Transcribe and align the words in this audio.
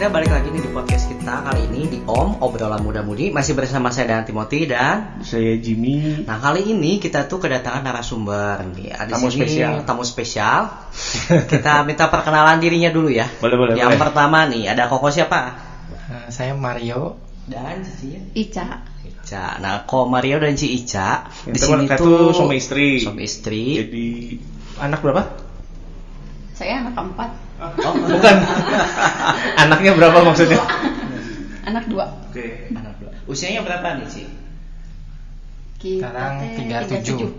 kita 0.00 0.08
balik 0.08 0.32
lagi 0.32 0.48
nih 0.48 0.64
di 0.64 0.72
podcast 0.72 1.12
kita 1.12 1.44
kali 1.44 1.68
ini 1.68 1.80
di 1.86 1.98
Om 2.00 2.40
obrolan 2.40 2.80
muda 2.80 3.04
mudi 3.04 3.28
masih 3.28 3.52
bersama 3.52 3.92
saya 3.92 4.08
dan 4.10 4.24
Timothy 4.24 4.64
dan 4.64 5.20
Saya 5.20 5.60
Jimmy. 5.60 6.24
nah 6.24 6.40
kali 6.40 6.72
ini 6.72 6.96
kita 6.96 7.28
tuh 7.28 7.36
kedatangan 7.36 7.84
narasumber 7.84 8.64
nih 8.72 8.96
ada 8.96 9.12
Tamu 9.12 9.28
sini 9.28 9.44
spesial. 9.44 9.72
tamu 9.84 10.00
spesial 10.00 10.72
kita 11.52 11.84
minta 11.84 12.08
perkenalan 12.08 12.56
dirinya 12.56 12.88
dulu 12.88 13.12
ya 13.12 13.28
Boleh, 13.44 13.60
boleh, 13.60 13.74
yang 13.76 13.92
boleh. 13.92 14.00
pertama 14.00 14.48
nih 14.48 14.72
ada 14.72 14.88
Koko 14.88 15.12
siapa 15.12 15.68
Eh, 16.10 16.26
saya 16.26 16.56
Mario. 16.56 17.20
dan 17.44 17.84
Cici 17.84 18.16
Ica. 18.34 18.80
Ica 19.04 19.60
nah 19.60 19.84
Ko 19.84 20.08
Mario 20.08 20.40
dan 20.40 20.56
Ci 20.56 20.80
Ica 20.80 21.28
di 21.44 21.54
sini 21.54 21.84
tuh 21.86 22.00
tuh 22.00 22.40
suami 22.40 22.56
istri. 22.56 22.96
suami 22.98 23.22
istri 23.22 23.76
Jadi 23.76 24.06
anak 24.80 25.04
berapa? 25.04 25.22
Saya 26.50 26.80
anak 26.80 26.96
keempat. 26.96 27.49
Oh 27.60 27.94
Bukan. 28.08 28.36
Anaknya 29.62 29.90
berapa 29.94 30.18
maksudnya? 30.22 30.60
Anak 31.62 31.84
dua. 31.86 32.08
Oke. 32.26 32.66
anak 32.72 32.94
dua. 32.98 33.10
usianya 33.24 33.60
berapa 33.62 34.00
nih 34.00 34.06
Ci 34.08 34.22
Kita 35.76 36.08
Sekarang 36.08 36.32
teh 36.40 36.50
37. 36.98 37.30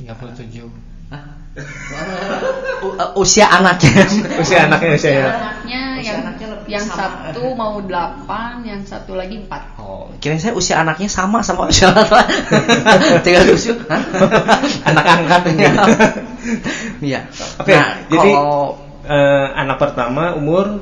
37. 0.00 0.68
Hah? 1.10 1.24
U- 2.80 2.94
uh, 2.94 3.10
usia 3.22 3.50
anaknya 3.50 4.06
Usia 4.38 4.68
anaknya 4.68 4.90
usia 4.94 5.10
ya. 5.10 5.26
Anaknya 5.34 5.80
Usia 5.98 6.04
yang 6.06 6.18
anaknya 6.22 6.46
lebih 6.54 6.68
yang 6.70 6.86
sama. 6.86 6.96
satu 6.96 7.44
mau 7.52 7.74
delapan, 7.82 8.52
yang 8.62 8.80
satu 8.82 9.12
lagi 9.18 9.36
empat. 9.42 9.62
Oh, 9.76 10.08
kirain 10.16 10.38
saya 10.38 10.54
usia 10.54 10.78
anaknya 10.78 11.10
sama 11.10 11.42
sama 11.42 11.66
usia 11.66 11.90
anak 11.96 12.24
Tiga 13.20 13.42
tujuh. 13.44 13.76
Hah? 13.84 14.00
Anak 14.86 15.04
angkat 15.04 15.42
ini. 15.50 15.64
Iya. 17.04 17.20
Oke, 17.58 17.74
Nah, 17.74 17.88
jadi 18.06 18.30
kalau 18.30 18.78
eh, 19.04 19.46
anak 19.54 19.76
pertama 19.78 20.34
umur 20.34 20.80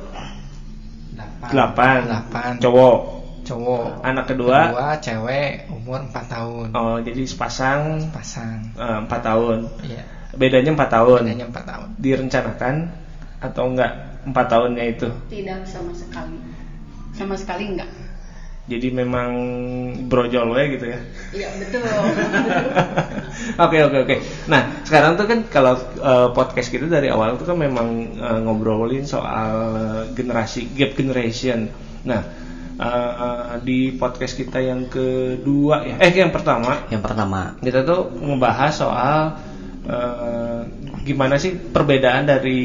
8. 1.43 1.48
8. 1.48 2.62
Cowok. 2.62 2.98
Cowok. 3.47 4.05
Anak 4.05 4.25
kedua 4.29 4.59
Kedua 4.69 4.89
cewek 5.01 5.51
umur 5.73 6.01
4 6.05 6.28
tahun. 6.28 6.67
oh 6.77 6.97
jadi 7.01 7.23
sepasang 7.25 8.12
Pasang. 8.12 8.59
eh, 8.77 8.98
4 9.06 9.09
tahun. 9.23 9.59
Iya. 9.87 10.03
Bedanya 10.37 10.70
4 10.77 10.91
tahun. 10.93 11.20
Bedanya 11.25 11.47
4 11.48 11.65
tahun. 11.65 11.89
Direncanakan 11.97 12.75
atau 13.39 13.65
enggak 13.73 13.93
4 14.27 14.34
tahunnya 14.34 14.84
itu? 14.93 15.09
Tidak 15.31 15.59
sama 15.65 15.93
sekali. 15.95 16.37
Sama 17.17 17.34
sekali 17.39 17.65
enggak. 17.73 17.89
Jadi 18.69 18.93
memang 18.93 19.31
brojol 20.13 20.53
we 20.53 20.63
gitu 20.77 20.87
ya. 20.93 21.01
Iya 21.33 21.49
betul. 21.57 21.83
Oke 23.65 23.81
oke 23.81 23.99
oke. 24.05 24.17
Nah 24.53 24.85
sekarang 24.85 25.17
tuh 25.17 25.25
kan 25.25 25.41
kalau 25.49 25.73
eh, 25.81 26.29
podcast 26.37 26.69
kita 26.69 26.85
dari 26.85 27.09
awal 27.09 27.41
tuh 27.41 27.49
kan 27.49 27.57
memang 27.57 27.89
eh, 28.21 28.39
ngobrolin 28.45 29.09
soal 29.09 29.53
generasi 30.13 30.69
gap 30.77 30.93
generation. 30.93 31.73
Nah 32.05 32.21
eh, 32.77 33.13
eh, 33.25 33.57
di 33.65 33.97
podcast 33.97 34.37
kita 34.37 34.61
yang 34.61 34.87
kedua 34.93 35.81
ya, 35.87 35.97
eh 35.97 36.13
yang 36.13 36.29
pertama 36.29 36.87
yang 36.93 37.01
pertama 37.01 37.57
kita 37.65 37.83
tuh 37.89 38.13
ngebahas 38.21 38.73
soal 38.75 39.19
eh, 39.89 40.61
gimana 41.09 41.41
sih 41.41 41.56
perbedaan 41.56 42.28
dari 42.28 42.61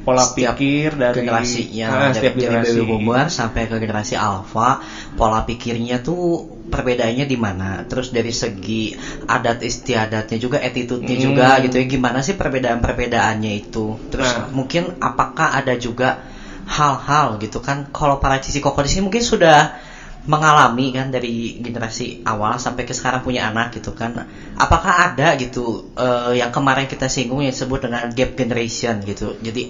pola 0.00 0.24
Setiap 0.24 0.56
pikir 0.56 0.96
dari 0.96 1.16
generasinya 1.20 1.86
Ah, 1.88 2.00
dari, 2.08 2.16
setiap 2.16 2.34
dari 2.34 2.44
generasi. 2.44 2.76
baby 2.76 2.84
boomer 2.88 3.26
sampai 3.28 3.62
ke 3.64 3.76
generasi 3.76 4.14
alpha 4.16 4.80
pola 5.12 5.44
pikirnya 5.44 6.00
tuh 6.00 6.44
perbedaannya 6.64 7.24
di 7.24 7.36
mana 7.36 7.84
terus 7.84 8.08
dari 8.08 8.32
segi 8.32 8.92
adat 9.24 9.60
istiadatnya 9.60 10.36
juga 10.36 10.58
attitude-nya 10.58 11.16
Hmm. 11.16 11.24
juga 11.24 11.46
gitu 11.60 11.76
ya 11.76 11.84
gimana 11.86 12.20
sih 12.20 12.34
perbedaan-perbedaannya 12.34 13.52
itu 13.54 13.96
terus 14.08 14.28
Nah. 14.28 14.48
mungkin 14.50 14.96
apakah 14.98 15.52
ada 15.52 15.72
juga 15.76 16.20
hal-hal 16.64 17.36
gitu 17.38 17.60
kan 17.60 17.84
kalau 17.88 18.16
para 18.16 18.40
cici 18.40 18.58
koko 18.58 18.80
di 18.80 18.88
sini 18.88 19.04
mungkin 19.04 19.20
sudah 19.20 19.76
mengalami 20.24 20.88
kan 20.88 21.12
dari 21.12 21.60
generasi 21.60 22.24
awal 22.24 22.56
sampai 22.56 22.88
ke 22.88 22.96
sekarang 22.96 23.20
punya 23.20 23.44
anak 23.52 23.76
gitu 23.76 23.92
kan. 23.92 24.16
Apakah 24.56 25.12
ada 25.12 25.36
gitu 25.36 25.92
eh, 26.00 26.40
yang 26.40 26.48
kemarin 26.48 26.88
kita 26.88 27.12
singgung 27.12 27.44
yang 27.44 27.52
disebut 27.52 27.84
dengan 27.84 28.08
gap 28.08 28.32
generation 28.32 29.04
gitu. 29.04 29.36
Jadi 29.44 29.68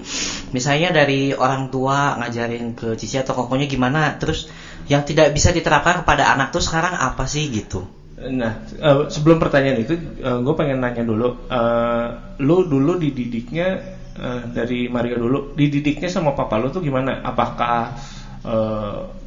misalnya 0.55 0.95
dari 0.95 1.35
orang 1.35 1.75
tua 1.75 2.15
ngajarin 2.23 2.79
ke 2.79 2.95
cici 2.95 3.19
atau 3.19 3.35
kokonya 3.35 3.67
gimana 3.67 4.15
terus 4.15 4.47
yang 4.87 5.03
tidak 5.03 5.35
bisa 5.35 5.51
diterapkan 5.51 6.07
kepada 6.07 6.31
anak 6.31 6.55
tuh 6.55 6.63
sekarang 6.63 6.95
apa 6.95 7.27
sih 7.27 7.51
gitu? 7.51 7.83
Nah, 8.15 8.63
eh, 8.79 9.11
sebelum 9.11 9.43
pertanyaan 9.43 9.83
itu, 9.83 9.99
gue 10.23 10.55
pengen 10.55 10.79
nanya 10.79 11.03
dulu, 11.03 11.51
eh, 11.51 12.09
lu 12.47 12.63
dulu 12.71 12.95
dididiknya 12.95 13.69
eh, 14.15 14.43
dari 14.55 14.87
Mario 14.87 15.19
dulu, 15.19 15.39
dididiknya 15.59 16.07
sama 16.07 16.31
papa 16.39 16.63
lu 16.63 16.71
tuh 16.71 16.79
gimana? 16.79 17.27
Apakah 17.27 17.99
eh, 18.47 19.24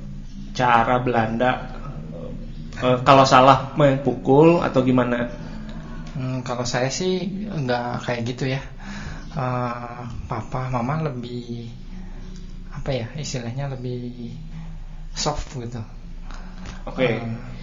cara 0.60 0.96
Belanda 1.06 1.52
eh, 2.84 2.98
kalau 3.08 3.26
salah 3.26 3.58
main 3.78 3.98
pukul 4.02 4.62
atau 4.62 4.80
gimana? 4.86 5.28
Hmm, 6.18 6.42
kalau 6.48 6.66
saya 6.74 6.90
sih 7.00 7.12
nggak 7.64 7.86
kayak 8.06 8.22
gitu 8.30 8.44
ya. 8.56 8.62
Eh, 9.44 10.02
papa, 10.30 10.62
mama 10.76 10.96
lebih 11.08 11.70
apa 12.78 12.90
ya 12.94 13.08
istilahnya 13.18 13.66
lebih 13.74 14.32
soft 15.16 15.50
gitu. 15.58 15.82
Oke, 16.86 17.08
Eh, 17.08 17.22
s- 17.22 17.57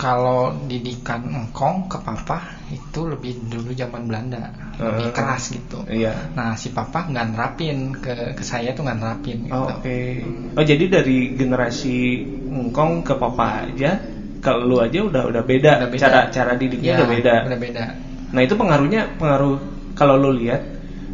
kalau 0.00 0.50
didikan 0.66 1.22
engkong 1.28 1.86
ke 1.86 2.00
papa 2.00 2.40
itu 2.72 3.04
lebih 3.04 3.36
dulu 3.52 3.70
zaman 3.76 4.08
Belanda, 4.08 4.48
lebih 4.80 5.06
Eh. 5.08 5.14
keras 5.14 5.52
gitu. 5.52 5.84
iya. 5.86 6.32
Nah 6.32 6.56
si 6.56 6.72
papa 6.72 7.04
nggak 7.06 7.26
nerapin 7.36 7.92
ke 7.94 8.32
ke 8.32 8.42
saya 8.42 8.72
tuh 8.72 8.82
nggak 8.88 8.98
nerapin 8.98 9.38
gitu. 9.46 9.54
Oh, 9.54 9.68
Oke. 9.78 10.24
Oh 10.56 10.64
jadi 10.64 10.84
dari 10.88 11.36
generasi 11.36 12.24
engkong 12.48 13.04
ke 13.04 13.14
papa 13.14 13.68
aja, 13.68 14.00
kalau 14.40 14.64
lu 14.66 14.76
aja 14.80 14.98
udah 15.04 15.22
udah 15.28 15.42
beda, 15.44 15.72
Udah 15.84 15.90
beda. 15.92 16.00
cara 16.02 16.20
cara 16.32 16.52
didiknya 16.56 16.92
Ya, 16.92 16.96
udah 16.98 17.08
beda. 17.12 17.34
Udah 17.46 17.58
beda. 17.60 17.84
Nah 18.32 18.40
itu 18.40 18.54
pengaruhnya 18.56 19.00
pengaruh 19.20 19.56
kalau 19.92 20.16
lu 20.16 20.32
lihat 20.32 20.64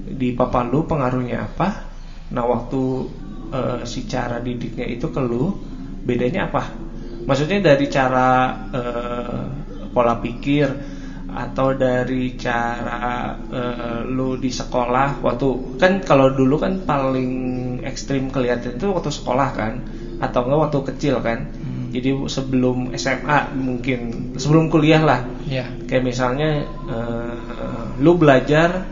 di 0.09 0.33
papa 0.33 0.63
lu 0.65 0.87
pengaruhnya 0.87 1.43
apa? 1.45 1.69
Nah 2.33 2.45
waktu 2.47 2.83
eh, 3.51 3.81
si 3.85 4.07
cara 4.07 4.39
didiknya 4.39 4.87
itu 4.87 5.11
ke 5.11 5.21
lu 5.21 5.53
bedanya 6.07 6.47
apa? 6.49 6.88
Maksudnya 7.29 7.61
dari 7.61 7.87
cara 7.93 8.29
eh, 8.73 9.45
pola 9.93 10.17
pikir 10.17 10.97
atau 11.29 11.77
dari 11.77 12.41
cara 12.41 13.37
eh, 13.53 14.01
lu 14.09 14.41
di 14.41 14.49
sekolah 14.49 15.21
waktu 15.21 15.77
kan 15.77 16.01
kalau 16.01 16.33
dulu 16.33 16.57
kan 16.57 16.81
paling 16.89 17.31
ekstrim 17.85 18.33
kelihatan 18.33 18.81
itu 18.81 18.89
waktu 18.89 19.13
sekolah 19.13 19.49
kan 19.53 19.85
atau 20.25 20.49
enggak 20.49 20.61
waktu 20.73 20.79
kecil 20.95 21.21
kan. 21.21 21.53
Hmm. 21.53 21.93
Jadi 21.93 22.17
sebelum 22.33 22.97
SMA 22.97 23.53
mungkin 23.61 24.33
sebelum 24.41 24.73
kuliah 24.73 25.05
lah 25.05 25.21
Ya. 25.49 25.65
kayak 25.85 26.05
misalnya 26.05 26.65
eh, 26.89 27.37
lu 28.01 28.17
belajar 28.17 28.89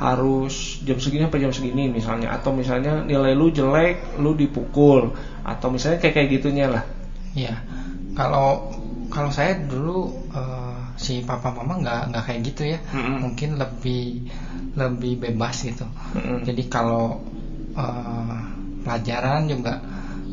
harus 0.00 0.80
jam 0.80 0.96
segini 0.96 1.28
sampai 1.28 1.44
jam 1.44 1.52
segini 1.52 1.84
misalnya 1.92 2.32
atau 2.32 2.56
misalnya 2.56 3.04
nilai 3.04 3.36
lu 3.36 3.52
jelek 3.52 4.16
lu 4.16 4.32
dipukul 4.32 5.12
atau 5.44 5.68
misalnya 5.68 6.00
kayak 6.00 6.14
kayak 6.16 6.28
gitunya 6.40 6.72
lah 6.72 6.84
Iya, 7.34 7.54
kalau 8.18 8.66
kalau 9.10 9.30
saya 9.34 9.54
dulu 9.58 10.10
eh, 10.34 10.78
si 10.98 11.22
papa 11.22 11.50
mama 11.50 11.78
nggak 11.82 12.00
nggak 12.10 12.24
kayak 12.26 12.40
gitu 12.46 12.62
ya, 12.74 12.78
Mm-mm. 12.94 13.16
mungkin 13.22 13.58
lebih 13.58 14.22
lebih 14.78 15.12
bebas 15.28 15.56
gitu. 15.66 15.86
Mm-mm. 16.14 16.46
Jadi 16.46 16.62
kalau 16.70 17.18
eh, 17.74 18.36
pelajaran 18.82 19.46
juga 19.50 19.78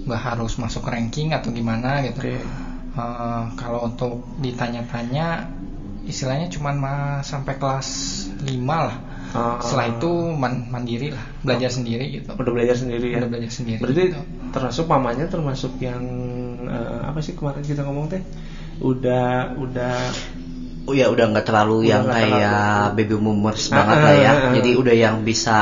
nggak 0.08 0.22
harus 0.24 0.56
masuk 0.62 0.88
ranking 0.88 1.34
atau 1.38 1.50
gimana 1.54 2.02
gitu. 2.06 2.22
Oke. 2.22 2.38
Eh, 2.98 3.44
kalau 3.60 3.80
untuk 3.86 4.18
ditanya-tanya, 4.42 5.46
istilahnya 6.10 6.48
cuman 6.50 6.76
ma- 6.78 7.22
sampai 7.22 7.54
kelas 7.62 7.90
5 8.42 8.78
lah. 8.90 8.98
Ah. 9.30 9.60
Setelah 9.60 9.92
itu 9.92 10.08
man- 10.32 10.66
mandiri 10.66 11.12
lah, 11.12 11.26
belajar 11.42 11.68
sendiri 11.70 12.06
gitu. 12.14 12.32
udah 12.32 12.48
belajar 12.50 12.76
sendiri 12.76 13.08
ya 13.12 13.18
Udah 13.18 13.30
belajar 13.30 13.52
sendiri. 13.52 13.80
berarti 13.80 14.04
gitu. 14.08 14.20
termasuk 14.50 14.86
mamanya 14.86 15.26
termasuk 15.26 15.74
yang 15.78 16.00
eh, 16.64 17.00
apa 17.04 17.20
sih 17.20 17.34
kemarin 17.34 17.60
kita 17.60 17.82
ngomong 17.82 18.08
teh 18.08 18.24
udah 18.80 19.28
udah 19.54 19.96
Oh 20.84 20.96
ya 20.96 21.08
udah 21.08 21.26
nggak 21.28 21.44
terlalu 21.44 21.84
Udah 21.84 21.90
yang 21.90 22.04
kayak 22.08 22.32
terlalu. 22.32 22.96
baby 22.98 23.16
boomers 23.18 23.64
Ah, 23.66 23.76
banget 23.76 23.96
ah, 23.96 24.02
lah 24.02 24.16
ya. 24.16 24.24
ah, 24.26 24.36
ah. 24.40 24.52
Jadi 24.54 24.70
udah 24.74 24.96
yang 24.96 25.16
bisa 25.22 25.56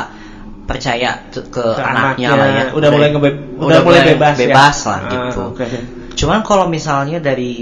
percaya 0.64 1.10
ke, 1.32 1.42
Ke 1.50 1.66
anaknya, 1.76 1.98
anaknya, 2.28 2.30
lah 2.32 2.48
ya. 2.48 2.64
udah 2.72 2.90
mulai 2.92 3.10
ngebe- 3.10 3.42
udah 3.56 3.82
mulai 3.82 4.02
bebas 4.08 4.34
ya? 4.36 4.42
bebas 4.44 4.78
lah 4.84 5.00
Ah, 5.00 5.10
gitu. 5.10 5.44
oke. 5.52 5.66
Cuman 6.16 6.40
kalau 6.42 6.66
misalnya 6.68 7.18
dari 7.18 7.54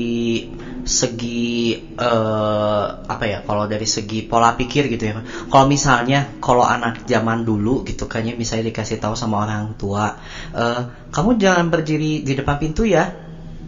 segi 0.83 1.75
eh, 1.95 2.85
apa 3.03 3.23
ya 3.23 3.39
kalau 3.47 3.65
dari 3.65 3.87
segi 3.87 4.27
pola 4.27 4.55
pikir 4.59 4.91
gitu 4.91 5.03
ya 5.07 5.23
kalau 5.47 5.65
misalnya 5.65 6.39
kalau 6.43 6.67
anak 6.67 7.07
zaman 7.07 7.47
dulu 7.47 7.87
gitu 7.87 8.07
kan 8.11 8.27
ya 8.27 8.35
misalnya 8.35 8.69
dikasih 8.69 8.99
tahu 8.99 9.15
sama 9.15 9.47
orang 9.47 9.79
tua 9.79 10.19
eh, 10.51 10.81
kamu 11.13 11.37
jangan 11.37 11.69
berdiri 11.69 12.25
di 12.25 12.33
depan 12.33 12.57
pintu 12.57 12.89
ya. 12.89 13.05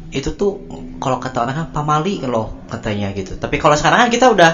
Itu 0.09 0.33
tuh 0.33 0.65
kalau 0.97 1.21
kata 1.21 1.45
orang 1.45 1.55
kan 1.55 1.67
pamali 1.69 2.23
loh 2.25 2.65
katanya 2.65 3.13
gitu. 3.13 3.37
Tapi 3.37 3.61
kalau 3.61 3.77
sekarang 3.77 4.07
kan 4.07 4.09
kita 4.09 4.33
udah 4.33 4.51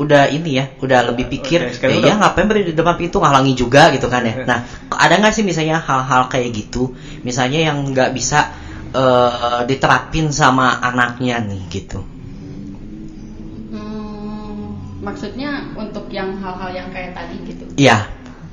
udah 0.00 0.32
ini 0.32 0.56
ya 0.56 0.64
udah 0.80 1.12
lebih 1.12 1.28
pikir 1.28 1.60
ya, 1.76 1.90
ya 1.92 2.14
ngapain 2.16 2.48
berdiri 2.48 2.72
di 2.72 2.76
depan 2.78 2.96
pintu 2.96 3.20
ngalangi 3.20 3.52
juga 3.52 3.92
gitu 3.92 4.08
kan 4.08 4.24
ya. 4.24 4.32
Iya. 4.32 4.44
nah 4.48 4.58
ada 4.96 5.20
nggak 5.20 5.34
sih 5.36 5.44
misalnya 5.44 5.76
hal-hal 5.76 6.32
kayak 6.32 6.48
gitu? 6.56 6.96
Misalnya 7.20 7.68
yang 7.68 7.76
nggak 7.92 8.16
bisa 8.16 8.48
eh, 8.92 9.60
diterapin 9.64 10.28
sama 10.30 10.78
anaknya 10.80 11.42
nih 11.42 11.60
gitu 11.70 12.00
Hmm, 13.70 14.74
maksudnya 15.00 15.70
untuk 15.74 16.10
yang 16.10 16.34
hal-hal 16.36 16.70
yang 16.70 16.88
kayak 16.90 17.14
tadi 17.14 17.36
gitu. 17.46 17.64
iya 17.76 18.06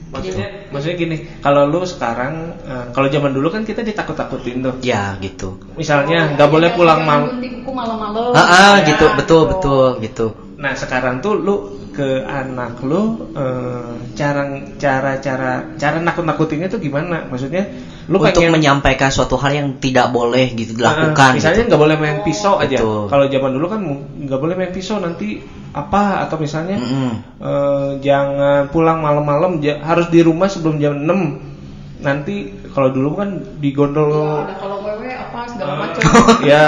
Maksudnya, 0.08 0.72
maksudnya 0.72 0.96
gini, 0.96 1.16
kalau 1.44 1.68
lu 1.68 1.84
sekarang, 1.84 2.56
eh, 2.64 2.86
kalau 2.96 3.12
zaman 3.12 3.36
dulu 3.36 3.52
kan 3.52 3.68
kita 3.68 3.84
ditakut-takutin 3.84 4.64
tuh. 4.64 4.80
ya 4.80 5.20
gitu 5.20 5.60
Misalnya 5.76 6.32
Oh, 6.32 6.34
nggak 6.34 6.48
boleh 6.48 6.70
iya, 6.72 6.78
pulang 6.80 7.02
malam. 7.04 7.28
kuku 7.36 7.72
malam-malam. 7.76 8.32
ah, 8.32 8.40
ah, 8.40 8.74
Ya, 8.80 8.88
gitu 8.88 9.06
betul 9.20 9.52
betul 9.52 10.00
gitu 10.00 10.26
Nah 10.58 10.72
sekarang 10.74 11.20
tuh 11.20 11.36
lu 11.36 11.56
ke 11.98 12.22
anak 12.22 12.78
lu 12.80 13.02
eh, 13.34 13.90
cara 14.14 14.46
cara 14.78 15.18
cara 15.18 15.52
cara 15.74 15.98
nakut-nakutinnya 15.98 16.70
tuh 16.70 16.78
gimana? 16.78 17.26
Maksudnya 17.26 17.66
lu 18.08 18.22
untuk 18.22 18.30
pengen 18.38 18.54
menyampaikan 18.54 19.10
suatu 19.10 19.36
hal 19.36 19.52
yang 19.52 19.70
tidak 19.78 20.08
boleh 20.10 20.54
gitu 20.54 20.72
dilakukan 20.74 21.36
misalnya 21.36 21.60
gitu. 21.60 21.70
nggak 21.74 21.82
boleh 21.82 21.98
main 21.98 22.18
pisau 22.22 22.56
aja. 22.56 22.78
Kalau 22.80 23.26
zaman 23.26 23.52
dulu 23.52 23.66
kan 23.68 23.82
nggak 24.22 24.40
boleh 24.40 24.56
main 24.56 24.70
pisau 24.70 25.02
nanti 25.02 25.42
apa 25.74 26.24
atau 26.24 26.38
misalnya 26.38 26.78
Mm-mm. 26.78 27.12
eh, 27.38 27.90
jangan 28.00 28.70
pulang 28.70 29.02
malam-malam 29.02 29.58
ja- 29.60 29.82
harus 29.82 30.08
di 30.08 30.22
rumah 30.22 30.48
sebelum 30.48 30.78
jam 30.78 30.96
6 30.96 31.58
nanti 31.98 32.36
kalau 32.70 32.90
dulu 32.90 33.10
kan 33.16 33.30
Ya, 33.34 33.58
digondol 33.60 34.14
ada 34.40 34.54
kalau 34.56 34.86
wewe 34.86 35.10
apa 35.10 35.40
segala 35.50 35.74
Eh, 35.74 35.78
macam. 35.82 36.02
ya 36.54 36.66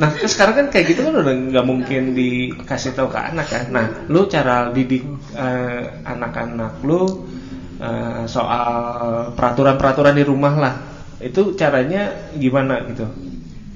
nah 0.00 0.08
kan 0.16 0.28
sekarang 0.32 0.54
kan 0.58 0.66
kayak 0.72 0.86
gitu 0.96 1.00
kan 1.06 1.14
udah 1.20 1.34
nggak 1.52 1.66
mungkin 1.70 2.02
dikasih 2.18 2.92
tahu 2.96 3.08
ke 3.14 3.20
anak 3.30 3.46
kan 3.52 3.64
nah 3.76 3.86
lu 4.12 4.20
cara 4.34 4.72
didik 4.76 5.04
eh, 5.36 5.82
anak-anak 6.12 6.72
lu 6.88 7.00
eh, 7.86 8.24
soal 8.34 8.70
peraturan-peraturan 9.36 10.14
di 10.20 10.24
rumah 10.30 10.54
lah 10.64 10.74
itu 11.20 11.40
caranya 11.60 12.00
gimana 12.42 12.74
gitu 12.88 13.06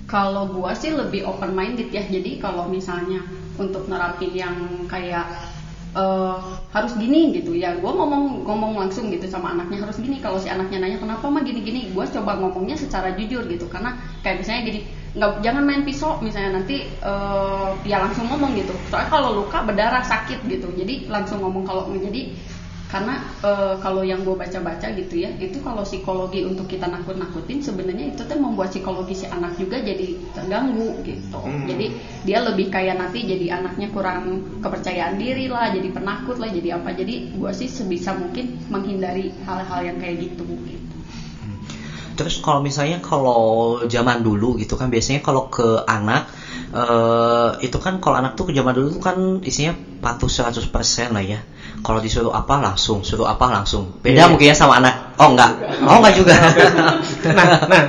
Kalau 0.05 0.45
gua 0.53 0.77
sih 0.77 0.93
lebih 0.93 1.25
open 1.25 1.57
minded 1.57 1.89
ya. 1.89 2.05
Jadi 2.05 2.37
kalau 2.45 2.69
misalnya 2.69 3.25
untuk 3.57 3.89
nerapin 3.89 4.33
yang 4.37 4.85
kayak 4.93 5.25
eh, 5.97 6.37
harus 6.75 6.93
gini 7.01 7.33
gitu 7.37 7.57
ya, 7.57 7.79
gua 7.81 7.93
ngomong 7.97 8.45
ngomong 8.47 8.73
langsung 8.81 9.09
gitu 9.15 9.27
sama 9.31 9.57
anaknya 9.57 9.79
harus 9.85 9.97
gini. 10.05 10.21
Kalau 10.21 10.37
si 10.43 10.49
anaknya 10.53 10.79
nanya 10.85 10.99
kenapa 11.01 11.27
mah 11.33 11.43
gini-gini, 11.49 11.89
gua 11.95 12.05
coba 12.11 12.37
ngomongnya 12.41 12.77
secara 12.77 13.17
jujur 13.17 13.49
gitu. 13.49 13.67
Karena 13.73 13.97
kayak 14.21 14.45
misalnya 14.45 14.63
gini, 14.69 14.81
nggak 15.15 15.47
jangan 15.47 15.63
main 15.63 15.83
pisau 15.87 16.19
misalnya 16.19 16.59
nanti 16.59 16.91
eh, 16.91 17.69
ya 17.87 18.03
langsung 18.03 18.27
ngomong 18.27 18.59
gitu. 18.59 18.75
Soalnya 18.91 19.11
kalau 19.11 19.31
luka 19.43 19.63
berdarah 19.63 20.03
sakit 20.03 20.43
gitu. 20.51 20.69
Jadi 20.75 21.07
langsung 21.07 21.39
ngomong 21.41 21.63
kalau 21.63 21.87
jadi 21.95 22.35
karena 22.95 23.19
eh, 23.43 23.75
kalau 23.83 24.07
yang 24.07 24.23
gue 24.23 24.39
baca-baca 24.39 24.87
gitu 24.95 25.27
ya 25.27 25.35
itu 25.43 25.59
kalau 25.67 25.83
psikologi 25.83 26.47
untuk 26.47 26.71
kita 26.71 26.87
nakut-nakutin 26.87 27.59
sebenarnya 27.59 28.15
itu 28.15 28.23
tuh 28.23 28.39
membuat 28.39 28.71
psikologi 28.71 29.19
si 29.19 29.27
anak 29.27 29.59
juga 29.59 29.83
jadi 29.83 30.15
terganggu 30.31 31.03
gitu 31.03 31.43
Hmm. 31.43 31.67
jadi 31.67 31.91
dia 32.23 32.39
lebih 32.47 32.71
kayak 32.71 32.95
nanti 33.03 33.27
jadi 33.27 33.59
anaknya 33.59 33.91
kurang 33.91 34.47
kepercayaan 34.63 35.19
diri 35.19 35.51
lah 35.51 35.75
jadi 35.75 35.91
penakut 35.91 36.39
lah 36.39 36.47
jadi 36.55 36.79
apa 36.79 36.95
jadi 36.95 37.35
gue 37.35 37.51
sih 37.51 37.67
sebisa 37.67 38.15
mungkin 38.15 38.63
menghindari 38.71 39.35
hal-hal 39.43 39.81
yang 39.83 39.99
kayak 39.99 40.31
gitu 40.31 40.47
gitu 40.47 40.95
Terus 42.15 42.39
kalau 42.39 42.63
misalnya 42.63 43.03
kalau 43.03 43.83
zaman 43.91 44.23
dulu 44.23 44.55
gitu 44.59 44.79
kan 44.79 44.87
biasanya 44.87 45.19
kalau 45.23 45.51
ke 45.51 45.83
anak 45.87 46.31
eh 46.75 47.51
itu 47.67 47.77
kan 47.79 47.99
kalau 48.03 48.19
anak 48.19 48.35
tuh 48.39 48.51
ke 48.51 48.53
zaman 48.55 48.75
dulu 48.75 48.89
tuh 48.95 49.03
kan 49.03 49.17
isinya 49.43 49.75
patuh 50.03 50.29
100% 50.31 51.11
lah 51.15 51.25
ya. 51.25 51.41
Kalau 51.83 51.99
disuruh 51.99 52.31
apa 52.31 52.55
langsung, 52.61 53.03
suruh 53.03 53.27
apa 53.27 53.47
langsung. 53.51 53.99
Beda 54.05 54.27
Iya. 54.27 54.31
mungkin 54.31 54.47
ya 54.51 54.57
sama 54.57 54.79
anak. 54.79 54.95
Oh 55.19 55.29
enggak. 55.35 55.51
Oh 55.87 55.97
enggak 56.03 56.15
juga. 56.19 56.35
nah 57.37 57.47
nah 57.73 57.83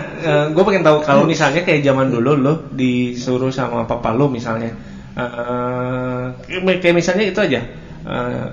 gue 0.49 0.63
pengen 0.65 0.83
tahu 0.85 0.97
kalau 1.05 1.23
misalnya 1.27 1.61
kayak 1.65 1.81
zaman 1.85 2.07
dulu 2.09 2.31
lo 2.37 2.53
disuruh 2.73 3.51
sama 3.53 3.85
papa 3.85 4.09
lo 4.15 4.29
misalnya 4.29 4.73
eh 5.15 6.25
kayak 6.81 6.95
misalnya 6.95 7.25
itu 7.29 7.39
aja 7.41 7.61
Eh, 8.05 8.45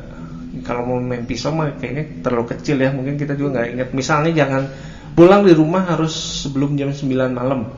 kalau 0.64 0.80
mau 0.88 0.96
main 0.96 1.28
pisau 1.28 1.52
mah 1.52 1.76
kayaknya 1.76 2.24
terlalu 2.24 2.56
kecil 2.56 2.80
ya 2.80 2.88
mungkin 2.88 3.20
kita 3.20 3.36
juga 3.36 3.60
nggak 3.60 3.68
ingat 3.76 3.88
misalnya 3.92 4.32
jangan 4.32 4.62
pulang 5.12 5.44
di 5.44 5.52
rumah 5.52 5.84
harus 5.84 6.46
sebelum 6.46 6.76
jam 6.76 6.90
9 6.92 7.08
malam. 7.32 7.68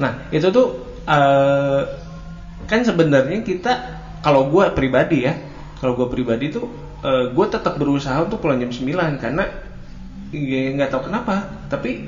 Nah 0.00 0.28
itu 0.32 0.48
tuh 0.50 1.00
eh, 1.04 1.82
kan 2.66 2.80
sebenarnya 2.82 3.44
kita 3.46 3.72
kalau 4.24 4.50
gue 4.50 4.64
pribadi 4.74 5.28
ya 5.28 5.34
kalau 5.78 5.94
gue 5.94 6.08
pribadi 6.10 6.50
tuh 6.50 6.66
gue 7.06 7.46
tetap 7.46 7.78
berusaha 7.78 8.18
untuk 8.18 8.42
pulang 8.42 8.58
jam 8.58 8.72
9 8.74 9.22
karena 9.22 9.46
ya 10.34 10.74
nggak 10.74 10.90
tahu 10.90 11.06
kenapa 11.06 11.46
tapi 11.70 12.02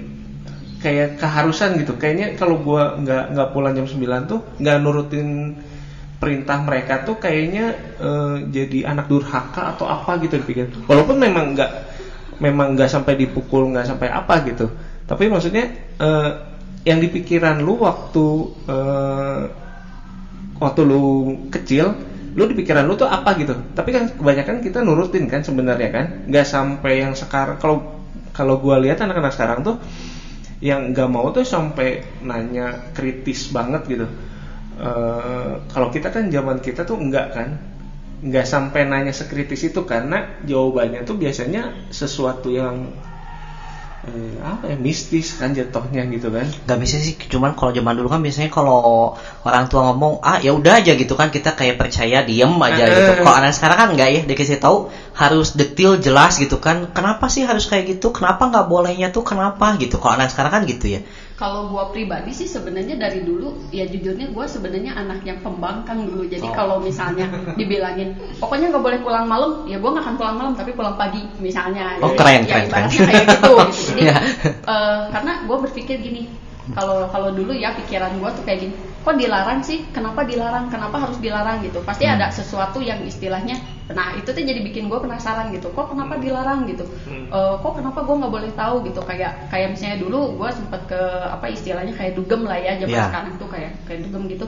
kayak 0.78 1.18
keharusan 1.18 1.78
gitu. 1.82 1.98
Kayaknya 1.98 2.38
kalau 2.38 2.62
gua 2.62 2.96
nggak 2.98 3.34
nggak 3.34 3.48
pulang 3.52 3.74
jam 3.74 3.86
9 3.86 4.30
tuh 4.30 4.40
nggak 4.58 4.76
nurutin 4.82 5.58
perintah 6.18 6.58
mereka 6.66 7.06
tuh 7.06 7.18
kayaknya 7.18 7.78
eh, 7.98 8.36
jadi 8.50 8.90
anak 8.94 9.06
durhaka 9.10 9.74
atau 9.76 9.86
apa 9.86 10.18
gitu 10.22 10.38
dipikir. 10.38 10.70
Walaupun 10.86 11.18
memang 11.18 11.54
nggak 11.54 11.70
memang 12.38 12.74
nggak 12.78 12.90
sampai 12.90 13.14
dipukul 13.18 13.70
nggak 13.74 13.86
sampai 13.86 14.08
apa 14.10 14.34
gitu. 14.46 14.66
Tapi 15.06 15.26
maksudnya 15.30 15.70
eh, 15.98 16.30
yang 16.86 16.98
di 17.02 17.08
pikiran 17.10 17.58
lu 17.60 17.82
waktu 17.82 18.26
eh, 18.70 19.40
waktu 20.58 20.80
lu 20.82 21.04
kecil 21.54 21.94
lu 22.38 22.46
di 22.46 22.54
pikiran 22.54 22.86
lu 22.86 22.94
tuh 22.94 23.08
apa 23.10 23.34
gitu? 23.34 23.54
Tapi 23.74 23.90
kan 23.90 24.04
kebanyakan 24.14 24.62
kita 24.62 24.78
nurutin 24.84 25.26
kan 25.26 25.42
sebenarnya 25.42 25.90
kan? 25.90 26.06
Nggak 26.30 26.46
sampai 26.46 27.02
yang 27.02 27.12
sekarang 27.18 27.58
kalau 27.58 27.76
kalau 28.30 28.54
gua 28.62 28.78
lihat 28.78 29.02
anak-anak 29.02 29.34
sekarang 29.34 29.66
tuh 29.66 29.76
yang 30.62 30.90
nggak 30.94 31.10
mau 31.10 31.30
tuh 31.30 31.42
sampai 31.46 32.02
nanya 32.22 32.94
kritis 32.94 33.50
banget 33.50 33.82
gitu. 33.90 34.06
Eh, 34.78 35.52
kalau 35.74 35.88
kita 35.90 36.14
kan 36.14 36.30
zaman 36.30 36.62
kita 36.62 36.86
tuh 36.86 36.94
enggak 37.02 37.34
kan 37.34 37.48
nggak 38.18 38.46
sampai 38.46 38.82
nanya 38.90 39.14
sekritis 39.14 39.62
itu 39.70 39.86
karena 39.86 40.26
jawabannya 40.42 41.06
tuh 41.06 41.14
biasanya 41.14 41.70
sesuatu 41.94 42.50
yang 42.50 42.90
eh, 44.06 44.38
apa 44.42 44.70
ya 44.74 44.76
mistis 44.78 45.34
kan 45.38 45.50
jatuhnya 45.50 46.06
gitu 46.06 46.30
kan 46.30 46.46
Gak 46.64 46.78
bisa 46.78 46.96
sih, 47.02 47.14
cuman 47.18 47.58
kalau 47.58 47.74
zaman 47.74 47.94
dulu 47.98 48.08
kan 48.10 48.20
biasanya 48.22 48.50
kalau 48.50 49.10
orang 49.42 49.64
tua 49.66 49.90
ngomong 49.90 50.22
ah 50.22 50.38
ya 50.38 50.54
udah 50.54 50.78
aja 50.78 50.94
gitu 50.94 51.14
kan 51.18 51.28
kita 51.34 51.50
kayak 51.58 51.76
percaya 51.78 52.22
diem 52.22 52.52
aja 52.62 52.84
Eh, 52.86 52.94
gitu. 52.94 53.10
Kalau 53.22 53.34
anak 53.38 53.52
sekarang 53.54 53.76
kan 53.78 53.88
nggak 53.94 54.08
ya 54.14 54.20
dikasih 54.22 54.58
tahu 54.62 54.76
harus 55.14 55.54
detail 55.54 55.98
jelas 55.98 56.38
gitu 56.38 56.56
kan. 56.62 56.86
Kenapa 56.94 57.26
sih 57.26 57.42
harus 57.42 57.66
kayak 57.66 57.98
gitu? 57.98 58.14
Kenapa 58.14 58.46
nggak 58.46 58.66
bolehnya 58.70 59.08
tuh 59.10 59.26
kenapa 59.26 59.74
gitu? 59.82 59.98
Kalau 59.98 60.14
anak 60.14 60.30
sekarang 60.30 60.52
kan 60.54 60.62
gitu 60.64 60.86
ya. 60.94 61.00
Kalau 61.38 61.70
gua 61.70 61.94
pribadi 61.94 62.34
sih 62.34 62.50
sebenarnya 62.50 62.98
dari 62.98 63.22
dulu 63.22 63.70
ya 63.70 63.86
jujurnya 63.86 64.34
gua 64.34 64.50
sebenarnya 64.50 64.98
anak 64.98 65.22
yang 65.22 65.38
pembangkang 65.38 66.02
dulu. 66.02 66.26
Jadi 66.26 66.42
Oh. 66.42 66.50
kalau 66.50 66.76
misalnya 66.82 67.30
dibilangin 67.54 68.18
pokoknya 68.42 68.74
nggak 68.74 68.82
boleh 68.82 68.98
pulang 68.98 69.30
malam, 69.30 69.62
ya 69.70 69.78
gua 69.78 69.94
nggak 69.94 70.02
akan 70.02 70.16
pulang 70.18 70.34
malam 70.34 70.52
tapi 70.58 70.74
pulang 70.74 70.98
pagi 70.98 71.22
misalnya. 71.38 71.94
Oh, 72.02 72.10
Jadi, 72.10 72.18
keren, 72.18 72.40
ya, 72.42 72.46
keren, 72.50 72.66
keren. 72.66 72.86
kayak 72.90 73.22
gitu. 73.22 73.30
gitu. 73.30 73.54
Jadi 73.94 74.02
Iya. 74.02 74.16
eh, 74.66 75.00
karena 75.14 75.32
gua 75.46 75.56
berpikir 75.62 75.96
gini, 76.02 76.26
kalau 76.72 77.08
kalau 77.08 77.30
dulu 77.30 77.52
ya 77.52 77.72
pikiran 77.72 78.16
gua 78.18 78.28
tuh 78.30 78.44
kayak 78.44 78.58
gini, 78.60 78.74
kok 79.00 79.16
dilarang 79.16 79.60
sih? 79.60 79.88
Kenapa 79.88 80.24
dilarang? 80.24 80.68
Kenapa 80.68 80.96
harus 81.00 81.16
dilarang 81.16 81.64
gitu? 81.64 81.80
Pasti 81.80 82.04
Hmm. 82.04 82.16
ada 82.18 82.28
sesuatu 82.28 82.80
yang 82.80 83.00
istilahnya, 83.02 83.56
nah 83.92 84.12
itu 84.12 84.28
tuh 84.28 84.40
jadi 84.40 84.60
bikin 84.60 84.86
gua 84.86 85.00
penasaran 85.00 85.48
gitu. 85.50 85.72
Kok 85.72 85.92
kenapa 85.92 86.16
dilarang 86.16 86.68
gitu? 86.68 86.84
Hmm. 87.08 87.28
Eh, 87.28 87.54
kok 87.60 87.72
kenapa 87.76 88.00
gue 88.04 88.14
nggak 88.16 88.32
boleh 88.32 88.52
tahu 88.56 88.74
gitu 88.88 89.00
kayak 89.04 89.52
kayak 89.52 89.68
misalnya 89.76 90.00
dulu 90.00 90.40
gue 90.40 90.48
sempet 90.48 90.80
ke 90.88 91.00
apa 91.28 91.44
istilahnya 91.48 91.92
kayak 91.92 92.16
dugem 92.16 92.48
lah 92.48 92.56
ya 92.56 92.72
zaman 92.80 92.88
Iya. 92.96 93.04
sekarang 93.12 93.32
tuh 93.36 93.48
kayak 93.52 93.72
kayak 93.84 94.00
dugem 94.08 94.24
gitu 94.32 94.46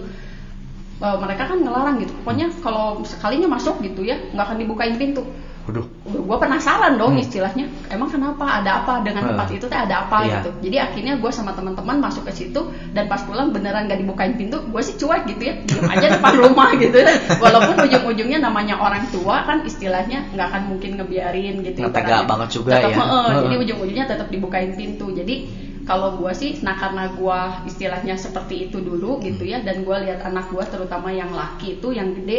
Eh, 1.00 1.16
mereka 1.16 1.48
kan 1.48 1.56
ngelarang 1.64 1.96
gitu 1.96 2.12
pokoknya 2.20 2.52
kalau 2.60 3.00
sekalinya 3.08 3.48
masuk 3.56 3.80
gitu 3.80 4.04
ya 4.04 4.20
nggak 4.36 4.44
akan 4.44 4.56
dibukain 4.60 5.00
pintu 5.00 5.24
Waduh. 5.70 5.86
gue 6.10 6.36
penasaran 6.36 6.98
dong 6.98 7.14
Hmm. 7.14 7.22
istilahnya 7.22 7.64
emang 7.86 8.10
kenapa 8.10 8.58
ada 8.58 8.82
apa 8.82 8.98
dengan 9.00 9.22
tempat 9.24 9.48
itu 9.50 9.62
teh 9.62 9.78
ada 9.78 10.02
apa 10.02 10.16
Iya. 10.20 10.32
gitu 10.36 10.50
jadi 10.60 10.76
akhirnya 10.84 11.14
gue 11.14 11.30
sama 11.30 11.50
teman-teman 11.50 11.96
masuk 11.96 12.26
ke 12.26 12.32
situ 12.34 12.60
dan 12.90 13.06
pas 13.06 13.22
pulang 13.22 13.48
beneran 13.48 13.86
gak 13.86 13.96
dibukain 13.96 14.34
pintu 14.34 14.58
gue 14.60 14.82
sih 14.82 14.94
cuek 14.96 15.22
gitu 15.28 15.42
ya 15.44 15.54
diem 15.60 15.86
aja 15.86 16.06
depan 16.10 16.32
rumah 16.36 16.74
gitu 16.82 16.98
walaupun 17.36 17.76
ujung-ujungnya 17.80 18.38
namanya 18.38 18.74
orang 18.76 19.06
tua 19.08 19.42
kan 19.42 19.62
istilahnya 19.62 20.26
nggak 20.28 20.46
akan 20.48 20.62
mungkin 20.66 20.90
ngebiarin 20.96 21.62
gitu 21.62 21.78
Nggak 21.80 21.94
tega 21.94 22.16
banget 22.24 22.48
juga 22.52 22.70
Tetep, 22.76 22.90
ya. 22.90 22.96
heeh, 22.96 23.06
Heeh. 23.24 23.42
jadi 23.46 23.54
ujung-ujungnya 23.60 24.06
tetap 24.06 24.26
dibukain 24.28 24.74
pintu 24.74 25.06
jadi 25.08 25.34
kalau 25.80 26.14
gue 26.14 26.32
sih 26.32 26.58
nah 26.60 26.74
karena 26.74 27.06
gue 27.08 27.38
istilahnya 27.64 28.14
seperti 28.14 28.66
itu 28.66 28.78
dulu 28.78 29.18
gitu 29.18 29.42
ya 29.42 29.58
dan 29.58 29.80
gue 29.80 29.96
lihat 30.00 30.22
anak 30.22 30.48
gue 30.48 30.64
terutama 30.64 31.08
yang 31.08 31.30
laki 31.30 31.76
itu 31.76 31.88
yang 31.90 32.10
gede 32.12 32.38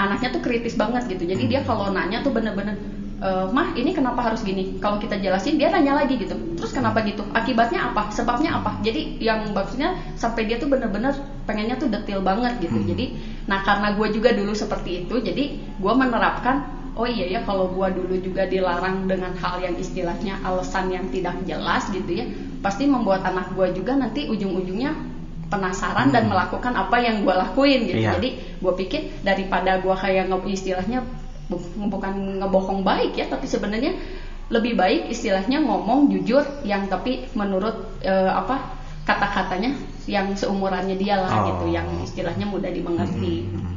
anaknya 0.00 0.28
tuh 0.32 0.40
kritis 0.40 0.74
banget 0.74 1.04
gitu. 1.12 1.28
Jadi 1.28 1.44
dia 1.44 1.60
kalau 1.60 1.92
nanya 1.92 2.24
tuh 2.24 2.32
bener-bener 2.32 2.76
"Eh, 3.20 3.46
mah 3.52 3.76
ini 3.76 3.92
kenapa 3.92 4.24
harus 4.24 4.40
gini? 4.40 4.80
Kalau 4.80 4.96
kita 4.96 5.20
jelasin 5.20 5.60
dia 5.60 5.68
nanya 5.68 5.92
lagi 5.92 6.16
gitu. 6.16 6.40
Terus 6.56 6.72
kenapa 6.72 7.04
gitu? 7.04 7.28
Akibatnya 7.36 7.92
apa? 7.92 8.08
Sebabnya 8.08 8.56
apa? 8.56 8.80
Jadi 8.80 9.20
yang 9.20 9.44
maksudnya 9.52 9.92
sampai 10.16 10.48
dia 10.48 10.56
tuh 10.56 10.72
bener-bener 10.72 11.12
pengennya 11.44 11.76
tuh 11.76 11.92
detail 11.92 12.24
banget 12.24 12.56
gitu. 12.62 12.78
Hmm. 12.80 12.88
jadi 12.96 13.04
nah 13.50 13.58
karena 13.66 13.90
gue 13.90 14.06
juga 14.14 14.30
dulu 14.30 14.54
seperti 14.54 15.02
itu 15.02 15.18
jadi 15.18 15.50
gue 15.82 15.92
menerapkan 15.98 16.62
oh 16.94 17.02
iya 17.08 17.26
ya 17.26 17.40
kalau 17.42 17.66
gue 17.66 17.88
dulu 17.90 18.14
juga 18.22 18.46
dilarang 18.46 19.10
dengan 19.10 19.34
hal 19.34 19.58
yang 19.58 19.74
istilahnya 19.74 20.38
alasan 20.46 20.86
yang 20.94 21.10
tidak 21.10 21.34
jelas 21.42 21.90
gitu 21.90 22.22
ya 22.22 22.24
pasti 22.62 22.86
membuat 22.86 23.26
anak 23.26 23.50
gue 23.50 23.66
juga 23.74 23.98
nanti 23.98 24.30
ujung-ujungnya 24.30 25.09
penasaran 25.50 26.08
dan 26.08 26.24
Hmm. 26.24 26.32
melakukan 26.32 26.72
apa 26.72 26.96
yang 26.96 27.20
gue 27.20 27.34
lakuin 27.34 27.80
gitu 27.84 28.00
Iya. 28.00 28.14
jadi 28.16 28.28
gue 28.56 28.72
pikir 28.78 29.00
daripada 29.20 29.76
gue 29.76 29.92
kayak 29.92 30.30
nge 30.30 30.38
istilahnya 30.48 31.02
bu- 31.46 31.60
bukan 31.90 32.38
ngebohong 32.38 32.80
baik 32.80 33.18
ya 33.18 33.26
tapi 33.26 33.44
sebenarnya 33.44 33.98
lebih 34.48 34.74
baik 34.74 35.10
istilahnya 35.10 35.58
ngomong 35.58 36.08
jujur 36.08 36.42
yang 36.62 36.86
tapi 36.86 37.26
menurut 37.34 37.74
eh, 38.00 38.30
apa 38.30 38.78
kata-katanya 39.02 39.74
yang 40.06 40.30
seumurannya 40.32 40.94
dia 40.94 41.18
lah 41.18 41.30
Oh. 41.30 41.46
gitu 41.50 41.64
yang 41.68 41.86
istilahnya 42.00 42.46
mudah 42.46 42.70
dimengerti 42.70 43.46
Hmm. 43.46 43.74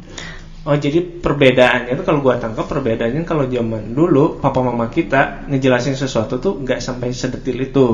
Oh 0.64 0.74
jadi 0.74 1.04
perbedaannya 1.20 1.92
itu 1.92 2.04
kalau 2.04 2.24
gua 2.24 2.40
tangkap 2.40 2.64
perbedaannya 2.64 3.28
kalau 3.28 3.44
zaman 3.46 3.92
dulu 3.92 4.40
papa 4.40 4.64
mama 4.64 4.88
kita 4.88 5.44
ngejelasin 5.46 5.92
sesuatu 5.94 6.40
tuh 6.40 6.56
nggak 6.56 6.80
sampai 6.80 7.12
sedetil 7.12 7.60
itu. 7.60 7.88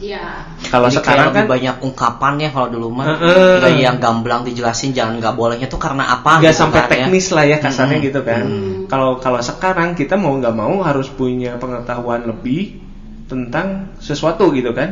Iya 0.00 0.48
Kalau 0.72 0.88
sekarang 0.88 1.28
kayak 1.28 1.28
lebih 1.28 1.36
kan 1.36 1.46
banyak 1.54 1.76
ungkapan 1.84 2.32
ya 2.40 2.48
kalau 2.54 2.68
dulu 2.72 2.88
mah 2.88 3.06
Heeh. 3.20 3.60
Kayak 3.60 3.80
yang 3.84 3.96
gamblang 4.00 4.42
dijelasin 4.48 4.90
jangan 4.96 5.20
nggak 5.20 5.36
bolehnya 5.36 5.68
tuh 5.68 5.76
karena 5.76 6.04
apa 6.08 6.40
nggak 6.40 6.54
gitu 6.56 6.60
sampai 6.60 6.80
kan 6.80 6.88
ya. 6.88 6.90
teknis 7.04 7.26
lah 7.36 7.44
ya 7.44 7.56
kasarnya 7.60 7.98
Mm-mm. 8.00 8.08
gitu 8.08 8.20
kan. 8.24 8.44
Hmm. 8.48 8.74
Kalau 8.88 9.20
kalau 9.20 9.40
sekarang 9.44 9.92
kita 9.92 10.16
mau 10.16 10.32
nggak 10.40 10.56
mau 10.56 10.74
harus 10.80 11.08
punya 11.12 11.60
pengetahuan 11.60 12.24
lebih 12.24 12.80
tentang 13.28 13.92
sesuatu 14.00 14.50
gitu 14.56 14.72
kan. 14.72 14.88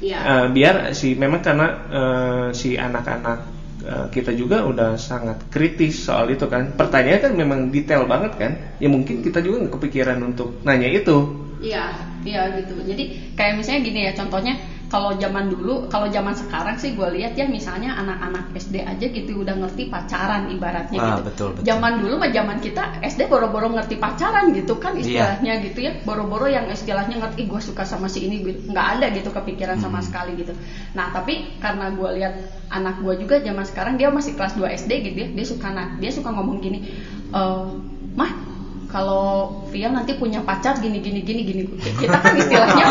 iya 0.00 0.18
Eh, 0.22 0.46
biar 0.50 0.74
si 0.94 1.14
memang 1.14 1.40
karena 1.40 1.66
eh, 1.90 2.46
si 2.54 2.74
anak-anak 2.74 3.38
eh, 3.82 4.06
kita 4.10 4.34
juga 4.34 4.66
udah 4.66 4.98
sangat 4.98 5.38
kritis 5.54 6.06
soal 6.06 6.26
itu 6.34 6.46
kan. 6.50 6.74
Pertanyaannya 6.74 7.20
kan 7.22 7.32
memang 7.34 7.60
detail 7.70 8.04
banget 8.10 8.32
kan. 8.38 8.52
Ya 8.82 8.88
mungkin 8.90 9.22
kita 9.22 9.38
juga 9.38 9.66
nggak 9.66 9.74
kepikiran 9.78 10.18
untuk 10.24 10.58
nanya 10.66 10.88
itu. 10.90 11.18
Iya, 11.58 11.90
iya 12.28 12.42
gitu. 12.52 12.74
Jadi 12.80 13.02
kayak 13.38 13.52
misalnya 13.58 13.80
gini 13.84 13.98
ya, 14.06 14.12
contohnya 14.12 14.54
kalau 14.88 15.12
zaman 15.20 15.52
dulu, 15.52 15.84
kalau 15.92 16.08
zaman 16.08 16.32
sekarang 16.32 16.76
sih 16.80 16.96
gue 16.96 17.08
lihat 17.20 17.36
ya 17.36 17.44
misalnya 17.44 17.92
anak-anak 17.92 18.56
SD 18.56 18.80
aja 18.80 19.06
gitu 19.08 19.44
udah 19.44 19.54
ngerti 19.60 19.84
pacaran 19.92 20.48
ibaratnya 20.48 20.96
Ah, 21.00 21.16
gitu. 21.16 21.20
betul, 21.28 21.48
betul. 21.52 21.64
Zaman 21.68 21.92
dulu 22.00 22.14
mah 22.24 22.30
zaman 22.32 22.56
kita 22.56 22.82
SD 23.04 23.28
boro-boro 23.28 23.68
ngerti 23.68 24.00
pacaran 24.00 24.48
gitu 24.56 24.80
kan 24.80 24.96
Iya. 24.96 25.04
istilahnya 25.04 25.52
gitu 25.60 25.78
ya, 25.84 25.92
boro-boro 26.08 26.48
yang 26.48 26.64
istilahnya 26.72 27.20
ngerti 27.20 27.44
gue 27.44 27.60
suka 27.60 27.84
sama 27.84 28.08
si 28.08 28.24
ini 28.24 28.40
gitu. 28.40 28.58
nggak 28.72 28.86
ada 28.96 29.06
gitu 29.12 29.28
kepikiran 29.28 29.76
sama 29.76 30.00
Hmm. 30.00 30.06
sekali 30.08 30.32
gitu. 30.40 30.52
Nah 30.96 31.12
tapi 31.12 31.52
karena 31.60 31.92
gue 31.92 32.08
lihat 32.16 32.32
anak 32.68 33.00
gue 33.00 33.14
juga 33.16 33.36
zaman 33.40 33.64
sekarang 33.64 33.94
dia 33.96 34.08
masih 34.08 34.32
kelas 34.36 34.52
2 34.56 34.68
SD 34.72 35.00
gitu 35.04 35.16
ya, 35.24 35.28
dia 35.32 35.44
suka 35.44 35.68
dia 35.96 36.10
suka 36.12 36.28
ngomong 36.32 36.60
gini, 36.60 36.78
"Eh, 37.32 37.64
mah 38.16 38.30
kalau 38.88 39.52
Via 39.68 39.92
nanti 39.92 40.16
punya 40.16 40.40
pacar 40.40 40.80
gini 40.80 40.98
gini 40.98 41.20
gini 41.20 41.44
gini 41.44 41.62
kita 42.00 42.16
kan 42.16 42.32
istilahnya 42.34 42.86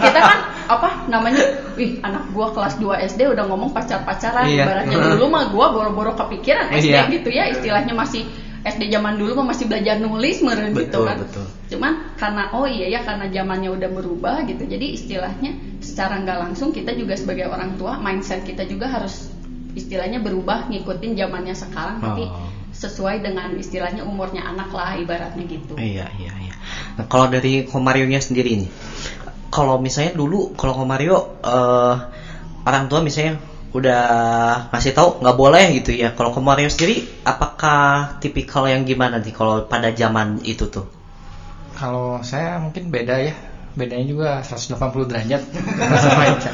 kita 0.00 0.18
kan 0.22 0.38
apa 0.66 0.88
namanya 1.06 1.42
wih 1.74 1.98
anak 2.00 2.30
gua 2.30 2.50
kelas 2.50 2.78
2 2.78 3.10
SD 3.10 3.26
udah 3.26 3.44
ngomong 3.46 3.70
pacar 3.70 4.02
pacaran 4.02 4.46
Iya. 4.46 4.62
ibaratnya 4.62 4.96
dulu 5.14 5.24
mah 5.26 5.50
gua 5.50 5.66
boro-boro 5.70 6.14
kepikiran 6.14 6.70
SD 6.70 6.94
Iya. 6.94 7.10
gitu 7.10 7.28
ya 7.28 7.44
istilahnya 7.50 7.90
masih 7.92 8.22
SD 8.62 8.90
zaman 8.90 9.14
dulu 9.14 9.38
mah 9.38 9.54
masih 9.54 9.66
belajar 9.66 9.98
nulis 9.98 10.42
meren 10.42 10.74
gitu 10.74 11.06
kan 11.06 11.22
betul. 11.22 11.46
cuman 11.70 11.92
karena 12.18 12.42
oh 12.50 12.66
iya 12.66 12.98
ya 12.98 13.00
karena 13.02 13.30
zamannya 13.30 13.70
udah 13.70 13.90
berubah 13.90 14.42
gitu 14.42 14.62
jadi 14.62 14.86
istilahnya 14.90 15.54
secara 15.78 16.18
nggak 16.18 16.38
langsung 16.50 16.70
kita 16.70 16.90
juga 16.94 17.14
sebagai 17.14 17.46
orang 17.46 17.78
tua 17.78 17.94
mindset 17.98 18.42
kita 18.42 18.66
juga 18.66 18.90
harus 18.90 19.30
istilahnya 19.74 20.18
berubah 20.18 20.66
ngikutin 20.66 21.14
zamannya 21.14 21.54
sekarang 21.54 21.98
tapi 21.98 22.26
Oh. 22.26 22.55
Sesuai 22.76 23.24
dengan 23.24 23.56
istilahnya 23.56 24.04
umurnya 24.04 24.44
anak 24.44 24.68
lah 24.76 24.92
ibaratnya 25.00 25.44
gitu 25.48 25.74
Iya 25.76 26.06
iya 26.20 26.32
iya. 26.44 26.54
Nah 26.96 27.04
kalau 27.08 27.26
dari 27.28 27.64
Komario-nya 27.64 28.20
sendiri 28.20 28.52
nih, 28.60 28.70
kalau 29.52 29.76
misalnya 29.80 30.12
dulu 30.16 30.52
kalau 30.56 30.72
Komario 30.76 31.16
eh, 31.44 31.94
orang 32.68 32.84
tua 32.90 33.00
misalnya 33.04 33.40
udah 33.76 34.02
ngasih 34.72 34.92
tahu 34.96 35.08
nggak 35.20 35.36
boleh 35.36 35.64
gitu 35.80 35.90
ya. 35.96 36.08
Kalau 36.16 36.30
Komario 36.32 36.68
sendiri, 36.72 37.04
apakah 37.24 38.16
tipikal 38.22 38.64
yang 38.68 38.82
gimana 38.88 39.20
nih 39.20 39.32
kalau 39.32 39.64
pada 39.64 39.88
zaman 39.92 40.40
itu 40.44 40.64
tuh? 40.68 40.86
Kalau 41.76 42.24
saya 42.24 42.56
mungkin 42.64 42.88
beda 42.88 43.16
ya. 43.20 43.34
Bedanya 43.76 44.06
juga 44.08 44.28
180 44.40 44.72
derajat 45.12 45.42
sama 46.04 46.22
Ica. 46.32 46.50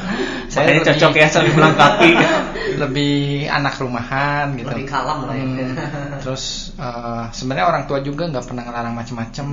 Makanya 0.53 0.81
cocok 0.91 1.13
ya 1.15 1.27
saling 1.31 1.55
melengkapi. 1.55 2.09
lebih 2.83 3.47
anak 3.47 3.79
rumahan 3.79 4.53
gitu. 4.59 4.75
Lebih 4.75 4.87
kalem 4.91 5.19
lah 5.23 5.35
ya. 5.35 5.45
Hmm, 5.47 5.73
Terus 6.19 6.75
eh, 6.75 7.23
sebenarnya 7.31 7.65
orang 7.71 7.83
tua 7.87 8.03
juga 8.03 8.27
nggak 8.27 8.45
pernah 8.45 8.63
ngelarang 8.67 8.95
macem-macem. 8.95 9.47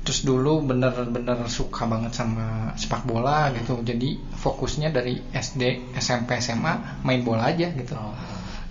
Terus 0.00 0.24
dulu 0.24 0.64
bener-bener 0.64 1.44
suka 1.48 1.84
banget 1.88 2.12
sama 2.16 2.76
sepak 2.76 3.08
bola 3.08 3.48
gitu. 3.56 3.80
Jadi 3.80 4.20
fokusnya 4.36 4.92
dari 4.92 5.16
SD, 5.32 5.96
SMP, 5.96 6.36
SMA 6.40 7.00
main 7.04 7.24
bola 7.24 7.48
aja 7.48 7.72
gitu. 7.72 7.96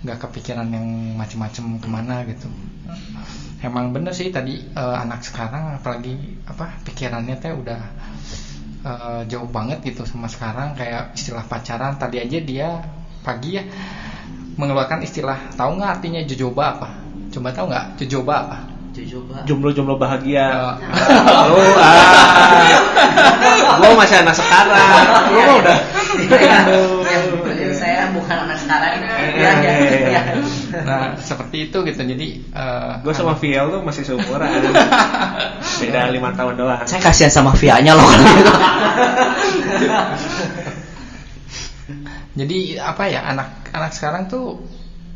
nggak 0.00 0.16
kepikiran 0.16 0.64
yang 0.72 1.12
macem-macem 1.20 1.76
ke 1.76 1.84
mana 1.84 2.24
gitu 2.24 2.48
emang 3.60 3.92
bener 3.92 4.12
sih 4.16 4.32
tadi 4.32 4.60
eh, 4.60 4.96
anak 5.00 5.20
sekarang 5.24 5.80
apalagi 5.80 6.16
apa 6.48 6.80
pikirannya 6.84 7.36
teh 7.36 7.52
udah 7.52 7.80
eh, 8.84 9.20
jauh 9.28 9.48
banget 9.48 9.84
gitu 9.84 10.04
sama 10.08 10.26
sekarang 10.28 10.72
kayak 10.76 11.12
istilah 11.12 11.44
pacaran 11.44 11.96
tadi 12.00 12.20
aja 12.20 12.38
dia 12.40 12.68
pagi 13.20 13.60
ya 13.60 13.64
mengeluarkan 14.56 15.04
istilah 15.04 15.52
tahu 15.56 15.76
nggak 15.80 16.00
artinya 16.00 16.20
jojoba 16.24 16.64
apa 16.76 16.88
coba 17.30 17.48
tahu 17.52 17.66
nggak 17.70 17.86
jojoba 18.00 18.34
apa 18.48 18.58
Coba. 18.90 19.46
Jomblo-jomblo 19.48 19.96
bahagia. 19.96 20.44
Eh, 20.44 20.74
Oh, 21.46 21.72
ah. 21.78 22.68
Gua 23.80 23.96
masih 23.96 24.20
anak 24.20 24.34
sekarang. 24.36 24.76
Mah 25.30 25.54
udah. 25.62 25.78
saya 27.80 28.12
bukan 28.12 28.36
anak 28.44 28.58
sekarang. 28.60 29.00
Iya, 29.00 29.50
iya, 29.62 29.72
iya. 30.10 30.22
Nah 30.86 31.16
seperti 31.18 31.70
itu 31.70 31.78
gitu 31.84 32.00
jadi 32.00 32.28
eh, 32.40 32.92
Gue 33.04 33.14
sama 33.16 33.34
Viel 33.36 33.64
tuh 33.70 33.82
masih 33.82 34.02
seumuran. 34.04 34.50
Beda 35.80 36.10
lima 36.12 36.30
tahun 36.36 36.54
doang. 36.60 36.84
Saya 36.84 37.00
kasihan 37.00 37.32
sama 37.32 37.52
Vianya 37.56 37.96
loh. 37.96 38.04
jadi 42.40 42.58
apa 42.80 43.04
ya 43.10 43.26
anak-anak 43.34 43.92
sekarang 43.92 44.30
tuh 44.30 44.62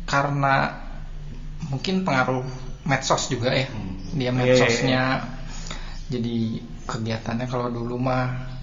karena 0.05 0.85
mungkin 1.71 2.05
pengaruh 2.05 2.45
medsos 2.85 3.31
juga 3.31 3.49
ya 3.55 3.65
dia 4.15 4.29
Iya, 4.29 4.31
iya, 4.31 4.31
medsosnya 4.31 5.03
jadi 6.07 6.61
kegiatannya 6.85 7.49
kalau 7.49 7.73
dulu 7.73 7.97
mah 7.97 8.54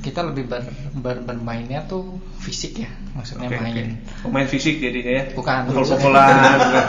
kita 0.00 0.24
lebih 0.24 0.48
ber, 0.48 0.64
ber- 0.96 1.20
bermainnya 1.20 1.84
tuh 1.84 2.16
fisik 2.40 2.80
ya 2.80 2.88
maksudnya 3.12 3.46
Oke, 3.46 3.60
main 3.60 4.00
oke. 4.00 4.24
Pemain 4.24 4.48
fisik 4.48 4.80
jadinya 4.80 5.12
ya. 5.12 5.24
Bukan. 5.32 5.68
Pukul-pukulan. 5.68 6.34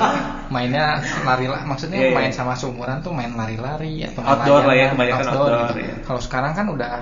mainnya 0.56 1.00
lari 1.24 1.46
maksudnya 1.48 2.00
Iya, 2.00 2.10
iya. 2.12 2.15
main 2.15 2.32
sama 2.32 2.56
seumuran 2.56 3.00
tuh 3.00 3.12
main 3.12 3.32
lari-lari 3.32 4.03
atau 4.03 4.20
main 4.20 4.32
Outdoor 4.36 4.63
lah 4.63 4.75
ya, 4.75 4.88
kebanyakan 4.91 5.25
outdoor, 5.27 5.51
gitu. 5.51 5.80
ya. 5.80 5.94
Kalau 6.03 6.20
sekarang 6.20 6.51
kan 6.56 6.65
udah 6.68 6.94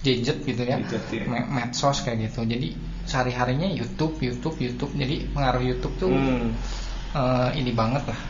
gadget 0.00 0.38
gitu 0.40 0.62
ya, 0.64 0.80
Gadget, 0.80 1.04
iya. 1.12 1.24
me- 1.28 1.48
medsos 1.50 2.00
kayak 2.00 2.32
gitu. 2.32 2.48
Jadi 2.48 2.72
sehari-harinya 3.04 3.68
YouTube, 3.68 4.16
YouTube, 4.16 4.56
YouTube. 4.56 4.92
Jadi 4.96 5.28
pengaruh 5.28 5.60
YouTube 5.60 5.94
tuh 5.98 6.08
Hmm. 6.08 6.56
eh, 7.12 7.50
ini 7.60 7.76
banget 7.76 8.08
lah, 8.08 8.20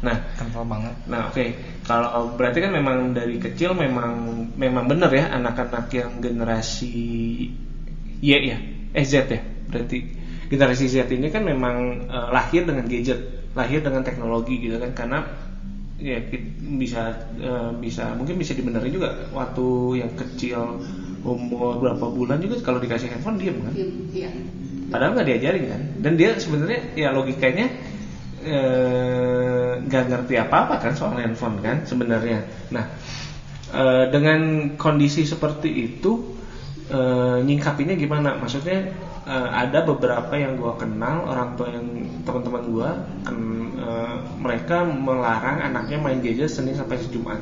Nah, 0.00 0.16
kental 0.32 0.64
banget. 0.64 0.94
Nah 1.12 1.28
oke, 1.28 1.44
kalau 1.84 2.32
berarti 2.32 2.58
kan 2.64 2.72
memang 2.72 3.12
dari 3.12 3.36
kecil 3.36 3.76
memang 3.76 4.12
memang 4.56 4.88
benar 4.88 5.12
ya 5.12 5.28
anak-anak 5.36 5.92
yang 5.92 6.10
generasi 6.24 6.96
Y 8.20 8.28
ya, 8.52 8.58
eh 8.96 9.04
Z 9.04 9.14
ya, 9.28 9.40
berarti 9.68 9.98
generasi 10.48 10.84
Z 10.88 11.08
ini 11.12 11.28
kan 11.32 11.44
memang 11.44 11.76
eh, 12.08 12.28
lahir 12.32 12.64
dengan 12.68 12.84
gadget, 12.88 13.20
lahir 13.56 13.80
dengan 13.84 14.00
teknologi 14.04 14.56
gitu 14.60 14.76
kan, 14.80 14.92
karena 14.96 15.18
ya 16.00 16.16
bisa 16.80 17.16
eh, 17.40 17.70
bisa 17.76 18.12
mungkin 18.16 18.36
bisa 18.40 18.52
dibenerin 18.56 18.92
juga 18.92 19.10
waktu 19.36 20.00
yang 20.04 20.12
kecil 20.16 20.80
umur 21.24 21.76
berapa 21.80 22.06
bulan 22.08 22.40
juga 22.40 22.56
kalau 22.64 22.80
dikasih 22.80 23.12
handphone 23.12 23.36
diem 23.36 23.56
kan, 23.60 23.74
Iya. 24.16 24.32
padahal 24.88 25.12
nggak 25.16 25.28
diajarin 25.28 25.64
kan, 25.68 25.82
dan 26.00 26.12
dia 26.16 26.30
sebenarnya 26.36 26.80
ya 26.96 27.08
logikanya 27.12 27.68
nggak 28.40 30.04
ngerti 30.08 30.34
apa-apa 30.40 30.80
kan 30.80 30.92
soal 30.96 31.16
handphone 31.20 31.60
kan 31.60 31.84
sebenarnya. 31.84 32.44
Nah, 32.72 32.84
eh, 33.72 34.04
dengan 34.08 34.72
kondisi 34.80 35.28
seperti 35.28 35.68
itu 35.68 36.36
eh, 36.88 37.38
nyingkapinnya 37.44 38.00
gimana? 38.00 38.36
Maksudnya 38.40 38.92
eh, 39.28 39.48
ada 39.52 39.84
beberapa 39.84 40.32
yang 40.36 40.56
gua 40.56 40.76
kenal 40.80 41.28
orang 41.28 41.56
tua 41.60 41.68
yang 41.68 41.86
teman-teman 42.24 42.64
kan 43.24 43.36
eh, 43.76 44.16
mereka 44.40 44.88
melarang 44.88 45.60
anaknya 45.60 45.98
main 46.00 46.20
gadget 46.24 46.48
Senin 46.48 46.76
sampai 46.76 47.00
Jumat. 47.12 47.40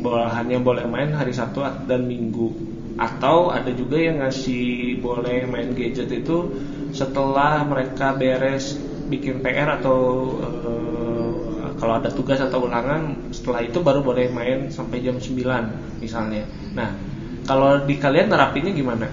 Hanya 0.00 0.56
boleh 0.64 0.88
main 0.88 1.12
hari 1.12 1.36
Sabtu 1.36 1.60
dan 1.84 2.08
Minggu. 2.08 2.72
atau 3.00 3.48
ada 3.48 3.72
juga 3.72 3.96
yang 3.96 4.20
ngasih 4.20 5.00
boleh 5.00 5.48
main 5.48 5.72
gadget 5.72 6.12
itu 6.12 6.52
setelah 6.92 7.64
mereka 7.64 8.12
beres 8.12 8.76
bikin 9.10 9.42
PR 9.42 9.82
atau 9.82 9.98
eh, 10.38 11.70
kalau 11.80 11.96
ada 11.96 12.12
tugas 12.12 12.38
atau 12.38 12.68
ulangan 12.68 13.32
setelah 13.32 13.64
itu 13.64 13.80
baru 13.80 14.04
boleh 14.04 14.28
main 14.28 14.68
sampai 14.68 15.00
jam 15.00 15.16
9 15.16 15.98
misalnya. 16.04 16.44
Nah, 16.76 16.92
kalau 17.48 17.82
di 17.88 17.96
kalian 17.96 18.28
nerapinnya 18.28 18.76
gimana? 18.76 19.08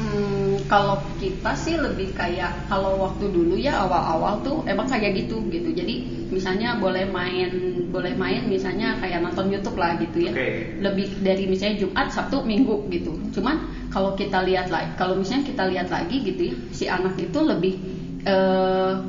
Hmm, 0.00 0.56
kalau 0.64 0.96
kita 1.20 1.52
sih 1.52 1.76
lebih 1.76 2.16
kayak 2.16 2.72
kalau 2.72 2.96
waktu 2.96 3.28
dulu 3.28 3.60
ya 3.60 3.84
awal-awal 3.84 4.40
tuh 4.40 4.64
emang 4.64 4.88
kayak 4.88 5.12
gitu 5.28 5.44
gitu. 5.52 5.76
Jadi 5.76 6.26
misalnya 6.32 6.80
boleh 6.80 7.04
main 7.12 7.52
boleh 7.92 8.16
main 8.16 8.48
misalnya 8.48 8.96
kayak 8.96 9.20
nonton 9.20 9.52
YouTube 9.52 9.76
lah 9.76 10.00
gitu 10.00 10.24
ya. 10.24 10.32
Oke. 10.32 10.80
Lebih 10.80 11.20
dari 11.20 11.44
misalnya 11.44 11.84
Jumat, 11.84 12.08
Sabtu, 12.08 12.40
Minggu 12.40 12.88
gitu. 12.88 13.12
Cuman 13.36 13.60
kalau 13.92 14.16
kita 14.16 14.40
lihat 14.48 14.72
lagi, 14.72 14.88
kalau 14.96 15.20
misalnya 15.20 15.44
kita 15.44 15.68
lihat 15.68 15.92
lagi 15.92 16.16
gitu 16.24 16.42
ya, 16.48 16.54
si 16.72 16.84
anak 16.88 17.20
itu 17.20 17.38
lebih 17.44 17.76
eh 18.24 19.02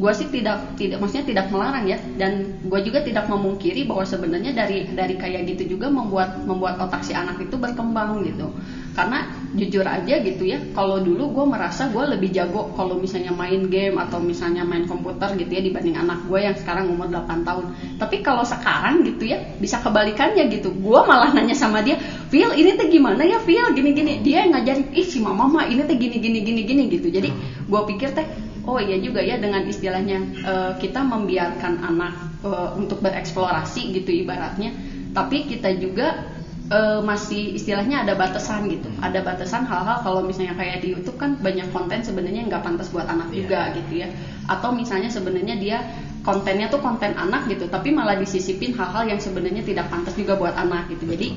gue 0.00 0.12
sih 0.16 0.32
tidak 0.32 0.80
tidak 0.80 1.04
maksudnya 1.04 1.26
tidak 1.28 1.46
melarang 1.52 1.84
ya. 1.84 2.00
Dan 2.16 2.64
gue 2.64 2.80
juga 2.80 3.04
tidak 3.04 3.28
memungkiri 3.28 3.84
bahwa 3.84 4.08
sebenarnya 4.08 4.56
dari 4.56 4.88
dari 4.96 5.14
kayak 5.20 5.44
gitu 5.54 5.76
juga 5.76 5.92
membuat 5.92 6.40
membuat 6.48 6.80
otak 6.80 7.04
si 7.04 7.12
anak 7.12 7.36
itu 7.36 7.60
berkembang 7.60 8.24
gitu. 8.24 8.48
Karena 8.90 9.22
jujur 9.54 9.86
aja 9.86 10.18
gitu 10.18 10.42
ya 10.46 10.58
kalau 10.74 10.98
dulu 10.98 11.30
gue 11.30 11.44
merasa 11.46 11.90
gue 11.90 12.04
lebih 12.10 12.34
jago 12.34 12.74
kalau 12.74 12.98
misalnya 12.98 13.30
main 13.30 13.70
game 13.70 13.98
atau 13.98 14.18
misalnya 14.18 14.66
main 14.66 14.86
komputer 14.88 15.30
gitu 15.38 15.50
ya 15.50 15.62
dibanding 15.62 15.94
anak 15.94 16.26
gue 16.26 16.38
yang 16.42 16.56
sekarang 16.56 16.90
umur 16.90 17.06
8 17.12 17.46
tahun. 17.46 17.64
Tapi 18.00 18.16
kalau 18.24 18.42
sekarang 18.42 19.04
gitu 19.04 19.28
ya 19.30 19.38
bisa 19.60 19.78
kebalikannya 19.84 20.48
gitu. 20.48 20.72
Gue 20.74 21.00
malah 21.06 21.30
nanya 21.30 21.54
sama 21.54 21.84
dia 21.84 22.00
Phil 22.32 22.50
ini 22.56 22.74
tuh 22.74 22.88
gimana 22.88 23.22
ya 23.22 23.38
Phil? 23.42 23.62
Gini 23.76 23.90
gini 23.92 24.12
dia 24.24 24.48
yang 24.48 24.58
ngajarin 24.58 24.90
ih 24.96 25.06
si 25.06 25.20
mama 25.20 25.46
mah 25.46 25.66
ini 25.68 25.86
tuh 25.86 25.94
gini 25.98 26.16
gini 26.18 26.38
gini 26.42 26.60
gini 26.64 26.82
gitu. 26.90 27.08
Jadi 27.12 27.30
gue 27.70 27.80
pikir 27.94 28.10
teh 28.16 28.49
oh 28.70 28.78
iya 28.78 29.02
juga 29.02 29.18
ya 29.18 29.34
dengan 29.34 29.66
istilahnya 29.66 30.18
eh, 30.46 30.72
kita 30.78 31.02
membiarkan 31.02 31.82
anak 31.82 32.14
eh, 32.46 32.70
untuk 32.78 33.02
bereksplorasi 33.02 33.90
gitu 33.98 34.14
ibaratnya. 34.14 34.70
Tapi 35.10 35.50
kita 35.50 35.74
juga 35.74 36.22
eh, 36.70 37.00
masih 37.02 37.58
istilahnya 37.58 38.06
ada 38.06 38.14
batasan 38.14 38.70
gitu. 38.70 38.86
Ada 39.02 39.26
batasan 39.26 39.66
hal-hal 39.66 40.06
kalau 40.06 40.22
misalnya 40.22 40.54
kayak 40.54 40.86
di 40.86 40.94
YouTube 40.94 41.18
kan 41.18 41.34
banyak 41.42 41.66
konten 41.74 42.06
sebenarnya 42.06 42.46
nggak 42.46 42.62
pantas 42.62 42.94
buat 42.94 43.10
anak 43.10 43.34
juga 43.34 43.74
gitu 43.74 44.06
ya. 44.06 44.08
Atau 44.46 44.70
misalnya 44.70 45.10
sebenarnya 45.10 45.58
dia 45.58 45.82
kontennya 46.22 46.70
tuh 46.70 46.78
konten 46.78 47.16
anak 47.16 47.48
gitu 47.48 47.64
tapi 47.66 47.90
malah 47.90 48.14
disisipin 48.14 48.76
hal-hal 48.76 49.08
yang 49.08 49.18
sebenarnya 49.18 49.66
tidak 49.66 49.90
pantas 49.90 50.14
juga 50.14 50.38
buat 50.38 50.54
anak 50.54 50.94
gitu. 50.94 51.10
Jadi 51.10 51.34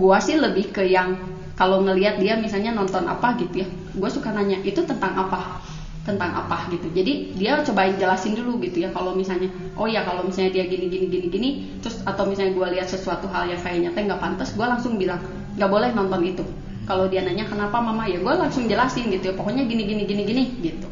gua 0.00 0.16
sih 0.22 0.40
lebih 0.40 0.72
ke 0.72 0.86
yang 0.88 1.18
kalau 1.60 1.84
ngelihat 1.84 2.16
dia 2.16 2.40
misalnya 2.40 2.72
nonton 2.72 3.04
apa 3.04 3.36
gitu 3.36 3.60
ya 3.60 3.68
gue 3.68 4.10
suka 4.10 4.32
nanya 4.32 4.62
itu 4.62 4.80
tentang 4.86 5.12
apa 5.12 5.60
tentang 6.04 6.32
apa 6.32 6.68
gitu. 6.72 6.88
Jadi 6.90 7.36
dia 7.36 7.60
cobain 7.60 7.94
jelasin 7.96 8.32
dulu 8.32 8.56
gitu 8.64 8.84
ya 8.84 8.88
kalau 8.90 9.12
misalnya 9.12 9.52
oh 9.76 9.84
ya 9.84 10.04
kalau 10.04 10.24
misalnya 10.24 10.56
dia 10.56 10.64
gini 10.64 10.88
gini 10.88 11.06
gini 11.08 11.26
gini 11.28 11.48
terus 11.84 12.00
atau 12.02 12.24
misalnya 12.24 12.56
gue 12.56 12.66
lihat 12.78 12.88
sesuatu 12.88 13.28
hal 13.28 13.48
yang 13.52 13.60
kayaknya 13.60 13.90
teh 13.92 14.02
nggak 14.04 14.20
pantas 14.20 14.56
gue 14.56 14.66
langsung 14.66 14.96
bilang 14.96 15.20
nggak 15.56 15.70
boleh 15.70 15.90
nonton 15.92 16.20
itu. 16.24 16.44
Kalau 16.88 17.06
dia 17.06 17.22
nanya 17.22 17.46
kenapa 17.46 17.78
mama? 17.78 18.08
Ya 18.10 18.18
gue 18.18 18.34
langsung 18.34 18.66
jelasin 18.66 19.12
gitu 19.14 19.30
ya 19.30 19.34
pokoknya 19.36 19.62
gini 19.68 19.86
gini 19.86 20.02
gini 20.04 20.22
gini 20.26 20.42
gitu. 20.60 20.88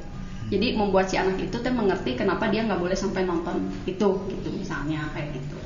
Jadi 0.49 0.73
membuat 0.73 1.13
si 1.13 1.21
anak 1.21 1.37
itu 1.37 1.61
teh 1.61 1.73
mengerti 1.73 2.17
kenapa 2.17 2.49
dia 2.49 2.65
nggak 2.65 2.81
boleh 2.81 2.97
sampai 2.97 3.21
nonton 3.29 3.69
itu 3.85 4.09
gitu 4.33 4.49
misalnya 4.57 5.13
kayak 5.13 5.37
gitu 5.37 5.58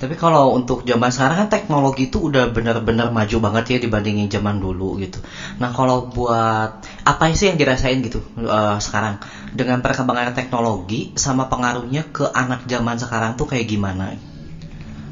Tapi 0.00 0.16
kalau 0.16 0.56
untuk 0.56 0.80
zaman 0.80 1.12
sekarang 1.12 1.44
kan 1.44 1.48
teknologi 1.52 2.08
itu 2.08 2.32
udah 2.32 2.48
benar-benar 2.48 3.12
maju 3.12 3.36
banget 3.36 3.76
ya 3.76 3.78
dibandingin 3.84 4.32
zaman 4.32 4.56
dulu 4.56 4.96
gitu. 4.96 5.20
Nah 5.60 5.68
kalau 5.76 6.00
buat 6.00 6.72
apa 7.04 7.22
sih 7.36 7.52
yang 7.52 7.60
dirasain 7.60 8.00
gitu 8.00 8.24
eh, 8.40 8.76
sekarang 8.80 9.20
dengan 9.52 9.84
perkembangan 9.84 10.32
teknologi 10.32 11.12
sama 11.20 11.52
pengaruhnya 11.52 12.08
ke 12.08 12.32
anak 12.32 12.64
zaman 12.64 12.96
sekarang 12.96 13.36
tuh 13.36 13.44
kayak 13.44 13.68
gimana? 13.68 14.16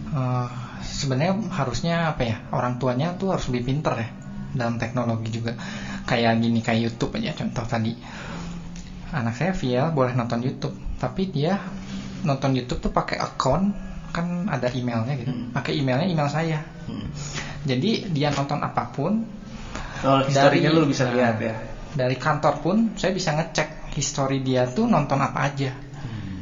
Eh, 0.08 0.48
sebenarnya 0.80 1.36
harusnya 1.52 1.94
apa 2.16 2.22
ya 2.24 2.36
orang 2.56 2.80
tuanya 2.80 3.12
tuh 3.12 3.36
harus 3.36 3.44
lebih 3.52 3.76
pinter 3.76 3.92
ya 3.92 4.08
dalam 4.56 4.80
teknologi 4.80 5.28
juga 5.28 5.52
kayak 6.08 6.40
gini 6.40 6.64
kayak 6.64 6.88
YouTube 6.88 7.20
aja 7.20 7.36
contoh 7.36 7.68
tadi 7.68 7.92
anak 9.12 9.36
saya 9.36 9.52
via 9.52 9.92
boleh 9.92 10.16
nonton 10.16 10.40
YouTube 10.40 10.72
tapi 10.96 11.28
dia 11.28 11.60
nonton 12.24 12.56
YouTube 12.56 12.80
tuh 12.80 12.92
pakai 12.92 13.20
akun 13.20 13.87
kan 14.18 14.26
ada 14.46 14.66
emailnya 14.68 15.14
gitu 15.16 15.30
Hmm. 15.30 15.50
pakai 15.50 15.72
emailnya 15.74 16.04
email 16.04 16.26
saya 16.26 16.58
Hmm. 16.84 17.06
jadi 17.62 17.90
dia 18.08 18.28
nonton 18.30 18.58
apa 18.58 18.88
pun 18.88 19.22
Oh, 20.00 20.22
historinya 20.22 20.70
lu 20.70 20.86
bisa 20.86 21.04
nah, 21.04 21.12
lihat 21.12 21.36
ya. 21.38 21.54
dari 21.90 22.14
kantor 22.14 22.54
pun 22.58 22.76
saya 22.94 23.10
bisa 23.10 23.30
ngecek 23.32 23.68
history 23.92 24.38
dia 24.40 24.66
tuh 24.66 24.86
nonton 24.86 25.18
apa 25.18 25.46
aja 25.46 25.70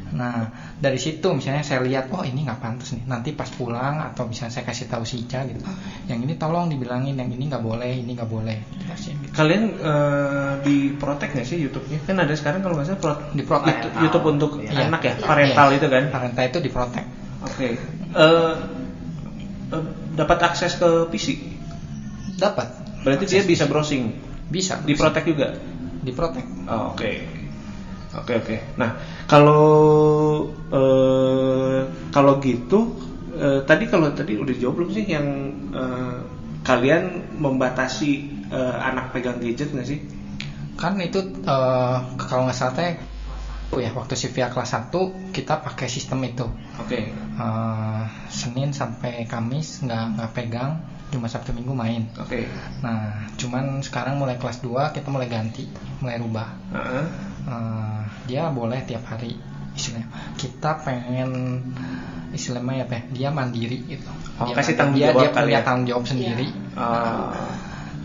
Nah, 0.07 0.49
dari 0.73 0.95
situ 0.95 1.29
misalnya 1.29 1.61
saya 1.61 1.83
lihat, 1.83 2.07
oh 2.09 2.23
ini 2.23 2.41
nggak 2.41 2.57
pantas 2.57 2.89
nih. 2.89 3.03
Nanti 3.05 3.35
pas 3.35 3.45
pulang 3.45 3.99
atau 4.01 4.23
misalnya 4.23 4.49
saya 4.51 4.65
kasih 4.65 4.87
tahu 4.87 5.03
si 5.03 5.19
Ica 5.19 5.43
gitu, 5.43 5.61
yang 6.07 6.17
ini 6.17 6.33
tolong 6.33 6.65
dibilangin, 6.65 7.13
yang 7.13 7.27
ini 7.27 7.45
nggak 7.45 7.59
boleh, 7.59 7.91
ini 7.91 8.15
nggak 8.15 8.25
boleh. 8.25 8.57
Gitu. 8.87 9.29
Kalian 9.29 9.63
eh, 9.77 10.51
di 10.63 10.89
protect 10.91 11.35
nggak 11.35 11.45
sih 11.45 11.59
YouTube-nya? 11.59 11.99
Kan 12.01 12.17
ada 12.17 12.33
sekarang 12.33 12.63
kalau 12.63 12.79
nggak 12.79 12.87
salah 12.87 13.01
pro- 13.03 13.21
Di 13.29 13.43
protect. 13.43 13.77
YouTube, 13.83 13.99
YouTube 13.99 14.25
untuk 14.31 14.51
Iya. 14.57 14.87
anak 14.87 15.01
ya, 15.03 15.13
parental 15.19 15.67
Iya. 15.67 15.75
itu 15.75 15.87
kan. 15.87 16.03
Parental 16.09 16.43
itu 16.47 16.59
di 16.61 16.69
protect. 16.71 17.07
Oke. 17.45 17.77
Eh, 18.17 18.53
eh, 19.73 19.83
dapat 20.17 20.37
akses 20.41 20.77
ke 20.79 20.89
PC. 21.13 21.37
Dapat. 22.37 22.67
Berarti 23.05 23.25
dia 23.29 23.43
bisa 23.45 23.69
browsing. 23.69 24.13
Bisa. 24.49 24.79
Di 24.81 24.93
protect 24.97 25.25
juga. 25.27 25.53
Di 26.01 26.11
protect. 26.13 26.47
Oh, 26.69 26.93
Oke. 26.93 27.37
Oke 28.17 28.33
oke. 28.39 28.55
Nah 28.79 28.97
kalau 29.29 29.65
eh, 30.71 31.79
kalau 32.09 32.33
gitu 32.41 32.97
eh, 33.35 33.61
tadi 33.67 33.85
kalau 33.85 34.09
tadi 34.15 34.33
udah 34.39 34.55
jawab 34.57 34.81
belum 34.81 34.89
sih 34.95 35.05
yang 35.05 35.27
eh, 35.75 36.17
kalian 36.65 37.35
membatasi 37.37 38.11
eh, 38.49 38.75
anak 38.81 39.13
pegang 39.13 39.37
gadget 39.37 39.69
nggak 39.69 39.87
sih? 39.87 39.99
Kan 40.79 40.97
itu 40.97 41.19
eh, 41.45 41.97
kalau 42.17 42.47
nggak 42.47 42.57
salah 42.57 42.73
teh, 42.73 42.97
oh 43.71 43.79
ya 43.83 43.91
waktu 43.91 44.13
si 44.15 44.31
via 44.31 44.47
kelas 44.47 44.71
1 44.91 45.33
kita 45.35 45.59
pakai 45.59 45.87
sistem 45.91 46.23
itu. 46.23 46.47
Oke. 46.79 47.11
Eh, 47.13 48.03
Senin 48.31 48.71
sampai 48.71 49.27
Kamis 49.27 49.83
nggak 49.83 50.05
nggak 50.17 50.31
pegang, 50.31 50.79
cuma 51.11 51.27
Sabtu 51.27 51.51
Minggu 51.51 51.75
main. 51.75 52.07
Oke. 52.17 52.47
Nah, 52.79 53.27
cuman 53.35 53.83
sekarang 53.83 54.17
mulai 54.17 54.39
kelas 54.39 54.63
2 54.63 54.95
kita 54.95 55.11
mulai 55.11 55.27
ganti, 55.27 55.67
mulai 55.99 56.17
rubah. 56.19 56.47
Heeh. 56.71 57.05
Eh, 57.47 58.01
dia 58.27 58.51
boleh 58.51 58.83
tiap 58.87 59.03
hari 59.07 59.35
istilahnya. 59.77 60.09
Kita 60.35 60.81
pengen 60.81 61.61
istilahnya 62.33 62.89
apa 62.89 62.93
ya? 62.97 63.03
Dia 63.13 63.29
mandiri 63.29 63.79
gitu. 63.85 64.09
Oh, 64.41 64.49
dia 64.49 64.55
kasih 64.57 64.73
dia, 64.73 64.79
tanggung 64.79 64.97
dia, 64.97 65.07
jawab 65.13 65.21
dia 65.21 65.29
kali 65.31 65.45
punya 65.45 65.59
ya? 65.59 65.63
tanggung 65.63 65.87
jawab 65.87 66.05
sendiri. 66.09 66.47
Ah. 66.73 67.31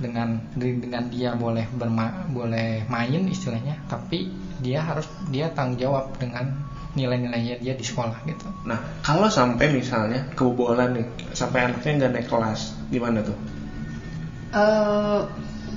Dengan 0.02 0.28
dengan 0.58 1.04
dia 1.08 1.30
boleh 1.38 1.66
berma, 1.70 2.26
boleh 2.26 2.84
main 2.90 3.22
istilahnya, 3.30 3.78
tapi 3.86 4.30
dia 4.62 4.80
harus 4.80 5.04
dia 5.28 5.50
tanggung 5.50 5.76
jawab 5.76 6.14
dengan 6.16 6.46
nilai-nilainya 6.94 7.58
dia 7.58 7.74
di 7.74 7.84
sekolah 7.84 8.22
gitu. 8.24 8.46
Nah 8.68 8.78
kalau 9.02 9.26
sampai 9.26 9.68
misalnya 9.74 10.28
kebobolan 10.38 10.96
nih, 10.96 11.06
sampai 11.34 11.66
anaknya 11.66 12.06
nggak 12.06 12.12
naik 12.14 12.28
kelas, 12.30 12.60
gimana 12.88 13.20
tuh? 13.24 13.36
eh 14.52 15.20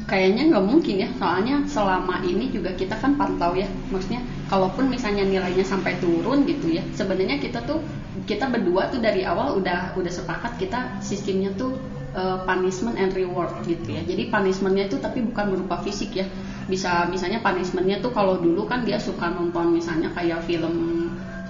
kayaknya 0.06 0.52
nggak 0.54 0.66
mungkin 0.68 0.96
ya 1.02 1.10
soalnya 1.18 1.64
selama 1.66 2.22
ini 2.22 2.52
juga 2.52 2.76
kita 2.76 3.00
kan 3.00 3.18
pantau 3.18 3.56
ya 3.58 3.66
maksudnya 3.90 4.22
kalaupun 4.52 4.92
misalnya 4.92 5.26
nilainya 5.26 5.66
sampai 5.66 5.98
turun 5.98 6.46
gitu 6.46 6.76
ya 6.76 6.84
sebenarnya 6.94 7.42
kita 7.42 7.64
tuh 7.66 7.82
kita 8.26 8.50
berdua 8.50 8.90
tuh 8.90 9.00
dari 9.00 9.22
awal 9.22 9.56
udah 9.56 9.94
udah 9.94 10.12
sepakat 10.12 10.58
kita 10.58 10.98
sistemnya 11.00 11.54
tuh 11.54 11.78
eh, 12.12 12.38
punishment 12.44 12.98
and 12.98 13.14
reward 13.14 13.54
gitu 13.64 13.94
ya 13.94 14.02
jadi 14.02 14.28
punishmentnya 14.28 14.90
itu 14.90 14.98
tapi 14.98 15.22
bukan 15.22 15.46
berupa 15.54 15.78
fisik 15.80 16.12
ya 16.14 16.26
bisa 16.66 17.06
misalnya 17.06 17.40
punishmentnya 17.40 18.02
tuh 18.02 18.10
kalau 18.10 18.42
dulu 18.42 18.66
kan 18.66 18.82
dia 18.82 18.98
suka 18.98 19.30
nonton 19.30 19.70
misalnya 19.70 20.10
kayak 20.12 20.42
film 20.42 20.74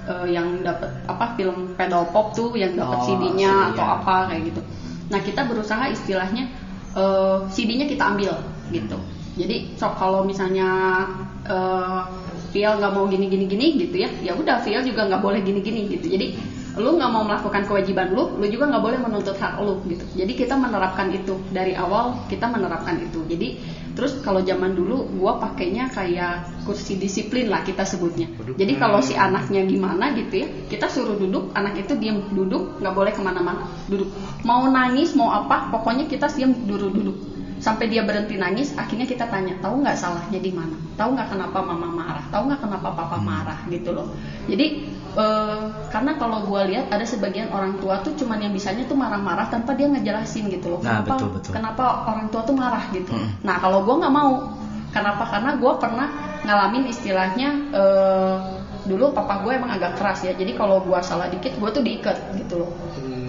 eh, 0.06 0.28
yang 0.30 0.60
dapat 0.62 0.92
apa 1.08 1.34
film 1.34 1.74
pedal 1.74 2.12
pop 2.12 2.36
tuh 2.36 2.54
yang 2.54 2.76
dapat 2.76 2.98
Oh, 3.00 3.06
CD-nya 3.08 3.52
CD-nya. 3.52 3.72
atau 3.72 3.86
apa 4.00 4.16
kayak 4.30 4.44
gitu 4.52 4.62
nah 5.06 5.20
kita 5.22 5.42
berusaha 5.46 5.86
istilahnya 5.88 6.44
eh, 6.94 7.38
CD-nya 7.48 7.86
kita 7.88 8.04
ambil 8.12 8.34
gitu. 8.68 8.98
Jadi 9.36 9.76
so 9.76 9.92
kalau 9.94 10.24
misalnya 10.24 10.68
eh 11.46 12.02
Phil 12.50 12.72
nggak 12.72 12.92
mau 12.96 13.06
gini 13.06 13.28
gini 13.28 13.46
gini 13.46 13.76
gitu 13.78 14.00
ya, 14.00 14.10
ya 14.24 14.32
udah 14.34 14.64
Phil 14.64 14.80
juga 14.82 15.06
nggak 15.06 15.20
boleh 15.22 15.44
gini 15.44 15.60
gini 15.60 15.92
gitu. 15.92 16.08
Jadi 16.08 16.28
lu 16.76 17.00
nggak 17.00 17.12
mau 17.12 17.24
melakukan 17.24 17.64
kewajiban 17.64 18.12
lu, 18.12 18.36
lu 18.36 18.46
juga 18.52 18.68
nggak 18.68 18.84
boleh 18.84 19.00
menuntut 19.00 19.36
hak 19.40 19.64
lu 19.64 19.80
gitu. 19.88 20.04
Jadi 20.16 20.32
kita 20.36 20.60
menerapkan 20.60 21.08
itu 21.12 21.40
dari 21.52 21.72
awal 21.72 22.20
kita 22.28 22.52
menerapkan 22.52 23.00
itu. 23.00 23.24
Jadi 23.28 23.60
terus 23.96 24.20
kalau 24.20 24.44
zaman 24.44 24.76
dulu 24.76 25.08
gua 25.16 25.40
pakainya 25.40 25.88
kayak 25.88 26.68
kursi 26.68 27.00
disiplin 27.00 27.48
lah 27.48 27.64
kita 27.64 27.88
sebutnya. 27.88 28.28
Jadi 28.60 28.74
kalau 28.76 29.00
si 29.00 29.16
anaknya 29.16 29.64
gimana 29.64 30.12
gitu 30.16 30.44
ya, 30.44 30.48
kita 30.68 30.92
suruh 30.92 31.16
duduk, 31.16 31.56
anak 31.56 31.80
itu 31.80 31.96
diam 31.96 32.20
duduk, 32.36 32.84
nggak 32.84 32.94
boleh 32.96 33.12
ke 33.16 33.22
mana-mana, 33.24 33.64
duduk. 33.88 34.12
Mau 34.44 34.68
nangis 34.68 35.16
mau 35.16 35.32
apa, 35.32 35.72
pokoknya 35.72 36.12
kita 36.12 36.28
diam 36.36 36.52
duduk 36.68 36.92
duduk 36.92 37.35
sampai 37.66 37.90
dia 37.90 38.06
berhenti 38.06 38.38
nangis 38.38 38.78
akhirnya 38.78 39.10
kita 39.10 39.26
tanya 39.26 39.58
tahu 39.58 39.82
nggak 39.82 39.98
salahnya 39.98 40.38
di 40.38 40.54
mana? 40.54 40.78
Tahu 40.94 41.18
nggak 41.18 41.34
kenapa 41.34 41.58
mama 41.66 41.90
marah? 41.90 42.26
Tahu 42.30 42.46
nggak 42.46 42.62
kenapa 42.62 42.94
papa 42.94 43.18
marah? 43.18 43.58
Gitu 43.66 43.90
loh. 43.90 44.14
Jadi 44.46 44.86
eh, 45.18 45.62
karena 45.90 46.14
kalau 46.22 46.46
gue 46.46 46.62
lihat 46.70 46.94
ada 46.94 47.02
sebagian 47.02 47.50
orang 47.50 47.82
tua 47.82 48.06
tuh 48.06 48.14
cuman 48.14 48.46
yang 48.46 48.54
bisanya 48.54 48.86
tuh 48.86 48.94
marah-marah 48.94 49.50
tanpa 49.50 49.74
dia 49.74 49.90
ngejelasin 49.90 50.46
gitu 50.54 50.78
loh. 50.78 50.80
Nah, 50.86 51.02
kenapa 51.02 51.18
betul, 51.18 51.30
betul. 51.34 51.52
kenapa 51.58 51.84
orang 52.06 52.30
tua 52.30 52.42
tuh 52.46 52.54
marah 52.54 52.86
gitu? 52.94 53.18
Mm. 53.18 53.42
nah 53.42 53.58
kalau 53.58 53.82
gue 53.82 53.96
nggak 53.98 54.14
mau. 54.14 54.34
Kenapa? 54.94 55.28
Karena 55.28 55.52
gue 55.58 55.74
pernah 55.82 56.08
ngalamin 56.46 56.86
istilahnya 56.94 57.50
eh, 57.74 58.38
dulu 58.86 59.10
papa 59.10 59.42
gue 59.42 59.58
emang 59.58 59.74
agak 59.74 59.98
keras 59.98 60.22
ya. 60.22 60.38
Jadi 60.38 60.54
kalau 60.54 60.86
gue 60.86 61.00
salah 61.02 61.34
dikit 61.34 61.58
gue 61.58 61.70
tuh 61.74 61.82
diikat 61.82 62.38
gitu 62.38 62.62
loh 62.62 62.70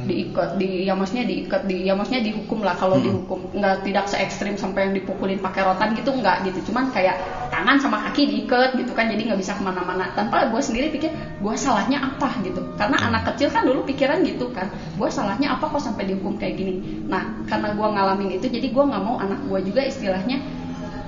diikat 0.07 0.57
di 0.57 0.87
ya 0.87 0.95
maksudnya 0.95 1.27
diikat 1.27 1.67
di 1.67 1.85
ya 1.85 1.93
maksudnya 1.99 2.23
dihukum 2.23 2.63
lah 2.63 2.79
kalau 2.79 2.97
dihukum. 3.03 3.51
Nggak 3.53 3.83
tidak 3.85 4.05
se 4.07 4.17
ekstrim 4.17 4.55
sampai 4.55 4.89
yang 4.89 4.95
dipukulin 4.97 5.43
pakai 5.43 5.67
rotan 5.67 5.93
gitu 5.99 6.15
nggak 6.15 6.47
gitu. 6.47 6.71
Cuman 6.73 6.95
kayak 6.95 7.19
tangan 7.51 7.77
sama 7.83 8.01
kaki 8.09 8.31
diikat 8.31 8.79
gitu 8.79 8.95
kan 8.95 9.11
jadi 9.11 9.21
nggak 9.29 9.41
bisa 9.43 9.59
ke 9.59 9.63
mana-mana. 9.67 10.15
Tanpa 10.15 10.47
gue 10.49 10.63
sendiri 10.63 10.89
pikir 10.95 11.11
gue 11.43 11.55
salahnya 11.59 12.01
apa? 12.01 12.39
gitu. 12.47 12.63
Karena 12.79 12.97
anak 13.03 13.35
kecil 13.35 13.51
kan 13.51 13.67
dulu 13.67 13.83
pikiran 13.85 14.23
gitu 14.23 14.49
kan 14.55 14.71
gue 14.71 15.09
salahnya 15.11 15.59
apa 15.59 15.67
kok 15.67 15.83
sampai 15.83 16.07
dihukum 16.07 16.39
kayak 16.39 16.57
gini? 16.57 17.05
Nah 17.11 17.45
karena 17.51 17.75
gue 17.75 17.87
ngalamin 17.87 18.31
itu 18.39 18.47
jadi 18.49 18.71
gue 18.71 18.85
nggak 18.87 19.03
mau 19.03 19.19
anak 19.19 19.43
gue 19.51 19.61
juga 19.67 19.83
istilahnya 19.83 20.39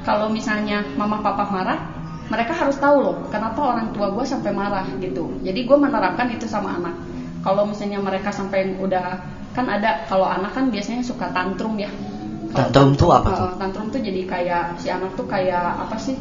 kalau 0.02 0.32
misalnya 0.32 0.82
mama 0.96 1.20
papa 1.20 1.46
marah 1.52 1.80
mereka 2.28 2.52
harus 2.52 2.76
tahu 2.76 2.96
loh 3.00 3.16
kenapa 3.32 3.60
orang 3.60 3.92
tua 3.96 4.12
gue 4.12 4.24
sampai 4.24 4.52
marah 4.52 4.84
gitu. 5.00 5.40
Jadi 5.40 5.64
gue 5.64 5.76
menerapkan 5.76 6.28
itu 6.28 6.44
sama 6.44 6.76
anak 6.76 6.94
kalau 7.42 7.62
misalnya 7.66 7.98
mereka 8.02 8.30
sampai 8.34 8.74
udah 8.78 9.22
kan 9.54 9.66
ada 9.66 10.06
kalau 10.06 10.26
anak 10.26 10.54
kan 10.54 10.70
biasanya 10.70 11.02
suka 11.02 11.30
tantrum 11.34 11.74
ya 11.78 11.90
Tantrum 12.48 12.96
tuh 12.96 13.12
apa 13.12 13.28
eh, 13.28 13.36
tuh? 13.36 13.48
tantrum 13.60 13.86
tuh 13.92 14.00
jadi 14.00 14.22
kayak 14.24 14.64
si 14.80 14.88
anak 14.88 15.12
tuh 15.18 15.28
kayak 15.28 15.84
apa 15.84 15.96
sih 16.00 16.16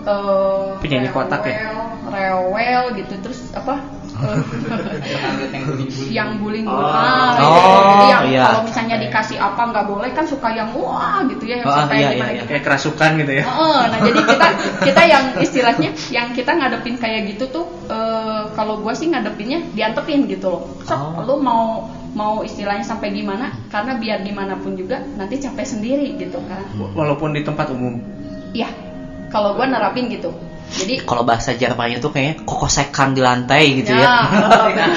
eh 0.00 0.64
Penyanyi 0.80 1.08
kotak 1.12 1.44
ya? 1.44 1.52
rewel, 1.68 1.80
rewel 2.08 2.82
gitu 3.00 3.14
terus 3.20 3.40
apa 3.52 3.74
eh, 3.76 3.80
yang 6.16 6.38
bullying 6.38 6.66
Oh. 6.66 6.76
ah, 6.76 7.34
Oh, 7.40 7.50
gitu. 7.50 7.80
Jadi 7.90 8.06
yang 8.06 8.24
iya. 8.30 8.44
kalau 8.46 8.62
misalnya 8.66 8.96
dikasih 9.00 9.36
apa 9.40 9.62
nggak 9.70 9.86
boleh 9.88 10.10
kan 10.12 10.24
suka 10.26 10.48
yang 10.52 10.70
wah 10.76 11.22
gitu 11.26 11.44
ya 11.46 11.62
yang 11.62 11.68
Oh, 11.68 11.74
sampai 11.74 11.96
iya, 11.98 12.08
gimana 12.14 12.30
iya, 12.30 12.36
gitu. 12.42 12.48
Kayak 12.52 12.62
kerasukan 12.66 13.10
gitu 13.18 13.32
ya. 13.32 13.44
Heeh, 13.46 13.80
nah 13.90 13.98
jadi 14.00 14.20
kita 14.32 14.48
kita 14.84 15.02
yang 15.06 15.24
istilahnya 15.40 15.90
yang 16.10 16.26
kita 16.30 16.50
ngadepin 16.52 16.96
kayak 16.96 17.20
gitu 17.30 17.44
tuh 17.50 17.64
eh, 17.88 18.42
kalau 18.54 18.78
gue 18.80 18.92
sih 18.94 19.08
ngadepinnya 19.08 19.64
diantepin 19.72 20.28
gitu 20.28 20.46
loh. 20.48 20.62
So, 20.84 20.94
Oh. 20.94 21.22
lu 21.24 21.34
mau 21.40 21.86
mau 22.10 22.42
istilahnya 22.42 22.82
sampai 22.82 23.14
gimana? 23.14 23.54
Karena 23.70 23.94
biar 23.94 24.20
gimana 24.20 24.58
pun 24.58 24.74
juga 24.74 24.98
nanti 25.14 25.38
capek 25.38 25.62
sendiri 25.64 26.18
gitu 26.18 26.42
kan. 26.44 26.66
Walaupun 26.94 27.32
di 27.32 27.46
tempat 27.46 27.70
umum. 27.70 28.02
Iya. 28.50 28.66
Kalau 29.30 29.54
gue 29.54 29.62
nerapin 29.62 30.10
gitu. 30.10 30.34
Jadi 30.70 31.02
Kalau 31.02 31.26
bahasa 31.26 31.50
Jermannya 31.58 31.98
tuh 31.98 32.14
kayaknya 32.14 32.46
kokosekan 32.46 33.12
di 33.12 33.20
lantai 33.20 33.82
gitu 33.82 33.90
ya. 33.90 34.06
oh, 34.46 34.70
benar. 34.70 34.90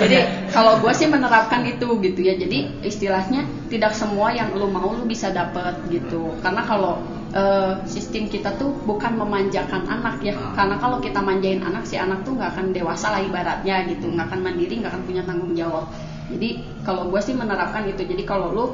Jadi 0.00 0.16
kalau 0.48 0.80
gue 0.80 0.92
sih 0.96 1.04
menerapkan 1.04 1.60
itu 1.68 2.00
gitu 2.00 2.20
ya. 2.24 2.34
Jadi 2.40 2.80
istilahnya 2.80 3.44
tidak 3.68 3.92
semua 3.92 4.32
yang 4.32 4.56
lu 4.56 4.72
mau 4.72 4.88
lu 4.96 5.04
bisa 5.04 5.28
dapet 5.28 5.76
gitu. 5.92 6.32
Karena 6.40 6.64
kalau 6.64 7.04
eh, 7.36 7.84
sistem 7.84 8.32
kita 8.32 8.56
tuh 8.56 8.72
bukan 8.88 9.20
memanjakan 9.20 9.84
anak 9.84 10.24
ya. 10.24 10.32
Karena 10.56 10.80
kalau 10.80 11.04
kita 11.04 11.20
manjain 11.20 11.60
anak 11.60 11.84
si 11.84 12.00
anak 12.00 12.24
tuh 12.24 12.40
nggak 12.40 12.56
akan 12.56 12.72
dewasa 12.72 13.12
lah 13.12 13.20
ibaratnya 13.20 13.84
gitu. 13.92 14.08
Nggak 14.08 14.32
akan 14.32 14.40
mandiri, 14.40 14.74
nggak 14.80 14.92
akan 14.96 15.02
punya 15.04 15.22
tanggung 15.28 15.52
jawab. 15.52 15.84
Jadi 16.32 16.64
kalau 16.80 17.12
gue 17.12 17.20
sih 17.20 17.36
menerapkan 17.36 17.84
itu. 17.84 18.08
Jadi 18.08 18.24
kalau 18.24 18.56
lu 18.56 18.64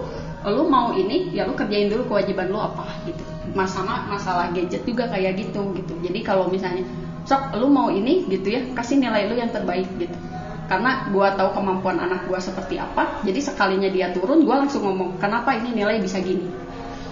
lu 0.44 0.68
mau 0.70 0.94
ini 0.94 1.32
ya 1.34 1.48
lu 1.48 1.58
kerjain 1.58 1.90
dulu 1.90 2.06
kewajiban 2.14 2.54
lu 2.54 2.60
apa 2.62 2.86
gitu. 3.08 3.33
Sama 3.54 4.10
masalah 4.10 4.50
gadget 4.50 4.82
juga 4.82 5.06
kayak 5.06 5.38
gitu 5.38 5.72
gitu. 5.78 5.94
Jadi 6.02 6.18
kalau 6.26 6.50
misalnya 6.50 6.82
sok 7.24 7.56
lu 7.56 7.70
mau 7.70 7.88
ini 7.88 8.26
gitu 8.28 8.52
ya 8.52 8.60
kasih 8.74 9.00
nilai 9.00 9.30
lu 9.30 9.38
yang 9.38 9.48
terbaik 9.54 9.88
gitu. 9.96 10.12
Karena 10.64 11.08
gua 11.12 11.32
tahu 11.38 11.54
kemampuan 11.54 12.00
anak 12.02 12.26
gua 12.26 12.40
seperti 12.40 12.80
apa 12.80 13.20
jadi 13.22 13.36
sekalinya 13.36 13.88
dia 13.92 14.08
turun 14.16 14.42
gua 14.48 14.64
langsung 14.64 14.84
ngomong 14.84 15.20
kenapa 15.22 15.54
ini 15.54 15.72
nilai 15.72 16.02
bisa 16.02 16.20
gini? 16.20 16.44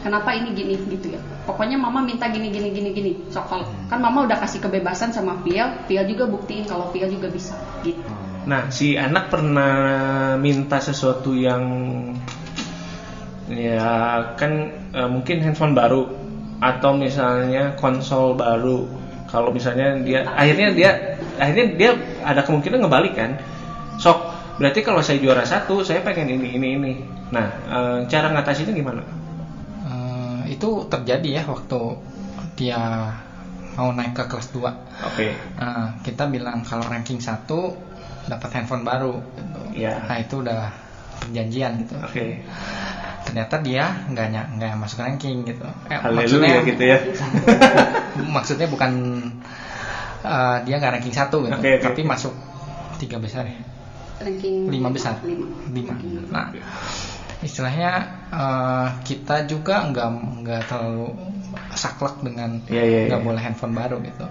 Kenapa 0.03 0.35
ini 0.35 0.51
gini? 0.51 0.75
Gitu 0.91 1.15
ya. 1.15 1.21
Pokoknya 1.47 1.79
mama 1.79 2.03
minta 2.03 2.27
gini 2.27 2.51
gini 2.51 2.75
gini 2.75 2.91
gini. 2.91 3.13
Sok 3.31 3.47
kalau 3.47 3.67
kan 3.87 4.03
mama 4.03 4.27
udah 4.27 4.35
kasih 4.43 4.59
kebebasan 4.59 5.15
sama 5.15 5.39
Piel 5.47 5.71
Piel 5.87 6.05
juga 6.11 6.27
buktiin 6.27 6.67
kalau 6.67 6.91
Piel 6.91 7.07
juga 7.07 7.31
bisa 7.31 7.55
gitu. 7.87 8.03
Nah, 8.43 8.75
si 8.75 8.99
anak 8.99 9.31
pernah 9.31 10.35
minta 10.35 10.83
sesuatu 10.83 11.31
yang 11.31 11.63
ya 13.47 14.35
kan 14.35 14.53
eh, 14.91 15.09
mungkin 15.09 15.39
handphone 15.45 15.79
baru 15.79 16.22
atau 16.63 16.95
misalnya 16.95 17.75
konsol 17.75 18.39
baru. 18.39 18.87
Kalau 19.27 19.51
misalnya 19.51 19.99
dia 19.99 20.23
akhirnya 20.23 20.71
dia 20.71 20.91
akhirnya 21.41 21.67
dia 21.75 21.91
ada 22.23 22.47
kemungkinan 22.47 22.87
ngebalik 22.87 23.19
kan. 23.19 23.35
Sok, 23.99 24.19
berarti 24.63 24.81
kalau 24.87 25.03
saya 25.03 25.19
juara 25.19 25.43
satu, 25.43 25.83
saya 25.83 26.07
pengen 26.07 26.39
ini 26.39 26.55
ini 26.55 26.69
ini. 26.79 26.93
Nah, 27.35 27.49
eh, 27.67 27.99
cara 28.07 28.31
ngatasinnya 28.31 28.77
gimana? 28.77 29.03
Eh, 29.89 30.55
itu 30.55 30.87
terjadi 30.87 31.41
ya 31.41 31.43
waktu 31.49 31.81
dia 32.55 32.81
mau 33.73 33.89
naik 33.89 34.13
ke 34.13 34.25
kelas 34.29 34.53
2 34.53 34.69
Oke. 35.09 35.33
Nah, 35.57 35.97
kita 36.05 36.29
bilang 36.29 36.61
kalau 36.63 36.85
ranking 36.87 37.19
1 37.19 37.49
dapat 38.29 38.51
handphone 38.55 38.85
baru 38.87 39.19
gitu. 39.35 39.61
Iya. 39.83 40.05
Nah, 40.07 40.17
itu 40.21 40.35
udah 40.45 40.71
perjanjian 41.25 41.73
gitu. 41.83 41.95
Oke. 42.05 42.45
Ternyata 43.33 43.65
dia 43.65 43.85
nggak 44.13 44.61
nggak 44.61 44.73
masuk 44.77 45.01
ranking 45.01 45.41
gitu. 45.43 45.65
Eh, 45.89 45.97
Haleluya 45.97 46.61
gitu 46.63 46.83
ya. 46.85 47.01
maksudnya 48.37 48.69
bukan 48.69 48.93
eh, 50.21 50.57
dia 50.69 50.75
nggak 50.77 50.93
ranking 51.01 51.17
1 51.17 51.33
gitu, 51.33 51.49
Oke, 51.49 51.71
oke. 51.81 51.81
tapi 51.81 52.01
masuk 52.05 52.33
tiga 53.01 53.17
besar 53.19 53.49
ya. 53.49 53.57
ranking 54.23 54.71
lima 54.71 54.87
besar 54.95 55.19
lima, 55.27 55.43
lima 55.67 55.99
nah 56.31 56.55
istilahnya 57.43 57.91
eh, 58.31 58.89
kita 59.03 59.51
juga 59.51 59.83
nggak 59.91 60.09
nggak 60.47 60.63
terlalu 60.71 61.11
saklek 61.75 62.23
dengan 62.23 62.63
Iya, 62.71 62.85
iya, 62.87 63.01
nggak 63.11 63.19
iya. 63.19 63.27
boleh 63.27 63.41
handphone 63.43 63.75
baru 63.75 63.99
gitu 63.99 64.23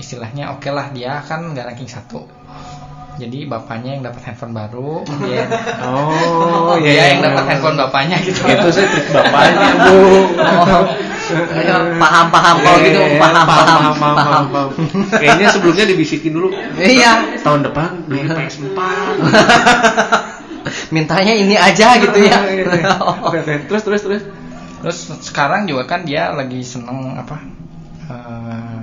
istilahnya 0.00 0.56
oke 0.56 0.70
lah 0.72 0.88
dia 0.96 1.20
kan 1.20 1.52
nggak 1.52 1.76
ranking 1.76 1.90
satu 1.92 2.24
jadi 3.14 3.38
bapaknya 3.46 3.90
yang 3.98 4.02
dapat 4.02 4.22
handphone 4.26 4.54
baru 4.54 5.06
dia 5.22 5.46
Oh, 5.86 6.76
dia 6.82 6.90
iya. 6.90 7.04
yang 7.14 7.20
dapat 7.22 7.44
handphone 7.46 7.78
bapaknya 7.78 8.16
gitu 8.26 8.42
Itu 8.42 8.68
sih 8.74 8.84
trik 8.90 9.06
bapaknya, 9.14 9.70
Bu. 9.86 9.98
Ayo, 11.24 11.96
paham 11.96 12.26
paham 12.28 12.56
kalau 12.60 12.78
gitu 12.84 13.00
Iya, 13.00 13.16
paham 13.16 13.44
paham 13.48 13.64
paham, 13.64 13.94
paham, 13.96 14.44
paham. 14.52 14.70
Kayaknya 15.08 15.48
sebelumnya 15.48 15.84
dibisikin 15.88 16.36
dulu. 16.36 16.52
Iya. 16.76 17.40
Tahun 17.40 17.64
depan 17.64 18.04
beli 18.04 18.28
PS4. 18.28 18.78
Mintanya 20.94 21.32
ini 21.32 21.56
aja 21.56 21.96
gitu 21.96 22.18
ya. 22.20 22.38
Terus 23.68 23.82
terus 23.84 24.02
terus. 24.04 24.22
terus 24.84 24.98
sekarang 25.24 25.64
juga 25.64 25.88
kan 25.88 26.04
dia 26.04 26.28
lagi 26.28 26.60
seneng 26.60 27.16
apa 27.16 27.40
eh, 28.04 28.73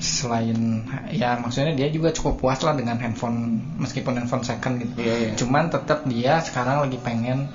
selain 0.00 0.80
ya 1.12 1.36
maksudnya 1.36 1.76
dia 1.76 1.88
juga 1.88 2.08
cukup 2.10 2.40
puas 2.40 2.56
lah 2.60 2.72
dengan 2.72 2.96
handphone 2.96 3.60
meskipun 3.76 4.16
handphone 4.16 4.40
second 4.40 4.80
gitu 4.80 4.96
Iya, 4.96 5.14
iya. 5.14 5.30
cuman 5.36 5.68
tetap 5.68 6.08
dia 6.08 6.40
sekarang 6.40 6.80
lagi 6.80 6.96
pengen 6.98 7.52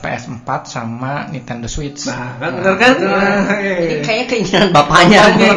PS4 0.00 0.48
sama 0.64 1.28
Nintendo 1.28 1.68
Switch 1.68 2.08
Nah, 2.08 2.34
kan 2.40 2.58
bener 2.58 2.74
kan? 2.74 2.92
Nah, 2.98 3.54
iya, 3.54 3.74
Ini 3.78 3.86
iya. 3.86 4.02
kayaknya 4.02 4.26
keinginan 4.26 4.68
bapaknya 4.72 5.20
nih. 5.36 5.52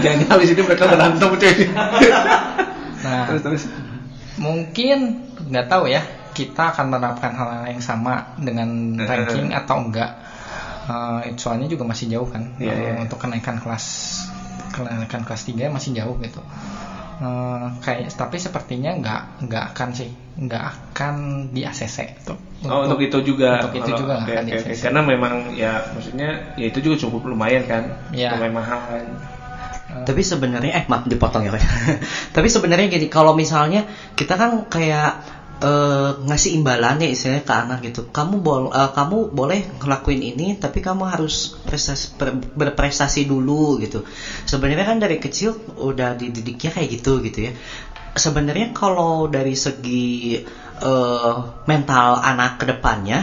Jangan 0.00 0.26
habis 0.30 0.48
ini 0.50 0.62
mereka 0.62 0.84
berantem 0.86 1.28
cuy. 1.28 1.56
nah 3.02 3.26
Terus 3.28 3.42
terus. 3.42 3.62
mungkin 4.38 4.98
nggak 5.44 5.66
tahu 5.68 5.90
ya 5.90 6.00
kita 6.32 6.72
akan 6.72 6.88
menerapkan 6.88 7.36
hal 7.36 7.48
yang 7.68 7.82
sama 7.82 8.32
dengan 8.40 8.96
Eh. 8.96 9.04
ranking 9.04 9.52
atau 9.52 9.76
enggak 9.82 10.10
Eh, 10.82 11.36
soalnya 11.36 11.66
juga 11.66 11.84
masih 11.84 12.10
jauh 12.10 12.26
kan 12.26 12.42
Iya, 12.56 12.72
Eh, 12.72 12.78
iya. 12.82 12.92
untuk 12.98 13.16
kenaikan 13.16 13.54
kelas 13.56 13.84
kenaikan 14.70 15.22
kelas 15.22 15.42
3 15.44 15.68
masih 15.68 15.94
jauh 15.94 16.18
gitu 16.18 16.42
Eh, 17.14 17.66
kayak 17.78 18.10
tapi 18.12 18.34
sepertinya 18.36 18.90
nggak 18.92 19.22
nggak 19.46 19.64
akan 19.70 19.88
sih 19.92 20.10
nggak 20.34 20.62
akan 20.90 21.14
di 21.50 21.62
ACC 21.62 22.18
tuh 22.24 22.34
Oh, 22.62 22.82
untuk 22.82 22.98
itu 23.00 23.14
juga. 23.24 23.58
untuk 23.58 23.74
itu 23.76 23.84
Kalau- 23.84 24.00
juga 24.00 24.12
nggak 24.16 24.26
oke, 24.26 24.34
akan 24.34 24.44
di 24.44 24.52
oke. 24.54 24.62
ACC 24.64 24.80
Karena 24.82 25.00
memang 25.02 25.34
ya 25.52 25.72
maksudnya 25.88 26.28
ya 26.54 26.66
itu 26.66 26.78
juga 26.78 26.96
cukup 26.96 27.26
lumayan 27.28 27.62
kan. 27.64 27.82
Iya. 28.10 28.34
Lumayan 28.34 28.54
mahal 28.54 28.80
kan. 28.80 29.06
Eh, 29.92 30.04
Tapi 30.04 30.22
sebenarnya 30.22 30.72
eh 30.72 30.84
maaf 30.86 31.02
dipotong 31.04 31.42
ya. 31.44 31.52
Tapi 32.34 32.48
sebenarnya 32.48 32.86
gini, 32.88 33.06
kalau 33.06 33.34
misalnya 33.34 33.82
kita 34.14 34.34
kan 34.34 34.66
kayak 34.66 35.10
eh, 35.60 36.10
ngasih 36.28 36.50
imbalan 36.58 37.02
ya 37.02 37.08
istilahnya 37.10 37.44
ke 37.44 37.54
anak 37.54 37.78
gitu. 37.86 38.00
Kamu 38.08 38.34
bol 38.40 38.62
eh, 38.72 38.90
kamu 38.94 39.16
boleh 39.34 39.60
ngelakuin 39.82 40.22
ini, 40.22 40.56
tapi 40.56 40.78
kamu 40.80 41.04
harus 41.12 41.52
prestasi, 41.66 42.14
ber- 42.16 42.40
berprestasi 42.56 43.26
dulu 43.28 43.76
gitu. 43.82 44.00
Sebenarnya 44.48 44.86
kan 44.88 44.98
dari 45.02 45.16
kecil 45.20 45.52
udah 45.76 46.14
dididiknya 46.16 46.70
kayak 46.72 46.88
gitu 47.00 47.20
gitu 47.22 47.38
ya. 47.48 47.52
Sebenarnya 48.12 48.72
kalau 48.76 49.26
dari 49.28 49.56
segi 49.56 50.36
eh, 50.82 51.34
mental 51.70 52.20
anak 52.20 52.60
ke 52.60 52.64
depannya, 52.68 53.18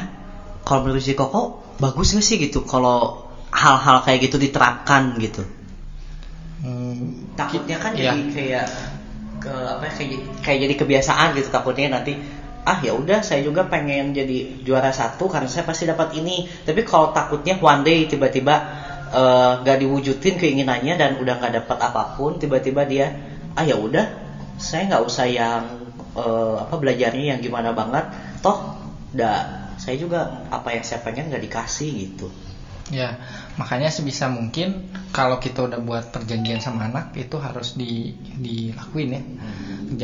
kalau 0.66 0.80
menurut 0.86 1.04
si 1.04 1.14
Koko 1.18 1.42
bagus 1.80 2.12
nggak 2.14 2.26
sih 2.26 2.38
gitu 2.42 2.60
kalau 2.68 3.24
hal-hal 3.56 4.04
kayak 4.06 4.30
gitu 4.30 4.36
diterapkan 4.38 5.16
gitu 5.18 5.48
hmm, 6.64 7.36
takutnya 7.36 7.78
kan 7.80 7.92
Iya. 7.96 8.14
jadi 8.14 8.22
kayak 8.32 8.68
ke 9.40 9.50
apa 9.50 9.84
ya, 9.88 9.92
kayak 9.96 10.20
kayak 10.44 10.60
jadi 10.68 10.74
kebiasaan 10.76 11.28
gitu 11.40 11.50
takutnya 11.50 11.98
nanti 12.00 12.20
ah 12.68 12.78
ya 12.84 12.94
udah 12.94 13.24
saya 13.26 13.42
juga 13.42 13.66
pengen 13.66 14.14
jadi 14.14 14.62
juara 14.62 14.92
satu 14.94 15.26
karena 15.32 15.50
saya 15.50 15.66
pasti 15.66 15.88
dapat 15.88 16.14
ini. 16.20 16.46
Tapi 16.68 16.84
kalau 16.86 17.10
takutnya 17.16 17.58
one 17.58 17.82
day 17.82 18.06
tiba-tiba 18.06 18.56
eh, 19.10 19.52
nggak 19.64 19.78
diwujudin 19.82 20.36
keinginannya 20.38 20.94
dan 21.00 21.12
udah 21.18 21.34
nggak 21.40 21.54
dapat 21.64 21.78
apa 21.82 22.04
pun 22.14 22.38
tiba-tiba 22.38 22.84
dia 22.86 23.08
ah 23.58 23.64
ya 23.66 23.74
udah 23.80 24.06
saya 24.60 24.92
nggak 24.92 25.04
usah 25.08 25.26
yang 25.26 25.64
eh, 26.14 26.56
apa 26.60 26.76
belajarnya 26.76 27.34
yang 27.36 27.40
gimana 27.40 27.72
banget 27.74 28.06
toh 28.44 28.60
udah 29.16 29.36
saya 29.80 29.96
juga 29.96 30.46
apa 30.52 30.76
yang 30.76 30.84
saya 30.86 31.00
pengen 31.02 31.32
nggak 31.32 31.44
dikasih 31.48 31.90
gitu 32.06 32.28
Ya, 32.90 33.22
makanya 33.54 33.94
sebisa 33.94 34.26
mungkin 34.26 34.90
kalau 35.14 35.38
kita 35.38 35.62
udah 35.70 35.78
buat 35.78 36.10
perjanjian 36.10 36.58
sama 36.58 36.90
anak 36.90 37.14
itu 37.14 37.38
harus 37.38 37.78
di 37.78 38.10
dilakuin 38.34 39.10
ya. 39.14 39.22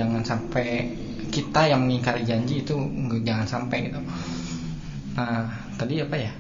Jangan 0.01 0.21
sampai 0.21 0.85
kita 1.33 1.65
yang 1.65 1.81
mengingkari 1.81 2.21
janji 2.21 2.61
itu 2.61 2.77
jangan 3.25 3.49
sampai 3.49 3.89
gitu. 3.89 3.99
Nah, 5.17 5.49
tadi 5.81 5.97
apa 5.99 6.15
ya? 6.15 6.31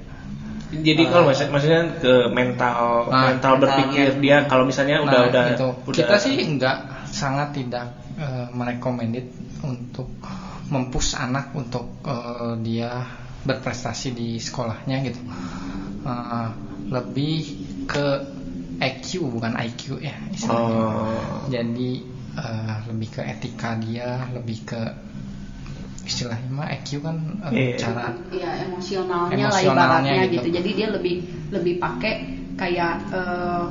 Jadi 0.69 1.01
Eh, 1.01 1.09
kalau 1.09 1.29
maksud, 1.29 1.47
maksudnya 1.49 1.81
ke 1.97 2.13
mental 2.29 3.07
Nah, 3.07 3.31
mental 3.31 3.53
berpikir 3.57 4.17
mentalnya. 4.17 4.21
dia 4.21 4.37
kalau 4.49 4.65
misalnya 4.65 4.97
udah 5.01 5.19
Nah, 5.21 5.29
udah 5.29 5.43
gitu. 5.53 5.67
udah 5.87 5.95
kita 5.97 6.15
sih 6.19 6.35
nggak 6.41 6.77
sangat 7.09 7.57
tidak 7.57 7.85
eh, 8.17 8.47
merekomended 8.53 9.25
untuk 9.61 10.09
mempush 10.69 11.17
anak 11.17 11.53
untuk 11.53 11.89
eh, 12.05 12.53
dia 12.61 13.01
berprestasi 13.45 14.11
di 14.11 14.35
sekolahnya 14.37 14.97
gitu. 15.05 15.21
Eh, 16.05 16.47
lebih 16.89 17.37
ke 17.85 18.05
IQ 18.75 19.29
bukan 19.31 19.55
IQ 19.55 20.01
ya 20.01 20.13
istilahnya. 20.33 20.81
Oh. 20.83 21.45
Jadi 21.47 21.91
eh, 22.35 22.75
lebih 22.89 23.09
ke 23.15 23.21
etika 23.23 23.77
dia, 23.79 24.25
lebih 24.33 24.57
ke 24.65 24.81
istilahnya 26.05 26.49
mah 26.53 26.67
IQ 26.69 27.01
kan 27.01 27.17
eh, 27.49 27.73
Iya. 27.73 27.77
cara 27.81 28.13
ya 28.29 28.51
emosionalnya, 28.69 29.49
lah 29.49 29.57
Emosionalnya 29.57 29.73
ibaratnya 29.73 30.23
gitu. 30.29 30.33
gitu. 30.37 30.47
jadi 30.61 30.69
dia 30.77 30.87
lebih 30.93 31.15
lebih 31.49 31.73
pakai 31.81 32.13
kayak 32.53 32.95
eh, 33.09 33.65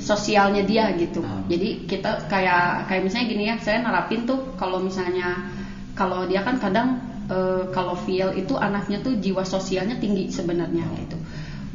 sosialnya 0.00 0.64
dia 0.64 0.92
gitu 0.96 1.20
Hmm. 1.20 1.44
jadi 1.48 1.84
kita 1.84 2.28
kayak 2.32 2.88
kayak 2.88 3.02
misalnya 3.04 3.26
gini 3.28 3.44
ya 3.52 3.56
saya 3.60 3.84
nerapin 3.84 4.24
tuh 4.24 4.56
kalau 4.56 4.80
misalnya 4.80 5.52
kalau 5.92 6.24
dia 6.24 6.40
kan 6.40 6.56
kadang 6.56 6.96
eh, 7.30 7.64
kalau 7.70 7.94
feel 7.94 8.32
itu 8.34 8.54
anaknya 8.56 9.02
tuh 9.02 9.18
jiwa 9.18 9.42
sosialnya 9.42 9.98
tinggi 9.98 10.30
sebenarnya 10.30 10.84
gitu. 11.02 11.18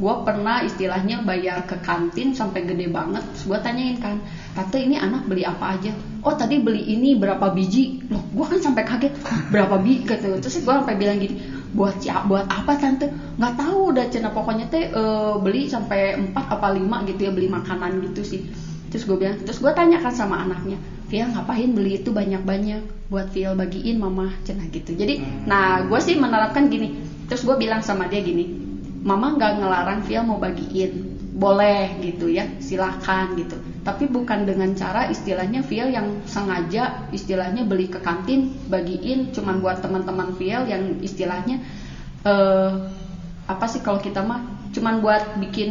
Gue 0.01 0.15
pernah 0.25 0.65
istilahnya 0.65 1.21
bayar 1.21 1.67
ke 1.69 1.77
kantin 1.85 2.33
sampai 2.33 2.65
gede 2.65 2.89
banget 2.89 3.21
gue 3.45 3.59
tanyain 3.61 4.01
kan 4.01 4.17
tante 4.57 4.81
ini 4.81 4.97
anak 4.97 5.29
beli 5.29 5.45
apa 5.45 5.77
aja? 5.77 5.93
Oh 6.25 6.33
tadi 6.33 6.57
beli 6.57 6.81
ini 6.89 7.13
berapa 7.13 7.53
biji? 7.53 8.09
Loh 8.09 8.23
gue 8.33 8.45
kan 8.47 8.59
sampai 8.63 8.83
kaget 8.87 9.13
berapa 9.53 9.77
biji 9.77 10.09
gitu. 10.09 10.41
Terus 10.41 10.55
gue 10.63 10.73
sampai 10.73 10.95
bilang 10.97 11.21
gini 11.21 11.37
buat 11.71 12.01
siapa 12.01 12.25
buat 12.25 12.47
apa 12.49 12.73
tante? 12.79 13.13
Nggak 13.37 13.53
tahu 13.61 13.93
udah 13.93 14.05
cina 14.09 14.33
pokoknya 14.33 14.65
teh 14.71 14.89
eh, 14.89 15.33
beli 15.37 15.69
sampai 15.69 16.17
empat 16.17 16.49
apa 16.49 16.73
lima 16.73 17.03
gitu 17.05 17.29
ya 17.29 17.31
beli 17.35 17.51
makanan 17.51 18.01
gitu 18.09 18.23
sih 18.25 18.70
terus 18.91 19.07
gue 19.07 19.17
bilang 19.17 19.39
terus 19.41 19.63
gue 19.63 19.71
tanyakan 19.71 20.13
sama 20.13 20.43
anaknya 20.43 20.77
Via 21.11 21.27
ngapain 21.27 21.75
beli 21.75 21.99
itu 21.99 22.15
banyak-banyak? 22.15 23.11
Buat 23.11 23.35
Via 23.35 23.51
bagiin 23.51 23.99
mama. 23.99 24.31
Cina 24.47 24.63
gitu. 24.71 24.95
Jadi 24.95 25.19
nah 25.43 25.83
gue 25.83 25.99
sih 25.99 26.15
menerapkan 26.15 26.71
gini. 26.71 27.03
Terus 27.27 27.43
gue 27.43 27.59
bilang 27.59 27.83
sama 27.83 28.07
dia 28.07 28.23
gini 28.23 28.47
mama 29.01 29.33
nggak 29.35 29.59
ngelarang 29.59 29.99
Via 30.07 30.23
mau 30.23 30.39
bagiin. 30.39 31.11
Boleh 31.35 31.99
gitu 31.99 32.31
ya 32.31 32.47
silahkan 32.63 33.33
gitu. 33.35 33.59
Tapi 33.83 34.07
bukan 34.07 34.47
dengan 34.47 34.71
cara 34.77 35.11
istilahnya 35.11 35.65
Via 35.67 35.91
yang 35.91 36.23
sengaja 36.23 37.11
istilahnya 37.11 37.67
beli 37.67 37.91
ke 37.91 37.99
kantin 37.99 38.55
bagiin 38.71 39.35
cuman 39.35 39.59
buat 39.59 39.83
teman-teman 39.83 40.31
Via 40.39 40.63
yang 40.63 41.01
istilahnya 41.03 41.59
eh 42.23 42.71
apa 43.49 43.65
sih 43.67 43.83
kalau 43.83 43.99
kita 43.99 44.23
mah 44.23 44.60
cuman 44.71 45.03
buat 45.03 45.35
bikin 45.37 45.69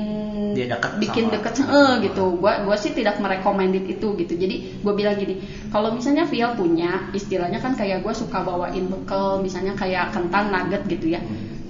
Dia 0.53 0.67
deket 0.77 0.93
bikin 1.01 1.25
sama- 1.29 1.35
deket 1.41 1.53
eh, 1.65 1.93
gitu. 2.11 2.25
Gua 2.37 2.61
gua 2.61 2.77
sih 2.77 2.93
tidak 2.93 3.17
merekomendit 3.23 3.85
itu 3.89 4.13
gitu. 4.19 4.33
Jadi 4.37 4.81
gue 4.83 4.93
bilang 4.95 5.17
gini 5.17 5.41
kalau 5.73 5.91
misalnya 5.95 6.27
Via 6.29 6.53
punya 6.53 7.09
istilahnya 7.17 7.59
kan 7.63 7.73
kayak 7.75 8.03
gue 8.05 8.13
suka 8.13 8.43
bawain 8.45 8.91
bekal 8.91 9.41
misalnya 9.41 9.73
kayak 9.79 10.13
kentang 10.13 10.53
nugget 10.53 10.83
gitu 10.91 11.17
ya. 11.17 11.21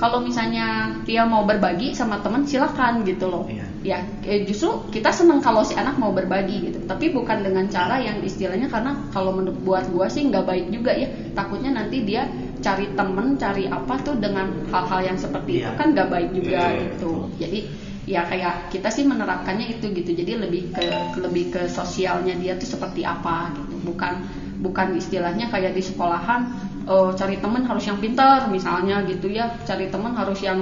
Kalau 0.00 0.24
misalnya 0.24 0.96
Via 1.04 1.28
mau 1.28 1.44
berbagi 1.44 1.92
sama 1.92 2.24
teman 2.24 2.48
silakan 2.48 3.04
gitu 3.04 3.28
loh. 3.28 3.44
Iya. 3.46 3.66
ya 3.80 3.98
eh, 4.24 4.44
justru 4.44 4.88
kita 4.92 5.12
seneng 5.12 5.40
kalau 5.40 5.60
si 5.64 5.76
anak 5.76 5.96
mau 6.00 6.10
berbagi 6.12 6.72
gitu. 6.72 6.78
Tapi 6.88 7.12
bukan 7.12 7.44
dengan 7.44 7.68
cara 7.68 8.00
yang 8.00 8.20
istilahnya 8.24 8.68
karena 8.72 8.96
kalau 9.12 9.32
menurut 9.36 9.60
buat 9.60 9.84
gua 9.92 10.08
sih 10.08 10.24
nggak 10.24 10.44
baik 10.44 10.66
juga 10.72 10.96
ya. 10.96 11.08
Takutnya 11.36 11.70
nanti 11.72 12.00
dia 12.04 12.24
cari 12.60 12.86
temen 12.94 13.34
cari 13.36 13.64
apa 13.66 13.94
tuh 14.00 14.16
dengan 14.20 14.46
hal-hal 14.68 15.00
yang 15.02 15.18
seperti 15.18 15.60
itu 15.60 15.70
Iya. 15.72 15.76
kan 15.76 15.86
nggak 15.92 16.08
baik 16.08 16.28
juga 16.36 16.60
Iya, 16.70 16.80
gitu. 16.94 17.12
jadi 17.40 17.58
ya 18.08 18.22
kayak 18.26 18.72
kita 18.72 18.88
sih 18.90 19.04
menerapkannya 19.06 19.66
itu 19.76 19.86
gitu. 19.92 20.10
Jadi 20.10 20.32
lebih 20.34 20.72
ke 20.74 20.86
lebih 21.20 21.44
ke 21.52 21.62
sosialnya 21.68 22.34
dia 22.34 22.56
tuh 22.56 22.66
seperti 22.66 23.04
apa 23.04 23.52
gitu. 23.54 23.76
Bukan 23.86 24.12
bukan 24.60 24.96
istilahnya 24.96 25.46
kayak 25.48 25.72
di 25.72 25.82
sekolahan 25.84 26.40
eh, 26.88 27.10
cari 27.14 27.36
temen 27.38 27.62
harus 27.64 27.84
yang 27.86 28.00
pintar 28.00 28.48
misalnya 28.50 29.04
gitu 29.06 29.30
ya. 29.30 29.52
Cari 29.62 29.86
temen 29.92 30.12
harus 30.16 30.40
yang 30.42 30.58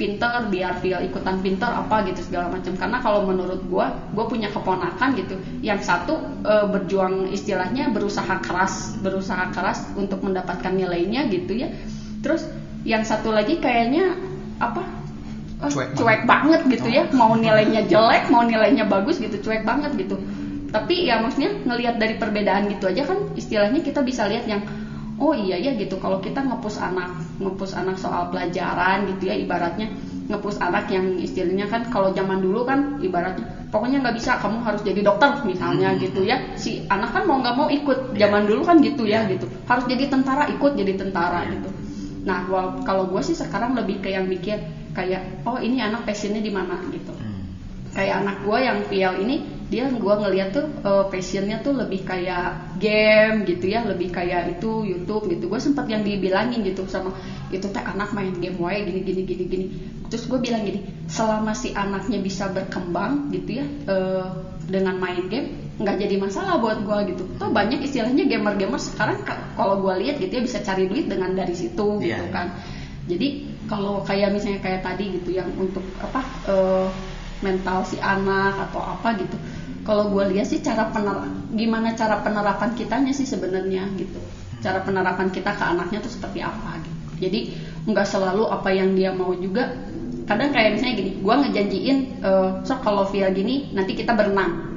pintar 0.00 0.48
biar 0.48 0.80
dia 0.80 1.04
ikutan 1.04 1.44
pintar 1.44 1.76
apa 1.76 2.08
gitu 2.08 2.24
segala 2.24 2.48
macam. 2.48 2.72
Karena 2.72 3.04
kalau 3.04 3.28
menurut 3.28 3.60
gua 3.68 3.92
gua 4.16 4.24
punya 4.24 4.48
keponakan 4.48 5.12
gitu. 5.20 5.36
Yang 5.60 5.84
satu 5.84 6.16
eh, 6.48 6.64
berjuang 6.72 7.28
istilahnya 7.28 7.92
berusaha 7.92 8.40
keras 8.40 8.96
berusaha 9.04 9.52
keras 9.52 9.84
untuk 9.92 10.24
mendapatkan 10.24 10.72
nilainya 10.72 11.28
gitu 11.28 11.52
ya. 11.52 11.68
Terus 12.24 12.48
yang 12.88 13.04
satu 13.04 13.28
lagi 13.28 13.60
kayaknya 13.60 14.16
apa? 14.56 14.80
Eh, 15.60 15.68
Cuek 15.68 15.92
cuek 16.00 16.24
banget 16.24 16.64
gitu 16.72 16.88
ya. 16.88 17.04
Mau 17.12 17.36
nilainya 17.36 17.84
jelek 17.84 18.32
mau 18.32 18.40
nilainya 18.40 18.88
bagus 18.88 19.20
gitu 19.20 19.36
cuek 19.44 19.68
banget 19.68 19.92
gitu. 20.00 20.16
Tapi 20.72 21.04
ya 21.04 21.20
maksudnya 21.20 21.52
ngelihat 21.68 22.00
dari 22.00 22.16
perbedaan 22.16 22.72
gitu 22.72 22.88
aja 22.88 23.04
kan 23.04 23.18
istilahnya 23.36 23.84
kita 23.84 24.00
bisa 24.00 24.24
lihat 24.24 24.48
yang 24.48 24.64
oh 25.20 25.36
iya 25.36 25.60
ya 25.60 25.76
gitu. 25.76 26.00
Kalau 26.00 26.18
kita 26.18 26.40
ngepus 26.40 26.80
anak 26.80 27.12
ngepus 27.38 27.76
anak 27.76 28.00
soal 28.00 28.32
pelajaran 28.32 29.04
gitu 29.06 29.28
ya 29.28 29.36
ibaratnya 29.36 29.92
ngepus 30.30 30.62
anak 30.62 30.88
yang 30.88 31.18
istilahnya 31.20 31.66
kan 31.68 31.86
kalau 31.92 32.14
zaman 32.14 32.38
dulu 32.40 32.62
kan 32.62 33.02
ibaratnya 33.02 33.44
pokoknya 33.68 33.98
nggak 34.02 34.16
bisa 34.16 34.38
kamu 34.38 34.62
harus 34.62 34.80
jadi 34.80 35.00
dokter 35.04 35.30
misalnya 35.44 35.92
gitu 36.00 36.24
ya. 36.24 36.40
Si 36.56 36.80
anak 36.88 37.12
kan 37.12 37.28
mau 37.28 37.38
nggak 37.38 37.56
mau 37.56 37.68
ikut. 37.68 38.16
Zaman 38.16 38.48
dulu 38.48 38.64
kan 38.64 38.80
gitu 38.80 39.04
ya 39.04 39.28
gitu. 39.28 39.46
Harus 39.68 39.84
jadi 39.84 40.08
tentara 40.08 40.48
ikut 40.48 40.72
jadi 40.74 40.92
tentara 40.96 41.44
gitu. 41.52 41.68
Nah 42.24 42.48
kalau 42.82 43.04
gue 43.08 43.20
sih 43.20 43.36
sekarang 43.36 43.76
lebih 43.76 44.00
ke 44.00 44.08
yang 44.12 44.24
mikir 44.24 44.56
kayak 44.96 45.46
oh 45.46 45.60
ini 45.60 45.78
anak 45.84 46.02
passionnya 46.08 46.40
di 46.40 46.50
mana? 46.50 46.80
gitu. 46.88 47.12
Kayak 47.90 48.22
anak 48.24 48.36
gue 48.46 48.58
yang 48.62 48.78
PL 48.86 49.14
ini 49.20 49.59
dia 49.70 49.86
gue 49.86 50.14
ngeliat 50.22 50.48
tuh 50.50 50.66
eh, 50.82 51.04
passionnya 51.12 51.56
tuh 51.62 51.72
lebih 51.78 52.02
kayak 52.02 52.74
game 52.82 53.46
gitu 53.46 53.70
ya 53.70 53.80
lebih 53.86 54.10
kayak 54.10 54.58
itu 54.58 54.82
YouTube 54.82 55.30
gitu. 55.30 55.46
Gue 55.46 55.60
sempat 55.62 55.86
yang 55.86 56.02
dibilangin 56.02 56.60
gitu 56.66 56.82
sama 56.90 57.14
itu 57.54 57.66
teh 57.70 57.82
anak 57.82 58.10
main 58.10 58.34
game 58.42 58.58
wae 58.58 58.82
gini 58.82 59.00
gini 59.06 59.22
gini 59.22 59.44
gini. 59.46 59.66
Terus 60.10 60.26
gue 60.26 60.38
bilang 60.42 60.66
gini 60.66 60.82
selama 61.06 61.54
si 61.54 61.70
anaknya 61.70 62.18
bisa 62.18 62.50
berkembang 62.50 63.30
gitu 63.30 63.62
ya 63.62 63.66
eh, 63.86 64.26
dengan 64.66 64.94
main 64.98 65.26
game 65.30 65.48
nggak 65.80 65.96
jadi 65.96 66.14
masalah 66.20 66.58
buat 66.60 66.82
gue 66.82 66.98
gitu. 67.14 67.22
Tuh 67.38 67.48
banyak 67.48 67.80
istilahnya 67.80 68.26
gamer-gamer 68.28 68.76
sekarang 68.82 69.22
ka- 69.24 69.54
kalau 69.56 69.80
gue 69.80 69.94
lihat 70.04 70.18
gitu 70.20 70.32
ya 70.36 70.42
bisa 70.44 70.58
cari 70.60 70.84
duit 70.90 71.06
dengan 71.08 71.32
dari 71.32 71.54
situ 71.56 72.02
gitu 72.02 72.26
Iya, 72.26 72.28
kan. 72.28 72.52
Jadi 73.08 73.28
kalau 73.70 74.02
kayak 74.04 74.28
misalnya 74.34 74.60
kayak 74.60 74.82
tadi 74.84 75.04
gitu 75.16 75.30
yang 75.32 75.48
untuk 75.56 75.82
apa 76.02 76.20
eh, 76.46 76.86
mental 77.40 77.80
si 77.88 77.96
anak 77.96 78.68
atau 78.68 78.84
apa 78.84 79.16
gitu 79.16 79.36
kalau 79.84 80.12
gue 80.12 80.24
lihat 80.36 80.46
sih 80.48 80.60
cara 80.60 80.92
pener 80.92 81.24
gimana 81.56 81.96
cara 81.96 82.20
penerapan 82.20 82.76
kitanya 82.76 83.12
sih 83.16 83.24
sebenarnya 83.24 83.88
gitu. 83.96 84.20
Cara 84.60 84.84
penerapan 84.84 85.32
kita 85.32 85.56
ke 85.56 85.64
anaknya 85.64 86.04
tuh 86.04 86.12
seperti 86.12 86.44
apa 86.44 86.80
gitu. 86.84 87.00
Jadi 87.28 87.40
nggak 87.88 88.06
selalu 88.06 88.44
apa 88.48 88.68
yang 88.72 88.92
dia 88.92 89.10
mau 89.12 89.32
juga. 89.32 89.72
Kadang 90.28 90.54
kayak 90.54 90.78
misalnya 90.78 90.94
gini 91.00 91.12
gue 91.18 91.34
ngejanjiin 91.34 91.98
eh, 92.22 92.48
so 92.62 92.76
kalau 92.84 93.08
via 93.08 93.32
gini 93.32 93.72
nanti 93.72 93.96
kita 93.96 94.12
berenang. 94.12 94.68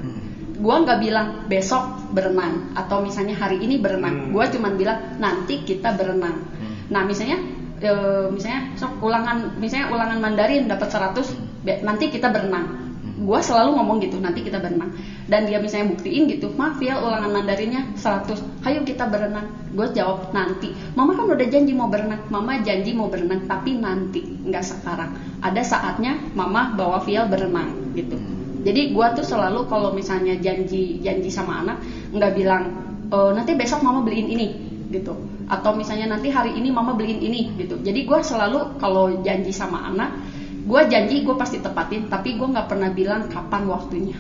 Gue 0.58 0.76
nggak 0.88 1.00
bilang 1.04 1.28
besok 1.52 2.16
berenang. 2.16 2.72
Atau 2.74 3.04
misalnya 3.04 3.36
hari 3.36 3.60
ini 3.60 3.78
berenang. 3.78 4.28
Hmm. 4.28 4.32
gue 4.32 4.46
cuman 4.56 4.74
bilang 4.80 5.00
nanti 5.20 5.68
kita 5.68 5.94
berenang. 6.00 6.40
Nah 6.88 7.04
misalnya 7.04 7.40
e, 7.84 7.94
misalnya 8.32 8.76
sok 8.80 9.04
ulangan 9.04 9.60
misalnya 9.60 9.92
ulangan 9.92 10.20
Mandarin 10.24 10.68
dapat 10.72 10.88
100 10.88 11.66
be- 11.68 11.82
nanti 11.84 12.08
kita 12.08 12.32
berenang 12.32 12.83
gue 13.24 13.40
selalu 13.40 13.80
ngomong 13.80 13.98
gitu 14.04 14.20
nanti 14.20 14.44
kita 14.44 14.60
berenang. 14.60 14.92
Dan 15.24 15.48
dia 15.48 15.64
misalnya 15.64 15.96
buktiin 15.96 16.28
gitu 16.28 16.52
maaf 16.52 16.78
ya 16.84 17.00
ulangan 17.00 17.32
Mandarinnya 17.32 17.96
100 17.96 18.68
ayo 18.68 18.84
kita 18.84 19.08
berenang. 19.08 19.48
Gue 19.72 19.88
jawab 19.96 20.36
nanti. 20.36 20.76
Mama 20.94 21.16
kan 21.16 21.32
udah 21.32 21.48
janji 21.48 21.72
mau 21.72 21.88
berenang. 21.88 22.28
Mama 22.28 22.60
janji 22.60 22.92
mau 22.92 23.08
berenang 23.08 23.48
tapi 23.48 23.80
nanti 23.80 24.20
nggak 24.22 24.64
sekarang. 24.64 25.16
Ada 25.40 25.64
saatnya 25.64 26.20
mama 26.36 26.76
bawa 26.76 27.00
Fiel 27.00 27.24
berenang 27.32 27.96
gitu. 27.96 28.20
Jadi 28.64 28.92
gue 28.92 29.08
tuh 29.16 29.26
selalu 29.28 29.68
kalau 29.72 29.96
misalnya 29.96 30.36
janji 30.40 31.00
janji 31.00 31.28
sama 31.32 31.64
anak 31.64 31.84
nggak 32.16 32.32
bilang 32.32 32.64
"E, 33.12 33.18
nanti 33.36 33.60
besok 33.60 33.84
mama 33.84 34.04
beliin 34.04 34.28
ini 34.32 34.48
gitu. 34.92 35.16
Atau 35.52 35.76
misalnya 35.76 36.16
nanti 36.16 36.32
hari 36.32 36.56
ini 36.56 36.72
mama 36.72 36.96
beliin 36.96 37.20
ini 37.20 37.52
gitu. 37.60 37.80
Jadi 37.84 38.08
gue 38.08 38.20
selalu 38.24 38.80
kalau 38.80 39.12
janji 39.20 39.52
sama 39.52 39.92
anak 39.92 40.16
gue 40.64 40.82
janji 40.88 41.28
gue 41.28 41.36
pasti 41.36 41.60
tepatin 41.60 42.08
tapi 42.08 42.40
gue 42.40 42.48
nggak 42.48 42.68
pernah 42.72 42.90
bilang 42.92 43.28
kapan 43.28 43.64
waktunya 43.68 44.18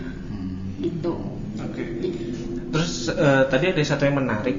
gitu 0.83 1.15
Oke. 1.53 1.85
Terus 2.73 3.13
eh, 3.13 3.45
tadi 3.45 3.69
ada 3.69 3.81
satu 3.85 4.09
yang 4.09 4.17
menarik 4.17 4.57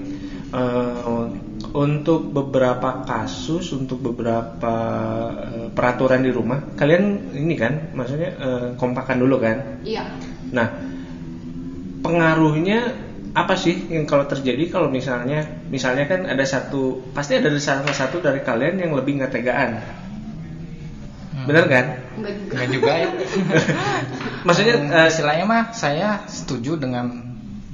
Eh, 0.55 1.03
untuk 1.75 2.31
beberapa 2.31 3.03
kasus, 3.03 3.75
untuk 3.75 3.99
beberapa 3.99 4.77
eh, 5.35 5.68
peraturan 5.75 6.23
di 6.23 6.31
rumah, 6.31 6.62
kalian 6.79 7.35
ini 7.35 7.55
kan, 7.59 7.90
maksudnya 7.90 8.31
eh, 8.38 8.68
kompakan 8.79 9.18
dulu 9.18 9.42
kan? 9.42 9.83
iya 9.83 10.07
Nah, 10.55 10.70
pengaruhnya 12.07 12.94
apa 13.35 13.59
sih 13.59 13.90
yang 13.90 14.07
kalau 14.07 14.31
terjadi 14.31 14.70
kalau 14.70 14.87
misalnya, 14.87 15.42
misalnya 15.66 16.07
kan 16.07 16.23
ada 16.31 16.47
satu, 16.47 17.03
pasti 17.11 17.35
ada 17.35 17.51
salah 17.59 17.90
satu 17.90 18.23
dari 18.23 18.38
kalian 18.38 18.79
yang 18.79 18.94
lebih 18.94 19.18
nggak 19.18 19.35
tegaan, 19.35 19.75
Hmm. 19.75 20.03
Bener 21.48 21.64
kan? 21.68 21.87
enggak 22.18 22.35
juga 22.38 22.52
Enggak 22.54 22.68
juga 22.74 22.92
ya. 23.02 23.09
Maksudnya 24.46 24.74
Hmm, 24.78 24.90
eh, 24.92 25.09
istilahnya 25.12 25.44
mah 25.48 25.62
saya 25.74 26.09
setuju 26.28 26.76
dengan 26.76 27.07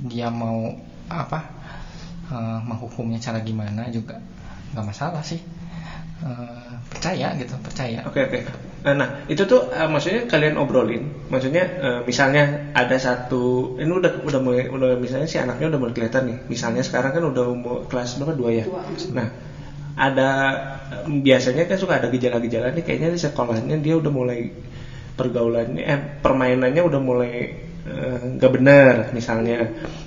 dia 0.07 0.29
mau 0.33 0.73
apa 1.11 1.39
eh, 2.31 2.59
menghukumnya 2.65 3.19
cara 3.21 3.39
gimana 3.43 3.91
juga 3.91 4.19
nggak 4.75 4.87
masalah 4.87 5.23
sih. 5.25 5.41
Eh, 6.21 6.73
percaya 6.93 7.33
gitu, 7.41 7.55
percaya. 7.65 8.05
Oke 8.05 8.21
oke. 8.29 8.39
Eh, 8.85 8.95
Nah 8.97 9.09
itu 9.29 9.43
tuh 9.49 9.73
eh, 9.73 9.89
maksudnya 9.89 10.29
kalian 10.29 10.57
obrolin, 10.61 11.03
maksudnya 11.33 11.65
eh, 11.81 12.01
misalnya 12.05 12.73
ada 12.77 12.97
satu, 13.01 13.77
ini 13.81 13.89
udah 13.89 14.13
udah 14.29 14.41
mulai 14.41 14.69
udah 14.69 14.97
misalnya 15.01 15.29
si 15.29 15.37
anaknya 15.41 15.73
udah 15.73 15.81
mulai 15.81 15.95
kelihatan 15.97 16.23
nih. 16.29 16.39
Misalnya 16.49 16.83
sekarang 16.85 17.13
kan 17.17 17.25
udah 17.25 17.45
umur 17.49 17.77
kelas 17.89 18.21
berapa 18.21 18.37
dua 18.37 18.51
ya. 18.53 18.65
Dua. 18.69 18.85
Nah 19.17 19.29
ada 20.07 20.31
eh, 20.95 21.05
biasanya 21.27 21.63
kan 21.69 21.77
suka 21.83 22.01
ada 22.01 22.09
gejala-gejala 22.15 22.73
nih 22.77 22.85
kayaknya 22.87 23.09
di 23.15 23.21
sekolahnya 23.21 23.77
dia 23.85 23.95
udah 24.01 24.13
mulai 24.21 24.41
pergaulannya, 25.19 25.83
eh 25.85 25.99
permainannya 26.25 26.83
udah 26.91 27.01
mulai 27.01 27.33
eh, 27.85 28.19
nggak 28.37 28.53
bener 28.57 28.95
misalnya, 29.17 29.59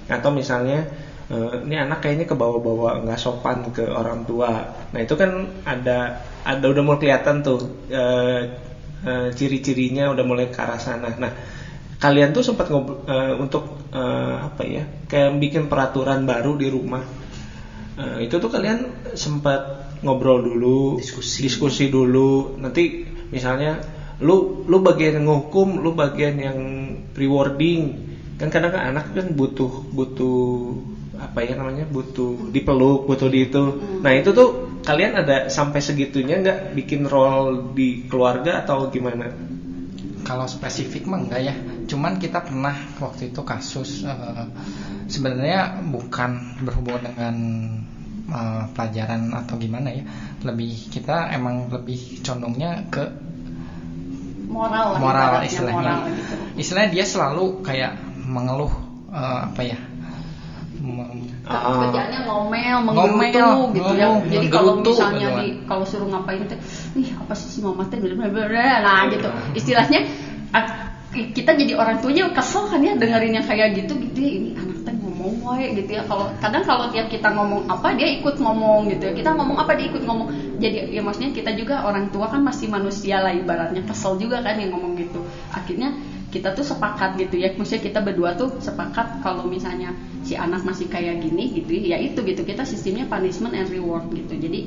atau 0.09 0.29
misalnya 0.33 0.77
eh, 1.29 1.53
ini 1.65 1.75
anak 1.77 1.99
kayaknya 2.03 2.25
ke 2.31 2.35
bawah-bawah 2.41 2.91
nggak 3.05 3.19
sopan 3.21 3.69
ke 3.75 3.85
orang 3.85 4.25
tua. 4.29 4.51
Nah 4.93 4.99
itu 5.05 5.13
kan 5.21 5.29
ada 5.63 5.97
ada 6.43 6.65
udah 6.71 6.81
mulai 6.85 6.99
kelihatan 7.01 7.35
tuh 7.45 7.59
eh, 7.93 8.41
eh, 9.05 9.27
ciri-cirinya 9.37 10.09
udah 10.13 10.25
mulai 10.25 10.45
ke 10.49 10.59
arah 10.59 10.79
sana. 10.81 11.13
Nah 11.21 11.31
kalian 12.03 12.35
tuh 12.35 12.43
sempat 12.43 12.67
ngobrol 12.71 12.99
eh, 13.07 13.33
untuk 13.37 13.63
eh, 13.93 14.35
apa 14.47 14.63
ya 14.65 14.83
kayak 15.07 15.29
bikin 15.39 15.63
peraturan 15.71 16.25
baru 16.25 16.57
di 16.57 16.67
rumah. 16.71 17.22
Eh, 17.99 18.17
itu 18.25 18.35
tuh 18.37 18.49
kalian 18.49 19.11
sempat 19.13 19.91
ngobrol 20.03 20.43
dulu, 20.43 20.99
Diskusi. 20.99 21.45
diskusi 21.45 21.83
dulu. 21.87 22.59
Nanti 22.59 23.07
misalnya 23.31 23.79
lu 24.21 24.65
lu 24.67 24.83
bagian 24.83 25.19
yang 25.21 25.25
ngukum, 25.29 25.79
lu 25.79 25.95
bagian 25.95 26.35
yang 26.37 26.57
rewarding. 27.15 28.11
Kan 28.37 28.49
kadang 28.49 28.73
kan 28.73 28.91
anak 28.91 29.13
kan 29.13 29.31
butuh 29.37 29.71
butuh 29.93 30.75
apa 31.13 31.45
ya 31.45 31.53
namanya 31.55 31.85
butuh 31.87 32.49
dipeluk 32.49 33.05
butuh 33.05 33.29
di 33.29 33.47
itu 33.47 33.63
nah 34.01 34.11
itu 34.11 34.33
tuh 34.33 34.81
kalian 34.83 35.23
ada 35.23 35.47
sampai 35.47 35.79
segitunya 35.79 36.41
nggak 36.41 36.75
bikin 36.75 37.07
role 37.07 37.71
di 37.71 38.03
keluarga 38.09 38.65
atau 38.65 38.91
gimana 38.91 39.31
Kalau 40.23 40.47
spesifik 40.47 41.07
mah 41.07 41.19
enggak 41.23 41.41
ya. 41.43 41.55
Cuman 41.87 42.17
kita 42.17 42.43
pernah 42.43 42.73
waktu 42.99 43.31
itu 43.31 43.41
kasus 43.43 44.07
eh, 44.07 44.45
sebenarnya 45.11 45.83
bukan 45.87 46.63
berhubungan 46.63 47.03
dengan 47.11 47.35
eh, 48.31 48.63
pelajaran 48.71 49.31
atau 49.35 49.55
gimana 49.59 49.91
ya. 49.91 50.03
Lebih 50.43 50.89
kita 50.89 51.31
emang 51.35 51.69
lebih 51.69 52.23
condongnya 52.23 52.87
ke 52.87 53.03
moral 54.47 54.95
lah 54.95 54.99
moral 55.01 55.31
istilahnya. 55.43 55.77
moral 55.77 55.99
gitu. 56.13 56.33
Istilahnya 56.61 56.89
dia 56.93 57.05
selalu 57.05 57.45
kayak 57.61 57.93
mengeluh 58.23 58.73
eh, 59.11 59.39
apa 59.51 59.61
ya? 59.61 59.79
Ah. 61.47 61.87
kerjaannya 61.87 62.19
ngomel, 62.27 62.77
Ngomel, 62.83 63.15
menggerutu 63.15 63.63
gitu 63.79 63.93
ya. 63.95 64.07
Jadi 64.19 64.47
kalau 64.51 64.83
misalnya 64.83 65.27
gitu 65.31 65.39
di 65.39 65.47
kan. 65.55 65.67
kalau 65.71 65.83
suruh 65.87 66.07
ngapain 66.11 66.43
teh, 66.43 66.59
ih 66.99 67.09
apa 67.15 67.33
sih 67.39 67.47
si 67.47 67.59
mama 67.63 67.87
teh 67.87 67.95
blablabla." 68.03 68.83
nah 68.83 69.07
gitu. 69.07 69.31
Istilahnya 69.55 70.03
ah, 70.51 70.91
kita 71.13 71.55
jadi 71.55 71.79
orang 71.79 72.03
tuanya 72.03 72.27
kesel 72.35 72.67
kan 72.67 72.83
ya 72.83 72.99
dengerin 72.99 73.39
yang 73.39 73.47
kayak 73.47 73.79
gitu 73.79 73.95
gitu 73.95 74.17
ya, 74.19 74.31
ini 74.35 74.49
anak 74.59 74.77
teh 74.83 74.91
ngomong 74.91 75.33
wae 75.47 75.71
gitu 75.71 75.91
ya. 75.95 76.03
Kalau 76.03 76.27
kadang 76.43 76.63
kalau 76.67 76.85
tiap 76.91 77.07
kita 77.07 77.31
ngomong 77.31 77.63
apa 77.71 77.87
dia 77.95 78.07
ikut 78.19 78.35
ngomong 78.43 78.91
gitu 78.91 79.03
ya. 79.07 79.13
Kita 79.15 79.29
ngomong 79.39 79.57
apa 79.63 79.71
dia 79.79 79.87
ikut 79.87 80.03
ngomong. 80.03 80.27
Jadi 80.59 80.91
ya 80.91 80.99
maksudnya 80.99 81.31
kita 81.31 81.55
juga 81.55 81.87
orang 81.87 82.11
tua 82.11 82.27
kan 82.27 82.43
masih 82.43 82.67
manusia 82.67 83.23
lah 83.23 83.31
ibaratnya 83.31 83.87
kesel 83.87 84.19
juga 84.19 84.43
kan 84.43 84.59
yang 84.59 84.75
ngomong 84.75 84.99
gitu. 84.99 85.23
Akhirnya 85.55 85.95
kita 86.33 86.57
tuh 86.57 86.65
sepakat 86.65 87.13
gitu 87.21 87.37
ya. 87.37 87.53
Maksudnya 87.53 87.83
kita 87.85 87.99
berdua 88.01 88.33
tuh 88.33 88.57
sepakat 88.57 89.21
kalau 89.21 89.45
misalnya 89.45 89.93
si 90.25 90.33
anak 90.33 90.65
masih 90.65 90.89
kayak 90.89 91.21
gini 91.21 91.61
gitu 91.61 91.77
ya 91.77 92.01
itu 92.01 92.25
gitu. 92.25 92.41
Kita 92.41 92.65
sistemnya 92.65 93.05
punishment 93.05 93.53
and 93.53 93.69
reward 93.69 94.09
gitu. 94.09 94.33
Jadi 94.33 94.59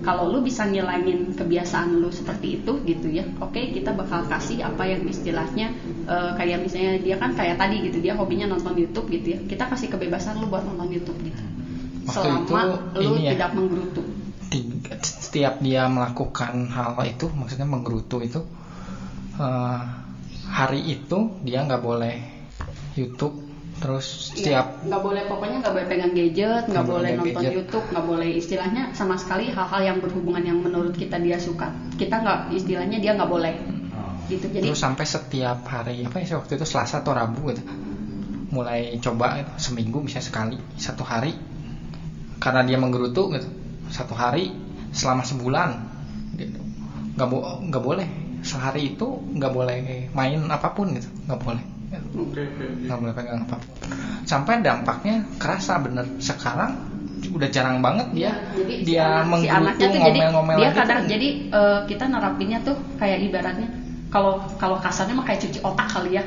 kalau 0.00 0.32
lu 0.32 0.40
bisa 0.40 0.64
ngilangin 0.64 1.36
kebiasaan 1.36 2.00
lu 2.00 2.08
seperti 2.08 2.64
itu 2.64 2.72
gitu 2.88 3.12
ya 3.12 3.20
oke 3.36 3.60
kita 3.60 3.92
bakal 3.92 4.24
kasih 4.32 4.64
apa 4.64 4.88
yang 4.88 5.04
istilahnya 5.04 5.76
eh, 6.08 6.32
kayak 6.40 6.64
misalnya 6.64 6.96
dia 7.04 7.20
kan 7.20 7.36
kayak 7.36 7.60
tadi 7.60 7.84
gitu 7.84 8.00
dia 8.00 8.16
hobinya 8.16 8.48
nonton 8.48 8.80
YouTube 8.80 9.12
gitu 9.12 9.36
ya. 9.36 9.38
Kita 9.44 9.68
kasih 9.68 9.92
kebebasan 9.92 10.40
lu 10.40 10.48
buat 10.48 10.64
nonton 10.64 10.88
YouTube 10.88 11.20
gitu. 11.20 11.42
Waktu 12.08 12.16
selama 12.16 12.40
itu 12.48 12.54
lu 13.04 13.12
ya. 13.20 13.36
tidak 13.36 13.50
menggerutu. 13.52 14.02
Tiga- 14.50 14.98
setiap 15.04 15.62
dia 15.62 15.86
melakukan 15.86 16.66
hal 16.74 16.98
itu 17.06 17.30
maksudnya 17.30 17.68
menggerutu 17.68 18.24
itu 18.24 18.40
eh, 19.36 19.99
hari 20.50 20.82
itu 20.82 21.38
dia 21.46 21.62
nggak 21.62 21.82
boleh 21.82 22.18
YouTube 22.98 23.46
terus 23.80 24.36
setiap 24.36 24.84
Iya, 24.84 24.92
nggak 24.92 25.02
boleh 25.02 25.22
pokoknya 25.24 25.56
nggak 25.64 25.72
boleh 25.72 25.86
pegang 25.88 26.12
gadget 26.12 26.64
nggak 26.68 26.84
boleh 26.84 27.10
nonton 27.16 27.32
gadget. 27.40 27.52
YouTube 27.56 27.86
nggak 27.88 28.06
boleh 28.06 28.28
istilahnya 28.36 28.82
sama 28.92 29.16
sekali 29.16 29.48
hal-hal 29.48 29.80
yang 29.80 29.98
berhubungan 30.04 30.44
yang 30.44 30.58
menurut 30.60 30.92
kita 30.92 31.16
dia 31.16 31.40
suka. 31.40 31.72
Kita 31.96 32.20
nggak 32.20 32.52
istilahnya 32.52 33.00
dia 33.00 33.16
nggak 33.16 33.30
boleh. 33.30 33.54
Gitu 34.28 34.46
jadi 34.52 34.68
terus 34.68 34.78
sampai 34.84 35.06
setiap 35.08 35.64
hari 35.64 36.04
apa 36.04 36.20
ya 36.20 36.36
waktu 36.36 36.60
itu 36.60 36.66
Selasa 36.68 37.00
atau 37.00 37.16
Rabu 37.16 37.50
gitu 37.50 37.64
mulai 38.50 38.98
coba 38.98 39.38
gitu, 39.38 39.70
seminggu 39.70 40.02
bisa 40.02 40.18
sekali 40.18 40.58
satu 40.74 41.06
hari 41.06 41.38
karena 42.42 42.66
dia 42.66 42.76
menggerutu 42.82 43.30
gitu 43.30 43.46
satu 43.94 44.12
hari 44.18 44.50
selama 44.90 45.22
sebulan 45.24 45.70
gitu. 46.36 46.60
Nggak 47.16 47.26
bo 47.30 47.38
nggak 47.64 47.82
boleh 47.82 48.08
sehari 48.40 48.92
itu 48.92 49.06
nggak 49.36 49.52
boleh 49.52 50.08
main 50.16 50.40
apa 50.48 50.68
pun 50.72 50.96
gitu 50.96 51.08
nggak 51.28 51.40
boleh 51.40 51.64
gitu. 51.90 52.18
nggak 52.86 52.98
boleh 52.98 53.12
pegang 53.14 53.40
apa 53.44 53.56
sampai 54.24 54.62
dampaknya 54.62 55.26
kerasa 55.36 55.76
bener 55.80 56.06
sekarang 56.22 56.76
udah 57.30 57.48
jarang 57.52 57.78
banget 57.84 58.06
dia 58.10 58.32
jadi 58.56 58.72
si 58.80 58.84
dia 58.88 59.04
anak- 59.04 59.22
si 59.22 59.28
menggerutu 59.30 59.60
anaknya 59.60 59.86
tuh 59.86 60.00
jadi 60.00 60.18
ngomel-ngomel 60.18 60.56
dia 60.56 60.68
gitu. 60.70 60.78
kadang 60.82 61.00
jadi 61.06 61.28
eh, 61.52 61.78
kita 61.86 62.04
nerapinnya 62.08 62.58
tuh 62.64 62.76
kayak 62.96 63.18
ibaratnya 63.28 63.68
kalau 64.10 64.42
kalau 64.58 64.76
kasarnya 64.82 65.14
mah 65.14 65.22
kayak 65.22 65.46
cuci 65.46 65.62
otak 65.62 65.86
kali 65.86 66.18
ya. 66.18 66.22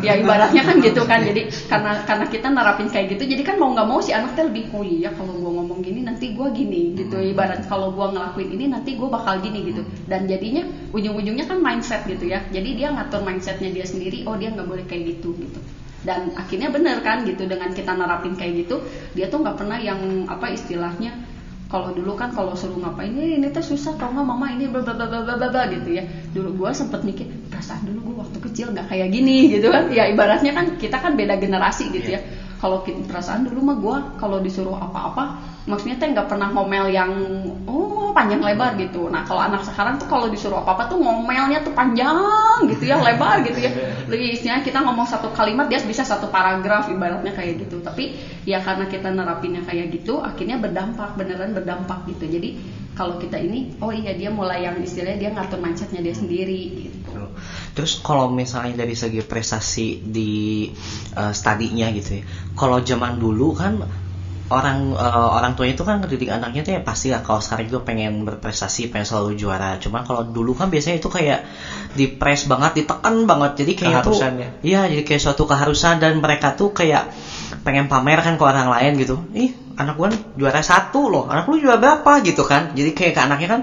Ya 0.00 0.16
ibaratnya 0.16 0.64
kan 0.64 0.80
gitu 0.80 1.04
kan. 1.04 1.20
Jadi 1.20 1.52
karena 1.68 2.00
karena 2.08 2.26
kita 2.32 2.48
nerapin 2.48 2.88
kayak 2.88 3.12
gitu 3.12 3.28
jadi 3.28 3.44
kan 3.44 3.60
mau 3.60 3.76
nggak 3.76 3.86
mau 3.86 4.00
si 4.00 4.16
anak 4.16 4.32
teh 4.34 4.48
lebih 4.48 4.72
oh 4.72 4.80
iya 4.80 5.12
kalau 5.12 5.36
gua 5.36 5.60
ngomong 5.60 5.84
gini 5.84 6.00
nanti 6.00 6.32
gua 6.32 6.48
gini 6.50 6.96
gitu. 6.96 7.20
Ibarat 7.20 7.68
kalau 7.68 7.92
gua 7.92 8.10
ngelakuin 8.16 8.50
ini 8.56 8.72
nanti 8.72 8.96
gua 8.96 9.12
bakal 9.20 9.44
gini 9.44 9.68
gitu. 9.68 9.84
Dan 10.08 10.24
jadinya 10.24 10.64
ujung-ujungnya 10.96 11.44
kan 11.44 11.60
mindset 11.60 12.08
gitu 12.08 12.24
ya. 12.24 12.40
Jadi 12.48 12.80
dia 12.80 12.88
ngatur 12.88 13.20
mindsetnya 13.20 13.68
dia 13.68 13.84
sendiri 13.84 14.24
oh 14.24 14.34
dia 14.40 14.48
nggak 14.56 14.66
boleh 14.66 14.84
kayak 14.88 15.20
gitu 15.20 15.36
gitu. 15.36 15.60
Dan 16.08 16.32
akhirnya 16.40 16.72
bener 16.72 17.04
kan 17.04 17.28
gitu. 17.28 17.44
Dengan 17.44 17.68
kita 17.76 17.92
nerapin 17.92 18.32
kayak 18.32 18.64
gitu 18.64 18.80
dia 19.12 19.28
tuh 19.28 19.44
nggak 19.44 19.60
pernah 19.60 19.76
yang 19.76 20.24
apa 20.24 20.48
istilahnya 20.48 21.35
kalau 21.66 21.90
dulu 21.90 22.14
kan 22.14 22.30
kalau 22.30 22.54
suruh 22.54 22.78
ngapain 22.78 23.10
ini 23.10 23.42
ini 23.42 23.50
tuh 23.50 23.62
susah 23.62 23.98
tau 23.98 24.14
nggak 24.14 24.26
mama 24.26 24.54
ini 24.54 24.70
bla 24.70 24.86
bla 24.86 24.94
bla 24.94 25.06
bla 25.10 25.34
bla 25.34 25.48
bla 25.50 25.62
gitu 25.66 25.98
ya. 25.98 26.02
Dulu 26.30 26.50
gue 26.62 26.70
sempet 26.70 27.02
mikir 27.02 27.26
perasaan 27.50 27.82
dulu 27.82 28.12
gue 28.12 28.16
waktu 28.22 28.38
kecil 28.38 28.70
nggak 28.70 28.86
kayak 28.86 29.08
gini 29.10 29.50
gitu 29.50 29.74
kan. 29.74 29.90
Ya 29.90 30.06
ibaratnya 30.06 30.54
kan 30.54 30.78
kita 30.78 31.02
kan 31.02 31.18
beda 31.18 31.34
generasi 31.34 31.90
gitu 31.90 32.14
ya 32.14 32.20
kalau 32.56 32.80
kita 32.84 33.04
perasaan 33.04 33.44
dulu 33.44 33.60
mah 33.60 33.76
gue 33.76 33.96
kalau 34.16 34.38
disuruh 34.40 34.76
apa-apa 34.76 35.56
maksudnya 35.66 35.98
teh 35.98 36.08
nggak 36.08 36.30
pernah 36.30 36.48
ngomel 36.54 36.86
yang 36.94 37.10
oh 37.66 37.96
panjang 38.16 38.40
lebar 38.40 38.80
gitu. 38.80 39.12
Nah 39.12 39.28
kalau 39.28 39.44
anak 39.44 39.66
sekarang 39.68 40.00
tuh 40.00 40.08
kalau 40.08 40.32
disuruh 40.32 40.64
apa-apa 40.64 40.88
tuh 40.88 40.96
ngomelnya 40.96 41.60
tuh 41.60 41.76
panjang 41.76 42.64
gitu 42.64 42.88
ya 42.88 42.96
lebar 42.96 43.44
gitu 43.44 43.60
ya. 43.60 43.70
Lebih 44.10 44.40
istilahnya 44.40 44.64
kita 44.64 44.80
ngomong 44.80 45.04
satu 45.04 45.28
kalimat 45.36 45.68
dia 45.68 45.82
bisa 45.84 46.00
satu 46.00 46.32
paragraf 46.32 46.88
ibaratnya 46.88 47.36
kayak 47.36 47.68
gitu. 47.68 47.84
Tapi 47.84 48.16
ya 48.48 48.64
karena 48.64 48.88
kita 48.88 49.12
nerapinnya 49.12 49.60
kayak 49.68 49.92
gitu 49.92 50.24
akhirnya 50.24 50.56
berdampak 50.56 51.12
beneran 51.18 51.52
berdampak 51.52 52.08
gitu. 52.08 52.24
Jadi 52.24 52.56
kalau 52.96 53.20
kita 53.20 53.36
ini 53.36 53.76
oh 53.84 53.92
iya 53.92 54.16
dia 54.16 54.32
mulai 54.32 54.64
yang 54.64 54.80
istilahnya 54.80 55.28
dia 55.28 55.30
ngatur 55.36 55.60
mindsetnya 55.60 56.00
dia 56.00 56.16
sendiri 56.16 56.88
gitu. 56.88 57.12
Terus 57.76 58.00
kalau 58.00 58.32
misalnya 58.32 58.82
dari 58.82 58.96
segi 58.96 59.20
prestasi 59.20 60.00
di 60.00 60.64
uh, 61.12 61.28
studinya 61.30 61.92
gitu 61.92 62.18
ya, 62.18 62.22
kalau 62.56 62.80
zaman 62.80 63.20
dulu 63.20 63.52
kan 63.52 63.84
orang 64.46 64.94
uh, 64.94 65.34
orang 65.34 65.58
tuanya 65.58 65.74
itu 65.74 65.82
kan 65.82 65.98
ngedidik 65.98 66.30
anaknya 66.30 66.62
tuh 66.62 66.72
ya 66.78 66.80
pasti 66.80 67.10
lah 67.10 67.18
kalau 67.18 67.42
sekarang 67.42 67.66
juga 67.66 67.82
pengen 67.82 68.22
berprestasi 68.22 68.88
pengen 68.88 69.04
selalu 69.04 69.36
juara. 69.36 69.76
Cuman 69.76 70.06
kalau 70.06 70.22
dulu 70.24 70.54
kan 70.54 70.70
biasanya 70.70 71.02
itu 71.02 71.10
kayak 71.10 71.42
dipres 71.98 72.46
banget 72.46 72.80
ditekan 72.80 73.26
banget. 73.26 73.66
Jadi 73.66 73.72
kayak 73.74 74.00
tuh 74.06 74.16
ya? 74.16 74.48
iya 74.62 74.80
jadi 74.88 75.02
kayak 75.02 75.20
suatu 75.20 75.44
keharusan 75.44 75.98
dan 75.98 76.22
mereka 76.22 76.54
tuh 76.54 76.70
kayak 76.70 77.10
pengen 77.66 77.90
pamer 77.90 78.22
kan 78.22 78.38
ke 78.38 78.44
orang 78.46 78.70
lain 78.70 78.94
gitu. 79.02 79.26
Ih 79.34 79.50
anak 79.74 79.98
nih 79.98 80.20
juara 80.38 80.62
satu 80.62 81.10
loh. 81.10 81.26
Anak 81.26 81.50
lu 81.50 81.58
juara 81.58 81.82
berapa 81.82 82.22
gitu 82.22 82.46
kan. 82.46 82.70
Jadi 82.78 82.94
kayak 82.94 83.12
ke 83.18 83.20
anaknya 83.26 83.48
kan 83.50 83.60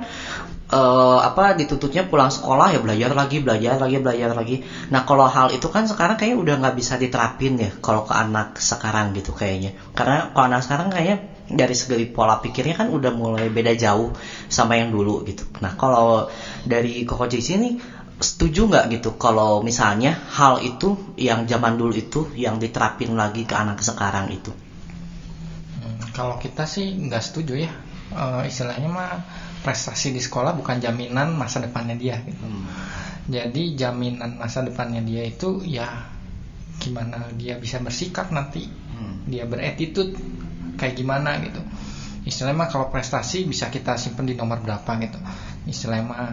eh, 0.67 1.19
apa 1.23 1.55
dituntutnya 1.55 2.03
pulang 2.11 2.27
sekolah 2.27 2.75
ya 2.75 2.83
belajar 2.83 3.15
lagi 3.15 3.39
belajar 3.39 3.79
lagi 3.79 3.97
belajar 4.03 4.35
lagi. 4.35 4.59
Nah 4.91 5.07
kalau 5.07 5.23
hal 5.31 5.55
itu 5.55 5.71
kan 5.71 5.87
sekarang 5.87 6.19
kayaknya 6.19 6.37
udah 6.43 6.53
nggak 6.59 6.75
bisa 6.75 6.99
diterapin 6.99 7.55
ya 7.55 7.71
kalau 7.79 8.03
ke 8.03 8.11
anak 8.11 8.59
sekarang 8.59 9.15
gitu 9.15 9.31
kayaknya. 9.31 9.71
Karena 9.95 10.35
kalau 10.35 10.45
anak 10.51 10.67
sekarang 10.67 10.91
kayaknya 10.91 11.17
dari 11.43 11.75
segi 11.75 12.07
pola 12.07 12.39
pikirnya 12.39 12.75
kan 12.75 12.87
udah 12.89 13.11
mulai 13.11 13.47
beda 13.51 13.75
jauh 13.75 14.15
sama 14.51 14.79
yang 14.79 14.91
dulu 14.91 15.23
gitu. 15.27 15.47
Nah 15.63 15.75
kalau 15.79 16.27
dari 16.67 17.03
Koko 17.07 17.27
Cici 17.27 17.55
ini 17.59 17.69
setuju 18.23 18.71
nggak 18.71 18.85
gitu? 18.95 19.19
Kalau 19.19 19.59
misalnya 19.59 20.15
hal 20.31 20.63
itu 20.63 21.13
yang 21.19 21.43
zaman 21.43 21.75
dulu 21.75 21.93
itu 21.93 22.31
yang 22.39 22.57
diterapin 22.57 23.13
lagi 23.19 23.43
ke 23.43 23.53
anak 23.53 23.83
sekarang 23.83 24.31
itu? 24.31 24.49
Hmm, 25.83 25.99
kalau 26.15 26.39
kita 26.39 26.63
sih 26.63 26.95
nggak 26.95 27.19
setuju 27.19 27.67
ya. 27.67 27.71
Eh, 28.13 28.41
istilahnya 28.47 28.87
mah 28.87 29.11
prestasi 29.63 30.15
di 30.15 30.21
sekolah 30.23 30.55
bukan 30.55 30.79
jaminan 30.79 31.35
masa 31.35 31.63
depannya 31.63 31.95
dia 31.95 32.19
gitu. 32.23 32.43
jadi 33.23 33.63
jaminan 33.79 34.35
masa 34.35 34.59
depannya 34.59 34.99
dia 34.99 35.23
itu 35.23 35.63
ya 35.63 36.11
gimana 36.83 37.31
dia 37.39 37.55
bisa 37.55 37.79
bersikap 37.79 38.31
nanti. 38.31 38.67
Hmm. 38.93 39.25
dia 39.25 39.47
beretitude 39.47 40.13
kayak 40.77 40.95
gimana 40.99 41.39
gitu. 41.41 41.61
Istilahnya 42.23 42.55
mah 42.55 42.69
kalau 42.71 42.87
prestasi 42.87 43.43
bisa 43.43 43.67
kita 43.67 43.99
simpen 43.99 44.27
di 44.27 44.35
nomor 44.35 44.63
berapa 44.63 44.91
gitu. 44.99 45.19
Istilahnya 45.67 46.05
mah 46.07 46.31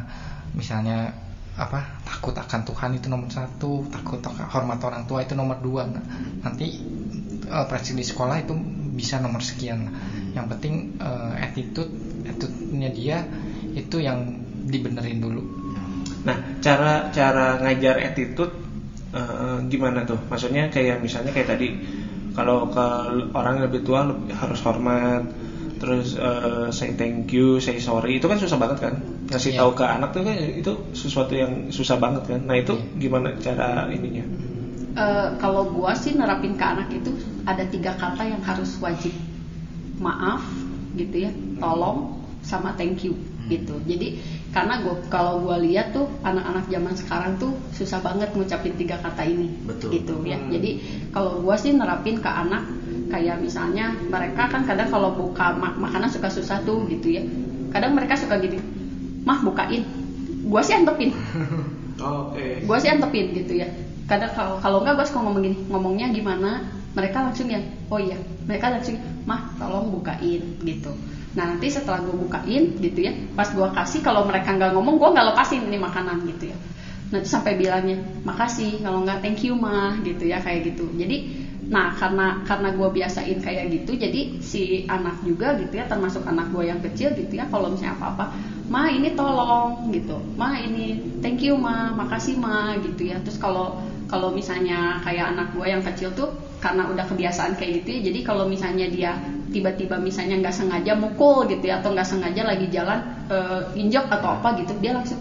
misalnya 0.55 1.30
apa 1.61 2.01
takut 2.09 2.33
akan 2.33 2.61
Tuhan 2.65 2.91
itu 2.97 3.07
nomor 3.13 3.29
satu 3.29 3.85
takut 3.93 4.17
hormat 4.25 4.81
orang 4.81 5.05
tua 5.05 5.21
itu 5.21 5.37
nomor 5.37 5.61
dua. 5.61 5.85
Nah, 5.85 6.01
nanti 6.41 6.81
eh, 7.45 7.65
prestasi 7.69 7.93
di 7.93 8.05
sekolah 8.05 8.41
itu 8.41 8.57
bisa 8.97 9.21
nomor 9.21 9.45
sekian. 9.45 9.85
Nah, 9.85 9.93
yang 10.33 10.49
penting 10.49 10.97
eh, 10.97 11.45
attitude 11.45 11.93
attitude-nya 12.25 12.89
dia 12.89 13.17
itu 13.77 14.01
yang 14.01 14.25
dibenerin 14.65 15.21
dulu. 15.21 15.43
Nah, 16.25 16.37
cara 16.65 17.13
cara 17.13 17.61
ngajar 17.61 18.01
attitude 18.01 18.57
eh, 19.13 19.59
gimana 19.69 20.09
tuh? 20.09 20.17
Maksudnya 20.33 20.73
kayak 20.73 21.05
misalnya 21.05 21.37
kayak 21.37 21.53
tadi 21.53 21.69
kalau 22.33 22.73
ke 22.73 22.87
orang 23.37 23.61
yang 23.61 23.65
lebih 23.69 23.85
tua 23.85 24.09
lebih- 24.09 24.33
harus 24.33 24.61
hormat, 24.65 25.29
terus 25.81 26.13
eh, 26.13 26.69
say 26.71 26.93
thank 26.93 27.33
you, 27.33 27.57
say 27.59 27.81
sorry. 27.81 28.21
Itu 28.21 28.29
kan 28.29 28.37
susah 28.37 28.61
banget 28.61 28.79
kan? 28.85 28.95
Ngasih 29.33 29.57
Iya. 29.57 29.65
tahu 29.65 29.71
ke 29.75 29.85
anak 29.89 30.13
tuh 30.13 30.23
kan 30.23 30.37
itu 30.37 30.73
sesuatu 30.93 31.33
yang 31.33 31.73
susah 31.73 31.97
banget 31.97 32.23
kan. 32.29 32.41
Nah, 32.45 32.55
itu 32.55 32.77
Iya. 32.77 33.01
gimana 33.01 33.33
cara 33.41 33.89
ininya? 33.89 34.25
Eh, 34.91 35.29
kalau 35.39 35.65
gua 35.65 35.97
sih 35.97 36.13
nerapin 36.13 36.53
ke 36.53 36.65
anak 36.67 36.93
itu 36.93 37.15
ada 37.47 37.65
tiga 37.65 37.95
kata 37.95 38.27
yang 38.27 38.43
harus 38.43 38.77
wajib 38.77 39.15
maaf 39.97 40.43
gitu 40.93 41.29
ya 41.29 41.31
tolong 41.57 42.11
sama 42.43 42.75
thank 42.75 43.07
you 43.07 43.15
gitu 43.47 43.79
jadi 43.85 44.19
karena 44.51 44.83
gua 44.83 44.99
kalau 45.07 45.39
gua 45.39 45.57
lihat 45.57 45.95
tuh 45.95 46.11
anak-anak 46.21 46.67
zaman 46.67 46.95
sekarang 46.97 47.33
tuh 47.39 47.55
susah 47.71 48.03
banget 48.03 48.35
ngucapin 48.35 48.75
tiga 48.75 48.99
kata 48.99 49.23
ini 49.23 49.47
Betul. 49.63 49.95
gitu 49.95 50.19
ya 50.27 50.41
Hmm. 50.41 50.51
jadi 50.51 50.71
kalau 51.15 51.39
gua 51.39 51.55
sih 51.55 51.71
nerapin 51.71 52.19
ke 52.19 52.27
anak 52.27 52.67
kayak 53.11 53.43
misalnya 53.43 53.93
mereka 54.09 54.47
kan 54.49 54.63
kadang 54.63 54.89
kalau 54.89 55.13
buka 55.13 55.53
ma- 55.59 55.77
makanan 55.77 56.09
suka 56.09 56.31
susah 56.31 56.63
tuh 56.63 56.87
gitu 56.87 57.11
ya. 57.19 57.23
Kadang 57.75 57.99
mereka 57.99 58.15
suka 58.15 58.39
gini 58.39 58.63
mah 59.27 59.43
bukain. 59.43 59.83
Gua 60.47 60.63
sih 60.65 60.79
antepin. 60.79 61.13
Oke. 62.01 62.65
gue 62.65 62.77
sih 62.81 62.91
antepin 62.91 63.27
gitu 63.37 63.53
ya. 63.61 63.69
Kadang 64.09 64.33
kalau 64.35 64.57
kalau 64.59 64.79
enggak 64.83 64.95
gue 64.99 65.07
suka 65.07 65.21
ngomong 65.23 65.43
gini 65.45 65.59
ngomongnya 65.69 66.07
gimana 66.11 66.65
mereka 66.97 67.23
langsung 67.23 67.47
ya 67.53 67.61
oh 67.93 68.01
iya. 68.01 68.17
Mereka 68.49 68.73
langsung 68.73 68.97
mah 69.29 69.53
tolong 69.61 69.93
bukain 69.93 70.43
gitu. 70.65 70.91
Nah 71.37 71.45
nanti 71.55 71.71
setelah 71.71 72.03
gue 72.03 72.17
bukain 72.17 72.75
gitu 72.81 73.01
ya 73.05 73.13
pas 73.37 73.47
gue 73.53 73.69
kasih 73.77 74.01
kalau 74.03 74.27
mereka 74.27 74.51
nggak 74.57 74.73
ngomong 74.75 74.97
gue 74.99 75.09
nggak 75.15 75.27
lepasin 75.35 75.63
ini 75.69 75.79
makanan 75.79 76.25
gitu 76.27 76.51
ya. 76.51 76.57
Nanti 77.11 77.29
sampai 77.29 77.59
bilangnya 77.59 78.01
makasih 78.25 78.83
kalau 78.83 79.05
nggak 79.05 79.21
thank 79.23 79.45
you 79.45 79.55
mah 79.55 80.01
gitu 80.03 80.27
ya 80.27 80.41
kayak 80.43 80.73
gitu. 80.75 80.89
Jadi 80.97 81.50
nah 81.71 81.95
karena 81.95 82.43
karena 82.43 82.69
gue 82.75 82.89
biasain 82.91 83.39
kayak 83.39 83.71
gitu 83.71 83.95
jadi 83.95 84.21
si 84.43 84.83
anak 84.91 85.23
juga 85.23 85.55
gitu 85.55 85.79
ya 85.79 85.87
termasuk 85.87 86.27
anak 86.27 86.51
gue 86.51 86.65
yang 86.67 86.83
kecil 86.83 87.15
gitu 87.15 87.39
ya 87.39 87.47
kalau 87.47 87.71
misalnya 87.71 87.95
apa 87.95 88.07
apa 88.11 88.25
ma 88.71 88.87
ini 88.91 89.11
tolong 89.15 89.75
gitu. 89.91 90.19
Ma 90.39 90.55
ini 90.59 90.99
thank 91.23 91.43
you 91.43 91.55
ma 91.59 91.91
makasih 91.95 92.35
ma 92.39 92.75
gitu 92.79 93.03
ya. 93.11 93.19
Terus 93.23 93.39
kalau 93.39 93.75
kalau 94.11 94.31
misalnya 94.35 94.99
kayak 95.07 95.31
anak 95.35 95.47
gue 95.55 95.67
yang 95.71 95.83
kecil 95.83 96.11
tuh 96.15 96.31
karena 96.61 96.87
udah 96.91 97.07
kebiasaan 97.09 97.57
kayak 97.57 97.81
gitu 97.83 97.89
ya 97.97 98.01
jadi 98.13 98.19
kalau 98.21 98.45
misalnya 98.45 98.85
dia 98.85 99.17
tiba-tiba 99.51 99.97
misalnya 99.97 100.37
nggak 100.45 100.53
sengaja 100.55 100.93
mukul 100.93 101.49
gitu 101.49 101.65
ya 101.67 101.81
atau 101.81 101.91
nggak 101.95 102.05
sengaja 102.05 102.43
lagi 102.45 102.69
jalan 102.69 103.01
eh, 103.33 103.63
injak 103.81 104.07
atau 104.13 104.29
apa 104.39 104.53
gitu 104.61 104.77
dia 104.77 104.93
langsung 104.93 105.19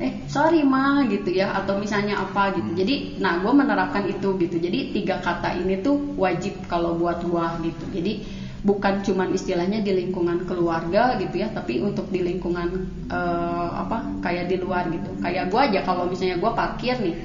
eh 0.00 0.12
sorry 0.24 0.64
ma 0.64 1.04
gitu 1.04 1.28
ya 1.28 1.52
atau 1.52 1.76
misalnya 1.76 2.16
apa 2.16 2.56
gitu. 2.56 2.72
Jadi 2.72 3.20
nah 3.20 3.36
gue 3.36 3.52
menerapkan 3.52 4.08
itu 4.08 4.32
gitu. 4.40 4.56
Jadi 4.56 4.96
tiga 4.96 5.20
kata 5.20 5.52
ini 5.60 5.76
tuh 5.84 6.16
wajib 6.16 6.64
kalau 6.64 6.96
buat 6.96 7.20
gua 7.28 7.60
gitu. 7.60 7.84
Jadi 7.92 8.40
bukan 8.60 9.00
cuman 9.04 9.32
istilahnya 9.32 9.80
di 9.80 9.92
lingkungan 9.92 10.44
keluarga 10.44 11.16
gitu 11.16 11.40
ya 11.40 11.48
tapi 11.48 11.80
untuk 11.80 12.08
di 12.12 12.20
lingkungan 12.20 12.68
eh, 13.12 13.68
apa 13.76 14.24
kayak 14.24 14.48
di 14.48 14.56
luar 14.56 14.88
gitu. 14.88 15.12
Kayak 15.20 15.52
gua 15.52 15.68
aja 15.68 15.80
kalau 15.84 16.08
misalnya 16.08 16.40
gua 16.40 16.56
parkir 16.56 16.96
nih 16.96 17.16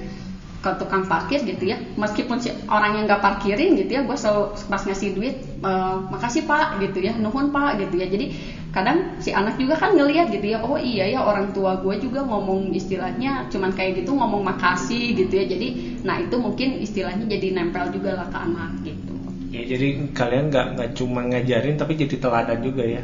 ke 0.66 0.72
tukang 0.82 1.06
parkir 1.06 1.46
gitu 1.46 1.70
ya 1.70 1.78
meskipun 1.94 2.42
si 2.42 2.50
orang 2.66 2.98
yang 2.98 3.06
nggak 3.06 3.22
parkirin 3.22 3.78
gitu 3.78 3.92
ya 3.92 4.02
gue 4.02 4.18
selalu 4.18 4.50
pas 4.66 4.82
ngasih 4.82 5.10
duit 5.14 5.36
eh, 5.62 5.96
makasih 6.10 6.42
pak 6.50 6.82
gitu 6.82 7.06
ya 7.06 7.14
nuhun 7.22 7.54
pak 7.54 7.78
gitu 7.86 8.02
ya. 8.02 8.10
Jadi 8.10 8.34
kadang 8.76 9.16
si 9.24 9.32
anak 9.32 9.56
juga 9.56 9.80
kan 9.80 9.96
ngelihat 9.96 10.28
gitu 10.36 10.52
ya 10.52 10.60
oh 10.60 10.76
iya 10.76 11.08
ya 11.08 11.24
orang 11.24 11.56
tua 11.56 11.80
gue 11.80 11.96
juga 11.96 12.28
ngomong 12.28 12.76
istilahnya 12.76 13.48
cuman 13.48 13.72
kayak 13.72 14.04
gitu 14.04 14.12
ngomong 14.12 14.44
makasih 14.44 15.16
gitu 15.16 15.32
ya. 15.32 15.48
Jadi 15.48 15.68
nah 16.04 16.20
itu 16.20 16.36
mungkin 16.36 16.84
istilahnya 16.84 17.24
jadi 17.24 17.56
nempel 17.56 17.88
juga 17.96 18.20
lah 18.20 18.28
ke 18.28 18.36
anak 18.36 18.72
gitu. 18.84 19.16
Ya, 19.56 19.64
jadi 19.64 20.12
kalian 20.12 20.52
nggak 20.52 20.66
nggak 20.76 20.90
cuma 21.00 21.24
ngajarin 21.24 21.80
tapi 21.80 21.96
jadi 21.96 22.20
teladan 22.20 22.60
juga 22.60 22.84
ya. 22.84 23.04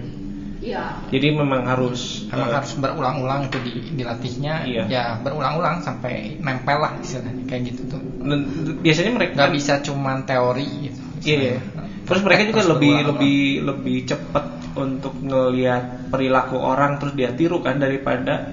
Iya. 0.62 0.84
Jadi 1.08 1.28
memang 1.34 1.64
harus 1.66 2.28
emang 2.28 2.52
eh, 2.52 2.56
harus 2.60 2.72
berulang-ulang 2.76 3.48
itu 3.48 3.58
di, 3.64 3.74
dilatihnya. 3.96 4.54
Iya. 4.68 4.84
ya 4.92 5.04
berulang-ulang 5.24 5.80
sampai 5.82 6.36
nempel 6.38 6.84
lah 6.84 7.00
istilahnya 7.00 7.48
kayak 7.48 7.72
gitu 7.72 7.96
tuh. 7.96 8.02
Dan 8.20 8.40
biasanya 8.84 9.12
mereka 9.16 9.34
nggak 9.40 9.54
bisa 9.56 9.80
cuman 9.80 10.28
teori 10.28 10.92
gitu. 10.92 11.02
Iya, 11.24 11.40
iya. 11.40 11.60
Terus 12.04 12.22
mereka 12.28 12.42
juga 12.44 12.62
lebih 12.76 12.94
lebih 13.08 13.40
lebih 13.72 13.98
cepat 14.04 14.61
untuk 14.76 15.14
ngelihat 15.20 16.10
perilaku 16.10 16.56
orang 16.56 16.96
terus 16.98 17.14
dia 17.14 17.32
tiru 17.32 17.60
kan 17.60 17.78
daripada 17.78 18.48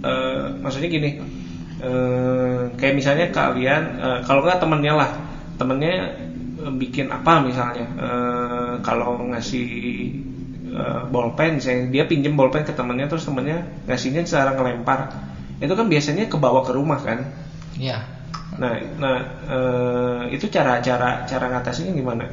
eh, 0.00 0.44
maksudnya 0.60 0.88
gini 0.88 1.10
eh, 1.80 2.60
kayak 2.76 2.94
misalnya 2.94 3.26
kalian 3.30 3.82
eh, 3.96 4.18
kalau 4.24 4.44
nggak 4.44 4.60
temennya 4.60 4.92
lah 4.94 5.10
temennya 5.56 5.94
bikin 6.74 7.12
apa 7.12 7.44
misalnya 7.44 7.86
eh, 7.96 8.72
kalau 8.80 9.20
ngasih 9.32 9.68
eh, 10.68 11.02
bolpen 11.08 11.60
misalnya 11.60 11.92
dia 11.92 12.04
pinjem 12.04 12.34
bolpen 12.34 12.64
ke 12.64 12.72
temennya 12.72 13.06
terus 13.06 13.24
temennya 13.24 13.64
ngasihnya 13.86 14.24
secara 14.24 14.56
ngelempar 14.56 15.12
itu 15.60 15.72
kan 15.72 15.86
biasanya 15.86 16.26
kebawa 16.26 16.60
ke 16.66 16.72
rumah 16.74 17.00
kan 17.00 17.20
Iya. 17.74 17.98
nah 18.54 18.70
nah 19.02 19.16
eh, 19.50 20.22
itu 20.30 20.46
cara 20.46 20.78
cara 20.78 21.26
cara 21.26 21.46
ngatasinnya 21.50 21.90
gimana 21.90 22.24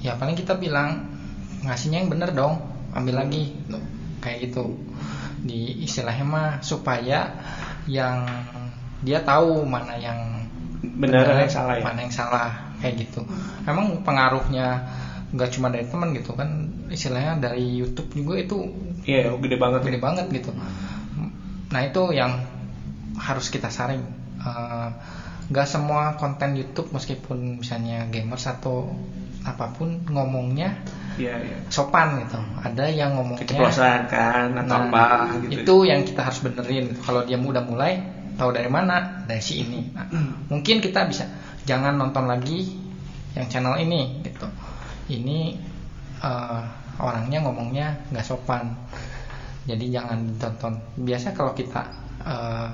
ya 0.00 0.16
paling 0.16 0.36
kita 0.36 0.56
bilang 0.56 1.19
ngasihnya 1.62 2.04
yang 2.04 2.10
bener 2.12 2.30
dong 2.32 2.60
ambil 2.92 3.22
lagi. 3.24 3.54
Kayak 4.20 4.50
gitu. 4.50 4.76
Di 5.40 5.80
istilahnya 5.84 6.24
mah 6.24 6.48
supaya 6.60 7.32
yang 7.88 8.28
dia 9.00 9.24
tahu 9.24 9.64
mana 9.64 9.96
yang 9.96 10.44
Benar, 10.80 11.24
mana 11.28 11.44
yang 11.44 11.52
salah 11.52 11.74
ya? 11.76 11.82
mana 11.84 11.98
yang 12.04 12.12
salah. 12.14 12.50
Kayak 12.80 13.08
gitu. 13.08 13.20
Emang 13.64 14.00
pengaruhnya 14.04 14.84
nggak 15.30 15.50
cuma 15.54 15.70
dari 15.70 15.86
teman 15.86 16.10
gitu 16.10 16.34
kan 16.34 16.48
istilahnya 16.90 17.38
dari 17.38 17.78
YouTube 17.78 18.10
juga 18.18 18.34
itu 18.34 18.58
Iya, 19.06 19.30
gede 19.38 19.56
banget. 19.56 19.80
gede 19.86 20.00
banget 20.02 20.26
gitu. 20.34 20.50
Nah 21.70 21.80
itu 21.86 22.02
yang 22.12 22.34
harus 23.16 23.48
kita 23.48 23.70
saring. 23.70 24.02
Eh, 24.40 24.88
nggak 25.50 25.66
semua 25.66 26.14
konten 26.18 26.56
YouTube 26.56 26.90
meskipun 26.90 27.62
misalnya 27.62 28.06
gamers 28.10 28.44
atau 28.46 28.90
apa 29.44 29.72
pun 29.72 30.04
ngomongnya 30.08 30.76
Iya, 31.20 31.36
iya. 31.36 31.56
sopan 31.68 32.16
gitu. 32.24 32.40
Ada 32.64 32.88
yang 32.88 33.12
ngomongnya 33.18 33.44
Keceplosan 33.44 34.00
kan 34.08 34.56
atau 34.56 34.78
Nah, 34.78 34.88
apa 34.88 35.04
gitu. 35.44 35.60
itu 35.60 35.74
yang 35.92 36.00
kita 36.06 36.20
harus 36.24 36.40
benerin. 36.40 36.96
Kalau 36.96 37.28
dia 37.28 37.36
udah 37.36 37.60
mulai 37.60 38.00
tahu 38.40 38.56
dari 38.56 38.70
mana? 38.72 39.24
Dari 39.28 39.42
si 39.42 39.60
ini. 39.60 39.92
Nah, 39.92 40.08
mungkin 40.48 40.80
kita 40.80 41.04
bisa 41.04 41.28
jangan 41.68 42.00
nonton 42.00 42.24
lagi 42.24 42.72
yang 43.36 43.44
channel 43.52 43.76
ini 43.76 44.24
gitu. 44.24 44.48
Ini 45.12 45.60
eh, 46.24 46.62
orangnya 47.00 47.44
ngomongnya 47.44 48.00
nggak 48.08 48.24
sopan. 48.24 48.72
Jadi 49.68 49.92
jangan 49.92 50.24
ditonton. 50.24 50.72
Biasa 51.04 51.36
kalau 51.36 51.52
kita 51.52 51.84
eh, 52.24 52.70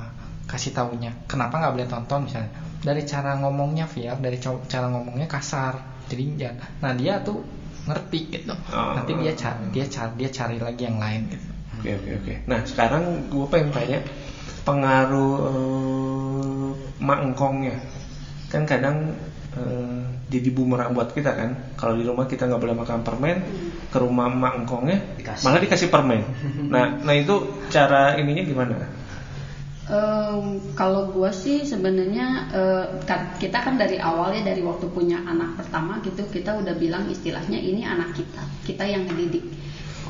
kasih 0.47 0.71
taunya 0.71 1.11
kenapa 1.27 1.59
nggak 1.59 1.73
boleh 1.75 1.89
tonton 1.91 2.31
misalnya? 2.31 2.53
Dari 2.79 3.03
cara 3.03 3.35
ngomongnya 3.43 3.91
via 3.91 4.15
dari 4.15 4.39
cara 4.39 4.87
ngomongnya 4.87 5.27
kasar 5.27 5.96
jadi 6.07 6.23
jangan 6.39 6.71
nah 6.81 6.93
dia 6.93 7.19
tuh 7.21 7.43
ngerti 7.87 8.19
gitu 8.33 8.55
Oh. 8.71 8.99
nanti 8.99 9.15
dia 9.17 9.33
cari 9.33 9.65
dia 9.71 9.87
cari 9.87 10.13
dia 10.17 10.29
cari 10.29 10.57
lagi 10.59 10.83
yang 10.83 10.99
lain 10.99 11.23
gitu 11.31 11.49
Oke 11.77 11.93
oke 11.93 12.11
oke. 12.19 12.35
Nah 12.49 12.65
sekarang 12.65 13.05
gue 13.29 13.47
pengen 13.47 13.69
tanya 13.69 14.01
pengaruh 14.65 15.35
eh, 15.45 16.69
mak 16.99 17.21
engkongnya 17.23 17.77
kan 18.49 18.65
kadang 18.65 19.13
eh, 19.53 20.01
jadi 20.27 20.49
bumerang 20.51 20.91
buat 20.91 21.13
kita 21.13 21.31
kan. 21.31 21.51
Kalau 21.77 21.95
di 21.95 22.03
rumah 22.03 22.25
kita 22.25 22.49
nggak 22.49 22.59
boleh 22.59 22.75
makan 22.75 23.05
permen, 23.05 23.37
ke 23.93 23.99
rumah 24.01 24.27
mak 24.27 24.65
engkongnya 24.65 24.99
Dikasih. 25.21 25.45
malah 25.45 25.61
dikasih 25.61 25.89
permen. 25.89 26.25
nah 26.73 26.97
nah 26.97 27.15
itu 27.15 27.35
cara 27.69 28.17
ininya 28.17 28.43
gimana? 28.43 28.77
Em, 29.87 30.59
kalau 30.75 31.15
gue 31.15 31.31
sih 31.31 31.63
sebenarnya 31.63 32.51
kan- 33.07 33.39
kita 33.39 33.63
kan 33.63 33.79
dari 33.79 33.95
awal 34.03 34.35
ya 34.35 34.43
dari 34.43 34.59
waktu 34.59 34.91
punya 34.91 35.23
anak 35.23 35.55
pertama 35.63 36.03
gitu 36.03 36.27
kita 36.27 36.59
udah 36.59 36.75
bilang 36.75 37.07
istilahnya 37.07 37.55
ini 37.55 37.87
anak 37.87 38.11
kita 38.19 38.43
kita 38.67 38.83
yang 38.83 39.07
ngedidik 39.07 39.47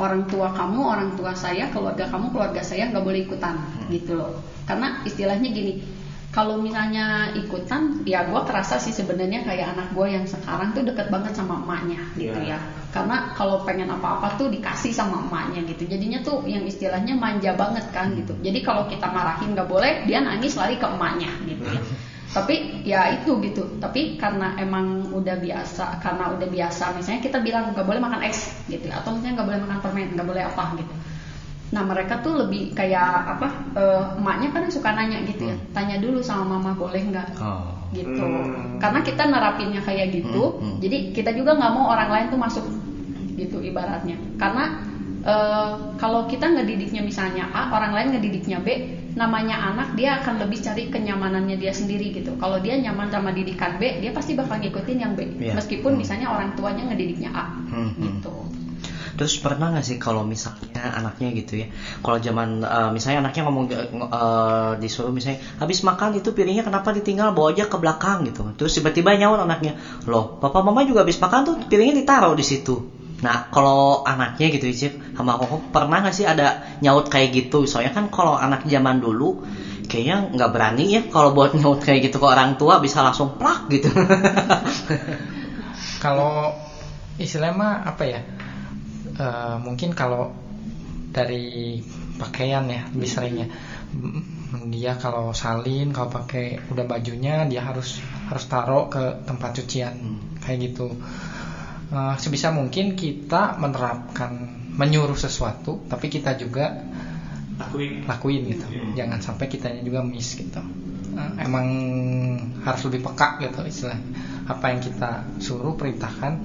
orang 0.00 0.24
tua 0.32 0.48
kamu 0.56 0.80
orang 0.80 1.12
tua 1.12 1.36
saya 1.36 1.68
keluarga 1.68 2.08
kamu 2.08 2.32
keluarga 2.32 2.64
saya 2.64 2.88
nggak 2.88 3.04
boleh 3.04 3.20
ikutan 3.28 3.56
gitu 3.92 4.16
loh. 4.16 4.32
Karena 4.64 5.04
istilahnya 5.04 5.48
gini 5.52 5.76
kalau 6.36 6.60
misalnya 6.60 7.32
ikutan 7.32 8.04
ya 8.04 8.28
gue 8.28 8.40
kerasa 8.44 8.76
sih 8.76 8.92
sebenarnya 8.92 9.40
kayak 9.40 9.72
anak 9.72 9.88
gue 9.96 10.04
yang 10.12 10.28
sekarang 10.28 10.76
tuh 10.76 10.84
deket 10.84 11.08
banget 11.08 11.32
sama 11.32 11.56
emaknya 11.64 12.12
gitu 12.12 12.36
Iya. 12.36 12.60
ya. 12.60 12.92
Karena 12.92 13.32
kalau 13.32 13.64
pengen 13.64 13.88
apa-apa 13.88 14.36
tuh 14.36 14.52
dikasih 14.52 14.92
sama 14.92 15.24
emaknya 15.24 15.64
gitu. 15.64 15.88
Jadinya 15.88 16.20
tuh 16.20 16.44
yang 16.44 16.68
istilahnya 16.68 17.16
manja 17.16 17.56
banget 17.56 17.88
kan 17.88 18.12
gitu. 18.12 18.36
Jadi 18.36 18.60
kalau 18.60 18.84
kita 18.84 19.08
marahin 19.08 19.56
nggak 19.56 19.64
boleh 19.64 20.04
dia 20.04 20.20
nangis 20.20 20.52
lari 20.60 20.76
ke 20.76 20.84
emaknya 20.84 21.32
gitu 21.40 21.64
ya. 21.72 21.80
Tapi 22.36 22.84
ya 22.84 23.00
itu 23.16 23.40
gitu. 23.40 23.80
Tapi 23.80 24.20
karena 24.20 24.52
emang 24.60 25.08
udah 25.16 25.40
biasa 25.40 25.96
karena 26.04 26.36
udah 26.36 26.48
biasa 26.52 26.92
misalnya 26.92 27.24
kita 27.24 27.40
bilang 27.40 27.72
nggak 27.72 27.86
boleh 27.88 28.00
makan 28.00 28.20
es 28.28 28.52
gitu 28.68 28.92
ya, 28.92 29.00
atau 29.00 29.16
misalnya 29.16 29.40
nggak 29.40 29.48
boleh 29.48 29.60
makan 29.64 29.78
permen 29.80 30.08
nggak 30.12 30.28
boleh 30.28 30.44
apa 30.44 30.64
gitu 30.76 30.94
nah 31.66 31.82
mereka 31.82 32.22
tuh 32.22 32.38
lebih 32.38 32.70
kayak 32.72 33.02
apa 33.36 33.48
eh, 33.74 34.02
emaknya 34.16 34.48
kan 34.50 34.62
suka 34.66 34.90
nanya 34.90 35.18
gitu 35.24 35.50
ya 35.50 35.56
tanya 35.72 35.98
dulu 35.98 36.22
sama 36.22 36.56
mama 36.56 36.72
boleh 36.72 37.02
nggak 37.02 37.34
Oh. 37.36 37.74
gitu 37.90 38.22
Hmm. 38.22 38.78
karena 38.78 39.00
kita 39.00 39.22
nerapinnya 39.24 39.80
kayak 39.80 40.10
gitu 40.12 40.58
Hmm, 40.58 40.62
hmm. 40.62 40.76
jadi 40.78 40.96
kita 41.10 41.30
juga 41.32 41.54
nggak 41.54 41.72
mau 41.72 41.90
orang 41.90 42.08
lain 42.08 42.26
tuh 42.28 42.38
masuk 42.38 42.64
gitu 43.34 43.58
ibaratnya 43.60 44.14
karena 44.36 44.78
eh, 45.22 45.70
kalau 45.96 46.24
kita 46.24 46.46
ngedidiknya 46.46 47.02
misalnya 47.02 47.50
A 47.50 47.70
orang 47.72 47.92
lain 47.92 48.08
ngedidiknya 48.14 48.58
B 48.58 48.68
namanya 49.16 49.56
anak 49.66 49.96
dia 49.96 50.20
akan 50.20 50.38
lebih 50.38 50.60
cari 50.60 50.86
kenyamanannya 50.86 51.56
dia 51.56 51.72
sendiri 51.72 52.12
gitu 52.12 52.36
kalau 52.36 52.60
dia 52.60 52.76
nyaman 52.76 53.08
sama 53.08 53.32
didikan 53.32 53.74
B 53.74 53.98
dia 53.98 54.12
pasti 54.12 54.36
bakal 54.36 54.60
ngikutin 54.60 54.98
yang 54.98 55.12
B 55.14 55.24
Iya. 55.40 55.56
meskipun 55.56 55.96
Hmm. 55.96 56.00
misalnya 56.00 56.28
orang 56.28 56.54
tuanya 56.54 56.84
ngedidiknya 56.86 57.30
A 57.32 57.44
Hmm, 57.66 57.90
hmm. 57.90 58.02
gitu 58.06 58.34
Terus 59.16 59.40
pernah 59.40 59.72
nggak 59.72 59.84
sih 59.84 59.96
kalau 59.96 60.22
misalnya 60.22 60.92
anaknya 60.92 61.32
gitu 61.32 61.64
ya, 61.64 61.66
kalau 62.04 62.20
zaman 62.20 62.60
eh, 62.60 62.90
misalnya 62.92 63.24
anaknya 63.24 63.42
ngomong 63.48 63.64
eh, 63.72 64.72
disuruh 64.76 65.10
misalnya 65.10 65.40
habis 65.56 65.80
makan 65.80 66.20
itu 66.20 66.36
piringnya 66.36 66.62
kenapa 66.62 66.92
ditinggal 66.92 67.32
bawa 67.32 67.56
aja 67.56 67.64
ke 67.64 67.76
belakang 67.80 68.28
gitu, 68.28 68.44
terus 68.54 68.76
tiba-tiba 68.76 69.16
nyaut 69.16 69.40
anaknya, 69.40 69.72
loh 70.04 70.36
papa 70.36 70.60
mama 70.60 70.84
juga 70.84 71.02
habis 71.02 71.16
makan 71.16 71.40
tuh 71.48 71.54
piringnya 71.64 72.04
ditaruh 72.04 72.36
di 72.36 72.44
situ. 72.44 72.84
Nah 73.16 73.48
kalau 73.48 74.04
anaknya 74.04 74.52
gitu 74.52 74.68
Cip 74.76 74.92
sama 75.16 75.40
aku 75.40 75.72
pernah 75.72 76.04
nggak 76.04 76.12
sih 76.12 76.28
ada 76.28 76.60
nyaut 76.84 77.08
kayak 77.08 77.32
gitu? 77.32 77.64
Soalnya 77.64 77.96
kan 77.96 78.12
kalau 78.12 78.36
anak 78.36 78.68
zaman 78.68 79.00
dulu 79.00 79.40
kayaknya 79.88 80.36
nggak 80.36 80.50
berani 80.52 80.84
ya 80.92 81.00
kalau 81.08 81.32
buat 81.32 81.54
nyaut 81.58 81.80
kayak 81.80 82.12
gitu 82.12 82.20
ke 82.20 82.26
orang 82.28 82.60
tua 82.60 82.76
bisa 82.76 83.00
langsung 83.00 83.32
plak 83.32 83.64
gitu. 83.72 83.88
kalau 86.04 86.52
istilahnya 87.16 87.88
apa 87.88 88.04
ya 88.04 88.20
Eh, 89.16 89.56
mungkin 89.64 89.96
kalau 89.96 90.28
dari 91.08 91.80
pakaian 92.20 92.68
ya 92.68 92.84
lebih 92.92 93.08
seringnya. 93.08 93.48
Mm, 93.96 94.68
dia 94.68 94.96
kalau 95.00 95.32
salin 95.32 95.88
kalau 95.92 96.12
pakai 96.12 96.60
udah 96.68 96.84
bajunya 96.84 97.48
dia 97.48 97.64
harus 97.64 98.04
harus 98.28 98.44
taruh 98.44 98.92
ke 98.92 99.24
tempat 99.24 99.56
cucian. 99.56 100.20
Kayak 100.44 100.58
gitu. 100.72 100.92
Eh, 101.88 102.14
sebisa 102.20 102.52
mungkin 102.52 102.92
kita 102.92 103.56
menerapkan 103.56 104.36
menyuruh 104.76 105.16
sesuatu 105.16 105.88
tapi 105.88 106.12
kita 106.12 106.36
juga 106.36 106.76
Lakuin. 107.56 108.04
lakuin 108.04 108.42
gitu. 108.52 108.66
Jangan 109.00 109.24
sampai 109.24 109.48
kitanya 109.48 109.80
juga 109.80 110.04
miss 110.04 110.36
gitu. 110.36 110.60
Eh, 111.16 111.32
emang 111.40 111.66
harus 112.68 112.84
lebih 112.92 113.00
peka 113.00 113.40
gitu 113.40 113.64
istilah 113.64 113.96
apa 114.44 114.76
yang 114.76 114.84
kita 114.84 115.24
suruh 115.40 115.72
perintahkan 115.72 116.44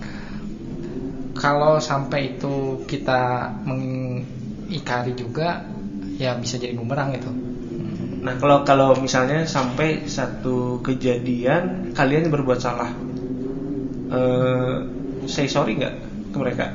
kalau 1.35 1.79
sampai 1.79 2.35
itu 2.37 2.83
kita 2.85 3.53
mengikari 3.63 5.15
juga 5.15 5.63
ya 6.19 6.35
bisa 6.37 6.59
jadi 6.59 6.75
bumerang 6.75 7.15
gitu. 7.15 7.31
Nah 8.21 8.37
kalau 8.37 8.61
kalau 8.61 8.93
misalnya 8.99 9.49
sampai 9.49 10.05
satu 10.05 10.83
kejadian 10.85 11.95
kalian 11.97 12.29
berbuat 12.29 12.59
salah, 12.61 12.91
eh 14.13 14.75
say 15.25 15.49
sorry 15.49 15.77
nggak 15.79 15.95
ke 16.31 16.37
mereka? 16.37 16.65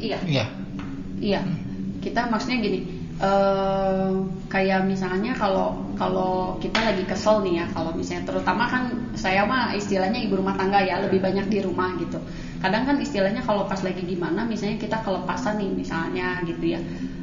iya. 0.00 0.18
Iya. 0.24 0.46
Iya, 1.16 1.40
kita 2.04 2.28
maksudnya 2.28 2.60
gini, 2.60 2.95
eh 3.16 4.12
kayak 4.52 4.84
misalnya 4.84 5.32
kalau 5.32 5.72
kalau 5.96 6.60
kita 6.60 6.84
lagi 6.84 7.08
kesel 7.08 7.40
nih 7.40 7.64
ya, 7.64 7.66
kalau 7.72 7.96
misalnya 7.96 8.28
terutama 8.28 8.68
kan 8.68 8.82
saya 9.16 9.48
mah 9.48 9.72
istilahnya 9.72 10.20
ibu 10.20 10.36
rumah 10.36 10.52
tangga 10.52 10.84
ya, 10.84 11.00
lebih 11.00 11.24
banyak 11.24 11.48
di 11.48 11.64
rumah 11.64 11.96
gitu. 11.96 12.20
Kadang 12.60 12.84
kan 12.84 12.96
istilahnya 13.00 13.40
kalau 13.40 13.64
pas 13.64 13.80
lagi 13.80 14.04
gimana, 14.04 14.44
misalnya 14.44 14.76
kita 14.76 15.00
kelepasan 15.00 15.56
nih 15.56 15.70
misalnya 15.72 16.44
gitu 16.44 16.76
ya, 16.76 16.80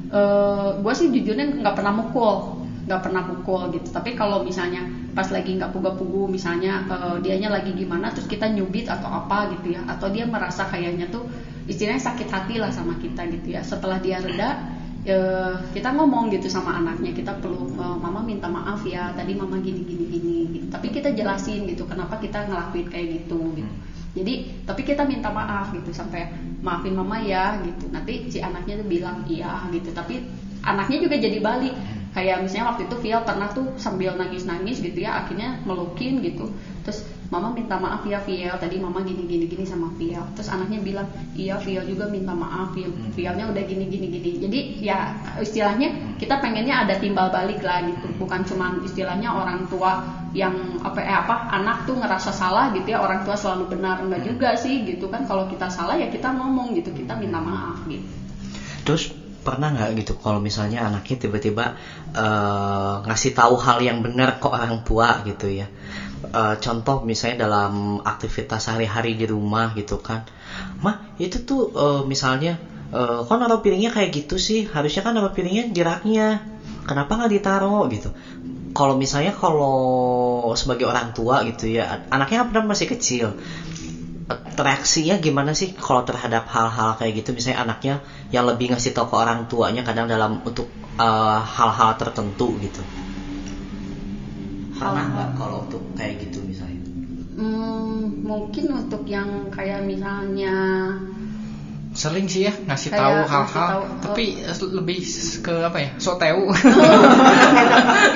eh 0.09 0.69
gue 0.81 0.93
sih 0.97 1.13
jujurnya 1.13 1.61
nggak 1.61 1.75
pernah 1.77 1.93
mukul, 1.93 2.57
nggak 2.89 3.01
pernah 3.05 3.21
pukul 3.29 3.61
gitu. 3.77 3.93
Tapi 3.93 4.17
kalau 4.17 4.41
misalnya 4.41 4.81
pas 5.13 5.29
lagi 5.29 5.61
nggak 5.61 5.69
puga-pugu, 5.77 6.25
misalnya 6.25 6.89
eh, 6.89 7.17
dianya 7.21 7.53
lagi 7.53 7.69
gimana, 7.77 8.09
terus 8.09 8.25
kita 8.25 8.49
nyubit 8.49 8.89
atau 8.89 9.13
apa 9.13 9.53
gitu 9.53 9.77
ya, 9.77 9.85
atau 9.85 10.09
dia 10.09 10.25
merasa 10.25 10.65
kayaknya 10.65 11.05
tuh 11.13 11.29
istilahnya 11.69 12.01
sakit 12.01 12.27
hati 12.33 12.55
lah 12.57 12.73
sama 12.73 12.97
kita 12.99 13.23
gitu 13.29 13.55
ya 13.55 13.63
setelah 13.63 13.95
dia 14.03 14.19
reda 14.19 14.72
eh, 15.03 15.55
kita 15.75 15.89
ngomong 15.95 16.31
gitu 16.31 16.47
sama 16.47 16.79
anaknya 16.79 17.11
kita 17.11 17.35
perlu 17.39 17.67
eh, 17.75 17.97
mama 17.99 18.23
minta 18.23 18.47
maaf 18.47 18.83
ya 18.87 19.11
tadi 19.15 19.35
mama 19.35 19.59
gini 19.59 19.83
gini 19.83 20.05
gini 20.07 20.37
gitu. 20.55 20.65
tapi 20.71 20.91
kita 20.91 21.11
jelasin 21.11 21.67
gitu 21.67 21.83
kenapa 21.87 22.19
kita 22.19 22.47
ngelakuin 22.47 22.87
kayak 22.91 23.07
gitu 23.21 23.39
gitu. 23.57 23.73
Jadi 24.13 24.33
tapi 24.61 24.85
kita 24.85 25.09
minta 25.09 25.33
maaf 25.33 25.73
gitu 25.73 25.89
sampai 25.89 26.29
maafin 26.61 26.93
mama 26.93 27.17
ya 27.17 27.57
gitu. 27.65 27.89
Nanti 27.89 28.29
si 28.29 28.37
anaknya 28.37 28.77
tuh 28.77 28.87
bilang 28.87 29.25
iya 29.25 29.65
gitu. 29.73 29.89
Tapi 29.89 30.21
anaknya 30.61 30.97
juga 31.01 31.15
jadi 31.17 31.37
balik 31.41 31.73
kayak 32.13 32.45
misalnya 32.45 32.73
waktu 32.73 32.85
itu 32.85 32.95
Vial 33.01 33.21
pernah 33.25 33.49
tuh 33.51 33.73
sambil 33.81 34.13
nangis-nangis 34.15 34.79
gitu 34.79 35.01
ya 35.01 35.25
akhirnya 35.25 35.61
melukin 35.65 36.21
gitu. 36.21 36.49
Terus 36.85 37.03
mama 37.33 37.49
minta 37.49 37.81
maaf 37.81 38.05
ya 38.05 38.21
Vial 38.21 38.53
tadi 38.61 38.77
mama 38.77 39.01
gini 39.01 39.25
gini 39.25 39.49
gini 39.49 39.65
sama 39.65 39.89
Vial 39.97 40.21
terus 40.37 40.53
anaknya 40.53 40.77
bilang 40.85 41.09
iya 41.33 41.57
Vial 41.57 41.81
juga 41.89 42.05
minta 42.05 42.29
maaf 42.37 42.77
Vial 42.77 42.93
Vialnya 43.17 43.49
udah 43.49 43.63
gini 43.65 43.89
gini 43.89 44.05
gini 44.13 44.29
jadi 44.37 44.59
ya 44.77 44.97
istilahnya 45.41 46.13
kita 46.21 46.37
pengennya 46.37 46.85
ada 46.85 47.01
timbal 47.01 47.33
balik 47.33 47.65
lah 47.65 47.81
gitu. 47.89 48.07
Bukan 48.21 48.45
cuman 48.45 48.85
istilahnya 48.85 49.33
orang 49.33 49.65
tua 49.67 50.05
yang 50.37 50.53
apa 50.85 50.99
eh 51.01 51.17
apa 51.17 51.49
anak 51.49 51.89
tuh 51.89 51.97
ngerasa 51.97 52.29
salah 52.29 52.69
gitu 52.77 52.93
ya 52.93 53.01
orang 53.01 53.25
tua 53.25 53.33
selalu 53.33 53.73
benar. 53.73 54.05
Enggak 54.05 54.21
juga 54.29 54.49
sih 54.53 54.85
gitu 54.85 55.09
kan. 55.09 55.25
Kalau 55.25 55.49
kita 55.49 55.67
salah 55.73 55.97
ya 55.97 56.13
kita 56.13 56.29
ngomong 56.29 56.77
gitu 56.77 56.93
kita 56.93 57.17
minta 57.17 57.41
maaf 57.41 57.81
gitu. 57.89 58.05
Terus 58.85 59.22
pernah 59.43 59.69
nggak 59.75 59.89
gitu 59.99 60.13
kalau 60.17 60.39
misalnya 60.39 60.87
anaknya 60.87 61.27
tiba-tiba 61.27 61.75
eh, 62.15 62.95
ngasih 63.03 63.31
tahu 63.35 63.55
hal 63.59 63.77
yang 63.83 63.99
benar 63.99 64.39
ke 64.39 64.47
orang 64.47 64.79
tua 64.81 65.19
gitu 65.27 65.51
ya. 65.51 65.67
Eh, 66.23 66.55
contoh 66.63 67.03
misalnya 67.03 67.45
dalam 67.45 67.99
aktivitas 67.99 68.65
sehari-hari 68.65 69.13
di 69.19 69.27
rumah 69.27 69.75
gitu 69.75 69.99
kan. 69.99 70.23
Mah 70.79 71.03
itu 71.19 71.43
tuh 71.43 71.69
eh, 71.75 72.01
misalnya 72.07 72.57
eh, 72.95 73.19
kok 73.21 73.35
naruh 73.35 73.59
piringnya 73.59 73.91
kayak 73.91 74.23
gitu 74.23 74.39
sih? 74.39 74.63
Harusnya 74.63 75.03
kan 75.03 75.13
naruh 75.13 75.35
piringnya 75.35 75.69
di 75.69 75.81
raknya. 75.83 76.41
Kenapa 76.87 77.15
nggak 77.19 77.31
ditaruh 77.31 77.83
gitu? 77.91 78.09
Kalau 78.73 78.97
misalnya 78.97 79.31
kalau 79.35 79.77
sebagai 80.57 80.89
orang 80.89 81.13
tua 81.13 81.45
gitu 81.45 81.69
ya, 81.69 82.01
anaknya 82.09 82.43
kan 82.49 82.65
masih 82.65 82.89
kecil, 82.89 83.37
reaksinya 84.41 85.19
gimana 85.21 85.51
sih 85.53 85.73
kalau 85.75 86.01
terhadap 86.01 86.47
hal-hal 86.49 86.97
kayak 86.97 87.23
gitu? 87.23 87.35
Misalnya 87.35 87.63
anaknya 87.63 87.93
yang 88.33 88.47
lebih 88.49 88.73
ngasih 88.73 88.93
tahu 88.95 89.11
ke 89.11 89.15
orang 89.19 89.45
tuanya 89.45 89.81
kadang 89.85 90.09
dalam 90.09 90.41
untuk 90.41 90.67
eh, 90.97 91.39
hal-hal 91.41 91.95
tertentu 91.97 92.53
gitu. 92.61 92.81
Pernah 94.77 95.05
nggak 95.13 95.29
kalau 95.37 95.63
untuk 95.69 95.83
kayak 95.95 96.27
gitu 96.27 96.43
misalnya? 96.43 96.81
Hmm, 97.33 98.21
mungkin 98.21 98.65
untuk 98.85 99.09
yang 99.09 99.49
kayak 99.49 99.81
misalnya 99.81 100.53
sering 101.93 102.25
sih 102.25 102.49
ya 102.49 102.53
ngasih 102.65 102.89
Kayak 102.89 103.05
tahu 103.05 103.17
hal-hal 103.29 103.69
tahu, 103.69 103.83
tapi 104.01 104.25
lebih 104.73 104.97
ke 105.45 105.53
apa 105.61 105.77
ya 105.77 105.89
so 106.01 106.17
tahu 106.17 106.49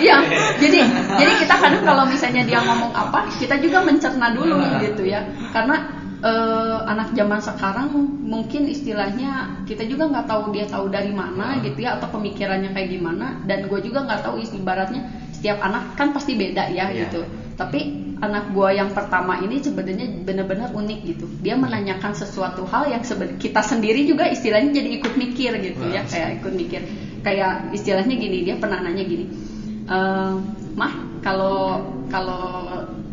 Iya, 0.02 0.18
jadi 0.58 0.80
jadi 1.18 1.34
kita 1.46 1.56
kadang 1.62 1.86
kalau 1.86 2.04
misalnya 2.10 2.42
dia 2.46 2.62
ngomong 2.62 2.94
apa, 2.94 3.30
kita 3.38 3.58
juga 3.62 3.86
mencerna 3.86 4.34
dulu 4.34 4.58
gitu 4.82 5.06
ya, 5.06 5.26
karena 5.54 5.97
eh, 6.18 6.78
anak 6.84 7.14
zaman 7.14 7.38
sekarang 7.38 7.90
mungkin 8.26 8.66
istilahnya 8.66 9.62
kita 9.70 9.86
juga 9.86 10.10
nggak 10.10 10.26
tahu 10.26 10.44
dia 10.50 10.66
tahu 10.66 10.90
dari 10.90 11.14
mana 11.14 11.62
gitu 11.62 11.86
ya 11.86 11.96
atau 11.98 12.10
pemikirannya 12.10 12.74
kayak 12.74 12.90
gimana, 12.90 13.38
dan 13.46 13.70
gue 13.70 13.80
juga 13.82 14.02
nggak 14.04 14.22
tahu 14.26 14.42
ibaratnya 14.42 15.02
setiap 15.32 15.62
anak 15.62 15.94
kan 15.94 16.10
pasti 16.12 16.34
beda 16.34 16.74
ya 16.74 16.90
Iya. 16.90 17.08
gitu. 17.08 17.22
Tapi 17.58 17.80
anak 18.18 18.50
gue 18.50 18.70
yang 18.74 18.90
pertama 18.94 19.38
ini 19.38 19.62
sebenarnya 19.62 20.10
benar-benar 20.26 20.74
unik 20.74 21.00
gitu. 21.06 21.26
Dia 21.42 21.54
menanyakan 21.54 22.18
sesuatu 22.18 22.66
hal 22.66 22.90
yang 22.90 23.06
seben- 23.06 23.38
kita 23.38 23.62
sendiri 23.62 24.02
juga 24.06 24.26
istilahnya 24.26 24.82
jadi 24.82 24.90
ikut 24.98 25.14
mikir 25.14 25.52
gitu 25.62 25.86
ya, 25.86 26.02
kayak 26.02 26.42
ikut 26.42 26.54
mikir. 26.54 26.82
Kayak 27.22 27.70
istilahnya 27.74 28.18
gini, 28.18 28.42
dia 28.42 28.58
pernah 28.58 28.82
nanya 28.82 29.06
gini, 29.06 29.26
"Eh, 29.86 30.34
mah 30.74 30.94
kalau 31.22 31.82
kalau 32.10 32.66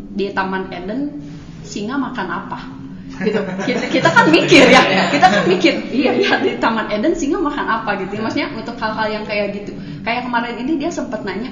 di 0.09 0.29
Taman 0.31 0.73
Eden 0.73 1.21
singa 1.61 1.97
makan 1.97 2.27
apa? 2.29 2.59
Gitu. 3.23 3.39
Kita, 3.63 3.85
kita 3.87 4.09
kan 4.11 4.25
mikir 4.27 4.65
ya. 4.67 4.81
Kita 5.13 5.25
kan 5.31 5.43
mikir 5.47 5.73
iya 5.93 6.11
ya 6.17 6.35
di 6.43 6.59
Taman 6.59 6.91
Eden 6.91 7.15
singa 7.15 7.39
makan 7.39 7.65
apa 7.67 7.95
gitu 8.03 8.19
maksudnya 8.19 8.51
untuk 8.57 8.75
hal-hal 8.81 9.07
yang 9.07 9.23
kayak 9.23 9.55
gitu. 9.55 9.71
Kayak 10.03 10.27
kemarin 10.27 10.55
ini 10.59 10.81
dia 10.81 10.91
sempat 10.91 11.23
nanya 11.23 11.51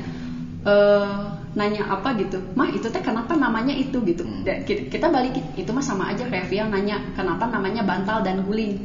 eh 0.63 1.15
nanya 1.53 1.85
apa 1.85 2.17
gitu. 2.17 2.41
Mah 2.57 2.73
itu 2.73 2.89
teh 2.89 3.03
kenapa 3.03 3.37
namanya 3.37 3.71
itu? 3.77 4.01
Gitu. 4.01 4.25
Da- 4.43 4.65
kita, 4.65 4.89
kita 4.89 5.07
balikin 5.13 5.45
itu 5.53 5.69
mah 5.69 5.85
sama 5.85 6.09
aja 6.11 6.25
kayak 6.25 6.49
nanya 6.73 6.99
kenapa 7.13 7.47
namanya 7.47 7.85
bantal 7.85 8.25
dan 8.25 8.43
guling? 8.43 8.81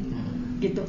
Gitu. 0.61 0.85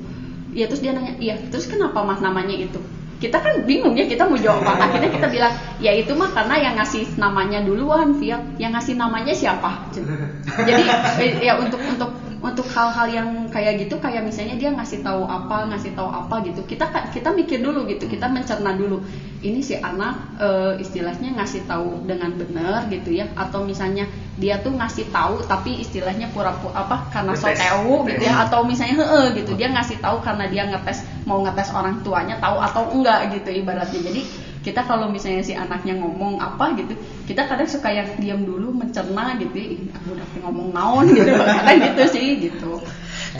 Ya 0.54 0.66
terus 0.66 0.82
dia 0.82 0.92
nanya 0.92 1.16
iya 1.18 1.38
terus 1.48 1.66
kenapa 1.66 2.02
mah 2.04 2.18
namanya 2.20 2.54
itu 2.54 2.78
kita 3.20 3.36
kan 3.36 3.68
bingung 3.68 3.92
ya 3.92 4.08
kita 4.08 4.24
mau 4.24 4.40
jawab 4.40 4.64
apa. 4.64 4.88
Akhirnya 4.88 5.10
kita 5.12 5.28
bilang 5.28 5.52
ya 5.76 5.92
itu 5.92 6.16
mah 6.16 6.32
karena 6.32 6.56
yang 6.56 6.74
ngasih 6.80 7.04
namanya 7.20 7.60
duluan 7.60 8.16
Via 8.16 8.40
yang 8.56 8.72
ngasih 8.72 8.96
namanya 8.96 9.36
siapa? 9.36 9.92
Jadi 9.92 10.82
ya 11.46 11.60
untuk 11.60 11.78
untuk 11.84 12.29
untuk 12.40 12.64
hal-hal 12.72 13.06
yang 13.08 13.28
kayak 13.52 13.84
gitu 13.84 14.00
kayak 14.00 14.24
misalnya 14.24 14.56
dia 14.56 14.70
ngasih 14.72 15.04
tahu 15.04 15.28
apa 15.28 15.68
ngasih 15.68 15.92
tahu 15.92 16.08
apa 16.08 16.40
gitu. 16.48 16.64
Kita 16.64 16.88
kita 17.12 17.36
mikir 17.36 17.60
dulu 17.60 17.84
gitu 17.84 18.08
kita 18.08 18.26
mencerna 18.32 18.72
dulu. 18.72 19.04
Ini 19.40 19.60
si 19.60 19.76
anak 19.76 20.40
eh, 20.40 20.80
istilahnya 20.80 21.36
ngasih 21.36 21.68
tahu 21.68 22.04
dengan 22.08 22.32
benar 22.36 22.88
gitu 22.88 23.12
ya 23.12 23.28
atau 23.36 23.64
misalnya 23.64 24.08
dia 24.40 24.56
tuh 24.64 24.72
ngasih 24.72 25.12
tahu 25.12 25.44
tapi 25.44 25.84
istilahnya 25.84 26.32
pura-pura 26.32 26.80
apa 26.80 27.12
karena 27.12 27.36
so 27.36 27.52
tahu 27.52 28.08
gitu 28.08 28.24
ya 28.24 28.48
atau 28.48 28.64
misalnya 28.64 29.04
heeh 29.04 29.24
gitu. 29.36 29.52
Dia 29.60 29.68
ngasih 29.72 30.00
tahu 30.00 30.24
karena 30.24 30.48
dia 30.48 30.64
ngetes 30.64 31.04
mau 31.28 31.44
ngetes 31.44 31.72
orang 31.76 32.00
tuanya 32.00 32.40
tahu 32.40 32.56
atau 32.56 32.88
enggak 32.96 33.36
gitu 33.36 33.52
ibaratnya. 33.52 34.00
Jadi 34.00 34.49
kita 34.60 34.84
kalau 34.84 35.08
misalnya 35.08 35.40
si 35.40 35.56
anaknya 35.56 35.96
ngomong 35.96 36.36
apa 36.36 36.76
gitu 36.76 36.92
kita 37.24 37.48
kadang 37.48 37.68
suka 37.68 37.88
yang 37.88 38.08
diam 38.20 38.40
dulu 38.44 38.76
mencerna 38.76 39.40
gitu 39.40 39.56
Ih, 39.56 39.88
aku 39.92 40.12
udah 40.12 40.26
ngomong 40.44 40.68
naon 40.76 41.06
gitu. 41.16 41.32
Kadang 41.56 41.78
gitu 41.80 42.02
sih 42.12 42.26
gitu. 42.44 42.72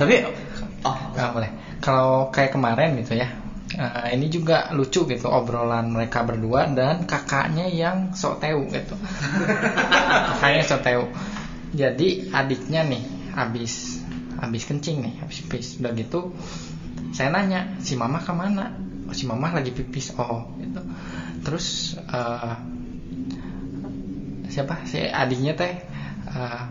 Tapi 0.00 0.24
oh 0.86 0.98
nggak 1.12 1.30
boleh. 1.36 1.50
Kalau 1.80 2.32
kayak 2.32 2.56
kemarin 2.56 2.96
gitu 3.00 3.16
ya 3.16 3.28
eh, 3.76 4.16
ini 4.16 4.32
juga 4.32 4.72
lucu 4.72 5.04
gitu 5.04 5.28
obrolan 5.28 5.92
mereka 5.92 6.24
berdua 6.24 6.68
dan 6.72 7.04
kakaknya 7.04 7.68
yang 7.68 8.16
sok 8.16 8.40
tahu 8.40 8.68
gitu. 8.72 8.96
Kakaknya 10.40 10.62
sok 10.64 10.82
tahu 10.84 11.04
jadi 11.70 12.34
adiknya 12.34 12.82
nih 12.82 13.02
habis 13.34 14.02
habis 14.42 14.66
kencing 14.66 15.06
nih 15.06 15.14
habis 15.22 15.42
pipis 15.46 15.78
udah 15.78 15.92
gitu 15.94 16.34
saya 17.14 17.30
nanya 17.30 17.78
si 17.82 17.94
mama 17.94 18.18
ke 18.22 18.32
mana 18.34 18.74
oh, 19.10 19.14
si 19.14 19.26
mama 19.26 19.50
lagi 19.50 19.74
pipis. 19.74 20.14
Oh 20.14 20.46
gitu. 20.62 20.80
Terus 21.42 21.98
eh, 21.98 22.54
siapa? 24.46 24.86
Si 24.86 25.02
adiknya 25.02 25.58
teh 25.58 25.74
eh, 26.30 26.62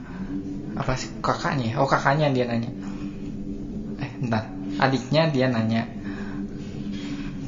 apa 0.79 0.91
sih 0.95 1.11
kakaknya 1.19 1.75
oh 1.83 1.87
kakaknya 1.89 2.31
dia 2.31 2.47
nanya. 2.47 2.71
Eh 3.99 4.11
bentar. 4.23 4.47
Adiknya 4.79 5.27
dia 5.27 5.51
nanya. 5.51 5.83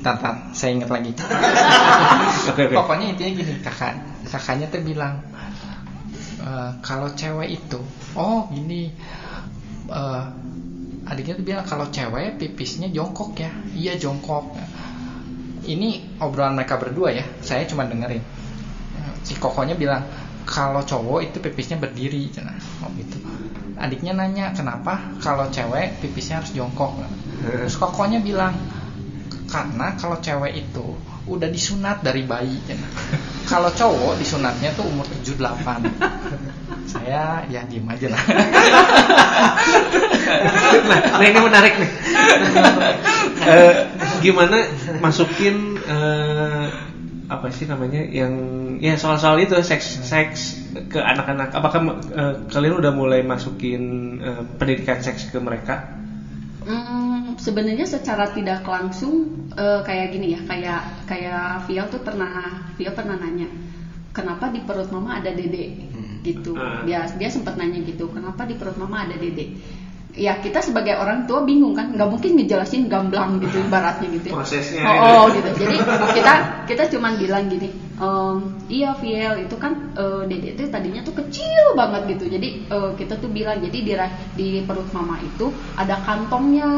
Bentar, 0.02 0.52
saya 0.52 0.76
ingat 0.76 0.90
lagi. 0.92 1.16
Pokoknya 2.76 3.16
intinya 3.16 3.32
gini 3.32 3.54
kakak 3.64 3.94
kakaknya 4.28 4.68
tuh 4.68 4.82
bilang 4.84 5.22
"Eh, 6.42 6.72
kalau 6.82 7.08
cewek 7.14 7.54
itu 7.54 7.80
oh 8.18 8.50
gini 8.50 8.90
eh, 9.94 10.24
adiknya 11.06 11.38
tuh 11.38 11.46
bilang 11.46 11.66
kalau 11.70 11.86
cewek 11.94 12.42
pipisnya 12.42 12.90
jongkok 12.90 13.38
ya. 13.38 13.52
Iya 13.78 13.94
jongkok 14.02 14.58
ini 15.68 16.18
obrolan 16.18 16.58
mereka 16.58 16.82
berdua 16.82 17.14
ya. 17.14 17.26
Saya 17.42 17.66
cuma 17.70 17.86
dengerin. 17.86 18.22
Si 19.22 19.38
kokonya 19.38 19.78
bilang 19.78 20.02
kalau 20.46 20.82
cowok 20.82 21.20
itu 21.30 21.38
pipisnya 21.38 21.78
berdiri. 21.78 22.30
Cenah. 22.34 22.58
oh 22.82 22.90
gitu. 22.98 23.22
Adiknya 23.78 24.14
nanya 24.14 24.54
kenapa 24.54 25.14
kalau 25.22 25.50
cewek 25.50 26.02
pipisnya 26.02 26.42
harus 26.42 26.54
jongkok? 26.54 26.98
Terus 27.42 27.78
kokonya 27.78 28.22
bilang 28.22 28.54
karena 29.50 29.94
kalau 30.00 30.18
cewek 30.22 30.66
itu 30.66 30.86
udah 31.30 31.50
disunat 31.50 32.02
dari 32.02 32.26
bayi. 32.26 32.58
Cenah. 32.66 32.92
kalau 33.52 33.70
cowok 33.74 34.16
disunatnya 34.22 34.72
tuh 34.74 34.88
umur 34.88 35.04
78 35.26 35.92
saya 36.92 37.44
ya 37.48 37.62
diem 37.68 37.88
aja 37.88 38.08
lah. 38.12 38.24
Nah 40.92 41.26
ini 41.28 41.40
menarik 41.40 41.74
nih. 41.78 41.92
Eh, 43.42 43.74
gimana 44.22 44.70
masukin 45.02 45.76
eh, 45.82 46.66
apa 47.32 47.48
sih 47.50 47.66
namanya 47.66 48.04
yang 48.06 48.34
ya 48.84 49.00
soal-soal 49.00 49.40
itu 49.42 49.56
seks 49.64 50.04
seks 50.04 50.40
ke 50.92 51.00
anak-anak. 51.00 51.52
Apakah 51.56 51.80
eh, 52.12 52.36
kalian 52.52 52.80
udah 52.80 52.92
mulai 52.94 53.26
masukin 53.26 54.18
eh, 54.22 54.44
pendidikan 54.56 55.00
seks 55.04 55.32
ke 55.32 55.38
mereka? 55.42 55.90
Hmm, 56.62 57.11
sebenarnya 57.38 57.86
secara 57.88 58.32
tidak 58.32 58.66
langsung 58.66 59.48
eh, 59.54 59.80
kayak 59.86 60.08
gini 60.12 60.36
ya, 60.36 60.42
kayak 60.48 60.82
kayak 61.06 61.64
Via 61.70 61.84
tuh 61.88 62.02
pernah 62.02 62.66
Via 62.76 62.92
pernah 62.92 63.16
nanya, 63.20 63.48
kenapa 64.16 64.50
di 64.50 64.60
perut 64.64 64.90
mama 64.92 65.20
ada 65.20 65.32
dede 65.32 65.92
gitu. 66.22 66.54
Ah. 66.54 66.86
Dia 66.86 67.10
dia 67.18 67.30
sempat 67.34 67.58
nanya 67.58 67.82
gitu, 67.82 68.10
kenapa 68.14 68.46
di 68.46 68.54
perut 68.56 68.78
mama 68.78 69.06
ada 69.06 69.18
dede. 69.18 69.58
Ya 70.12 70.36
kita 70.44 70.60
sebagai 70.60 71.00
orang 71.00 71.24
tua 71.24 71.48
bingung 71.48 71.72
kan, 71.72 71.96
nggak 71.96 72.10
mungkin 72.12 72.36
ngejelasin 72.36 72.92
gamblang 72.92 73.40
gitu 73.40 73.64
ibaratnya 73.64 74.12
gitu. 74.12 74.28
ya. 74.28 74.34
Prosesnya 74.36 74.84
Oh, 74.84 74.92
gitu. 74.92 75.08
oh, 75.08 75.26
gitu. 75.32 75.50
Jadi 75.64 75.76
kita 76.20 76.34
kita 76.68 76.84
cuman 76.92 77.16
bilang 77.16 77.48
gini, 77.48 77.70
ehm, 78.02 78.38
iya 78.68 78.92
Viel 78.98 79.34
itu 79.46 79.56
kan 79.64 79.74
eh, 79.96 80.24
dede 80.30 80.48
itu 80.58 80.64
tadinya 80.68 81.02
tuh 81.06 81.16
kecil 81.22 81.64
banget 81.80 82.02
gitu. 82.18 82.26
Jadi 82.36 82.48
eh, 82.76 82.92
kita 83.00 83.14
tuh 83.22 83.30
bilang 83.30 83.58
jadi 83.62 83.78
di 83.88 83.94
di 84.40 84.48
perut 84.66 84.90
mama 84.96 85.16
itu 85.22 85.48
ada 85.78 85.96
kantongnya 86.02 86.70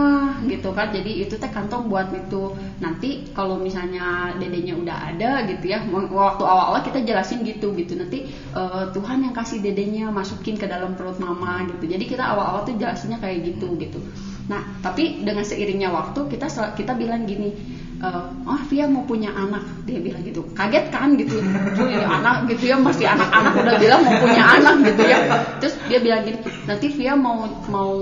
gitu 0.51 0.69
kan. 0.77 0.91
Jadi 0.91 1.23
itu 1.23 1.33
teh 1.41 1.49
kantong 1.49 1.87
buat 1.91 2.07
itu. 2.11 2.51
Nanti 2.83 3.23
kalau 3.31 3.55
misalnya 3.57 4.35
dedenya 4.35 4.73
udah 4.75 4.97
ada 5.09 5.31
gitu 5.47 5.65
ya, 5.73 5.79
waktu 6.11 6.43
awal-awal 6.43 6.81
kita 6.83 6.99
jelasin 7.01 7.41
gitu 7.47 7.71
gitu. 7.79 7.93
Nanti 7.95 8.23
eh, 8.59 8.83
Tuhan 8.93 9.23
yang 9.25 9.33
kasih 9.35 9.59
dedenya 9.63 10.11
masukin 10.11 10.55
ke 10.59 10.65
dalam 10.67 10.93
perut 10.97 11.17
mama 11.21 11.63
gitu. 11.69 11.87
Jadi 11.87 12.03
kita 12.05 12.23
awal-awal 12.27 12.61
tuh 12.67 12.75
jelasinnya 12.75 13.17
kayak 13.23 13.53
gitu 13.53 13.75
gitu. 13.79 13.99
Nah, 14.43 14.61
tapi 14.83 15.23
dengan 15.23 15.47
seiringnya 15.47 15.87
waktu 15.87 16.19
kita 16.27 16.51
kita 16.75 16.93
bilang 16.99 17.23
gini, 17.23 17.55
eh, 18.03 18.27
oh 18.43 18.59
Via 18.67 18.91
mau 18.91 19.07
punya 19.07 19.31
anak, 19.31 19.63
dia 19.87 20.03
bilang 20.03 20.19
gitu. 20.27 20.43
Kaget 20.51 20.91
kan 20.91 21.15
gitu. 21.15 21.39
Anak 22.03 22.51
gitu 22.51 22.73
ya. 22.73 22.75
Masih 22.75 23.07
anak-anak 23.07 23.53
udah 23.55 23.75
bilang 23.79 24.01
mau 24.03 24.15
punya 24.19 24.43
anak 24.43 24.75
gitu 24.83 25.03
ya. 25.07 25.17
Terus 25.63 25.75
dia 25.93 26.01
bilang 26.01 26.25
gini 26.25 26.41
nanti 26.65 26.89
Via 26.89 27.13
mau 27.13 27.45
mau 27.69 27.93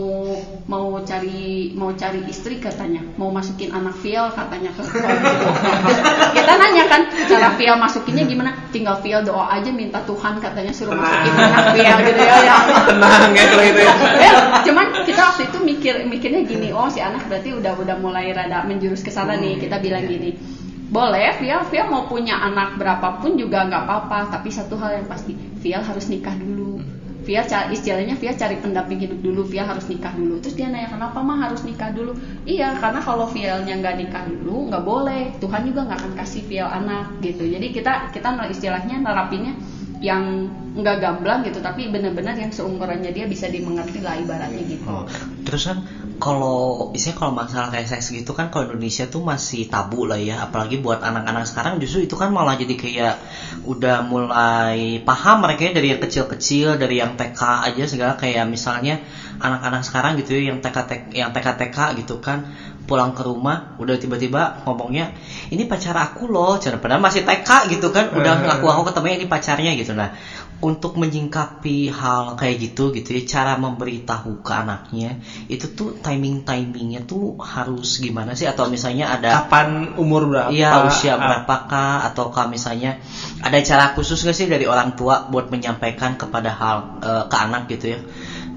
mau 0.63 0.95
cari 1.03 1.75
mau 1.75 1.91
cari 1.91 2.23
istri 2.31 2.63
katanya. 2.63 3.03
Mau 3.19 3.27
masukin 3.35 3.67
anak 3.75 3.99
Via 3.99 4.31
katanya. 4.31 4.71
Ke 4.71 4.83
gitu. 4.87 5.47
Kita 6.39 6.51
nanya 6.55 6.87
kan 6.87 7.01
cara 7.27 7.51
Via 7.59 7.75
masukinnya 7.75 8.23
gimana? 8.23 8.55
Tinggal 8.71 9.03
Via 9.03 9.19
doa 9.19 9.51
aja 9.51 9.67
minta 9.75 9.99
Tuhan 10.07 10.39
katanya 10.39 10.71
suruh 10.71 10.95
masukin 10.95 11.35
anak 11.35 11.65
Via 11.75 11.95
gitu 12.07 12.21
ya, 12.23 12.35
ya. 12.47 12.57
tenang 12.95 13.35
ya 13.35 13.43
kalau 13.51 13.65
itu 13.67 13.81
ya. 13.83 13.93
Ya, 14.23 14.31
cuman 14.63 14.85
kita 15.03 15.21
waktu 15.27 15.43
itu 15.51 15.57
mikir 15.59 15.93
mikirnya 16.07 16.41
gini 16.47 16.71
oh 16.71 16.87
si 16.87 17.03
anak 17.03 17.27
berarti 17.27 17.51
udah 17.51 17.75
udah 17.75 17.95
mulai 17.99 18.31
rada 18.31 18.63
menjurus 18.63 19.03
ke 19.03 19.11
sana 19.11 19.35
nih 19.35 19.59
kita 19.59 19.83
bilang 19.83 20.07
gini. 20.07 20.39
Boleh 20.87 21.35
Via 21.43 21.59
Via 21.67 21.83
mau 21.91 22.07
punya 22.07 22.39
anak 22.39 22.79
berapapun 22.79 23.35
juga 23.35 23.67
nggak 23.67 23.83
apa-apa 23.83 24.39
tapi 24.39 24.47
satu 24.47 24.79
hal 24.79 25.03
yang 25.03 25.07
pasti 25.11 25.35
Via 25.59 25.83
harus 25.83 26.07
nikah 26.07 26.39
dulu 26.39 26.71
Via 27.21 27.45
cari 27.45 27.77
istilahnya 27.77 28.17
Via 28.17 28.33
cari 28.33 28.57
pendamping 28.57 28.97
hidup 28.97 29.21
dulu 29.21 29.45
Via 29.45 29.63
harus 29.65 29.85
nikah 29.85 30.13
dulu. 30.17 30.41
Terus 30.41 30.57
dia 30.57 30.67
nanya 30.73 30.89
kenapa 30.89 31.21
mah 31.21 31.37
harus 31.47 31.61
nikah 31.61 31.93
dulu? 31.93 32.17
Iya 32.43 32.73
karena 32.81 32.99
kalau 33.01 33.29
Via-nya 33.29 33.77
nggak 33.77 33.95
nikah 34.01 34.23
dulu 34.25 34.73
nggak 34.73 34.83
boleh. 34.83 35.23
Tuhan 35.37 35.61
juga 35.69 35.85
nggak 35.85 35.99
akan 36.01 36.13
kasih 36.17 36.41
Via 36.49 36.65
anak 36.65 37.21
gitu. 37.21 37.45
Jadi 37.45 37.69
kita 37.69 38.09
kita 38.09 38.33
istilahnya 38.49 38.97
nerapinnya 38.99 39.53
yang 40.01 40.49
nggak 40.71 40.97
gamblang 40.97 41.45
gitu 41.45 41.61
tapi 41.61 41.85
benar-benar 41.93 42.33
yang 42.33 42.49
seumurannya 42.49 43.13
dia 43.13 43.29
bisa 43.29 43.45
dimengerti 43.45 44.01
lah 44.01 44.17
ibaratnya 44.17 44.63
gitu. 44.65 44.81
Oh, 44.89 45.05
terus 45.45 45.69
kan 45.69 45.85
kalau 46.17 46.89
isinya 46.93 47.17
kalau 47.21 47.33
masalah 47.37 47.69
kayak 47.69 47.85
seks 47.85 48.09
gitu 48.09 48.33
kan 48.33 48.49
kalau 48.49 48.69
Indonesia 48.69 49.05
tuh 49.05 49.21
masih 49.21 49.69
tabu 49.69 50.09
lah 50.09 50.17
ya. 50.17 50.41
Apalagi 50.41 50.81
buat 50.81 51.05
anak-anak 51.05 51.45
sekarang 51.45 51.77
justru 51.77 52.09
itu 52.09 52.17
kan 52.17 52.33
malah 52.33 52.57
jadi 52.57 52.73
kayak 52.73 53.15
udah 53.65 54.01
mulai 54.01 55.01
paham 55.05 55.45
mereka 55.45 55.69
ya 55.69 55.71
dari 55.77 55.87
yang 55.93 56.01
kecil-kecil 56.01 56.81
dari 56.81 56.97
yang 56.97 57.13
TK 57.13 57.41
aja 57.69 57.83
segala. 57.85 58.13
Kayak 58.17 58.49
misalnya 58.49 59.01
anak-anak 59.37 59.81
sekarang 59.85 60.17
gitu 60.17 60.37
ya 60.37 60.53
yang 60.53 60.65
TK 60.65 60.77
yang 61.13 61.29
TK 61.29 61.47
TK 61.61 61.77
gitu 62.05 62.17
kan 62.21 62.49
pulang 62.85 63.13
ke 63.15 63.23
rumah 63.23 63.77
udah 63.77 63.95
tiba-tiba 63.95 64.65
ngomongnya 64.67 65.15
ini 65.53 65.63
pacar 65.69 65.95
aku 65.95 66.27
loh. 66.27 66.57
Jangan 66.57 66.81
padahal 66.81 67.01
masih 67.01 67.23
TK 67.23 67.71
gitu 67.77 67.93
kan 67.93 68.11
udah 68.11 68.45
ngaku 68.45 68.65
aku 68.67 68.81
ketemunya 68.91 69.15
ini 69.21 69.27
pacarnya 69.29 69.71
gitu. 69.77 69.93
Nah 69.95 70.11
untuk 70.61 70.93
menyingkapi 70.93 71.89
hal 71.89 72.37
kayak 72.37 72.69
gitu 72.69 72.93
gitu 72.93 73.17
ya 73.17 73.25
cara 73.25 73.57
memberitahu 73.57 74.45
ke 74.45 74.53
anaknya 74.53 75.17
itu 75.49 75.73
tuh 75.73 75.97
timing 75.97 76.45
timingnya 76.45 77.01
tuh 77.01 77.37
harus 77.41 77.97
gimana 77.97 78.37
sih? 78.37 78.45
Atau 78.45 78.69
misalnya 78.69 79.09
ada 79.09 79.41
kapan 79.41 79.97
umur 79.97 80.29
berapa? 80.29 80.53
Iya 80.53 80.85
usia 80.85 81.17
Ah, 81.17 81.17
berapakah 81.19 82.07
ataukah 82.13 82.47
misalnya 82.47 83.01
ada 83.41 83.57
cara 83.65 83.91
khusus 83.97 84.21
gak 84.21 84.37
sih 84.37 84.47
dari 84.47 84.69
orang 84.69 84.93
tua 84.93 85.27
buat 85.27 85.49
menyampaikan 85.49 86.15
kepada 86.15 86.53
hal 86.53 86.77
eh, 87.01 87.23
ke 87.27 87.35
anak 87.35 87.65
gitu 87.67 87.97
ya 87.97 87.99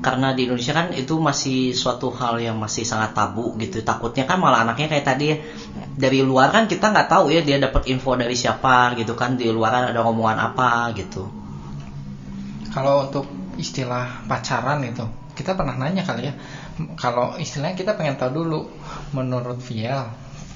karena 0.04 0.36
di 0.36 0.44
Indonesia 0.44 0.76
kan 0.76 0.92
itu 0.92 1.16
masih 1.16 1.72
suatu 1.72 2.12
hal 2.12 2.36
yang 2.36 2.60
masih 2.60 2.84
sangat 2.84 3.16
tabu 3.16 3.56
gitu 3.56 3.80
takutnya 3.80 4.28
kan 4.28 4.36
malah 4.36 4.68
anaknya 4.68 4.92
kayak 4.92 5.06
tadi 5.08 5.32
ya, 5.32 5.36
dari 5.96 6.20
luar 6.20 6.52
kan 6.52 6.68
kita 6.68 6.92
nggak 6.92 7.08
tahu 7.08 7.32
ya 7.32 7.40
dia 7.40 7.56
dapat 7.56 7.88
info 7.88 8.12
dari 8.12 8.36
siapa 8.36 8.92
gitu 9.00 9.16
kan 9.16 9.40
di 9.40 9.48
luar 9.48 9.88
ada 9.88 10.04
omongan 10.04 10.52
apa 10.52 10.92
gitu 10.92 11.24
Kalau 12.74 13.06
untuk 13.06 13.30
istilah 13.54 14.26
pacaran 14.26 14.82
itu, 14.82 15.06
kita 15.38 15.54
pernah 15.54 15.78
nanya 15.78 16.02
kali 16.02 16.26
ya. 16.26 16.34
Kalau 16.98 17.38
istilahnya 17.38 17.78
kita 17.78 17.94
pengen 17.94 18.18
tahu 18.18 18.42
dulu, 18.42 18.66
menurut 19.14 19.62
Viel, 19.62 19.94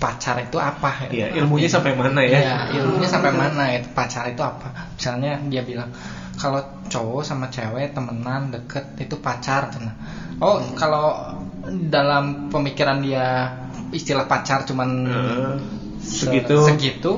pacar 0.02 0.42
itu 0.42 0.58
apa? 0.58 1.10
Iya, 1.10 1.34
ilmunya 1.38 1.70
sampai 1.70 1.94
mana 1.94 2.22
ya? 2.26 2.38
Iya, 2.38 2.56
ilmunya 2.82 3.06
sampai 3.06 3.30
mana 3.34 3.70
itu 3.74 3.86
pacar 3.94 4.26
itu 4.30 4.42
apa? 4.42 4.94
Misalnya 4.98 5.38
dia 5.46 5.62
bilang 5.62 5.94
kalau 6.38 6.60
cowok 6.86 7.22
sama 7.26 7.50
cewek 7.50 7.92
temenan 7.92 8.54
deket 8.54 8.96
itu 8.96 9.18
pacar, 9.18 9.68
cina. 9.74 9.92
Oh, 10.38 10.62
kalau 10.72 11.34
dalam 11.68 12.48
pemikiran 12.48 13.02
dia 13.02 13.50
istilah 13.90 14.24
pacar 14.24 14.62
cuman 14.64 14.88
Eh, 15.04 15.52
se- 16.00 16.24
segitu. 16.24 16.56
segitu 16.64 17.12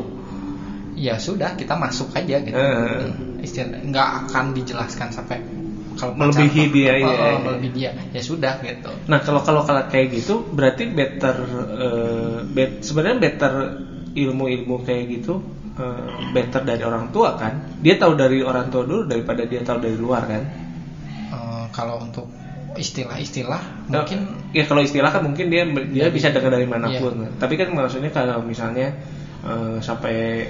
ya 0.96 1.16
sudah 1.16 1.54
kita 1.54 1.78
masuk 1.78 2.10
aja 2.12 2.42
gitu 2.42 2.56
Eh. 2.56 3.06
istilah 3.40 3.78
nggak 3.78 4.08
akan 4.26 4.44
dijelaskan 4.52 5.08
sampai 5.14 5.38
kalau 5.94 6.16
Melebihi 6.16 6.62
dia, 6.72 6.92
oh, 7.04 7.38
melebihi 7.44 7.72
dia 7.76 7.90
ya 8.10 8.22
sudah 8.24 8.56
gitu 8.64 8.88
Nah 9.06 9.20
kalau 9.20 9.44
kalau 9.44 9.62
kalau 9.62 9.84
kayak 9.86 10.16
gitu 10.16 10.44
berarti 10.50 10.88
better 10.88 11.36
eh, 11.76 12.36
bet- 12.48 12.80
sebenarnya 12.82 13.16
better 13.20 13.52
ilmu-ilmu 14.16 14.82
kayak 14.82 15.04
gitu 15.20 15.38
eh, 15.80 16.30
better 16.36 16.62
dari 16.68 16.82
orang 16.84 17.08
tua 17.08 17.40
kan? 17.40 17.80
Dia 17.80 17.96
tahu 17.96 18.12
dari 18.14 18.44
orang 18.44 18.68
tua 18.68 18.84
dulu 18.84 19.08
daripada 19.08 19.48
dia 19.48 19.64
tahu 19.64 19.80
dari 19.80 19.96
luar 19.96 20.28
kan? 20.28 20.42
Eh, 21.32 21.64
kalau 21.72 22.04
untuk 22.04 22.28
istilah-istilah 22.76 23.90
Nah, 23.90 24.06
mungkin 24.06 24.20
ya 24.54 24.62
kalau 24.68 24.78
istilah 24.84 25.10
kan 25.10 25.26
mungkin 25.26 25.50
dia 25.50 25.66
dia 25.90 26.06
bisa 26.12 26.30
dengar 26.30 26.54
dari 26.54 26.68
mana 26.68 26.86
pun. 27.00 27.26
Iya. 27.26 27.28
Tapi 27.42 27.54
kan 27.58 27.74
maksudnya 27.74 28.12
kalau 28.14 28.44
misalnya 28.46 28.94
eh, 29.42 29.76
sampai 29.82 30.46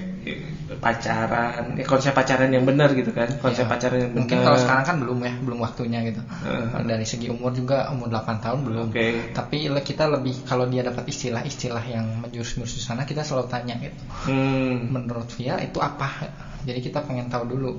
pacaran, 0.81 1.75
eh, 1.77 1.87
konsep 1.87 2.13
pacaran 2.15 2.53
yang 2.53 2.63
benar 2.63 2.93
gitu 2.95 3.11
kan? 3.11 3.27
Konsep 3.41 3.67
ya, 3.67 3.71
pacaran 3.71 3.99
yang 3.99 4.13
benar. 4.15 4.21
mungkin 4.23 4.39
kalau 4.45 4.59
sekarang 4.61 4.85
kan 4.87 4.97
belum 5.03 5.19
ya 5.25 5.35
belum 5.43 5.59
waktunya 5.59 5.99
gitu. 6.07 6.21
Heeh. 6.23 6.87
dari 6.87 7.07
segi 7.07 7.27
umur 7.33 7.51
juga 7.51 7.91
umur 7.91 8.09
8 8.13 8.45
tahun 8.45 8.61
belum. 8.67 8.87
Oke. 8.93 9.33
tapi 9.35 9.67
kita 9.83 10.07
lebih 10.07 10.45
kalau 10.47 10.69
dia 10.69 10.85
dapat 10.85 11.09
istilah-istilah 11.09 11.85
yang 11.89 12.07
menjurus-jurus 12.23 12.81
sana 12.81 13.09
kita 13.09 13.25
selalu 13.27 13.47
tanya 13.51 13.75
gitu. 13.81 13.99
Hmm, 14.29 14.93
menurut 14.93 15.29
Via 15.35 15.59
itu 15.61 15.79
apa? 15.83 16.29
Jadi 16.61 16.81
kita 16.85 17.01
pengen 17.05 17.33
tahu 17.33 17.57
dulu 17.57 17.71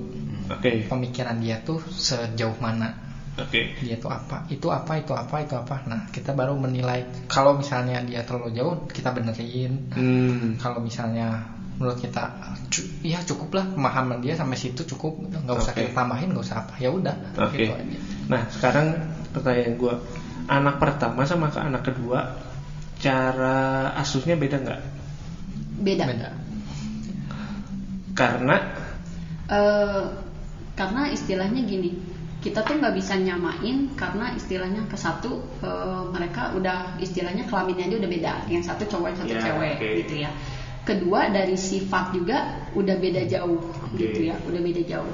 Oke, 0.50 0.84
pemikiran 0.90 1.38
dia 1.38 1.62
tuh 1.62 1.78
sejauh 1.86 2.58
mana. 2.58 3.12
Oke. 3.32 3.80
dia 3.80 3.96
tuh 3.96 4.12
apa? 4.12 4.44
Itu 4.52 4.68
apa 4.68 5.00
itu 5.00 5.16
apa 5.16 5.40
itu 5.40 5.56
apa? 5.56 5.80
Nah 5.88 6.04
kita 6.12 6.36
baru 6.36 6.52
menilai. 6.52 7.24
Kalau 7.32 7.56
misalnya 7.56 8.04
dia 8.04 8.20
terlalu 8.28 8.52
jauh 8.52 8.74
kita 8.92 9.08
benerin. 9.08 9.88
Hmm, 9.88 10.60
kalau 10.60 10.84
misalnya 10.84 11.40
menurut 11.76 11.98
kita 11.98 12.22
cu- 12.68 12.88
ya 13.02 13.20
cukup 13.24 13.50
lah 13.56 13.64
pemahaman 13.72 14.20
dia 14.20 14.36
sampai 14.36 14.56
situ 14.56 14.84
cukup 14.86 15.18
nggak 15.18 15.56
usah 15.56 15.72
Oke. 15.72 15.82
kita 15.82 15.90
tambahin 15.96 16.30
nggak 16.30 16.44
usah 16.44 16.56
apa 16.62 16.74
ya 16.78 16.88
udah 16.92 17.16
Oke. 17.38 17.56
gitu 17.58 17.72
aja 17.74 17.96
Nah, 18.22 18.42
sekarang 18.48 18.86
pertanyaan 19.34 19.74
gue, 19.76 19.94
anak 20.46 20.78
pertama 20.78 21.26
sama 21.26 21.50
ke 21.50 21.58
anak 21.58 21.82
kedua, 21.84 22.32
cara 23.02 23.90
asuhnya 23.98 24.38
beda 24.38 24.56
nggak? 24.62 24.80
beda, 25.82 26.04
beda 26.06 26.28
Karena 28.12 28.56
Eh, 29.52 30.04
karena 30.72 31.12
istilahnya 31.12 31.60
gini 31.68 31.92
kita 32.40 32.64
tuh 32.64 32.80
nggak 32.80 32.94
bisa 32.96 33.14
nyamain 33.20 33.92
karena 33.92 34.32
istilahnya 34.32 34.80
ke 34.88 34.96
satu 34.96 35.44
eh, 35.60 36.02
mereka 36.08 36.56
udah 36.56 36.96
istilahnya 36.96 37.44
kelaminnya 37.44 37.84
dia 37.90 37.98
udah 38.00 38.10
beda 38.10 38.32
yang 38.48 38.64
satu 38.64 38.88
cowok 38.88 39.06
yang 39.12 39.18
satu 39.20 39.34
Ya, 39.36 39.42
cewek 39.44 39.74
oke. 39.76 39.88
gitu 40.00 40.14
ya 40.24 40.30
kedua 40.82 41.30
dari 41.30 41.54
sifat 41.54 42.10
juga 42.14 42.68
udah 42.74 42.96
beda 42.98 43.22
jauh 43.30 43.62
Oke. 43.62 44.02
gitu 44.02 44.30
ya 44.30 44.36
udah 44.42 44.60
beda 44.60 44.82
jauh 44.82 45.12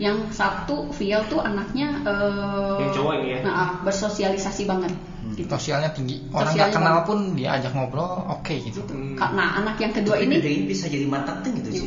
yang 0.00 0.32
satu 0.32 0.88
Viel 0.92 1.20
tuh 1.28 1.40
anaknya 1.44 1.88
eh, 2.04 2.78
Yang 2.86 2.92
cowok 2.96 3.12
ini 3.20 3.28
ya? 3.28 3.38
nah, 3.44 3.68
bersosialisasi 3.84 4.64
banget 4.64 4.92
gitu 5.32 5.48
sosialnya 5.54 5.94
tinggi 5.94 6.18
orang 6.34 6.52
nggak 6.52 6.70
kenal 6.74 6.96
banget. 6.98 7.08
pun 7.08 7.18
dia 7.38 7.48
ajak 7.56 7.72
ngobrol 7.72 8.26
oke 8.26 8.52
gitu 8.52 8.82
gitu. 8.82 8.94
Nah 9.16 9.62
anak 9.62 9.78
yang 9.78 9.94
kedua 9.94 10.18
ini 10.18 10.42
ini 10.42 10.66
bisa 10.66 10.90
jadi 10.90 11.06
marketing 11.06 11.62
gitu 11.62 11.70
sih 11.72 11.86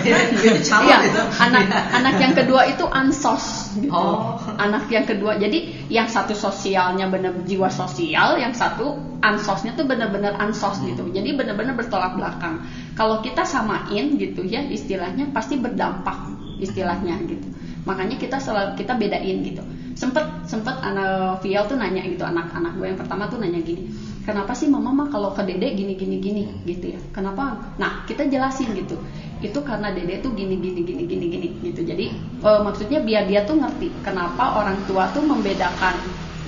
Iya, 0.00 0.96
anak 1.46 1.68
anak 1.92 2.14
yang 2.16 2.34
kedua 2.34 2.64
itu 2.66 2.84
ansos 2.88 3.76
gitu. 3.78 3.92
Oh. 3.92 4.40
Anak 4.56 4.88
yang 4.88 5.04
kedua. 5.04 5.36
Jadi 5.36 5.86
yang 5.92 6.08
satu 6.08 6.32
sosialnya 6.32 7.06
benar 7.12 7.36
jiwa 7.44 7.68
sosial, 7.68 8.40
yang 8.40 8.56
satu 8.56 8.96
ansosnya 9.20 9.76
tuh 9.76 9.84
benar-benar 9.84 10.40
ansos 10.40 10.80
gitu. 10.82 11.06
Jadi 11.12 11.36
benar-benar 11.36 11.76
bertolak 11.76 12.16
belakang. 12.16 12.64
Kalau 12.96 13.20
kita 13.20 13.44
samain 13.44 14.16
gitu 14.16 14.42
ya, 14.42 14.64
istilahnya 14.64 15.28
pasti 15.30 15.60
berdampak 15.60 16.39
istilahnya 16.60 17.16
gitu. 17.24 17.48
Makanya 17.88 18.20
kita 18.20 18.36
selalu 18.36 18.76
kita 18.76 18.94
bedain 19.00 19.40
gitu. 19.40 19.64
Sempet 19.96 20.44
sempet 20.46 20.76
anak 20.84 21.40
Vial 21.40 21.64
tuh 21.66 21.76
nanya 21.80 22.04
gitu 22.04 22.22
anak-anak 22.22 22.76
gue 22.76 22.86
yang 22.92 23.00
pertama 23.00 23.26
tuh 23.28 23.40
nanya 23.40 23.60
gini 23.60 23.88
kenapa 24.24 24.52
sih 24.54 24.68
mama 24.70 24.92
mah 24.92 25.08
kalau 25.10 25.32
ke 25.34 25.42
dede 25.42 25.74
gini 25.74 25.96
gini 25.96 26.16
gini? 26.20 26.44
Gitu 26.62 26.94
ya. 26.96 27.00
Kenapa? 27.10 27.74
Nah 27.80 28.04
kita 28.04 28.28
jelasin 28.28 28.72
gitu. 28.76 29.00
Itu 29.40 29.64
karena 29.64 29.90
dede 29.90 30.20
tuh 30.20 30.36
gini 30.36 30.60
gini 30.60 30.84
gini 30.84 31.02
gini 31.08 31.26
gini 31.26 31.48
gitu. 31.72 31.80
Jadi 31.82 32.06
eh, 32.44 32.60
maksudnya 32.62 33.00
biar 33.02 33.26
dia 33.26 33.42
tuh 33.48 33.58
ngerti 33.58 33.90
kenapa 34.04 34.60
orang 34.60 34.78
tua 34.86 35.10
tuh 35.10 35.24
membedakan 35.24 35.96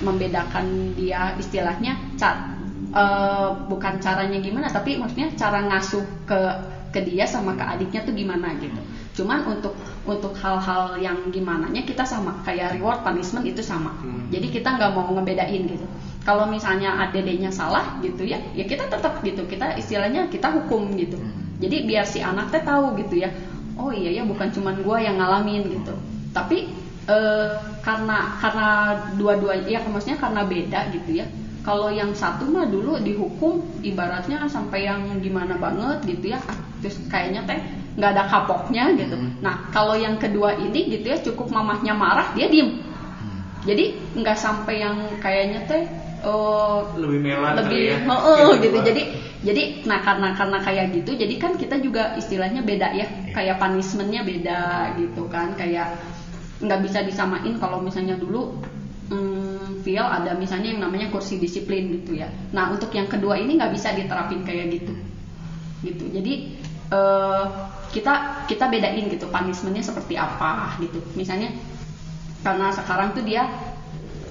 membedakan 0.02 0.94
dia 0.98 1.34
istilahnya 1.38 1.98
cat 2.18 2.36
eh, 2.94 3.48
bukan 3.66 3.98
caranya 3.98 4.38
gimana 4.38 4.68
tapi 4.70 4.98
maksudnya 5.00 5.32
cara 5.34 5.64
ngasuh 5.66 6.04
ke 6.28 6.40
ke 6.92 7.00
dia 7.08 7.24
sama 7.24 7.56
ke 7.56 7.64
adiknya 7.64 8.04
tuh 8.04 8.12
gimana 8.12 8.52
gitu 8.60 8.76
cuman 9.12 9.44
untuk 9.44 9.76
untuk 10.08 10.32
hal-hal 10.40 10.96
yang 10.96 11.28
gimana 11.28 11.68
nya 11.68 11.84
kita 11.84 12.00
sama 12.00 12.40
kayak 12.48 12.72
reward 12.80 13.04
punishment 13.04 13.44
itu 13.44 13.60
sama. 13.60 13.92
Hmm. 14.00 14.32
jadi 14.32 14.48
kita 14.48 14.68
nggak 14.80 14.92
mau 14.96 15.12
ngebedain 15.12 15.68
gitu. 15.68 15.84
Kalau 16.22 16.46
misalnya 16.46 16.96
adedenya 17.02 17.52
salah 17.52 18.00
gitu 18.00 18.24
ya 18.24 18.40
ya 18.56 18.64
kita 18.64 18.88
tetap 18.88 19.20
gitu. 19.20 19.44
Kita 19.44 19.76
istilahnya 19.76 20.32
kita 20.32 20.48
hukum 20.48 20.96
gitu. 20.96 21.20
Jadi 21.60 21.84
biar 21.84 22.08
si 22.08 22.24
anak 22.24 22.48
teh 22.50 22.64
tahu 22.64 22.96
gitu 22.98 23.20
ya 23.20 23.30
oh 23.76 23.92
iya 23.92 24.20
ya 24.20 24.22
bukan 24.24 24.48
cuman 24.48 24.80
gua 24.80 24.96
yang 24.96 25.20
ngalamin 25.20 25.68
gitu. 25.68 25.92
Tapi 26.32 26.72
eh, 27.04 27.48
karena 27.84 28.40
karena 28.40 28.68
dua-dua 29.20 29.60
ya 29.68 29.84
maksudnya 29.84 30.16
karena 30.16 30.42
beda 30.48 30.88
gitu 30.96 31.20
ya. 31.20 31.26
Kalau 31.62 31.92
yang 31.94 32.10
satu 32.16 32.48
mah 32.50 32.66
dulu 32.66 32.98
dihukum 32.98 33.62
ibaratnya 33.86 34.50
sampai 34.50 34.88
yang 34.88 35.20
gimana 35.20 35.60
banget 35.60 36.00
gitu 36.08 36.32
ya. 36.32 36.40
Terus 36.80 36.96
kayaknya 37.06 37.44
teh 37.46 37.81
nggak 37.92 38.10
ada 38.16 38.24
kapoknya 38.24 38.84
gitu. 38.96 39.16
Nah 39.44 39.68
kalau 39.68 39.92
yang 39.92 40.16
kedua 40.16 40.56
ini 40.56 40.88
gitu 40.88 41.06
ya 41.12 41.18
cukup 41.20 41.52
mamahnya 41.52 41.92
marah 41.92 42.32
dia 42.32 42.48
diem. 42.48 42.70
Jadi 43.62 43.84
nggak 44.18 44.38
sampai 44.38 44.74
yang 44.82 44.96
kayaknya 45.22 45.60
teh 45.70 45.82
eh, 46.22 46.78
Lebih 46.98 47.18
mewah 47.22 47.50
lebih 47.54 47.80
ya. 47.94 47.96
heeh, 48.02 48.36
Gitu, 48.42 48.54
gitu. 48.66 48.78
Jadi 48.90 49.02
jadi 49.42 49.62
nah 49.86 49.98
karena 50.02 50.28
karena 50.38 50.58
kayak 50.62 50.86
gitu 50.94 51.10
jadi 51.18 51.34
kan 51.38 51.52
kita 51.58 51.76
juga 51.78 52.14
istilahnya 52.18 52.62
beda 52.64 52.88
ya. 52.96 53.06
Kayak 53.30 53.60
punishmentnya 53.62 54.22
beda 54.26 54.62
gitu 54.98 55.22
kan. 55.30 55.54
Kayak 55.54 55.94
nggak 56.62 56.80
bisa 56.82 56.98
disamain 57.02 57.54
kalau 57.58 57.78
misalnya 57.82 58.14
dulu 58.14 58.54
hmm, 59.10 59.82
feel 59.82 60.06
ada 60.06 60.34
misalnya 60.34 60.70
yang 60.74 60.82
namanya 60.82 61.06
kursi 61.10 61.38
disiplin 61.38 61.90
gitu 61.90 62.18
ya. 62.18 62.26
Nah 62.54 62.70
untuk 62.70 62.90
yang 62.94 63.06
kedua 63.06 63.38
ini 63.38 63.58
nggak 63.58 63.72
bisa 63.74 63.90
diterapin 63.94 64.42
kayak 64.42 64.66
gitu. 64.74 64.92
Gitu. 65.82 66.04
Jadi 66.10 66.32
eh, 66.90 67.44
kita 67.92 68.44
kita 68.48 68.64
bedain 68.72 69.04
gitu 69.12 69.28
punishmentnya 69.28 69.84
seperti 69.84 70.16
apa 70.16 70.80
gitu. 70.80 70.98
Misalnya 71.12 71.52
karena 72.42 72.72
sekarang 72.72 73.12
tuh 73.14 73.22
dia 73.22 73.46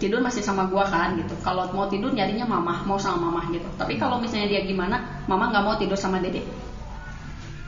tidur 0.02 0.20
masih 0.20 0.42
sama 0.42 0.66
gua 0.66 0.90
kan 0.90 1.14
gitu. 1.16 1.38
Kalau 1.46 1.70
mau 1.72 1.86
tidur 1.86 2.10
nyarinya 2.10 2.50
mama 2.50 2.82
mau 2.90 2.98
sama 2.98 3.30
mama 3.30 3.46
gitu. 3.54 3.70
Tapi 3.78 4.02
kalau 4.02 4.18
misalnya 4.18 4.50
dia 4.50 4.62
gimana 4.66 5.22
mama 5.30 5.54
nggak 5.54 5.64
mau 5.64 5.76
tidur 5.78 5.96
sama 5.96 6.18
dede 6.18 6.42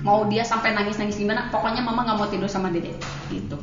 mau 0.04 0.28
dia 0.28 0.44
sampai 0.44 0.76
nangis 0.76 1.00
nangis 1.00 1.16
gimana 1.16 1.48
pokoknya 1.48 1.80
mama 1.80 2.04
nggak 2.04 2.18
mau 2.20 2.28
tidur 2.28 2.50
sama 2.52 2.68
dede 2.74 2.92
gitu. 3.32 3.56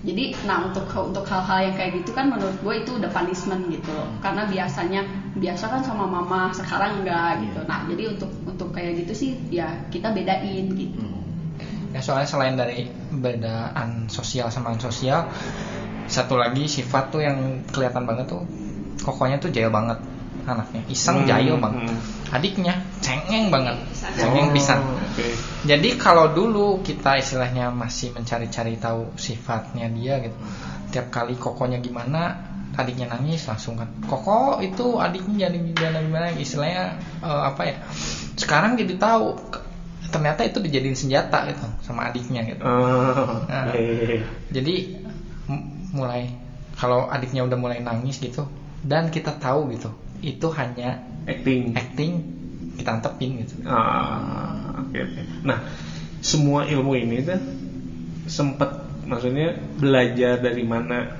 Jadi 0.00 0.32
nah 0.48 0.64
untuk 0.64 0.86
untuk 0.96 1.28
hal-hal 1.28 1.72
yang 1.72 1.74
kayak 1.76 1.92
gitu 2.00 2.16
kan 2.16 2.32
menurut 2.32 2.56
gue 2.62 2.74
itu 2.86 2.90
udah 2.96 3.10
punishment 3.10 3.68
gitu. 3.68 3.90
Loh 3.90 4.06
karena 4.22 4.46
biasanya 4.46 5.02
biasa 5.34 5.64
kan 5.66 5.82
sama 5.82 6.06
mama 6.06 6.54
sekarang 6.54 7.02
enggak 7.02 7.42
gitu. 7.42 7.60
Nah 7.66 7.84
jadi 7.90 8.16
untuk 8.16 8.30
untuk 8.46 8.68
kayak 8.70 9.02
gitu 9.04 9.12
sih 9.12 9.30
ya 9.50 9.66
kita 9.90 10.14
bedain 10.14 10.72
gitu 10.72 11.19
ya 11.90 12.00
soalnya 12.00 12.26
selain 12.26 12.54
dari 12.54 12.86
bedaan 13.10 14.06
sosial 14.06 14.46
sama 14.48 14.74
sosial 14.76 15.26
satu 16.06 16.34
lagi 16.34 16.66
sifat 16.66 17.10
tuh 17.10 17.22
yang 17.22 17.38
kelihatan 17.70 18.02
banget 18.02 18.26
tuh 18.26 18.42
kokonya 19.00 19.38
tuh 19.38 19.50
jahil 19.50 19.70
banget 19.70 19.98
anaknya. 20.40 20.82
Iseng 20.88 21.22
Hmm, 21.22 21.28
jahil 21.28 21.54
banget. 21.56 21.86
hmm. 21.86 22.34
adiknya 22.34 22.74
cengeng 22.98 23.50
banget. 23.50 23.76
Cengeng 24.18 24.50
Oh, 24.50 24.54
pisan 24.54 24.78
oke. 24.82 25.26
jadi 25.62 25.88
kalau 25.94 26.30
dulu 26.30 26.80
kita 26.82 27.18
istilahnya 27.18 27.70
masih 27.70 28.10
mencari-cari 28.10 28.74
tahu 28.74 29.14
sifatnya 29.14 29.86
dia 29.94 30.18
gitu 30.18 30.34
tiap 30.90 31.06
kali 31.10 31.38
kokonya 31.38 31.78
gimana 31.78 32.34
adiknya 32.74 33.10
nangis 33.10 33.46
langsung 33.46 33.78
kan 33.78 33.86
koko 34.06 34.58
itu 34.58 34.98
adiknya 34.98 35.46
jadi 35.50 35.58
gimana 35.70 35.98
gimana 36.00 36.26
istilahnya 36.34 36.98
eh, 37.20 37.42
apa 37.46 37.62
ya 37.66 37.76
sekarang 38.34 38.74
jadi 38.74 38.94
tahu 38.96 39.36
ternyata 40.10 40.42
itu 40.42 40.58
dijadiin 40.58 40.94
senjata 40.94 41.46
gitu 41.46 41.64
sama 41.80 42.10
adiknya 42.10 42.42
gitu 42.44 42.62
Oh, 42.62 43.46
Nah. 43.46 43.70
iya, 43.70 43.80
iya, 43.80 44.04
iya. 44.18 44.22
jadi 44.50 44.74
mulai 45.90 46.30
kalau 46.74 47.06
adiknya 47.06 47.42
udah 47.42 47.56
mulai 47.56 47.78
nangis 47.78 48.18
gitu 48.18 48.46
dan 48.80 49.08
kita 49.08 49.34
tahu 49.34 49.70
gitu 49.70 49.90
itu 50.20 50.46
hanya 50.52 51.02
acting. 51.24 51.74
acting 51.74 52.12
kita 52.74 52.96
antepin 52.96 53.40
gitu 53.40 53.60
Ah, 53.64 54.80
oke 54.80 54.96
oke. 54.96 55.20
Nah, 55.42 55.58
semua 56.18 56.64
ilmu 56.64 56.92
ini 56.94 57.20
tuh 57.20 57.40
sempat 58.24 58.70
maksudnya 59.04 59.52
belajar 59.76 60.38
dari 60.38 60.64
mana? 60.64 61.18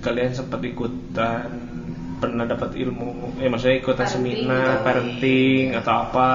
Kalian 0.00 0.32
sempat 0.32 0.58
ikutan 0.60 1.46
pernah 2.18 2.42
dapat 2.42 2.74
ilmu? 2.74 3.38
Eh 3.38 3.46
maksudnya 3.46 3.78
ikutan 3.78 4.02
Parenting 4.02 4.42
seminar, 4.42 4.82
parenting 4.82 5.66
atau 5.76 5.94
apa? 6.02 6.30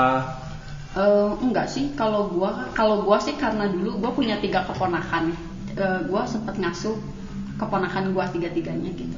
Eh, 0.98 1.32
enggak 1.46 1.70
sih. 1.70 1.94
Kalau 1.94 2.26
gua 2.34 2.74
kalau 2.74 3.06
gua 3.06 3.22
sih 3.22 3.38
karena 3.38 3.70
dulu 3.70 4.02
gua 4.02 4.12
punya 4.18 4.36
tiga 4.42 4.66
keponakan. 4.66 5.30
Eh, 5.78 6.00
gua 6.10 6.26
sempat 6.26 6.58
ngasuh 6.58 6.98
keponakan 7.62 8.10
gua 8.18 8.26
tiga 8.34 8.50
tiganya 8.50 8.90
gitu. 8.98 9.18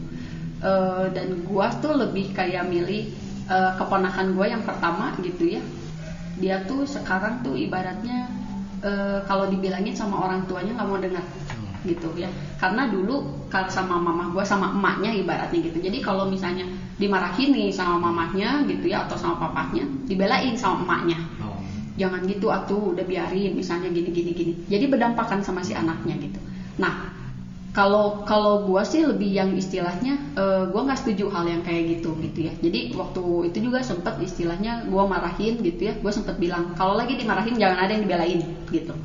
Eh, 0.59 1.05
dan 1.15 1.39
gua 1.47 1.71
tuh 1.79 1.95
lebih 1.95 2.35
kayak 2.35 2.67
milih 2.67 3.07
eh, 3.47 3.71
keponakan 3.79 4.35
gua 4.35 4.45
yang 4.51 4.63
pertama 4.67 5.15
gitu 5.23 5.47
ya. 5.55 5.63
Dia 6.35 6.67
tuh 6.67 6.83
sekarang 6.83 7.47
tuh 7.47 7.55
ibaratnya 7.55 8.27
eh, 8.83 9.19
kalau 9.23 9.47
dibilangin 9.47 9.95
sama 9.95 10.19
orang 10.19 10.43
tuanya 10.51 10.75
nggak 10.75 10.89
mau 10.91 10.99
dengar 10.99 11.23
gitu 11.87 12.11
ya. 12.19 12.27
Karena 12.59 12.91
dulu 12.91 13.47
kalau 13.47 13.71
sama 13.71 13.95
mama 13.95 14.27
gua 14.35 14.43
sama 14.43 14.67
emaknya 14.75 15.15
ibaratnya 15.15 15.59
gitu. 15.63 15.79
Jadi 15.79 16.03
kalau 16.03 16.27
misalnya 16.27 16.67
dimarahin 16.99 17.55
nih 17.55 17.71
sama 17.71 17.95
mamahnya 18.11 18.67
gitu 18.67 18.91
ya 18.91 19.07
atau 19.07 19.15
sama 19.15 19.39
papahnya 19.39 19.87
dibelain 20.03 20.59
sama 20.59 20.83
emaknya 20.83 21.38
jangan 22.01 22.21
gitu 22.31 22.47
atuh 22.57 22.95
udah 22.95 23.05
biarin 23.11 23.51
misalnya 23.59 23.89
gini 23.91 24.09
gini 24.17 24.31
gini 24.39 24.53
jadi 24.71 24.85
berdampakan 24.91 25.39
sama 25.47 25.61
si 25.67 25.73
anaknya 25.75 26.15
gitu 26.25 26.39
nah 26.79 26.93
kalau 27.69 28.25
kalau 28.25 28.65
gua 28.65 28.81
sih 28.91 29.05
lebih 29.05 29.29
yang 29.29 29.49
istilahnya 29.53 30.13
eh, 30.41 30.63
gua 30.71 30.81
nggak 30.89 30.99
setuju 31.05 31.25
hal 31.33 31.45
yang 31.53 31.61
kayak 31.67 31.83
gitu 31.99 32.17
gitu 32.25 32.39
ya 32.49 32.53
jadi 32.65 32.79
waktu 32.97 33.23
itu 33.51 33.57
juga 33.69 33.79
sempet 33.85 34.15
istilahnya 34.27 34.87
gua 34.89 35.03
marahin 35.05 35.61
gitu 35.61 35.81
ya 35.89 35.93
gua 36.03 36.11
sempet 36.17 36.35
bilang 36.43 36.73
kalau 36.79 36.97
lagi 36.99 37.13
dimarahin 37.19 37.55
jangan 37.61 37.77
ada 37.83 37.91
yang 37.93 38.03
dibelain 38.05 38.39
gitu 38.73 38.95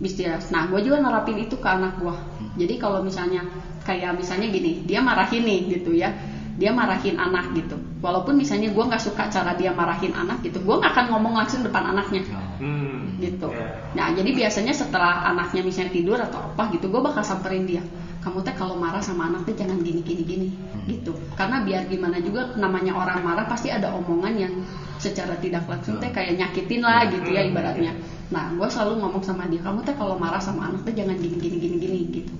Istilah. 0.00 0.40
Nah, 0.48 0.64
gue 0.72 0.80
juga 0.80 0.96
nerapin 0.96 1.36
itu 1.36 1.60
ke 1.60 1.68
anak 1.68 2.00
gue. 2.00 2.14
Jadi 2.56 2.74
kalau 2.80 3.04
misalnya 3.04 3.44
kayak 3.84 4.16
misalnya 4.16 4.48
gini, 4.48 4.80
dia 4.88 5.04
marahin 5.04 5.44
nih 5.44 5.60
gitu 5.76 5.92
ya, 5.92 6.08
dia 6.56 6.70
marahin 6.72 7.20
anak 7.20 7.52
gitu. 7.52 7.76
Walaupun 8.00 8.32
misalnya 8.32 8.72
gue 8.72 8.80
nggak 8.80 9.02
suka 9.04 9.28
cara 9.28 9.52
dia 9.52 9.76
marahin 9.76 10.16
anak 10.16 10.40
gitu, 10.40 10.64
gue 10.64 10.72
nggak 10.72 10.92
akan 10.96 11.06
ngomong 11.12 11.36
langsung 11.36 11.60
depan 11.60 11.84
anaknya 11.92 12.24
Hmm. 12.60 13.16
gitu. 13.20 13.48
Ya. 13.52 13.68
Nah 13.96 14.06
jadi 14.16 14.30
biasanya 14.32 14.72
setelah 14.72 15.24
anaknya 15.28 15.60
misalnya 15.60 15.92
tidur 15.92 16.16
atau 16.16 16.40
apa 16.52 16.72
gitu, 16.72 16.88
gue 16.88 17.00
bakal 17.00 17.20
samperin 17.20 17.68
dia. 17.68 17.84
Kamu 18.20 18.44
teh 18.44 18.52
kalau 18.52 18.76
marah 18.76 19.00
sama 19.00 19.28
anak 19.32 19.48
teh 19.48 19.56
jangan 19.56 19.80
gini 19.80 20.00
gini 20.04 20.22
gini 20.24 20.48
gitu. 20.88 21.16
Karena 21.36 21.60
biar 21.64 21.88
gimana 21.88 22.20
juga 22.20 22.52
namanya 22.56 22.96
orang 22.96 23.20
marah 23.20 23.44
pasti 23.48 23.72
ada 23.72 23.92
omongan 23.92 24.32
yang 24.36 24.52
secara 25.00 25.36
tidak 25.40 25.64
langsung 25.64 25.96
teh 26.00 26.12
kayak 26.12 26.36
nyakitin 26.36 26.84
lah 26.84 27.08
gitu 27.08 27.32
ya 27.32 27.44
ibaratnya. 27.44 27.96
Nah 28.32 28.52
gue 28.52 28.68
selalu 28.68 29.00
ngomong 29.00 29.24
sama 29.24 29.48
dia, 29.48 29.60
kamu 29.64 29.84
teh 29.84 29.96
kalau 29.96 30.16
marah 30.16 30.40
sama 30.40 30.68
anak 30.68 30.84
teh 30.84 30.92
jangan 30.92 31.16
gini 31.16 31.36
gini 31.40 31.56
gini 31.56 31.76
gini 31.80 31.98
gitu. 32.12 32.32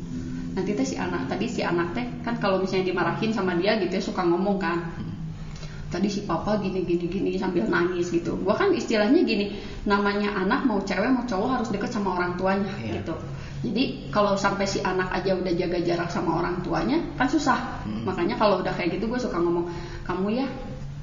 Nanti 0.53 0.73
teh 0.77 0.85
si 0.85 0.97
anak 1.01 1.33
tadi 1.33 1.49
si 1.49 1.65
anak 1.65 1.97
teh 1.97 2.05
kan 2.21 2.37
kalau 2.37 2.61
misalnya 2.61 2.93
dimarahin 2.93 3.33
sama 3.33 3.57
dia 3.57 3.77
gitu 3.81 3.97
ya 3.97 4.03
suka 4.05 4.21
ngomong 4.25 4.57
kan 4.61 4.85
tadi 5.91 6.07
si 6.07 6.23
papa 6.23 6.55
gini 6.57 6.87
gini 6.87 7.11
gini 7.11 7.35
sambil 7.35 7.67
nangis 7.67 8.09
gitu 8.09 8.39
gua 8.39 8.55
kan 8.55 8.71
istilahnya 8.71 9.27
gini 9.27 9.51
namanya 9.85 10.31
anak 10.39 10.63
mau 10.65 10.79
cewek 10.79 11.11
mau 11.11 11.27
cowok 11.27 11.49
harus 11.59 11.69
deket 11.75 11.91
sama 11.91 12.15
orang 12.15 12.39
tuanya 12.39 12.71
Iya. 12.79 13.03
gitu 13.03 13.19
jadi 13.61 14.09
kalau 14.09 14.39
sampai 14.39 14.65
si 14.65 14.79
anak 14.81 15.11
aja 15.13 15.37
udah 15.37 15.53
jaga 15.53 15.79
jarak 15.83 16.09
sama 16.09 16.39
orang 16.39 16.63
tuanya 16.63 17.03
kan 17.19 17.27
susah 17.27 17.83
Hmm. 17.83 18.07
makanya 18.07 18.39
kalau 18.39 18.63
udah 18.63 18.71
kayak 18.73 18.97
gitu 18.97 19.11
gue 19.11 19.19
suka 19.19 19.41
ngomong 19.41 19.67
kamu 20.07 20.27
ya 20.37 20.47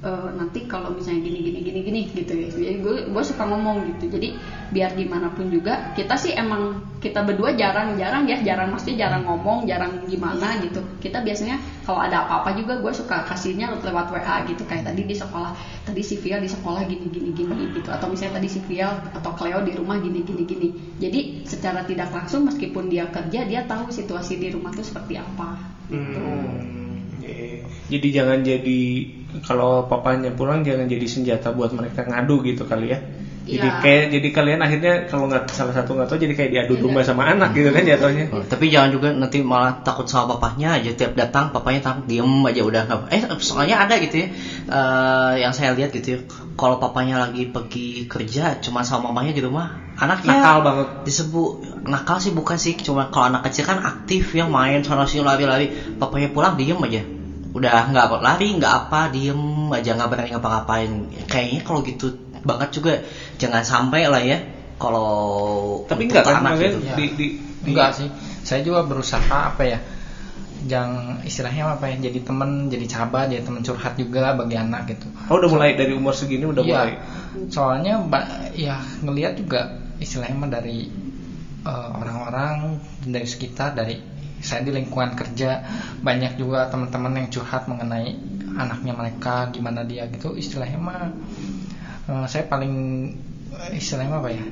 eh, 0.07 0.29
nanti 0.39 0.63
kalau 0.63 0.95
misalnya 0.95 1.27
gini 1.27 1.39
gini 1.43 1.59
gini 1.59 1.79
gini 1.83 2.01
gitu 2.15 2.33
ya. 2.33 2.47
Jadi 2.47 2.79
gue 2.79 2.95
gue 3.11 3.23
suka 3.27 3.43
ngomong 3.43 3.83
gitu. 3.91 4.07
Jadi 4.15 4.39
biar 4.71 4.95
gimana 4.95 5.27
pun 5.35 5.51
juga 5.51 5.91
kita 5.99 6.15
sih 6.15 6.31
emang 6.31 6.79
kita 7.03 7.27
berdua 7.27 7.51
jarang-jarang 7.59 8.23
ya. 8.23 8.39
Jarang 8.39 8.71
maksudnya 8.71 9.07
jarang 9.07 9.27
ngomong 9.27 9.67
jarang 9.67 10.07
gimana 10.07 10.55
gitu. 10.63 10.79
Kita 11.03 11.19
biasanya 11.19 11.59
kalau 11.83 11.99
ada 11.99 12.23
apa-apa 12.23 12.55
juga 12.55 12.79
gue 12.79 12.93
suka 12.95 13.27
kasihnya 13.27 13.75
lewat 13.83 14.07
WA 14.15 14.35
gitu. 14.47 14.63
Kayak 14.63 14.95
tadi 14.95 15.01
di 15.03 15.15
sekolah 15.15 15.51
tadi 15.83 16.01
si 16.01 16.15
Via 16.15 16.39
di 16.39 16.47
sekolah 16.47 16.87
gini 16.87 17.11
gini 17.11 17.29
gini 17.35 17.75
gitu. 17.75 17.91
Atau 17.91 18.07
misalnya 18.07 18.39
tadi 18.39 18.47
si 18.47 18.63
Via 18.63 18.95
atau 19.11 19.31
Cleo 19.35 19.59
di 19.67 19.75
rumah 19.75 19.99
gini 19.99 20.23
gini 20.23 20.43
gini. 20.47 20.67
Jadi 20.97 21.43
secara 21.43 21.83
tidak 21.83 22.15
langsung 22.15 22.47
meskipun 22.47 22.87
dia 22.87 23.11
kerja 23.11 23.43
dia 23.43 23.61
tahu 23.67 23.91
situasi 23.91 24.39
di 24.39 24.47
rumah 24.55 24.71
tuh 24.71 24.87
seperti 24.87 25.19
apa. 25.19 25.59
Gitu 25.87 25.97
Hmm, 26.19 26.59
iya. 26.61 26.76
Jadi 27.87 28.07
jangan 28.11 28.39
jadi 28.43 28.81
kalau 29.43 29.87
papanya 29.87 30.31
pulang 30.31 30.63
jangan 30.63 30.87
jadi 30.87 31.07
senjata 31.07 31.51
buat 31.51 31.71
mereka 31.71 32.03
ngadu 32.03 32.43
gitu 32.43 32.63
kali 32.63 32.91
ya. 32.91 32.99
Jadi 33.47 33.63
Iya. 33.63 33.79
kayak 33.79 34.03
jadi 34.11 34.27
kalian 34.27 34.59
akhirnya 34.59 34.93
kalau 35.07 35.31
nggak 35.31 35.47
salah 35.55 35.71
satu 35.71 35.95
nggak 35.95 36.11
tahu 36.11 36.19
jadi 36.19 36.33
kayak 36.35 36.51
diadu 36.51 36.83
domba 36.83 36.99
sama 36.99 37.31
anak 37.31 37.55
gitu 37.55 37.71
kan 37.71 37.79
jatuhnya. 37.79 38.27
Oh, 38.27 38.43
tapi 38.43 38.67
jangan 38.67 38.91
juga 38.91 39.07
nanti 39.15 39.39
malah 39.39 39.71
takut 39.87 40.03
sama 40.03 40.35
papahnya 40.35 40.75
aja 40.75 40.91
tiap 40.91 41.15
datang 41.15 41.55
papanya 41.55 41.79
takut 41.79 42.03
diem 42.03 42.27
aja 42.43 42.59
udah 42.59 42.81
nggak 42.83 42.99
eh 43.07 43.23
soalnya 43.39 43.87
ada 43.87 43.95
gitu 44.03 44.19
ya 44.19 44.27
eh, 44.67 45.33
yang 45.47 45.55
saya 45.55 45.71
lihat 45.71 45.95
gitu 45.95 46.07
ya 46.11 46.17
kalau 46.59 46.75
papanya 46.75 47.23
lagi 47.23 47.47
pergi 47.47 48.03
kerja 48.03 48.59
cuma 48.59 48.83
sama 48.83 49.15
mamanya 49.15 49.31
di 49.31 49.39
rumah 49.39 49.95
anaknya 49.95 50.43
Nakal 50.43 50.57
banget. 50.59 50.87
disebut 51.07 51.49
nakal 51.87 52.19
sih 52.19 52.35
bukan 52.35 52.59
sih 52.59 52.75
cuma 52.75 53.07
kalau 53.07 53.31
anak 53.31 53.47
kecil 53.47 53.63
kan 53.63 53.79
aktif 53.79 54.35
yang 54.35 54.51
main 54.51 54.83
sana 54.83 55.07
sini 55.07 55.23
lari-lari 55.23 55.71
papanya 55.95 56.27
pulang 56.27 56.59
diem 56.59 56.75
aja 56.83 56.99
udah 57.57 57.89
nggak 57.89 58.05
lari 58.21 58.47
nggak 58.53 58.73
apa 58.85 59.09
diem 59.09 59.73
aja 59.73 59.97
nggak 59.97 60.09
berani 60.13 60.29
ngapa-ngapain 60.37 60.91
kayaknya 61.25 61.61
kalau 61.65 61.79
gitu 61.81 62.07
banget 62.45 62.69
juga 62.69 62.93
jangan 63.41 63.63
sampai 63.65 64.05
lah 64.05 64.21
ya 64.21 64.37
kalau 64.77 65.09
Tapi 65.89 66.05
enggak 66.05 66.21
kan 66.21 66.45
anak 66.45 66.61
gitu. 66.61 66.79
Ya. 66.85 66.93
di, 66.93 67.05
di, 67.17 67.25
di 67.65 67.69
enggak 67.73 67.97
sih 67.97 68.07
saya 68.45 68.61
juga 68.61 68.85
berusaha 68.85 69.25
apa 69.25 69.63
ya 69.65 69.79
jangan 70.67 71.23
istilahnya 71.23 71.79
apa 71.79 71.89
ya 71.89 72.09
jadi 72.09 72.19
teman 72.21 72.67
jadi 72.67 72.85
sahabat 72.85 73.31
jadi 73.33 73.41
teman 73.41 73.61
curhat 73.63 73.93
juga 73.97 74.35
bagi 74.37 74.57
anak 74.57 74.89
gitu 74.91 75.07
Oh 75.31 75.39
udah 75.39 75.49
mulai 75.49 75.73
dari 75.73 75.93
umur 75.95 76.13
segini 76.13 76.43
udah 76.45 76.61
Iya, 76.61 76.73
mulai. 76.75 76.93
soalnya 77.49 77.93
ya 78.53 78.77
ngelihat 79.01 79.37
juga 79.39 79.81
istilahnya 79.97 80.61
dari 80.61 80.89
eh, 81.65 81.89
orang-orang 81.93 82.77
dari 83.01 83.25
sekitar 83.25 83.73
dari 83.73 83.97
saya 84.41 84.61
di 84.61 84.71
lingkungan 84.73 85.17
kerja 85.17 85.65
banyak 86.01 86.37
juga 86.37 86.69
teman-teman 86.69 87.25
yang 87.25 87.27
curhat 87.33 87.65
mengenai 87.65 88.13
anaknya 88.57 88.93
mereka 88.93 89.49
gimana 89.53 89.85
dia 89.85 90.09
gitu 90.09 90.33
istilahnya 90.33 90.79
mah 90.81 91.09
eh, 92.09 92.25
saya 92.29 92.45
paling 92.45 92.73
eh, 93.53 93.71
istilahnya 93.77 94.17
apa 94.17 94.29
ya 94.33 94.45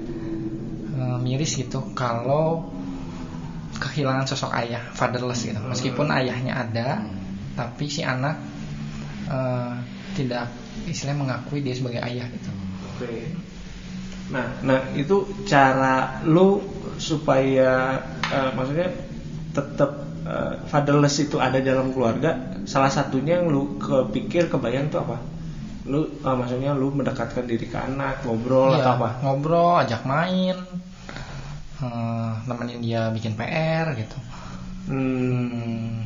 eh, 0.96 1.18
miris 1.22 1.58
gitu 1.58 1.94
kalau 1.94 2.70
kehilangan 3.76 4.24
sosok 4.24 4.56
ayah 4.56 4.80
fatherless 4.96 5.44
gitu. 5.44 5.60
Meskipun 5.60 6.08
ayahnya 6.08 6.64
ada 6.64 7.04
tapi 7.60 7.92
si 7.92 8.08
anak 8.08 8.40
tidak 10.16 10.48
istilahnya 10.88 11.20
mengakui 11.28 11.60
dia 11.60 11.76
sebagai 11.76 12.00
ayah 12.00 12.24
gitu. 12.32 12.52
Oke. 12.96 13.36
Nah, 14.34 14.48
nah 14.66 14.80
itu 14.98 15.22
cara 15.46 16.24
lu 16.26 16.64
supaya 16.98 18.02
eh, 18.32 18.50
maksudnya 18.56 18.90
tetap 19.58 19.90
eh, 20.34 20.54
fatherless 20.72 21.16
itu 21.26 21.38
ada 21.48 21.60
dalam 21.70 21.88
keluarga. 21.96 22.30
Salah 22.72 22.92
satunya 22.98 23.34
yang 23.40 23.48
lu 23.54 23.64
kepikir 23.86 24.44
kebayang 24.54 24.88
tuh 24.94 25.00
apa? 25.06 25.18
Lu 25.92 26.00
eh, 26.28 26.36
maksudnya 26.40 26.72
lu 26.82 26.88
mendekatkan 26.98 27.46
diri 27.52 27.66
ke 27.74 27.78
anak, 27.90 28.16
ngobrol 28.26 28.72
Iya, 28.72 28.82
atau 28.82 28.92
apa? 28.98 29.10
ngobrol 29.24 29.72
ajak 29.84 30.02
main 30.14 30.58
eh, 31.82 32.30
nemenin 32.48 32.80
dia 32.86 33.02
bikin 33.16 33.34
PR 33.40 33.88
gitu 34.00 34.18
Hmm, 34.86 36.06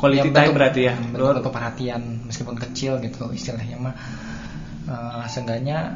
quality 0.00 0.28
Ya, 0.28 0.32
time 0.32 0.32
bentuk- 0.48 0.56
berarti 0.56 0.80
ya. 0.88 0.94
bentuk, 0.96 1.26
bentuk 1.36 1.52
perhatian 1.52 2.02
meskipun 2.28 2.56
kecil 2.56 2.92
gitu 3.04 3.22
istilahnya 3.34 3.76
mah 3.78 3.94
Eh, 4.88 5.24
seenggaknya 5.28 5.92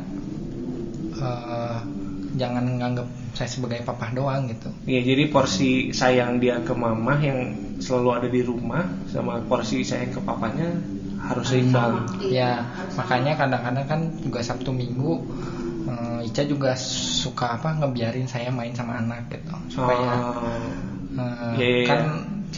jangan 2.32 2.64
nganggap 2.80 3.06
saya 3.36 3.48
sebagai 3.48 3.80
papa 3.84 4.08
doang 4.12 4.48
gitu 4.48 4.68
Iya, 4.88 5.00
jadi 5.14 5.22
porsi 5.28 5.92
sayang 5.92 6.40
dia 6.42 6.58
ke 6.64 6.72
mama 6.72 7.14
yang 7.20 7.52
selalu 7.78 8.08
ada 8.16 8.28
di 8.28 8.40
rumah 8.40 8.84
sama 9.08 9.40
porsi 9.44 9.84
sayang 9.84 10.10
ke 10.16 10.20
papanya 10.24 10.68
harus 11.22 11.54
seimbang. 11.54 12.02
ya 12.26 12.66
makanya 12.98 13.38
kadang-kadang 13.38 13.86
kan 13.86 14.00
juga 14.20 14.42
Sabtu 14.42 14.74
Minggu 14.74 15.22
eh, 15.86 16.26
Ica 16.28 16.42
juga 16.46 16.74
suka 17.22 17.58
apa 17.58 17.78
ngebiarin 17.78 18.26
saya 18.26 18.50
main 18.50 18.74
sama 18.74 18.98
anak 18.98 19.30
gitu 19.30 19.54
supaya 19.70 20.18
Oh. 20.18 20.66
eh, 21.16 21.54
Iya, 21.56 21.68
iya, 21.68 21.86
kan 21.88 22.00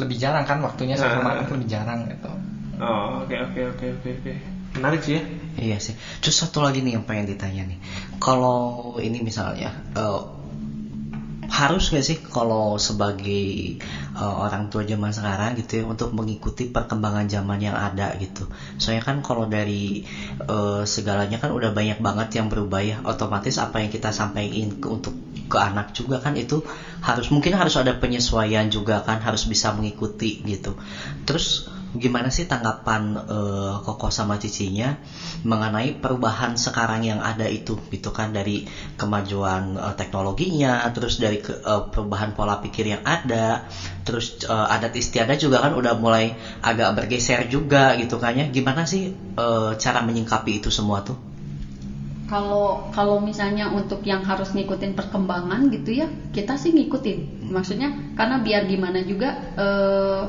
lebih 0.00 0.16
jarang 0.18 0.44
kan 0.48 0.58
waktunya 0.64 0.96
sama 0.98 1.22
Nah. 1.22 1.30
anak 1.38 1.48
lebih 1.54 1.68
jarang 1.70 2.00
gitu 2.10 2.30
Oh, 2.74 3.22
oke 3.22 3.34
oke 3.38 3.60
oke 3.70 3.86
oke 4.00 4.08
oke. 4.18 4.34
Menarik 4.74 5.00
sih 5.06 5.14
ya. 5.18 5.22
Iya 5.54 5.76
sih. 5.78 5.94
Terus 6.18 6.34
satu 6.34 6.58
lagi 6.58 6.82
nih 6.82 6.98
yang 6.98 7.04
pengen 7.06 7.30
ditanya 7.30 7.62
nih. 7.62 7.78
Kalau 8.18 8.98
ini 8.98 9.22
misalnya 9.22 9.70
eh, 9.94 10.20
harus 11.54 11.86
gak 11.94 12.02
sih 12.02 12.18
kalau 12.18 12.74
sebagai 12.82 13.78
eh, 14.18 14.34
orang 14.34 14.66
tua 14.66 14.82
zaman 14.82 15.14
sekarang 15.14 15.54
gitu 15.54 15.78
ya 15.78 15.84
untuk 15.86 16.10
mengikuti 16.10 16.66
perkembangan 16.66 17.30
zaman 17.30 17.62
yang 17.62 17.78
ada 17.78 18.10
gitu. 18.18 18.50
Soalnya 18.74 19.06
kan 19.06 19.22
kalau 19.22 19.46
dari 19.46 20.02
eh, 20.42 20.82
segalanya 20.82 21.38
kan 21.38 21.54
udah 21.54 21.70
banyak 21.70 22.02
banget 22.02 22.42
yang 22.42 22.50
berubah 22.50 22.82
ya. 22.82 22.96
Otomatis 23.06 23.62
apa 23.62 23.78
yang 23.78 23.94
kita 23.94 24.10
sampaikan 24.10 24.74
ke 24.74 24.90
untuk 24.90 25.14
ke 25.46 25.58
anak 25.60 25.94
juga 25.94 26.18
kan 26.18 26.34
itu 26.34 26.64
harus 27.04 27.30
mungkin 27.30 27.54
harus 27.54 27.78
ada 27.78 27.94
penyesuaian 27.94 28.66
juga 28.72 29.04
kan 29.06 29.22
harus 29.22 29.46
bisa 29.46 29.70
mengikuti 29.70 30.42
gitu. 30.42 30.74
Terus 31.22 31.68
gimana 31.96 32.28
sih 32.28 32.44
tanggapan 32.44 33.02
eh, 33.16 33.74
Koko 33.84 34.08
sama 34.10 34.34
cicinya 34.42 34.98
mengenai 35.46 35.94
perubahan 35.94 36.58
sekarang 36.58 37.06
yang 37.06 37.20
ada 37.22 37.46
itu 37.48 37.78
gitu 37.90 38.10
kan? 38.10 38.34
Dari 38.34 38.66
kemajuan 39.00 39.78
eh, 39.78 39.94
teknologinya 39.94 40.82
terus 40.94 41.16
dari 41.22 41.38
ke- 41.38 41.58
eh, 41.58 41.82
perubahan 41.92 42.34
pola 42.36 42.58
pikir 42.58 42.84
yang 42.92 43.02
ada 43.06 43.62
terus 44.06 44.34
eh, 44.44 44.74
adat 44.74 44.92
istiadat 44.94 45.38
juga 45.40 45.62
kan 45.64 45.72
udah 45.74 45.94
mulai 45.96 46.34
agak 46.60 46.90
bergeser 46.98 47.46
juga 47.46 47.94
gitu 47.96 48.16
kan 48.18 48.34
ya? 48.34 48.46
Gimana 48.50 48.84
sih 48.84 49.08
eh, 49.14 49.70
cara 49.78 50.00
menyingkapi 50.02 50.60
itu 50.60 50.68
semua 50.74 51.00
tuh? 51.02 51.16
Kalau 52.24 52.88
kalau 52.96 53.20
misalnya 53.20 53.68
untuk 53.68 54.00
yang 54.08 54.24
harus 54.24 54.56
ngikutin 54.56 54.96
perkembangan 54.96 55.68
gitu 55.68 55.92
ya 55.92 56.08
kita 56.32 56.56
sih 56.56 56.72
ngikutin. 56.72 57.52
Maksudnya 57.52 58.16
karena 58.16 58.40
biar 58.40 58.64
gimana 58.64 59.04
juga 59.04 59.36
eh, 59.54 60.22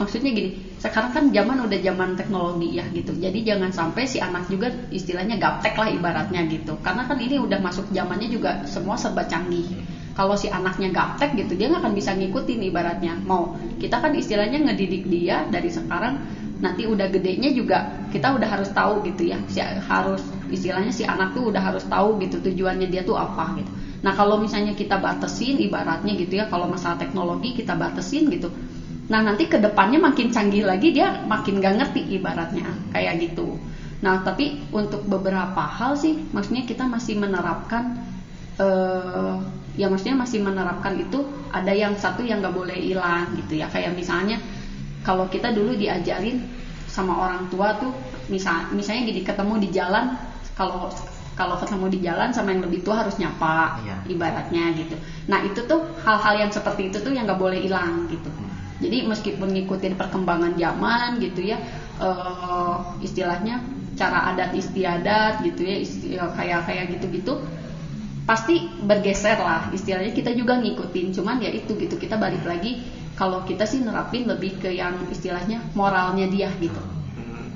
maksudnya 0.00 0.32
gini 0.32 0.65
sekarang 0.76 1.10
kan 1.16 1.24
zaman 1.32 1.64
udah 1.64 1.78
zaman 1.80 2.20
teknologi 2.20 2.76
ya 2.76 2.84
gitu. 2.92 3.16
Jadi 3.16 3.48
jangan 3.48 3.72
sampai 3.72 4.04
si 4.04 4.20
anak 4.20 4.52
juga 4.52 4.68
istilahnya 4.92 5.40
gaptek 5.40 5.72
lah 5.72 5.88
ibaratnya 5.88 6.44
gitu. 6.52 6.76
Karena 6.84 7.08
kan 7.08 7.16
ini 7.16 7.40
udah 7.40 7.56
masuk 7.64 7.88
zamannya 7.96 8.28
juga 8.28 8.68
semua 8.68 9.00
serba 9.00 9.24
canggih. 9.24 9.64
Kalau 10.12 10.36
si 10.36 10.52
anaknya 10.52 10.92
gaptek 10.92 11.32
gitu 11.36 11.56
dia 11.56 11.72
nggak 11.72 11.80
akan 11.80 11.94
bisa 11.96 12.12
ngikutin 12.12 12.60
ibaratnya. 12.68 13.16
Mau 13.24 13.56
kita 13.80 14.04
kan 14.04 14.12
istilahnya 14.12 14.60
ngedidik 14.68 15.08
dia 15.08 15.48
dari 15.48 15.72
sekarang 15.72 16.20
nanti 16.60 16.88
udah 16.88 17.08
gedenya 17.08 17.52
juga 17.52 18.04
kita 18.12 18.36
udah 18.36 18.48
harus 18.48 18.68
tahu 18.68 19.00
gitu 19.08 19.32
ya. 19.32 19.40
Si 19.48 19.64
harus 19.64 20.20
istilahnya 20.52 20.92
si 20.92 21.08
anak 21.08 21.32
tuh 21.32 21.56
udah 21.56 21.72
harus 21.72 21.88
tahu 21.88 22.20
gitu 22.20 22.36
tujuannya 22.44 22.92
dia 22.92 23.00
tuh 23.00 23.16
apa 23.16 23.56
gitu. 23.56 23.72
Nah 24.04 24.12
kalau 24.12 24.36
misalnya 24.36 24.76
kita 24.76 25.00
batasin 25.00 25.56
ibaratnya 25.56 26.12
gitu 26.20 26.36
ya 26.36 26.44
kalau 26.52 26.68
masalah 26.68 27.00
teknologi 27.00 27.56
kita 27.56 27.72
batasin 27.72 28.28
gitu 28.28 28.52
nah 29.06 29.22
nanti 29.22 29.46
ke 29.46 29.58
depannya 29.62 30.02
makin 30.02 30.34
canggih 30.34 30.66
lagi 30.66 30.90
dia 30.90 31.22
makin 31.22 31.62
gak 31.62 31.74
ngerti 31.78 32.00
ibaratnya 32.18 32.74
kayak 32.90 33.14
gitu. 33.22 33.54
Nah 34.02 34.20
tapi 34.26 34.66
untuk 34.74 35.06
beberapa 35.06 35.62
hal 35.62 35.94
sih 35.94 36.18
maksudnya 36.34 36.66
kita 36.66 36.84
masih 36.84 37.14
menerapkan 37.14 37.94
eh 38.58 39.34
ya 39.76 39.86
maksudnya 39.92 40.16
masih 40.16 40.40
menerapkan 40.40 40.96
itu 40.96 41.20
ada 41.52 41.68
yang 41.70 41.92
satu 41.94 42.24
yang 42.24 42.40
nggak 42.42 42.54
boleh 42.56 42.76
hilang 42.76 43.30
gitu 43.38 43.54
ya. 43.62 43.70
Kayak 43.70 43.94
misalnya 43.94 44.42
kalau 45.06 45.30
kita 45.30 45.54
dulu 45.54 45.78
diajarin 45.78 46.42
sama 46.90 47.14
orang 47.14 47.46
tua 47.52 47.76
tuh 47.78 47.92
misal 48.32 48.66
misalnya 48.74 49.06
gini 49.06 49.20
ketemu 49.22 49.54
di 49.62 49.68
jalan 49.70 50.04
kalau 50.58 50.90
kalau 51.36 51.54
ketemu 51.60 51.86
di 51.92 51.98
jalan 52.00 52.32
sama 52.32 52.48
yang 52.56 52.64
lebih 52.64 52.80
tua 52.80 53.04
harus 53.04 53.20
nyapa 53.20 53.76
Iya. 53.84 53.96
ibaratnya 54.08 54.72
gitu. 54.72 54.96
Nah 55.28 55.44
itu 55.44 55.60
tuh 55.68 55.84
hal-hal 56.02 56.34
yang 56.48 56.50
seperti 56.50 56.88
itu 56.88 56.98
tuh 57.04 57.12
yang 57.12 57.28
nggak 57.28 57.36
boleh 57.38 57.60
hilang 57.60 58.08
gitu 58.08 58.32
jadi 58.82 58.96
meskipun 59.08 59.48
ngikutin 59.54 59.94
perkembangan 60.00 60.52
zaman 60.56 61.16
gitu 61.24 61.40
ya 61.44 61.56
eh, 62.00 62.74
istilahnya 63.06 63.54
cara 63.96 64.18
adat 64.28 64.52
istiadat 64.52 65.40
gitu 65.40 65.60
ya 65.64 65.76
isti- 65.80 66.12
kayak 66.36 66.60
kayak 66.68 66.84
gitu-gitu 66.96 67.32
pasti 68.26 68.66
bergeser 68.82 69.38
lah 69.38 69.62
istilahnya 69.70 70.10
kita 70.10 70.34
juga 70.34 70.58
ngikutin 70.58 71.14
cuman 71.14 71.36
ya 71.46 71.50
itu 71.54 71.78
gitu 71.78 71.94
kita 71.94 72.18
balik 72.18 72.42
lagi 72.42 72.74
kalau 73.14 73.40
kita 73.46 73.62
sih 73.70 73.78
nerapin 73.78 74.26
lebih 74.26 74.58
ke 74.58 74.68
yang 74.74 75.06
istilahnya 75.08 75.62
moralnya 75.78 76.26
dia 76.26 76.50
gitu. 76.58 76.82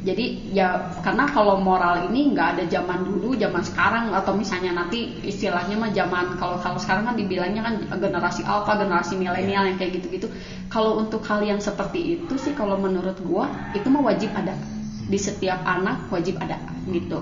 Jadi 0.00 0.32
ya 0.56 0.96
karena 1.04 1.28
kalau 1.28 1.60
moral 1.60 2.08
ini 2.08 2.32
nggak 2.32 2.56
ada 2.56 2.64
zaman 2.64 3.04
dulu 3.04 3.36
zaman 3.36 3.60
sekarang 3.60 4.16
atau 4.16 4.32
misalnya 4.32 4.72
nanti 4.72 5.12
istilahnya 5.20 5.76
mah 5.76 5.92
zaman 5.92 6.40
kalau 6.40 6.56
kalau 6.56 6.80
sekarang 6.80 7.04
kan 7.04 7.20
dibilangnya 7.20 7.60
kan 7.60 7.74
generasi 8.00 8.40
alpha 8.48 8.80
generasi 8.80 9.20
milenial 9.20 9.68
yang 9.68 9.76
kayak 9.76 10.00
gitu-gitu. 10.00 10.32
Kalau 10.72 10.96
untuk 10.96 11.20
hal 11.28 11.44
yang 11.44 11.60
seperti 11.60 12.16
itu 12.16 12.34
sih 12.40 12.56
kalau 12.56 12.80
menurut 12.80 13.20
gua 13.20 13.52
itu 13.76 13.92
mah 13.92 14.00
wajib 14.00 14.32
ada. 14.32 14.56
Di 15.04 15.20
setiap 15.20 15.60
anak 15.68 16.08
wajib 16.08 16.40
ada 16.40 16.56
gitu. 16.88 17.20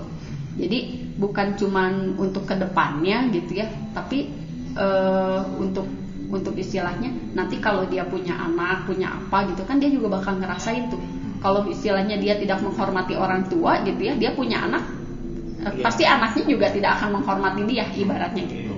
Jadi 0.55 0.79
bukan 1.19 1.59
cuman 1.59 2.15
untuk 2.15 2.47
ke 2.47 2.55
depannya 2.55 3.27
gitu 3.27 3.59
ya 3.59 3.67
tapi 3.91 4.31
eh, 4.79 5.41
untuk 5.59 5.83
untuk 6.31 6.55
istilahnya 6.55 7.11
nanti 7.35 7.59
kalau 7.59 7.83
dia 7.89 8.07
punya 8.07 8.39
anak 8.39 8.87
punya 8.87 9.19
apa 9.19 9.51
gitu 9.51 9.67
kan 9.67 9.83
dia 9.83 9.91
juga 9.91 10.15
bakal 10.15 10.39
ngerasain 10.39 10.87
tuh 10.87 11.18
kalau 11.39 11.63
istilahnya 11.67 12.19
dia 12.19 12.35
tidak 12.35 12.59
menghormati 12.59 13.15
orang 13.15 13.47
tua 13.47 13.79
gitu 13.87 14.01
ya 14.03 14.13
dia 14.19 14.31
punya 14.35 14.59
anak 14.63 14.83
eh, 15.63 15.71
Iya. 15.71 15.83
pasti 15.83 16.03
anaknya 16.07 16.43
juga 16.47 16.67
tidak 16.71 16.99
akan 16.99 17.09
menghormati 17.19 17.61
dia 17.67 17.85
ibaratnya 17.95 18.43
gitu. 18.47 18.75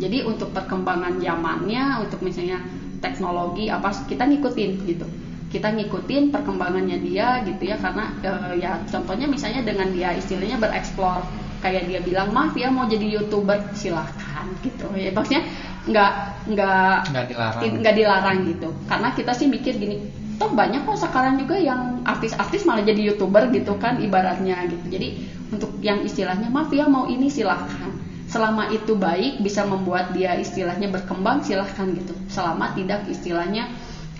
Jadi 0.00 0.24
untuk 0.26 0.50
perkembangan 0.50 1.20
zamannya 1.20 2.02
untuk 2.02 2.20
misalnya 2.24 2.58
teknologi 3.04 3.68
apa 3.68 3.92
kita 4.08 4.24
ngikutin 4.28 4.70
gitu. 4.88 5.06
Kita 5.52 5.68
ngikutin 5.68 6.32
perkembangannya 6.32 6.96
dia 7.04 7.44
gitu 7.44 7.62
ya 7.68 7.76
karena 7.76 8.08
eh, 8.24 8.52
ya 8.60 8.80
contohnya 8.88 9.28
misalnya 9.28 9.60
dengan 9.64 9.92
dia 9.92 10.16
istilahnya 10.16 10.56
bereksplor 10.56 11.20
kayak 11.60 11.86
dia 11.86 12.00
bilang 12.02 12.32
maaf 12.34 12.56
ya 12.58 12.72
mau 12.72 12.88
jadi 12.88 13.04
youtuber 13.20 13.60
silahkan 13.76 14.48
gitu. 14.64 14.88
Ya 14.96 15.12
maksudnya 15.12 15.44
nggak 15.84 16.12
nggak 16.48 16.96
Nggak 17.12 17.26
dilarang. 17.28 17.62
nggak 17.80 17.94
dilarang 17.94 18.38
gitu. 18.48 18.68
Karena 18.88 19.08
kita 19.12 19.32
sih 19.36 19.46
mikir 19.52 19.76
gini 19.76 19.96
toh 20.36 20.50
banyak 20.52 20.84
kok 20.84 20.98
sekarang 21.00 21.40
juga 21.40 21.56
yang 21.58 22.04
artis-artis 22.04 22.64
malah 22.64 22.84
jadi 22.84 23.12
youtuber 23.12 23.48
gitu 23.52 23.76
kan 23.76 24.00
ibaratnya 24.00 24.64
gitu. 24.68 24.84
Jadi 24.88 25.08
untuk 25.52 25.76
yang 25.84 26.00
istilahnya 26.04 26.48
maaf 26.48 26.72
ya 26.72 26.88
mau 26.88 27.04
ini 27.08 27.28
silahkan. 27.28 27.92
Selama 28.28 28.72
itu 28.72 28.96
baik 28.96 29.44
bisa 29.44 29.60
membuat 29.60 30.16
dia 30.16 30.32
istilahnya 30.36 30.88
berkembang 30.88 31.44
silahkan 31.44 31.84
gitu. 31.92 32.16
Selama 32.32 32.72
tidak 32.72 33.04
istilahnya 33.04 33.68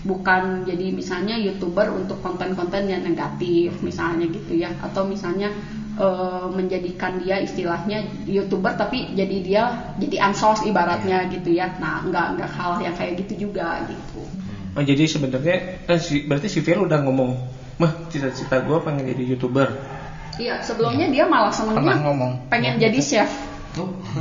bukan 0.02 0.66
jadi 0.66 0.90
misalnya 0.90 1.38
youtuber 1.38 1.94
untuk 1.94 2.18
konten-konten 2.20 2.90
yang 2.90 3.00
negatif 3.00 3.72
misalnya 3.80 4.28
gitu 4.28 4.52
ya. 4.52 4.68
Atau 4.84 5.08
misalnya 5.08 5.48
e, 5.96 6.06
menjadikan 6.52 7.16
dia 7.16 7.40
istilahnya 7.40 8.04
youtuber 8.28 8.76
tapi 8.76 9.16
jadi 9.16 9.36
dia 9.40 9.62
jadi 9.96 10.28
ansos 10.28 10.60
ibaratnya 10.68 11.24
gitu 11.32 11.48
ya. 11.48 11.72
Nah 11.80 12.04
nggak 12.04 12.26
nggak 12.36 12.50
hal 12.52 12.84
yang 12.84 12.92
kayak 12.92 13.24
gitu 13.24 13.48
juga 13.48 13.80
gitu 13.88 14.31
oh, 14.76 14.82
jadi 14.82 15.04
sebenarnya 15.08 15.56
eh, 15.86 15.98
si, 16.00 16.24
berarti 16.24 16.48
si 16.48 16.60
Phil 16.64 16.80
udah 16.82 16.98
ngomong 17.04 17.30
mah 17.80 17.92
cita-cita 18.12 18.60
gue 18.62 18.78
pengen 18.84 19.04
jadi 19.08 19.22
youtuber. 19.34 19.68
Iya 20.40 20.64
sebelumnya 20.64 21.12
dia 21.12 21.28
malah 21.28 21.52
senengnya 21.52 21.80
Pernah 21.82 21.98
ngomong. 22.08 22.32
pengen 22.48 22.80
Ya, 22.80 22.88
jadi 22.88 23.00
chef. 23.00 23.30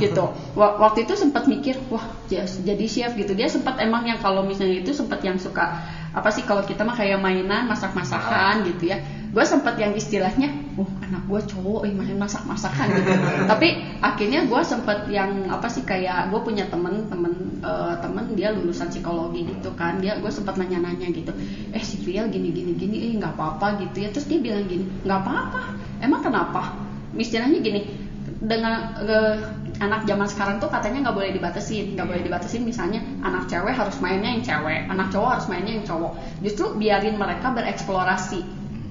Gitu. 0.00 0.24
Wa- 0.56 0.80
waktu 0.80 1.04
itu 1.04 1.12
sempat 1.12 1.44
mikir 1.44 1.76
wah 1.92 2.04
jadi 2.28 2.86
chef 2.88 3.12
gitu. 3.16 3.32
Dia 3.36 3.48
sempat 3.52 3.76
emang 3.80 4.08
yang 4.08 4.20
kalau 4.20 4.44
misalnya 4.44 4.80
itu 4.80 4.96
sempat 4.96 5.20
yang 5.20 5.36
suka 5.36 5.80
apa 6.12 6.28
sih 6.28 6.44
kalau 6.44 6.60
kita 6.60 6.84
mah 6.84 6.92
kayak 6.92 7.16
mainan 7.16 7.64
masak-masakan 7.64 8.68
gitu 8.68 8.92
ya. 8.92 9.00
Gue 9.32 9.48
sempat 9.48 9.80
yang 9.80 9.96
istilahnya 9.96 10.52
uh 10.76 10.90
anak 11.00 11.24
gue 11.24 11.40
cowok 11.56 11.88
eh 11.88 11.92
main 11.96 12.20
masak-masakan 12.20 12.86
gitu. 13.00 13.10
Tapi 13.50 13.68
akhirnya 14.04 14.44
gue 14.44 14.60
sempat 14.60 15.08
yang 15.08 15.48
apa 15.48 15.72
sih 15.72 15.88
kayak 15.88 16.28
gue 16.28 16.40
punya 16.44 16.68
temen 16.68 17.08
temen 17.08 17.32
eh, 17.64 17.94
temen 18.04 18.36
dia 18.36 18.52
lulusan 18.52 18.92
psikologi 18.92 19.48
gitu 19.48 19.72
kan. 19.72 20.04
Dia 20.04 20.20
gue 20.20 20.28
sempat 20.28 20.60
nanya-nanya 20.60 21.08
gitu 21.16 21.32
eh 21.72 21.80
si 21.80 21.96
Fiel 22.04 22.28
gini 22.28 22.52
gini 22.52 22.76
gini 22.76 22.96
eh 23.08 23.12
nggak 23.16 23.32
apa-apa 23.32 23.80
gitu 23.80 24.04
ya. 24.04 24.12
Terus 24.12 24.28
dia 24.28 24.38
bilang 24.44 24.68
gini 24.68 24.84
nggak 25.08 25.18
apa-apa 25.24 25.62
emang 26.04 26.20
kenapa? 26.20 26.76
Istilahnya 27.16 27.64
gini 27.64 28.11
dengan 28.42 28.98
eh, 28.98 29.38
anak 29.78 30.02
zaman 30.02 30.26
sekarang 30.26 30.58
tuh 30.58 30.66
katanya 30.66 31.08
nggak 31.08 31.16
boleh 31.16 31.30
dibatasin. 31.30 31.94
Nggak 31.94 32.06
boleh 32.10 32.22
dibatasin 32.26 32.62
misalnya 32.66 32.98
anak 33.22 33.46
cewek 33.46 33.70
harus 33.70 34.02
mainnya 34.02 34.34
yang 34.34 34.42
cewek 34.42 34.90
anak 34.90 35.14
cowok 35.14 35.30
harus 35.38 35.46
mainnya 35.46 35.72
yang 35.78 35.86
cowok. 35.86 36.12
Justru 36.42 36.74
biarin 36.74 37.14
mereka 37.14 37.54
bereksplorasi. 37.54 38.42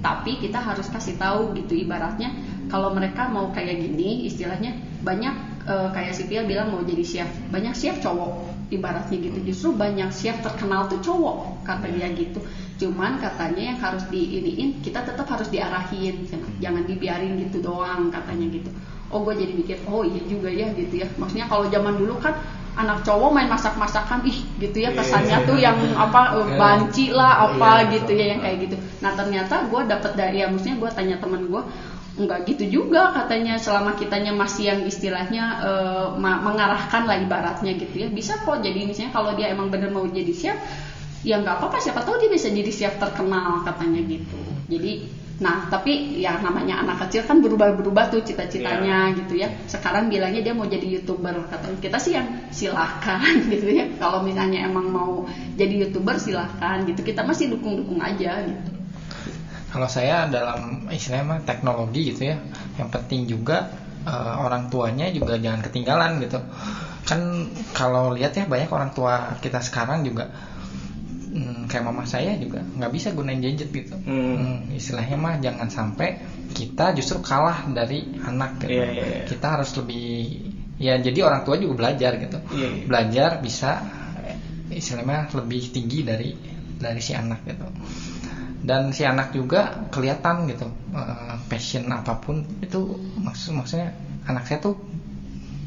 Tapi 0.01 0.41
kita 0.41 0.57
harus 0.57 0.89
kasih 0.89 1.13
tahu 1.19 1.53
gitu 1.53 1.77
ibaratnya 1.77 2.33
kalau 2.73 2.89
mereka 2.89 3.29
mau 3.29 3.53
kayak 3.53 3.77
gini 3.77 4.25
istilahnya 4.25 4.73
banyak 5.03 5.35
eh, 5.67 5.89
kayak 5.91 6.15
si 6.15 6.31
Pia 6.31 6.47
bilang 6.47 6.71
mau 6.71 6.79
jadi 6.79 7.03
chef. 7.03 7.29
Banyak 7.51 7.75
chef 7.75 7.99
cowok 7.99 8.55
ibaratnya 8.71 9.19
gitu. 9.19 9.39
Justru 9.43 9.75
banyak 9.75 10.09
chef 10.15 10.39
terkenal 10.39 10.87
tuh 10.87 11.03
cowok 11.03 11.67
kata 11.67 11.91
dia 11.91 12.07
gitu. 12.15 12.39
Cuman 12.79 13.19
katanya 13.19 13.75
yang 13.75 13.79
harus 13.83 14.07
diiniin 14.07 14.79
kita 14.79 15.03
tetap 15.03 15.27
harus 15.27 15.51
diarahin. 15.51 16.23
Jangan 16.63 16.87
dibiarin 16.87 17.35
gitu 17.35 17.59
doang 17.59 18.07
katanya 18.09 18.47
gitu 18.47 18.71
oh 19.11 19.19
gue 19.27 19.35
jadi 19.35 19.53
mikir 19.53 19.77
oh 19.87 20.01
iya 20.07 20.21
juga 20.25 20.49
ya 20.51 20.67
gitu 20.73 21.03
ya. 21.03 21.07
Maksudnya 21.19 21.45
kalau 21.51 21.67
zaman 21.67 21.93
dulu 21.99 22.17
kan 22.19 22.33
anak 22.71 23.03
cowok 23.03 23.29
main 23.35 23.51
masak-masakan 23.51 24.23
ih 24.23 24.37
gitu 24.55 24.77
ya 24.79 24.95
kesannya 24.95 25.43
tuh 25.43 25.59
yang 25.59 25.75
apa 25.99 26.21
eh, 26.39 26.47
banci 26.55 27.11
lah 27.11 27.43
apa 27.51 27.83
gitu 27.91 28.11
ya 28.15 28.25
yang 28.35 28.39
kayak 28.39 28.57
gitu. 28.67 28.75
Nah 29.03 29.11
ternyata 29.15 29.67
gue 29.67 29.81
dapet 29.87 30.11
dari 30.15 30.39
ya 30.39 30.47
maksudnya 30.47 30.79
gue 30.79 30.89
tanya 30.95 31.15
temen 31.19 31.51
gue 31.51 31.61
nggak 32.11 32.39
gitu 32.43 32.63
juga 32.83 33.11
katanya 33.15 33.55
selama 33.55 33.95
kitanya 33.95 34.35
masih 34.35 34.63
yang 34.71 34.79
istilahnya 34.83 35.43
ma- 36.19 36.41
mengarahkan 36.43 37.03
lah 37.07 37.17
ibaratnya 37.19 37.71
gitu 37.75 37.95
ya. 38.03 38.07
Bisa 38.11 38.39
kok 38.43 38.59
jadi 38.63 38.83
misalnya 38.87 39.11
kalau 39.15 39.31
dia 39.35 39.47
emang 39.51 39.67
bener 39.71 39.91
mau 39.91 40.03
jadi 40.07 40.31
chef 40.31 40.57
ya 41.21 41.37
nggak 41.37 41.61
apa-apa 41.61 41.77
siapa 41.77 42.01
tahu 42.01 42.17
dia 42.17 42.29
bisa 42.33 42.49
jadi 42.49 42.71
chef 42.71 42.93
terkenal 42.97 43.61
katanya 43.67 44.01
gitu. 44.03 44.37
Jadi 44.71 44.91
nah 45.41 45.65
tapi 45.65 46.21
ya 46.21 46.37
namanya 46.37 46.85
anak 46.85 47.09
kecil 47.09 47.25
kan 47.25 47.41
berubah-berubah 47.41 48.13
tuh 48.13 48.21
cita-citanya 48.21 49.09
gitu 49.17 49.41
ya. 49.41 49.49
Sekarang 49.65 50.05
bilangnya 50.05 50.45
dia 50.45 50.53
mau 50.53 50.69
jadi 50.69 50.85
youtuber. 50.85 51.49
Katanya 51.49 51.77
kita 51.81 51.97
sih 51.97 52.13
yang 52.13 52.29
silahkan 52.53 53.41
gitu 53.53 53.67
ya. 53.73 53.89
Kalau 53.97 54.21
misalnya 54.21 54.69
emang 54.69 54.93
mau 54.93 55.25
jadi 55.57 55.89
youtuber 55.89 56.21
silahkan 56.21 56.85
gitu. 56.85 57.01
Kita 57.01 57.25
masih 57.25 57.49
dukung-dukung 57.49 57.97
aja 57.97 58.45
gitu. 58.45 58.69
Kalau 59.73 59.89
saya 59.89 60.29
dalam 60.29 60.85
istilahnya 60.93 61.25
mah 61.25 61.39
teknologi 61.41 62.13
gitu 62.13 62.29
ya, 62.29 62.37
yang 62.77 62.93
penting 62.93 63.25
juga 63.25 63.65
eh, 64.05 64.35
orang 64.37 64.69
tuanya 64.69 65.09
juga 65.09 65.41
jangan 65.41 65.65
ketinggalan 65.65 66.21
gitu. 66.21 66.37
Kan 67.01 67.49
kalau 67.73 68.13
lihat 68.13 68.37
ya 68.37 68.45
banyak 68.45 68.69
orang 68.69 68.93
tua 68.93 69.33
kita 69.41 69.57
sekarang 69.57 70.05
juga 70.05 70.29
hmm, 71.31 71.71
kayak 71.71 71.83
mama 71.87 72.03
saya 72.03 72.35
juga 72.35 72.59
nggak 72.61 72.91
bisa 72.91 73.15
gunain 73.15 73.39
gadget 73.39 73.71
gitu. 73.71 73.95
Hmm. 73.95 74.35
Hmm, 74.35 74.57
istilahnya 74.75 75.17
mah 75.17 75.35
jangan 75.39 75.67
sampai 75.71 76.19
kita 76.51 76.91
justru 76.93 77.23
kalah 77.23 77.63
dari 77.71 78.03
anak 78.19 78.67
gitu. 78.67 78.75
Iya, 78.75 78.85
iya, 78.91 79.05
iya. 79.07 79.23
Kita 79.25 79.57
harus 79.57 79.71
lebih 79.79 80.07
ya 80.81 80.99
jadi 80.99 81.19
orang 81.23 81.47
tua 81.47 81.55
juga 81.55 81.87
belajar 81.87 82.19
gitu. 82.19 82.37
Iya, 82.51 82.67
iya. 82.67 82.83
Belajar 82.85 83.29
bisa 83.39 83.71
istilahnya 84.71 85.27
lebih 85.35 85.71
tinggi 85.71 86.03
dari 86.03 86.31
dari 86.79 87.01
si 87.03 87.11
anak 87.13 87.43
gitu 87.45 87.67
dan 88.61 88.93
si 88.93 89.01
anak 89.03 89.33
juga 89.33 89.89
kelihatan 89.89 90.45
gitu 90.49 90.69
eh, 90.93 91.35
passion 91.49 91.89
apa 91.89 92.17
pun 92.21 92.45
itu 92.61 92.97
maksud 93.21 93.57
maksudnya 93.57 93.93
anak 94.29 94.45
saya 94.45 94.61
tuh 94.61 94.77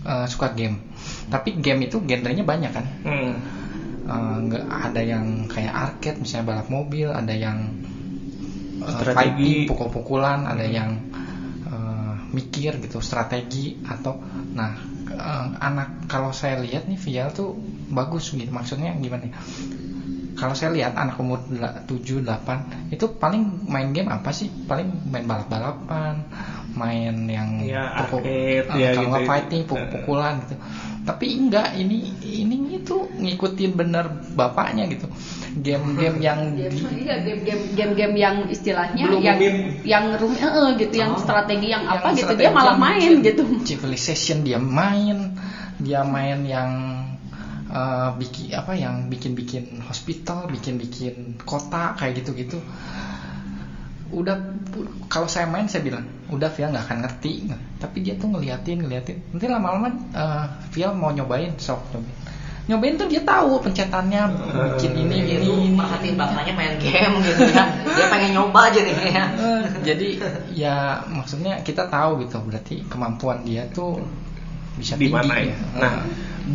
eh, 0.06 0.26
suka 0.30 0.54
game 0.54 0.78
tapi 1.28 1.58
game 1.58 1.90
itu 1.90 1.98
genrenya 2.02 2.46
banyak 2.46 2.70
kan 2.70 2.86
Hmm. 3.04 3.34
Eh, 4.04 4.36
nggak 4.44 4.64
ada 4.84 5.00
yang 5.00 5.48
kayak 5.48 5.72
arcade 5.72 6.20
misalnya 6.20 6.44
balap 6.46 6.68
mobil 6.68 7.08
ada 7.08 7.32
yang 7.32 7.72
Strategi. 8.84 9.16
fighting 9.16 9.56
pukul-pukulan 9.64 10.44
ada 10.44 10.60
yang 10.60 11.00
eh, 11.64 12.12
mikir 12.30 12.76
gitu 12.78 13.00
strategi 13.00 13.72
atau 13.80 14.12
nah 14.52 14.76
eh, 15.08 15.46
anak 15.58 16.04
kalau 16.04 16.36
saya 16.36 16.60
lihat 16.60 16.84
nih 16.84 17.00
Vial 17.00 17.32
tuh 17.32 17.56
bagus 17.88 18.28
gitu 18.28 18.52
maksudnya 18.52 18.92
gimana 18.94 19.24
ya? 19.24 19.32
kalau 20.34 20.52
saya 20.52 20.68
lihat 20.68 20.98
anak 20.98 21.16
umur 21.16 21.40
7 21.86 22.20
8 22.20 22.92
itu 22.92 23.08
paling 23.08 23.40
main 23.64 23.88
game 23.88 24.10
apa 24.10 24.28
sih 24.30 24.50
paling 24.50 25.00
main 25.06 25.24
balap-balapan 25.24 26.26
main 26.74 27.14
yang 27.24 27.62
Ya, 27.62 27.94
pukul- 27.96 28.20
arcade, 28.20 28.68
eh, 28.68 28.78
ya 28.82 28.88
kalau 28.92 29.00
gitu. 29.00 29.10
nggak 29.14 29.24
fighting 29.24 29.62
pukul-pukulan 29.64 30.32
gitu 30.42 30.54
tapi 31.04 31.36
enggak 31.36 31.76
ini 31.76 32.16
ini 32.24 32.80
itu 32.80 32.96
ngikutin 33.20 33.72
bener 33.76 34.08
bapaknya 34.32 34.88
gitu 34.88 35.04
game-game 35.54 36.18
yang 36.18 36.56
di, 36.56 36.66
Iya 37.04 37.22
game-game 37.22 37.62
game-game 37.78 38.14
yang 38.18 38.36
istilahnya 38.48 39.04
Belum 39.06 39.22
yang 39.22 39.38
game. 39.38 39.58
yang 39.86 40.04
room 40.18 40.34
eh, 40.34 40.48
eh, 40.48 40.68
gitu 40.80 40.94
yang 40.98 41.12
Oh. 41.14 41.20
strategi 41.20 41.70
yang 41.70 41.84
yang 41.86 42.00
apa 42.00 42.08
gitu 42.12 42.24
strategi 42.26 42.42
dia 42.42 42.50
malah 42.50 42.74
yang 42.74 42.82
main 42.82 43.12
gitu. 43.22 43.42
civilization 43.62 44.42
dia 44.42 44.58
main 44.58 45.36
dia 45.78 46.00
main 46.02 46.40
yang 46.42 46.70
eh, 47.68 48.08
bikin 48.18 48.46
apa 48.56 48.72
yang 48.74 49.06
bikin-bikin 49.06 49.84
hospital 49.84 50.48
bikin-bikin 50.48 51.38
kota 51.44 51.94
kayak 51.94 52.24
gitu-gitu 52.24 52.58
udah 54.14 54.36
kalau 55.10 55.26
saya 55.26 55.46
main 55.50 55.66
saya 55.66 55.82
bilang 55.82 56.06
udah 56.30 56.50
Via 56.54 56.70
nggak 56.70 56.84
akan 56.86 56.98
ngerti. 57.04 57.32
Tapi 57.82 57.98
dia 58.00 58.14
tuh 58.14 58.30
ngeliatin 58.30 58.86
ngeliatin. 58.86 59.18
Nanti 59.34 59.46
lama-lama 59.50 59.90
uh, 60.14 60.46
Via 60.70 60.94
mau 60.94 61.10
nyobain 61.10 61.54
sok 61.58 61.92
nyobain. 61.92 62.22
Nyobain 62.64 62.96
tuh 62.96 63.08
dia 63.12 63.20
tahu 63.20 63.60
pencetannya 63.60 64.24
bikin 64.80 64.96
ini 64.96 65.16
Dia 65.20 65.36
ini 65.36 65.44
tuh 65.44 65.56
ini. 65.60 65.76
Merhatiin 65.76 66.16
bapaknya 66.16 66.52
main 66.56 66.74
game 66.80 67.14
gitu 67.20 67.42
ya. 67.52 67.64
Dia 67.84 68.06
pengen 68.08 68.30
nyoba 68.32 68.72
aja 68.72 68.80
nih 68.80 68.96
ya. 69.12 69.24
Eh, 69.36 69.64
jadi 69.84 70.08
ya 70.56 70.76
maksudnya 71.12 71.60
kita 71.60 71.92
tahu 71.92 72.24
gitu 72.24 72.40
berarti 72.40 72.80
kemampuan 72.88 73.44
dia 73.44 73.68
tuh 73.68 74.00
bisa 74.80 74.96
di 74.96 75.12
mana 75.12 75.38
ya. 75.38 75.52
ya. 75.52 75.56
Nah, 75.76 75.94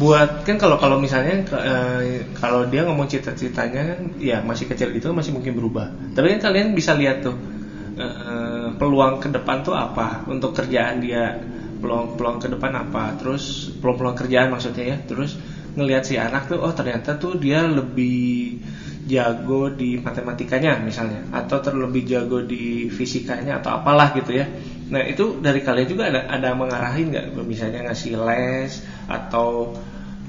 buat 0.02 0.44
kan 0.44 0.58
kalau 0.58 0.82
kalau 0.82 0.98
misalnya 0.98 1.46
eh, 1.46 2.26
kalau 2.36 2.66
dia 2.66 2.84
ngomong 2.90 3.06
cita-citanya 3.06 3.94
kan 3.96 4.00
ya 4.18 4.42
masih 4.42 4.66
kecil 4.66 4.90
itu 4.98 5.06
masih 5.14 5.32
mungkin 5.38 5.54
berubah. 5.54 5.94
Tapi 6.18 6.36
kan 6.36 6.50
kalian 6.50 6.74
bisa 6.74 6.98
lihat 6.98 7.22
tuh 7.22 7.38
eh, 8.00 8.68
peluang 8.80 9.20
ke 9.20 9.28
depan 9.30 9.58
tuh 9.68 9.76
apa? 9.76 10.24
Untuk 10.32 10.56
kerjaan 10.58 11.04
dia 11.04 11.36
peluang-peluang 11.80 12.38
ke 12.44 12.48
depan 12.52 12.72
apa? 12.88 13.16
Terus 13.20 13.72
peluang-peluang 13.80 14.18
kerjaan 14.18 14.48
maksudnya 14.52 14.86
ya. 14.96 14.98
Terus 15.04 15.36
ngelihat 15.76 16.04
si 16.08 16.16
anak 16.18 16.50
tuh 16.50 16.60
oh 16.60 16.74
ternyata 16.74 17.16
tuh 17.22 17.38
dia 17.38 17.64
lebih 17.68 18.58
jago 19.08 19.72
di 19.74 20.00
matematikanya 20.00 20.80
misalnya. 20.82 21.28
Atau 21.36 21.60
terlebih 21.60 22.04
jago 22.08 22.40
di 22.44 22.88
fisikanya 22.92 23.60
atau 23.60 23.76
apalah 23.80 24.12
gitu 24.16 24.32
ya. 24.36 24.48
Nah 24.90 25.06
itu 25.06 25.38
dari 25.38 25.62
kalian 25.62 25.88
juga 25.88 26.10
ada 26.10 26.26
ada 26.28 26.50
mengarahin 26.58 27.14
nggak? 27.14 27.26
Misalnya 27.46 27.90
ngasih 27.90 28.18
les 28.18 28.72
atau 29.06 29.76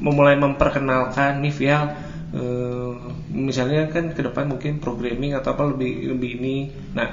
memulai 0.00 0.36
memperkenalkan 0.36 1.44
nih 1.44 1.52
Vial 1.52 1.84
eh, 2.32 2.92
misalnya 3.30 3.86
kan 3.90 4.10
ke 4.16 4.20
depan 4.24 4.48
mungkin 4.48 4.80
programming 4.80 5.36
atau 5.36 5.54
apa 5.54 5.64
lebih 5.70 6.14
lebih 6.14 6.30
ini. 6.40 6.56
Nah 6.94 7.08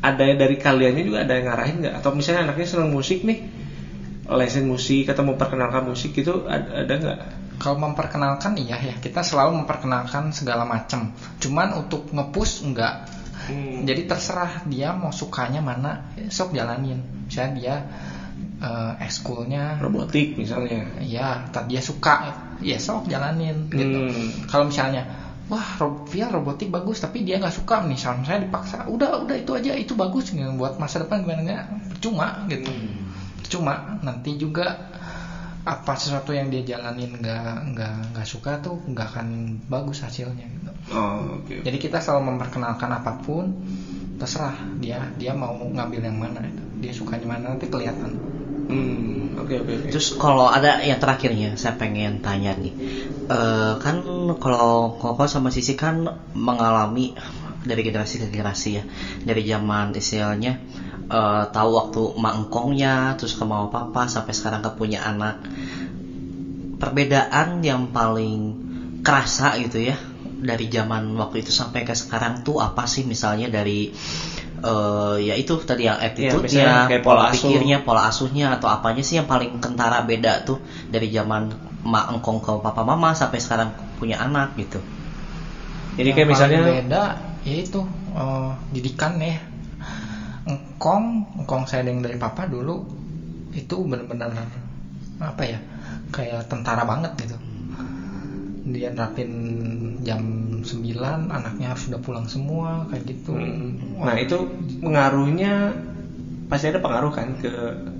ada 0.00 0.24
dari 0.24 0.56
kaliannya 0.56 1.02
juga 1.04 1.18
ada 1.24 1.32
yang 1.36 1.46
ngarahin 1.52 1.76
nggak 1.84 1.94
atau 2.00 2.10
misalnya 2.16 2.48
anaknya 2.48 2.66
senang 2.66 2.90
musik 2.92 3.20
nih 3.24 3.38
lesin 4.30 4.64
musik 4.70 5.10
atau 5.10 5.26
memperkenalkan 5.26 5.84
musik 5.90 6.14
itu 6.16 6.46
ada 6.48 6.94
nggak 6.94 7.20
Kalau 7.60 7.76
memperkenalkan 7.76 8.56
iya 8.56 8.80
ya 8.80 8.96
kita 8.96 9.20
selalu 9.20 9.60
memperkenalkan 9.60 10.32
segala 10.32 10.64
macam. 10.64 11.12
Cuman 11.36 11.76
untuk 11.76 12.08
ngepush 12.08 12.64
enggak. 12.64 13.04
Hmm. 13.52 13.84
Jadi 13.84 14.08
terserah 14.08 14.64
dia 14.64 14.96
mau 14.96 15.12
sukanya 15.12 15.60
mana, 15.60 16.08
sok 16.32 16.56
jalanin. 16.56 17.04
Misalnya 17.28 17.52
dia 17.60 17.74
eh, 18.60 18.92
ekskulnya 19.04 19.76
robotik 19.80 20.36
misalnya 20.36 20.88
ya 21.04 21.48
tak 21.48 21.68
dia 21.68 21.80
suka 21.80 22.32
ya 22.60 22.76
sok 22.76 23.08
jalanin 23.08 23.72
gitu 23.72 23.98
Hmm. 24.08 24.28
kalau 24.48 24.68
misalnya 24.68 25.29
wah 25.50 25.82
via 26.06 26.30
robotik 26.30 26.70
bagus 26.70 27.02
tapi 27.02 27.26
dia 27.26 27.42
nggak 27.42 27.50
suka 27.50 27.82
misalnya 27.82 28.22
saya 28.22 28.38
dipaksa 28.46 28.86
udah 28.86 29.26
udah 29.26 29.36
itu 29.36 29.50
aja 29.58 29.74
itu 29.74 29.98
bagus 29.98 30.30
gitu. 30.30 30.46
buat 30.54 30.78
masa 30.78 31.02
depan 31.02 31.26
gimana 31.26 31.42
nggak 31.42 31.64
cuma 31.98 32.46
gitu. 32.46 32.70
Cuma 33.50 33.98
nanti 34.06 34.38
juga 34.38 34.94
apa 35.66 35.92
sesuatu 35.92 36.32
yang 36.32 36.48
dia 36.48 36.62
jalanin 36.64 37.18
nggak 37.18 37.74
nggak 37.74 37.94
nggak 38.14 38.26
suka 38.26 38.62
tuh 38.62 38.78
nggak 38.86 39.06
akan 39.10 39.58
bagus 39.66 40.06
hasilnya 40.06 40.46
gitu. 40.46 40.72
Oh 40.94 41.42
oke 41.42 41.66
jadi 41.66 41.76
kita 41.82 41.98
selalu 41.98 42.32
memperkenalkan 42.32 42.88
apa 42.88 43.18
pun 43.20 43.50
terserah 44.22 44.54
dia 44.78 45.10
dia 45.18 45.34
mau 45.34 45.52
ngambil 45.52 46.00
yang 46.06 46.16
mana 46.16 46.46
gitu. 46.46 46.62
dia 46.80 46.92
sukanya 46.94 47.26
mana 47.26 47.44
nanti 47.56 47.66
kelihatan 47.66 48.39
Hmm, 48.70 49.34
oke 49.34 49.54
oke 49.66 49.72
Terus 49.90 50.14
kalau 50.14 50.46
ada 50.46 50.78
yang 50.78 51.02
terakhirnya 51.02 51.58
saya 51.58 51.74
pengen 51.74 52.22
tanya 52.22 52.54
nih, 52.54 52.74
Eh, 53.30 53.74
kan 53.78 54.02
kalau 54.42 54.98
Koko 54.98 55.22
sama 55.30 55.54
Sisi 55.54 55.78
kan 55.78 56.02
mengalami 56.34 57.14
dari 57.62 57.86
generasi 57.86 58.18
ke 58.18 58.26
generasi 58.26 58.82
ya, 58.82 58.84
dari 59.22 59.46
zaman 59.46 59.94
istilahnya 59.94 60.58
eh, 61.06 61.44
tahu 61.54 61.70
waktu 61.78 62.02
emak 62.18 62.34
engkongnya, 62.42 63.14
terus 63.14 63.38
ke 63.38 63.46
mau 63.46 63.70
papa 63.70 64.10
sampai 64.10 64.34
sekarang 64.34 64.66
ke 64.66 64.70
punya 64.74 65.06
anak. 65.06 65.38
Perbedaan 66.82 67.62
yang 67.62 67.94
paling 67.94 68.56
kerasa 69.06 69.54
gitu 69.62 69.78
ya 69.78 69.94
dari 70.40 70.66
zaman 70.72 71.14
waktu 71.14 71.44
itu 71.44 71.52
sampai 71.52 71.84
ke 71.84 71.92
sekarang 71.92 72.40
tuh 72.40 72.58
apa 72.64 72.88
sih 72.88 73.04
misalnya 73.04 73.52
dari 73.52 73.92
eh 74.60 75.16
ya 75.24 75.34
itu 75.36 75.56
tadi 75.64 75.88
yang 75.88 75.96
misalnya 75.96 76.36
attitude-nya, 76.36 76.72
kayak 76.88 77.02
pola 77.02 77.14
pola 77.16 77.24
asuh. 77.32 77.34
pikirnya, 77.48 77.76
pola 77.80 78.02
asuhnya 78.08 78.46
atau 78.60 78.68
apanya 78.68 79.00
sih 79.00 79.16
yang 79.16 79.28
paling 79.28 79.56
kentara 79.56 80.04
beda 80.04 80.44
tuh 80.44 80.60
dari 80.88 81.08
zaman 81.08 81.52
emak 81.80 82.06
engkong 82.12 82.38
ke 82.44 82.52
papa 82.60 82.84
mama 82.84 83.16
sampai 83.16 83.40
sekarang 83.40 83.72
punya 83.96 84.20
anak 84.20 84.52
gitu. 84.60 84.80
jadi 85.96 86.12
Yang 86.12 86.16
kayak 86.16 86.28
misalnya 86.28 86.60
beda 86.64 87.02
yaitu 87.40 87.80
eh, 88.12 88.50
didikan 88.76 89.16
ya 89.16 89.40
engkong 90.44 91.24
engkong 91.40 91.64
saya 91.64 91.84
yang 91.84 92.04
dari 92.04 92.20
papa 92.20 92.44
dulu 92.44 92.84
itu 93.56 93.76
benar-benar 93.84 94.30
apa 95.20 95.42
ya 95.44 95.58
kayak 96.12 96.48
tentara 96.48 96.84
banget 96.84 97.12
gitu 97.20 97.36
dia 98.70 98.92
nerapin 98.92 99.30
jam 100.04 100.20
9 100.70 101.28
anaknya 101.28 101.66
harus 101.74 101.82
sudah 101.90 102.00
pulang 102.00 102.26
semua 102.30 102.86
kayak 102.90 103.04
gitu 103.10 103.32
Hmm. 103.34 104.00
Nah 104.00 104.16
itu 104.16 104.36
pengaruhnya 104.80 105.52
pasti 106.50 106.66
ada 106.66 106.82
pengaruh 106.82 107.12
kan 107.14 107.28
ke 107.38 107.52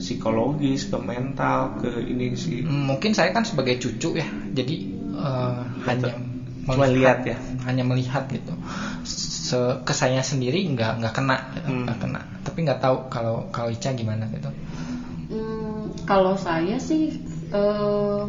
psikologis, 0.03 0.91
ke 0.91 0.99
mental, 0.99 1.79
ke 1.79 2.03
ini 2.03 2.35
sih. 2.35 2.67
Hmm, 2.67 2.91
mungkin 2.91 3.15
saya 3.15 3.31
kan 3.31 3.47
sebagai 3.47 3.79
cucu 3.79 4.19
ya 4.19 4.27
jadi 4.55 4.77
eh, 5.15 5.61
hanya 5.87 6.15
Cuma 6.61 6.87
lihat 6.87 7.27
ya. 7.27 7.37
hanya 7.67 7.83
melihat 7.83 8.31
gitu 8.31 8.53
Se 9.03 9.59
ke 9.83 9.91
saya 9.97 10.23
sendiri 10.23 10.63
nggak 10.71 11.03
nggak 11.03 11.15
kena 11.17 11.37
gitu, 11.59 11.67
Hmm. 11.67 11.83
nggak 11.89 11.99
kena 11.99 12.21
tapi 12.47 12.59
nggak 12.63 12.81
tahu 12.85 12.97
kalau 13.11 13.37
kalau 13.51 13.69
Ica 13.73 13.91
gimana 13.91 14.31
gitu 14.31 14.51
Hmm, 15.31 15.95
kalau 16.07 16.35
saya 16.35 16.77
sih 16.79 17.15
eh 17.55 18.23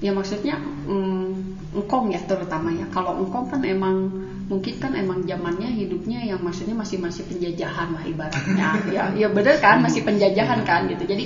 ya 0.00 0.10
maksudnya 0.16 0.56
hmm, 0.58 1.76
engkong 1.76 2.10
ya 2.10 2.20
terutama 2.24 2.72
ya. 2.74 2.88
Kalau 2.90 3.20
engkong 3.20 3.46
kan 3.52 3.60
emang 3.62 4.10
mungkin 4.50 4.74
kan 4.82 4.92
emang 4.98 5.22
zamannya 5.28 5.70
hidupnya 5.70 6.26
yang 6.26 6.42
maksudnya 6.42 6.74
masih 6.74 6.98
masih 6.98 7.22
penjajahan 7.28 7.94
lah 7.94 8.02
ibaratnya. 8.02 8.68
ya 8.96 9.04
ya 9.14 9.28
bener 9.30 9.56
kan 9.62 9.78
masih 9.84 10.02
penjajahan 10.02 10.66
kan 10.66 10.88
gitu. 10.90 11.04
Jadi 11.06 11.24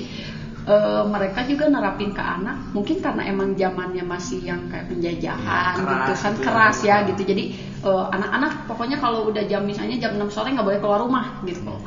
eh, 0.68 1.02
mereka 1.08 1.40
juga 1.48 1.70
nerapin 1.70 2.12
ke 2.12 2.20
anak 2.20 2.74
mungkin 2.76 3.00
karena 3.00 3.22
emang 3.24 3.56
zamannya 3.56 4.04
masih 4.04 4.44
yang 4.44 4.68
kayak 4.68 4.90
penjajahan 4.92 5.74
Ya, 5.78 5.80
keras 5.80 5.96
gitu 6.04 6.14
kan 6.20 6.32
gitu. 6.34 6.44
keras 6.44 6.76
ya 6.84 6.96
gitu. 7.08 7.22
Jadi 7.24 7.44
eh, 7.80 8.04
anak-anak 8.12 8.68
pokoknya 8.68 9.00
kalau 9.00 9.24
udah 9.30 9.46
jam 9.48 9.64
misalnya 9.64 9.96
jam 9.96 10.18
6 10.18 10.28
sore 10.34 10.52
nggak 10.52 10.66
boleh 10.66 10.78
keluar 10.82 11.00
rumah 11.00 11.26
gitu 11.46 11.78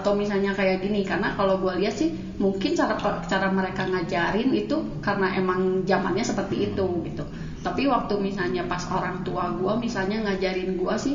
atau 0.00 0.18
misalnya 0.18 0.50
kayak 0.50 0.82
gini 0.82 1.06
karena 1.06 1.32
kalau 1.38 1.62
gue 1.62 1.78
lihat 1.78 1.94
sih 1.94 2.10
mungkin 2.42 2.74
cara 2.74 2.98
cara 3.30 3.46
mereka 3.48 3.86
ngajarin 3.86 4.50
itu 4.50 4.98
karena 4.98 5.30
emang 5.38 5.86
zamannya 5.86 6.26
seperti 6.26 6.70
itu 6.72 6.86
gitu. 7.06 7.24
Tapi 7.62 7.86
waktu 7.86 8.18
misalnya 8.18 8.66
pas 8.66 8.82
orang 8.90 9.22
tua 9.22 9.54
gue 9.54 9.72
misalnya 9.78 10.20
ngajarin 10.26 10.74
gue 10.74 10.94
sih 10.98 11.14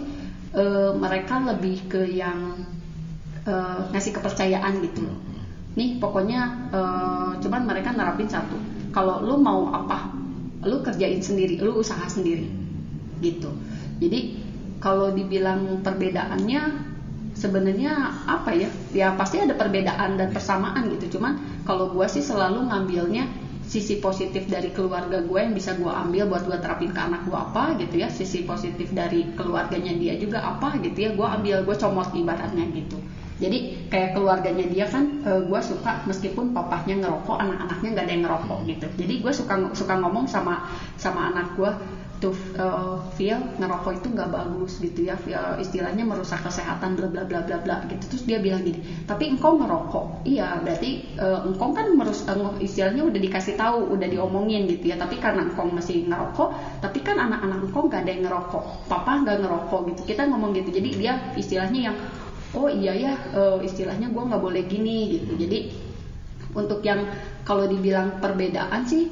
eh, 0.55 0.91
mereka 0.95 1.43
lebih 1.43 1.91
ke 1.91 2.01
yang 2.07 2.63
eh, 3.43 3.81
ngasih 3.91 4.15
kepercayaan 4.15 4.73
gitu. 4.81 5.03
Nih 5.75 5.99
pokoknya 5.99 6.71
eh, 6.71 7.31
cuman 7.43 7.61
mereka 7.67 7.91
nerapin 7.91 8.31
satu. 8.31 8.55
Kalau 8.89 9.21
lu 9.21 9.37
mau 9.37 9.69
apa 9.69 10.09
lu 10.65 10.83
kerjain 10.83 11.21
sendiri 11.23 11.59
lu 11.59 11.79
usaha 11.79 12.03
sendiri 12.07 12.47
gitu. 13.19 13.51
Jadi 13.99 14.39
kalau 14.79 15.11
dibilang 15.11 15.83
perbedaannya 15.83 16.88
sebenarnya 17.39 18.11
apa 18.27 18.51
ya? 18.51 18.69
Ya 18.91 19.15
pasti 19.15 19.39
ada 19.39 19.55
perbedaan 19.55 20.19
dan 20.19 20.29
persamaan 20.35 20.91
gitu. 20.91 21.15
Cuman 21.17 21.39
kalau 21.63 21.87
gue 21.95 22.05
sih 22.11 22.19
selalu 22.21 22.67
ngambilnya 22.67 23.47
sisi 23.69 24.01
positif 24.01 24.49
dari 24.49 24.73
keluarga 24.73 25.21
gue 25.21 25.39
yang 25.39 25.53
bisa 25.53 25.77
gue 25.77 25.87
ambil 25.93 26.25
buat 26.25 26.41
gue 26.41 26.57
terapin 26.57 26.89
ke 26.89 26.99
anak 26.99 27.23
gue 27.23 27.37
apa 27.37 27.79
gitu 27.79 27.95
ya. 28.03 28.11
Sisi 28.11 28.43
positif 28.43 28.91
dari 28.91 29.31
keluarganya 29.33 29.95
dia 29.95 30.19
juga 30.19 30.43
apa 30.43 30.75
gitu 30.83 30.99
ya. 30.99 31.09
Gue 31.15 31.25
ambil 31.25 31.63
gue 31.63 31.75
comot 31.79 32.11
ibaratnya 32.11 32.67
gitu. 32.75 32.99
Jadi 33.39 33.87
kayak 33.87 34.19
keluarganya 34.19 34.67
dia 34.67 34.83
kan 34.83 35.23
gue 35.23 35.61
suka 35.63 36.03
meskipun 36.03 36.51
papahnya 36.51 36.99
ngerokok 36.99 37.39
anak-anaknya 37.39 37.89
nggak 37.95 38.05
ada 38.05 38.13
yang 38.13 38.23
ngerokok 38.27 38.59
gitu. 38.67 38.87
Jadi 38.99 39.13
gue 39.23 39.31
suka 39.31 39.55
suka 39.71 39.95
ngomong 39.95 40.27
sama 40.27 40.67
sama 40.99 41.31
anak 41.31 41.55
gue 41.55 41.71
tuh 42.19 42.35
uh, 42.59 42.99
feel 43.15 43.39
ngerokok 43.57 44.03
itu 44.03 44.07
nggak 44.11 44.29
bagus 44.29 44.77
gitu 44.83 45.07
ya 45.07 45.15
feel, 45.15 45.39
istilahnya 45.57 46.03
merusak 46.03 46.43
kesehatan 46.43 46.99
bla 46.99 47.07
bla 47.07 47.23
bla 47.23 47.41
bla 47.43 47.57
bla 47.63 47.75
gitu. 47.87 48.03
Terus 48.11 48.23
dia 48.27 48.39
bilang 48.43 48.63
gini 48.63 48.83
tapi 49.07 49.31
engkau 49.31 49.55
ngerokok? 49.55 50.27
Iya 50.27 50.59
berarti 50.61 51.19
uh, 51.19 51.47
engkau 51.47 51.71
kan 51.71 51.87
merus 51.95 52.27
uh, 52.27 52.53
istilahnya 52.59 53.07
udah 53.07 53.19
dikasih 53.19 53.55
tahu 53.55 53.95
udah 53.95 54.07
diomongin 54.11 54.67
gitu 54.67 54.91
ya. 54.91 54.99
Tapi 54.99 55.17
karena 55.17 55.47
engkau 55.47 55.65
masih 55.71 56.05
ngerokok 56.05 56.49
tapi 56.83 56.99
kan 57.01 57.17
anak-anak 57.17 57.59
engkau 57.65 57.87
nggak 57.87 58.01
ada 58.03 58.11
yang 58.11 58.23
ngerokok 58.27 58.63
papa 58.91 59.11
nggak 59.23 59.37
ngerokok 59.41 59.81
gitu. 59.95 60.01
Kita 60.15 60.27
ngomong 60.27 60.51
gitu. 60.53 60.69
Jadi 60.75 60.89
dia 60.99 61.13
istilahnya 61.39 61.91
yang 61.91 61.97
oh 62.53 62.67
iya 62.67 62.93
ya 62.97 63.13
uh, 63.33 63.57
istilahnya 63.63 64.09
gue 64.11 64.23
nggak 64.27 64.41
boleh 64.43 64.63
gini 64.67 65.17
gitu. 65.17 65.33
Jadi 65.39 65.59
untuk 66.57 66.81
yang 66.81 67.05
kalau 67.45 67.69
dibilang 67.69 68.17
perbedaan 68.17 68.81
sih 68.85 69.05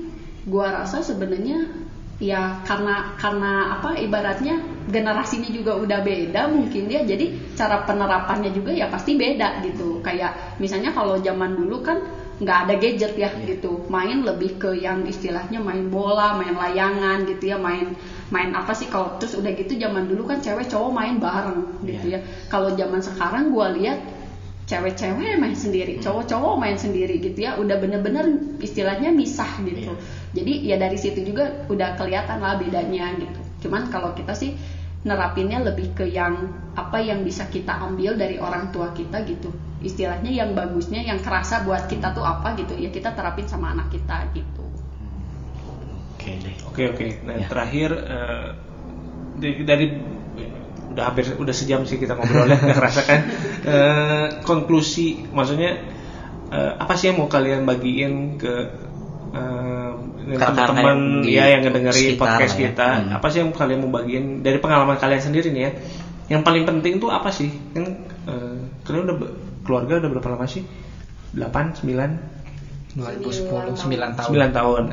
gua 0.48 0.74
rasa 0.74 1.04
sebenarnya 1.04 1.87
ya 2.18 2.66
karena 2.66 3.14
karena 3.14 3.78
apa 3.78 3.94
ibaratnya 4.02 4.58
generasinya 4.90 5.54
juga 5.54 5.78
udah 5.78 6.02
beda 6.02 6.50
mungkin 6.50 6.90
dia 6.90 7.06
jadi 7.06 7.30
cara 7.54 7.86
penerapannya 7.86 8.50
juga 8.50 8.74
ya 8.74 8.90
pasti 8.90 9.14
beda 9.14 9.62
gitu. 9.62 10.02
Kayak 10.02 10.58
misalnya 10.58 10.90
kalau 10.90 11.22
zaman 11.22 11.54
dulu 11.54 11.86
kan 11.86 12.02
nggak 12.42 12.58
ada 12.66 12.74
gadget 12.78 13.14
ya 13.14 13.30
gitu. 13.46 13.86
Main 13.90 14.26
lebih 14.26 14.58
ke 14.58 14.74
yang 14.74 15.06
istilahnya 15.06 15.62
main 15.62 15.90
bola 15.94 16.34
main 16.34 16.58
layangan 16.58 17.22
gitu 17.30 17.54
ya. 17.54 17.58
Main 17.62 17.94
main 18.34 18.50
apa 18.58 18.74
sih 18.74 18.90
kalau 18.90 19.22
terus 19.22 19.38
udah 19.38 19.54
gitu 19.54 19.78
zaman 19.78 20.10
dulu 20.10 20.26
kan 20.26 20.42
cewek 20.42 20.66
cowok 20.66 20.90
main 20.90 21.22
bareng 21.22 21.86
gitu 21.86 22.18
ya. 22.18 22.20
Kalau 22.50 22.74
zaman 22.74 23.02
sekarang 23.06 23.54
gua 23.54 23.70
lihat 23.70 24.17
cewek-cewek 24.68 25.40
main 25.40 25.56
sendiri, 25.56 25.96
cowok-cowok 26.04 26.60
main 26.60 26.76
sendiri 26.76 27.24
gitu 27.24 27.40
ya, 27.40 27.56
udah 27.56 27.80
bener-bener 27.80 28.28
istilahnya 28.60 29.16
misah 29.16 29.48
gitu. 29.64 29.96
Jadi 30.36 30.68
ya 30.68 30.76
dari 30.76 31.00
situ 31.00 31.24
juga 31.24 31.64
udah 31.72 31.96
kelihatan 31.96 32.44
lah 32.44 32.60
bedanya 32.60 33.16
gitu. 33.16 33.40
Cuman 33.64 33.88
kalau 33.88 34.12
kita 34.12 34.36
sih 34.36 34.60
nerapinnya 35.08 35.64
lebih 35.64 35.96
ke 35.96 36.06
yang 36.12 36.52
apa 36.76 37.00
yang 37.00 37.24
bisa 37.24 37.48
kita 37.48 37.80
ambil 37.80 38.20
dari 38.20 38.36
orang 38.44 38.76
tua 38.76 38.92
kita 38.92 39.24
gitu. 39.24 39.56
Istilahnya 39.80 40.36
yang 40.36 40.52
bagusnya, 40.52 41.00
yang 41.00 41.24
kerasa 41.24 41.64
buat 41.64 41.88
kita 41.88 42.12
tuh 42.12 42.28
apa 42.28 42.60
gitu, 42.60 42.76
ya 42.76 42.92
kita 42.92 43.16
terapin 43.16 43.48
sama 43.48 43.72
anak 43.72 43.88
kita 43.88 44.28
gitu. 44.36 44.68
Oke 46.20 46.32
deh. 46.44 46.56
Oke 46.68 46.84
oke. 46.92 47.06
Nah 47.24 47.40
Ya. 47.40 47.48
terakhir 47.48 47.90
eh, 48.04 48.48
dari, 49.40 49.64
dari 49.64 49.86
udah 50.98 51.14
hampir 51.14 51.30
udah 51.38 51.54
sejam 51.54 51.86
sih 51.86 52.02
kita 52.02 52.18
ngobrol 52.18 52.50
ya, 52.50 52.58
nggak 52.66 52.78
kerasa 52.82 53.02
kan? 53.06 53.22
Eh, 53.62 54.26
konklusi, 54.42 55.30
maksudnya 55.30 55.78
eh, 56.50 56.72
apa 56.74 56.98
sih 56.98 57.14
yang 57.14 57.22
mau 57.22 57.30
kalian 57.30 57.70
bagiin 57.70 58.42
ke 58.42 58.54
eh, 59.38 59.92
Kakak-kakak 60.28 60.74
teman-teman 60.74 60.98
ya 61.24 61.46
yang 61.54 61.62
ngedengerin 61.64 62.18
podcast 62.18 62.58
ya. 62.58 62.74
kita? 62.74 62.88
Hmm. 62.98 63.16
Apa 63.22 63.30
sih 63.30 63.46
yang 63.46 63.54
kalian 63.54 63.80
mau 63.86 63.94
bagiin 63.94 64.42
dari 64.42 64.58
pengalaman 64.58 64.98
kalian 64.98 65.22
sendiri 65.22 65.54
nih 65.54 65.62
ya? 65.62 65.72
Yang 66.34 66.42
paling 66.44 66.64
penting 66.66 66.98
tuh 66.98 67.14
apa 67.14 67.30
sih? 67.30 67.54
Kan 67.78 68.10
eh, 68.26 68.58
kalian 68.84 69.06
udah 69.06 69.18
keluarga 69.62 70.02
udah 70.02 70.10
berapa 70.18 70.28
lama 70.34 70.50
sih? 70.50 70.66
8, 71.38 71.86
9, 71.86 72.98
2010 72.98 73.78
9 73.78 74.18
tahun 74.18 74.30
9 74.34 74.58
tahun. 74.58 74.84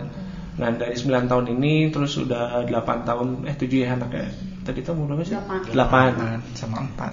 Nah 0.61 0.69
dari 0.77 0.95
9 0.95 1.31
tahun 1.33 1.45
ini 1.57 1.89
terus 1.89 2.21
udah 2.21 2.69
8 2.69 3.09
tahun 3.09 3.49
eh 3.49 3.57
7 3.57 3.73
ya 3.73 3.97
anaknya. 3.97 4.29
Tadi 4.65 4.81
tuh 4.81 4.93
umur 4.97 5.13
berapa 5.13 5.25
sih? 5.29 5.37
Delapan. 5.69 6.11
8. 6.17 6.57
sama 6.57 6.77
4 6.89 7.13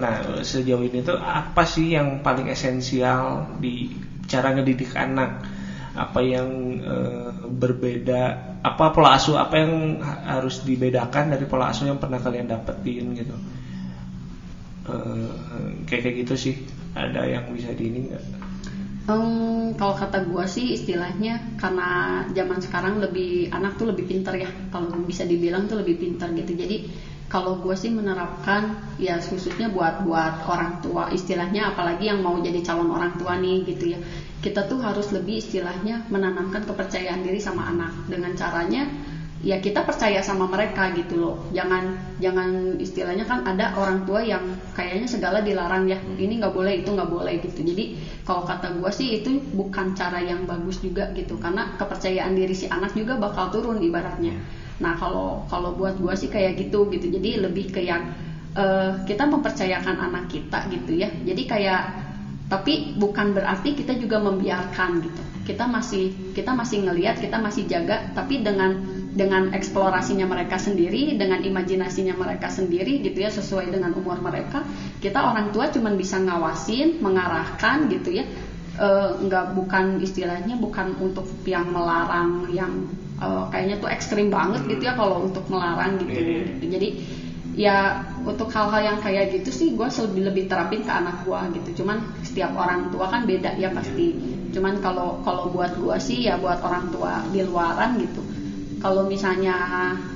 Nah 0.00 0.14
sejauh 0.40 0.80
ini 0.80 1.04
tuh 1.04 1.20
apa 1.20 1.62
sih 1.68 1.92
yang 1.92 2.24
paling 2.24 2.48
esensial 2.48 3.44
di 3.60 3.92
cara 4.24 4.56
ngedidik 4.56 4.96
anak? 4.96 5.44
Apa 5.92 6.20
yang 6.24 6.48
eh, 6.80 7.30
berbeda? 7.46 8.22
Apa 8.64 8.92
pola 8.96 9.16
asuh 9.16 9.36
apa 9.36 9.54
yang 9.60 9.72
ha- 10.00 10.40
harus 10.40 10.64
dibedakan 10.64 11.36
dari 11.36 11.44
pola 11.44 11.68
asuh 11.72 11.84
yang 11.88 12.00
pernah 12.00 12.20
kalian 12.20 12.48
dapetin 12.48 13.12
gitu? 13.12 13.36
Eh, 14.88 15.28
kayak 15.84 16.02
kayak 16.08 16.16
gitu 16.24 16.34
sih. 16.36 16.54
Ada 16.96 17.28
yang 17.28 17.44
bisa 17.52 17.70
di 17.76 17.84
ini 17.92 17.98
nggak 18.10 18.39
Em, 19.08 19.72
kalau 19.80 19.94
kata 19.96 20.20
gua 20.28 20.44
sih 20.44 20.76
istilahnya 20.76 21.56
karena 21.56 22.20
zaman 22.36 22.60
sekarang 22.60 23.00
lebih 23.00 23.48
anak 23.48 23.80
tuh 23.80 23.88
lebih 23.88 24.04
pinter 24.04 24.34
ya. 24.36 24.50
Kalau 24.68 24.92
bisa 25.00 25.24
dibilang 25.24 25.64
tuh 25.70 25.80
lebih 25.80 25.96
pinter 25.96 26.28
gitu. 26.36 26.52
Jadi 26.52 26.76
kalau 27.32 27.56
gua 27.62 27.72
sih 27.78 27.88
menerapkan 27.88 28.76
ya 29.00 29.16
khususnya 29.22 29.72
buat 29.72 30.04
buat 30.04 30.44
orang 30.44 30.84
tua 30.84 31.08
istilahnya 31.08 31.72
apalagi 31.72 32.10
yang 32.12 32.20
mau 32.20 32.36
jadi 32.36 32.60
calon 32.60 32.90
orang 32.92 33.16
tua 33.16 33.40
nih 33.40 33.64
gitu 33.64 33.96
ya. 33.96 33.98
Kita 34.44 34.68
tuh 34.68 34.80
harus 34.84 35.08
lebih 35.16 35.40
istilahnya 35.40 36.04
menanamkan 36.12 36.64
kepercayaan 36.68 37.24
diri 37.24 37.40
sama 37.40 37.72
anak. 37.72 37.92
Dengan 38.04 38.36
caranya 38.36 38.84
ya 39.40 39.56
kita 39.56 39.88
percaya 39.88 40.20
sama 40.20 40.44
mereka 40.44 40.92
gitu 40.92 41.16
loh. 41.16 41.36
Jangan 41.56 42.16
jangan 42.20 42.76
istilahnya 42.76 43.24
kan 43.24 43.40
ada 43.48 43.72
orang 43.72 44.04
tua 44.04 44.20
yang 44.20 44.52
kayaknya 44.76 45.08
segala 45.08 45.40
dilarang 45.40 45.88
ya. 45.88 45.96
Ini 45.96 46.44
nggak 46.44 46.52
boleh 46.52 46.84
itu 46.84 46.92
nggak 46.92 47.10
boleh 47.10 47.40
gitu. 47.40 47.64
Jadi 47.64 47.96
kalau 48.28 48.44
kata 48.44 48.76
gue 48.76 48.90
sih 48.92 49.24
itu 49.24 49.40
bukan 49.56 49.96
cara 49.96 50.20
yang 50.20 50.44
bagus 50.44 50.84
juga 50.84 51.08
gitu. 51.16 51.40
Karena 51.40 51.72
kepercayaan 51.80 52.36
diri 52.36 52.52
si 52.52 52.68
anak 52.68 52.92
juga 52.92 53.16
bakal 53.16 53.48
turun 53.48 53.80
ibaratnya. 53.80 54.36
Nah 54.84 54.92
kalau 55.00 55.48
kalau 55.48 55.72
buat 55.72 55.96
gue 55.96 56.12
sih 56.20 56.28
kayak 56.28 56.60
gitu 56.60 56.92
gitu. 56.92 57.08
Jadi 57.08 57.40
lebih 57.40 57.72
ke 57.72 57.80
yang 57.80 58.12
eh, 58.52 58.92
kita 59.08 59.24
mempercayakan 59.24 59.96
anak 60.04 60.28
kita 60.28 60.68
gitu 60.68 61.00
ya. 61.00 61.08
Jadi 61.08 61.42
kayak 61.48 61.82
tapi 62.50 62.98
bukan 62.98 63.32
berarti 63.32 63.72
kita 63.72 63.96
juga 63.96 64.20
membiarkan 64.20 65.00
gitu. 65.00 65.22
Kita 65.48 65.64
masih 65.64 66.34
kita 66.36 66.52
masih 66.52 66.84
ngelihat 66.84 67.16
kita 67.24 67.40
masih 67.40 67.64
jaga 67.64 68.12
tapi 68.12 68.44
dengan 68.44 68.99
dengan 69.10 69.50
eksplorasinya 69.50 70.22
mereka 70.22 70.54
sendiri 70.54 71.18
dengan 71.18 71.42
imajinasinya 71.42 72.14
mereka 72.14 72.46
sendiri 72.46 73.02
gitu 73.02 73.18
ya 73.18 73.30
sesuai 73.30 73.74
dengan 73.74 73.90
umur 73.98 74.22
mereka 74.22 74.62
kita 75.02 75.18
orang 75.18 75.50
tua 75.50 75.66
cuman 75.66 75.98
bisa 75.98 76.22
ngawasin 76.22 77.02
mengarahkan 77.02 77.90
gitu 77.90 78.22
ya. 78.22 78.24
Eh, 78.80 79.10
nggak 79.26 79.52
bukan 79.58 79.98
istilahnya 80.00 80.56
bukan 80.56 80.94
untuk 81.02 81.26
yang 81.44 81.68
melarang 81.74 82.48
yang 82.54 82.86
eh, 83.18 83.44
kayaknya 83.50 83.76
tuh 83.82 83.90
ekstrim 83.90 84.30
banget 84.30 84.62
gitu 84.70 84.88
ya 84.88 84.94
kalau 84.94 85.26
untuk 85.26 85.44
melarang 85.50 85.98
gitu, 86.00 86.16
Iya. 86.16 86.40
gitu. 86.56 86.64
jadi 86.70 86.88
ya 87.58 87.76
untuk 88.24 88.46
hal-hal 88.54 88.94
yang 88.94 88.98
kayak 89.02 89.34
gitu 89.36 89.50
sih 89.50 89.68
gue 89.74 89.84
lebih 89.90 90.22
lebih 90.32 90.44
terapin 90.46 90.86
ke 90.86 90.92
anak 90.94 91.26
gue 91.26 91.60
gitu. 91.60 91.82
Cuman 91.82 91.98
setiap 92.22 92.54
orang 92.54 92.88
tua 92.94 93.10
kan 93.10 93.26
beda 93.26 93.58
ya 93.58 93.68
pasti. 93.74 94.14
Cuman 94.54 94.78
kalau 94.78 95.18
kalau 95.26 95.50
buat 95.50 95.74
gue 95.76 95.96
sih 95.98 96.30
ya 96.30 96.38
buat 96.38 96.62
orang 96.62 96.94
tua 96.94 97.20
di 97.34 97.42
luaran 97.42 97.98
gitu 97.98 98.22
kalau 98.80 99.04
misalnya 99.04 99.54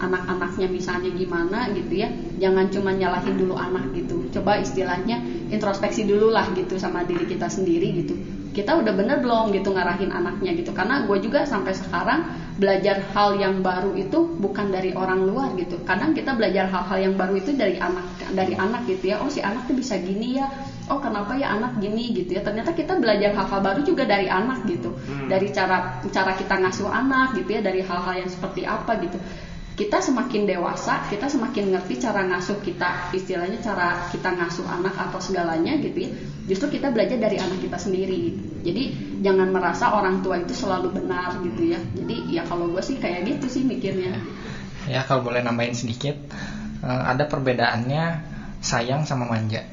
anak-anaknya 0.00 0.66
misalnya 0.72 1.12
gimana 1.12 1.68
gitu 1.76 2.00
ya 2.00 2.08
jangan 2.40 2.72
cuma 2.72 2.90
nyalahin 2.96 3.36
dulu 3.36 3.54
anak 3.54 3.92
gitu. 3.92 4.24
Coba 4.32 4.56
istilahnya 4.56 5.20
introspeksi 5.52 6.08
dulu 6.08 6.32
lah 6.32 6.48
gitu 6.56 6.80
sama 6.80 7.04
diri 7.04 7.28
kita 7.28 7.46
sendiri 7.46 7.88
gitu 8.00 8.16
kita 8.54 8.78
udah 8.78 8.94
bener 8.94 9.18
belum 9.18 9.50
gitu 9.50 9.74
ngarahin 9.74 10.14
anaknya 10.14 10.54
gitu. 10.54 10.70
Karena 10.70 11.02
gue 11.02 11.18
juga 11.18 11.42
sampai 11.42 11.74
sekarang 11.74 12.20
belajar 12.54 13.02
hal 13.12 13.34
yang 13.34 13.58
baru 13.66 13.98
itu 13.98 14.38
bukan 14.38 14.70
dari 14.70 14.94
orang 14.94 15.26
luar 15.26 15.58
gitu. 15.58 15.82
Kadang 15.82 16.14
kita 16.14 16.38
belajar 16.38 16.70
hal-hal 16.70 17.10
yang 17.10 17.14
baru 17.18 17.34
itu 17.34 17.50
dari 17.58 17.74
anak 17.82 18.06
dari 18.30 18.54
anak 18.54 18.86
gitu 18.86 19.10
ya. 19.10 19.18
Oh 19.18 19.28
si 19.28 19.42
anak 19.42 19.66
tuh 19.66 19.74
bisa 19.74 19.98
gini 19.98 20.38
ya. 20.38 20.46
Oh 20.86 21.02
kenapa 21.02 21.34
ya 21.34 21.50
anak 21.50 21.82
gini 21.82 22.14
gitu 22.14 22.38
ya. 22.38 22.46
Ternyata 22.46 22.70
kita 22.70 22.94
belajar 22.94 23.34
hal-hal 23.34 23.60
baru 23.60 23.80
juga 23.82 24.06
dari 24.06 24.30
anak 24.30 24.62
gitu. 24.70 24.94
Dari 25.26 25.50
cara 25.50 25.98
cara 26.08 26.32
kita 26.38 26.54
ngasuh 26.62 26.88
anak 26.88 27.34
gitu 27.34 27.58
ya. 27.58 27.60
Dari 27.60 27.82
hal-hal 27.82 28.14
yang 28.22 28.30
seperti 28.30 28.62
apa 28.62 28.94
gitu 29.02 29.18
kita 29.74 29.98
semakin 29.98 30.46
dewasa 30.46 31.10
kita 31.10 31.26
semakin 31.26 31.74
ngerti 31.74 31.98
cara 31.98 32.22
ngasuh 32.30 32.62
kita 32.62 33.10
istilahnya 33.10 33.58
cara 33.58 34.06
kita 34.14 34.30
ngasuh 34.30 34.62
anak 34.70 34.94
atau 34.94 35.18
segalanya 35.18 35.74
gitu 35.82 36.06
ya. 36.06 36.10
Justru 36.46 36.78
kita 36.78 36.94
belajar 36.94 37.18
dari 37.18 37.42
anak 37.42 37.58
kita 37.58 37.78
sendiri. 37.78 38.16
Gitu. 38.30 38.42
jadi 38.64 38.84
jangan 39.26 39.50
merasa 39.50 39.92
orang 39.98 40.22
tua 40.22 40.38
itu 40.38 40.54
selalu 40.54 40.94
benar 40.94 41.42
gitu 41.42 41.74
ya. 41.74 41.80
Jadi 41.90 42.38
ya 42.38 42.46
kalau 42.46 42.70
gue 42.70 42.82
sih 42.86 43.02
kayak 43.02 43.26
gitu 43.26 43.46
sih 43.50 43.62
mikirnya. 43.66 44.14
Ya 44.86 45.02
kalau 45.02 45.26
boleh 45.26 45.42
nambahin 45.42 45.74
sedikit, 45.74 46.14
eh, 46.84 47.02
ada 47.10 47.26
perbedaannya 47.26 48.04
sayang 48.62 49.04
sama 49.10 49.26
manja. 49.26 49.66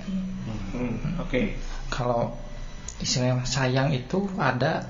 Hmm, 0.73 1.21
oke. 1.21 1.55
Kalau 1.93 2.33
istilahnya 3.03 3.45
sayang 3.45 3.93
itu 3.93 4.25
ada 4.39 4.87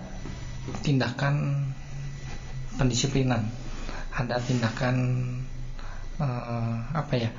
tindakan 0.86 1.68
pendisiplinan, 2.78 3.50
ada 4.12 4.36
tindakan 4.44 4.96
eh, 6.20 6.76
apa 6.92 7.14
ya? 7.16 7.32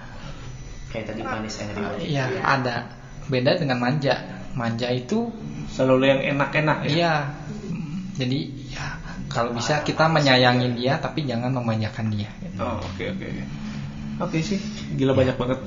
kayak 0.92 1.08
tadi 1.08 1.20
manis 1.24 1.56
yang 1.56 1.68
tadi 1.72 1.80
Iya 2.04 2.24
ada. 2.44 2.76
Beda 3.32 3.56
dengan 3.56 3.80
manja. 3.80 4.44
Manja 4.52 4.92
itu 4.92 5.32
selalu 5.72 6.04
yang 6.04 6.20
enak-enak 6.36 6.78
ya 6.84 6.92
iya. 6.92 7.14
Jadi 8.12 8.38
ya 8.76 9.00
kalau 9.32 9.56
bisa 9.56 9.80
kita 9.80 10.04
menyayangi 10.12 10.76
dia 10.76 11.00
tapi 11.00 11.24
jangan 11.24 11.48
memanjakan 11.56 12.12
dia. 12.12 12.28
gitu. 12.44 12.60
oh 12.60 12.76
oke 12.84 13.04
oke 13.16 13.26
oke 14.20 14.38
sih 14.44 14.60
gila 15.00 15.16
banyak 15.16 15.36
banget 15.40 15.58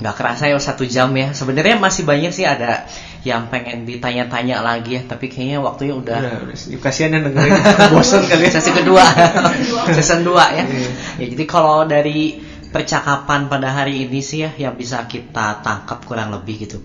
nggak 0.00 0.14
kerasa 0.16 0.48
ya 0.48 0.56
satu 0.56 0.86
jam 0.88 1.12
ya. 1.12 1.34
Sebenarnya 1.34 1.76
masih 1.76 2.06
banyak 2.08 2.32
sih 2.32 2.46
ada 2.48 2.86
yang 3.22 3.46
pengen 3.52 3.84
ditanya-tanya 3.84 4.64
lagi 4.64 4.98
ya. 4.98 5.02
Tapi 5.04 5.28
kayaknya 5.28 5.58
waktunya 5.60 5.94
udah 5.94 6.18
udah. 6.48 6.78
kasihan 6.80 7.12
yang 7.18 7.28
dengerin. 7.28 7.52
Bosan 7.92 8.24
kali 8.24 8.48
ya. 8.48 8.50
Sesi 8.54 8.70
kedua. 8.72 9.04
Season 9.96 10.24
2 10.24 10.32
ya. 10.32 10.64
Iya. 10.64 10.90
ya 11.20 11.26
jadi 11.36 11.44
kalau 11.44 11.84
dari 11.84 12.50
percakapan 12.72 13.52
pada 13.52 13.68
hari 13.68 14.08
ini 14.08 14.24
sih 14.24 14.48
ya 14.48 14.50
yang 14.56 14.72
bisa 14.72 15.04
kita 15.04 15.60
tangkap 15.60 16.08
kurang 16.08 16.32
lebih 16.32 16.64
gitu. 16.64 16.80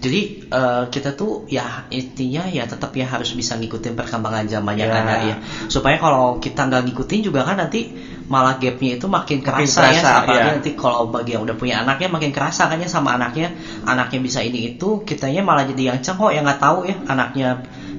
Jadi 0.00 0.48
eh, 0.48 0.84
kita 0.88 1.12
tuh 1.12 1.44
ya 1.46 1.84
intinya 1.92 2.48
ya 2.48 2.64
tetap 2.64 2.96
ya 2.96 3.04
harus 3.04 3.36
bisa 3.36 3.52
ngikutin 3.60 3.92
perkembangan 3.92 4.48
zaman 4.48 4.74
yang 4.80 4.88
Ya. 4.88 5.04
ada 5.04 5.14
ya 5.28 5.36
supaya 5.68 6.00
kalau 6.00 6.40
kita 6.40 6.64
nggak 6.72 6.88
ngikutin 6.88 7.20
juga 7.20 7.44
kan 7.44 7.60
nanti 7.60 7.92
malah 8.26 8.58
gapnya 8.58 8.98
itu 8.98 9.06
makin 9.06 9.38
kerasa, 9.38 9.86
kerasa, 9.86 10.08
ya 10.10 10.12
apalagi 10.22 10.48
ya. 10.50 10.54
nanti 10.58 10.70
kalau 10.74 11.06
bagi 11.06 11.38
yang 11.38 11.42
udah 11.46 11.54
punya 11.54 11.82
anaknya 11.82 12.08
makin 12.10 12.34
kerasa 12.34 12.66
kan 12.66 12.82
ya 12.82 12.90
sama 12.90 13.14
anaknya 13.14 13.54
anaknya 13.86 14.18
bisa 14.18 14.42
ini 14.42 14.66
itu 14.74 15.02
kitanya 15.06 15.46
malah 15.46 15.62
jadi 15.62 15.94
yang 15.94 15.98
cengkok 16.02 16.34
yang 16.34 16.42
nggak 16.42 16.60
tahu 16.60 16.90
ya 16.90 16.96
anaknya 17.06 17.58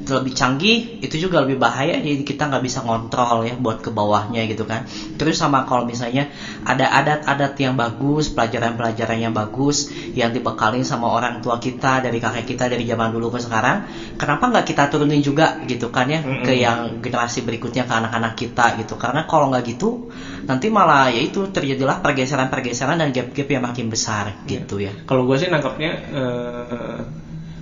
lebih 0.09 0.34
canggih 0.34 1.03
itu 1.03 1.15
juga 1.19 1.43
lebih 1.43 1.59
bahaya 1.59 1.99
jadi 1.99 2.23
kita 2.23 2.47
nggak 2.47 2.63
bisa 2.63 2.79
ngontrol 2.84 3.43
ya 3.43 3.55
buat 3.59 3.84
ke 3.84 3.91
bawahnya 3.91 4.47
gitu 4.47 4.63
kan. 4.63 4.88
Terus 5.19 5.39
sama 5.39 5.67
kalau 5.67 5.84
misalnya 5.84 6.31
ada 6.63 6.88
adat-adat 6.91 7.53
yang 7.59 7.75
bagus 7.75 8.31
pelajaran-pelajaran 8.31 9.17
yang 9.19 9.34
bagus 9.35 9.91
yang 10.15 10.31
dibekalin 10.31 10.84
sama 10.88 11.11
orang 11.11 11.43
tua 11.43 11.59
kita 11.59 11.99
dari 11.99 12.17
kakek 12.17 12.45
kita 12.47 12.71
dari 12.71 12.88
zaman 12.88 13.11
dulu 13.11 13.34
ke 13.34 13.39
sekarang 13.43 13.88
kenapa 14.15 14.43
nggak 14.47 14.65
kita 14.65 14.84
turunin 14.88 15.19
juga 15.19 15.59
gitu 15.63 15.91
kan 15.91 16.07
ya 16.07 16.19
ke 16.21 16.53
yang 16.55 17.03
generasi 17.03 17.43
berikutnya 17.43 17.84
ke 17.84 17.93
anak-anak 17.93 18.34
kita 18.39 18.79
gitu. 18.79 18.95
Karena 18.95 19.27
kalau 19.27 19.51
nggak 19.51 19.63
gitu 19.67 20.09
nanti 20.47 20.71
malah 20.71 21.11
ya 21.11 21.21
itu 21.21 21.49
terjadilah 21.51 21.99
pergeseran-pergeseran 21.99 22.99
dan 23.03 23.09
gap-gap 23.11 23.47
yang 23.47 23.63
makin 23.63 23.88
besar 23.91 24.43
gitu 24.47 24.79
ya. 24.79 24.93
Kalau 25.05 25.27
gue 25.27 25.35
sih 25.35 25.49
nangkapnya 25.51 25.91
eh, 26.13 26.99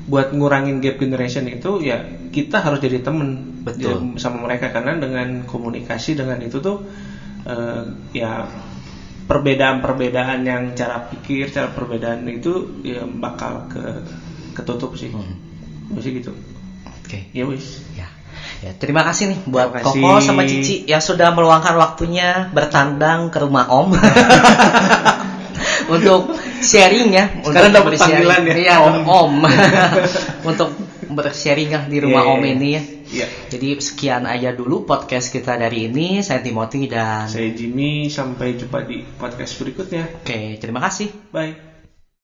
buat 0.06 0.32
ngurangin 0.38 0.86
gap 0.86 1.02
generation 1.02 1.50
itu 1.50 1.82
ya 1.82 2.06
kita 2.30 2.62
harus 2.62 2.78
jadi 2.78 3.02
temen 3.02 3.62
Betul. 3.66 4.14
ya, 4.14 4.22
sama 4.22 4.46
mereka 4.46 4.70
karena 4.70 5.02
dengan 5.02 5.50
komunikasi 5.50 6.14
dengan 6.14 6.38
itu 6.46 6.62
tuh 6.62 6.86
eh, 7.50 7.84
ya 8.14 8.46
perbedaan-perbedaan 9.26 10.46
yang 10.46 10.78
cara 10.78 11.10
pikir 11.10 11.50
cara 11.50 11.74
perbedaan 11.74 12.22
itu 12.30 12.86
ya 12.86 13.02
bakal 13.02 13.66
ke 13.70 13.84
ketutup 14.54 14.94
sih 14.94 15.10
Hmm. 15.10 15.42
Gua 15.86 16.02
sih 16.02 16.18
gitu 16.18 16.34
oke 16.86 17.20
ya 17.34 17.46
wis 17.46 17.82
Ya. 17.98 18.10
Ya, 18.64 18.72
terima 18.76 19.04
kasih 19.06 19.32
nih 19.32 19.40
buat 19.48 19.72
kasih. 19.72 20.02
Koko 20.02 20.20
sama 20.24 20.44
Cici 20.48 20.88
yang 20.90 21.04
sudah 21.04 21.32
meluangkan 21.32 21.76
waktunya 21.76 22.50
bertandang 22.52 23.30
ke 23.30 23.38
rumah 23.40 23.68
Om 23.70 23.94
untuk 25.96 26.34
sharing 26.62 27.10
ya. 27.12 27.26
Sekarang 27.42 27.72
dapat 27.74 27.98
panggilan 27.98 28.42
ya, 28.48 28.56
Iya, 28.56 28.76
Om. 28.84 28.98
Om. 29.04 29.34
untuk 30.52 30.70
bersharing 31.12 31.70
lah 31.72 31.84
di 31.88 31.98
rumah 32.02 32.24
Iya, 32.26 32.32
Om 32.34 32.42
iya. 32.42 32.52
ini 32.54 32.68
ya. 32.72 32.84
Iya. 33.06 33.28
Jadi 33.54 33.68
sekian 33.80 34.24
aja 34.26 34.50
dulu 34.52 34.84
podcast 34.84 35.30
kita 35.30 35.56
dari 35.56 35.88
ini. 35.88 36.20
Saya 36.26 36.42
Timothy 36.42 36.90
dan 36.90 37.30
saya 37.30 37.54
Jimmy 37.54 38.10
sampai 38.10 38.58
jumpa 38.58 38.82
di 38.84 39.06
podcast 39.06 39.56
berikutnya 39.62 40.26
Oke, 40.26 40.58
terima 40.58 40.82
kasih. 40.82 41.10
bye 41.30 41.75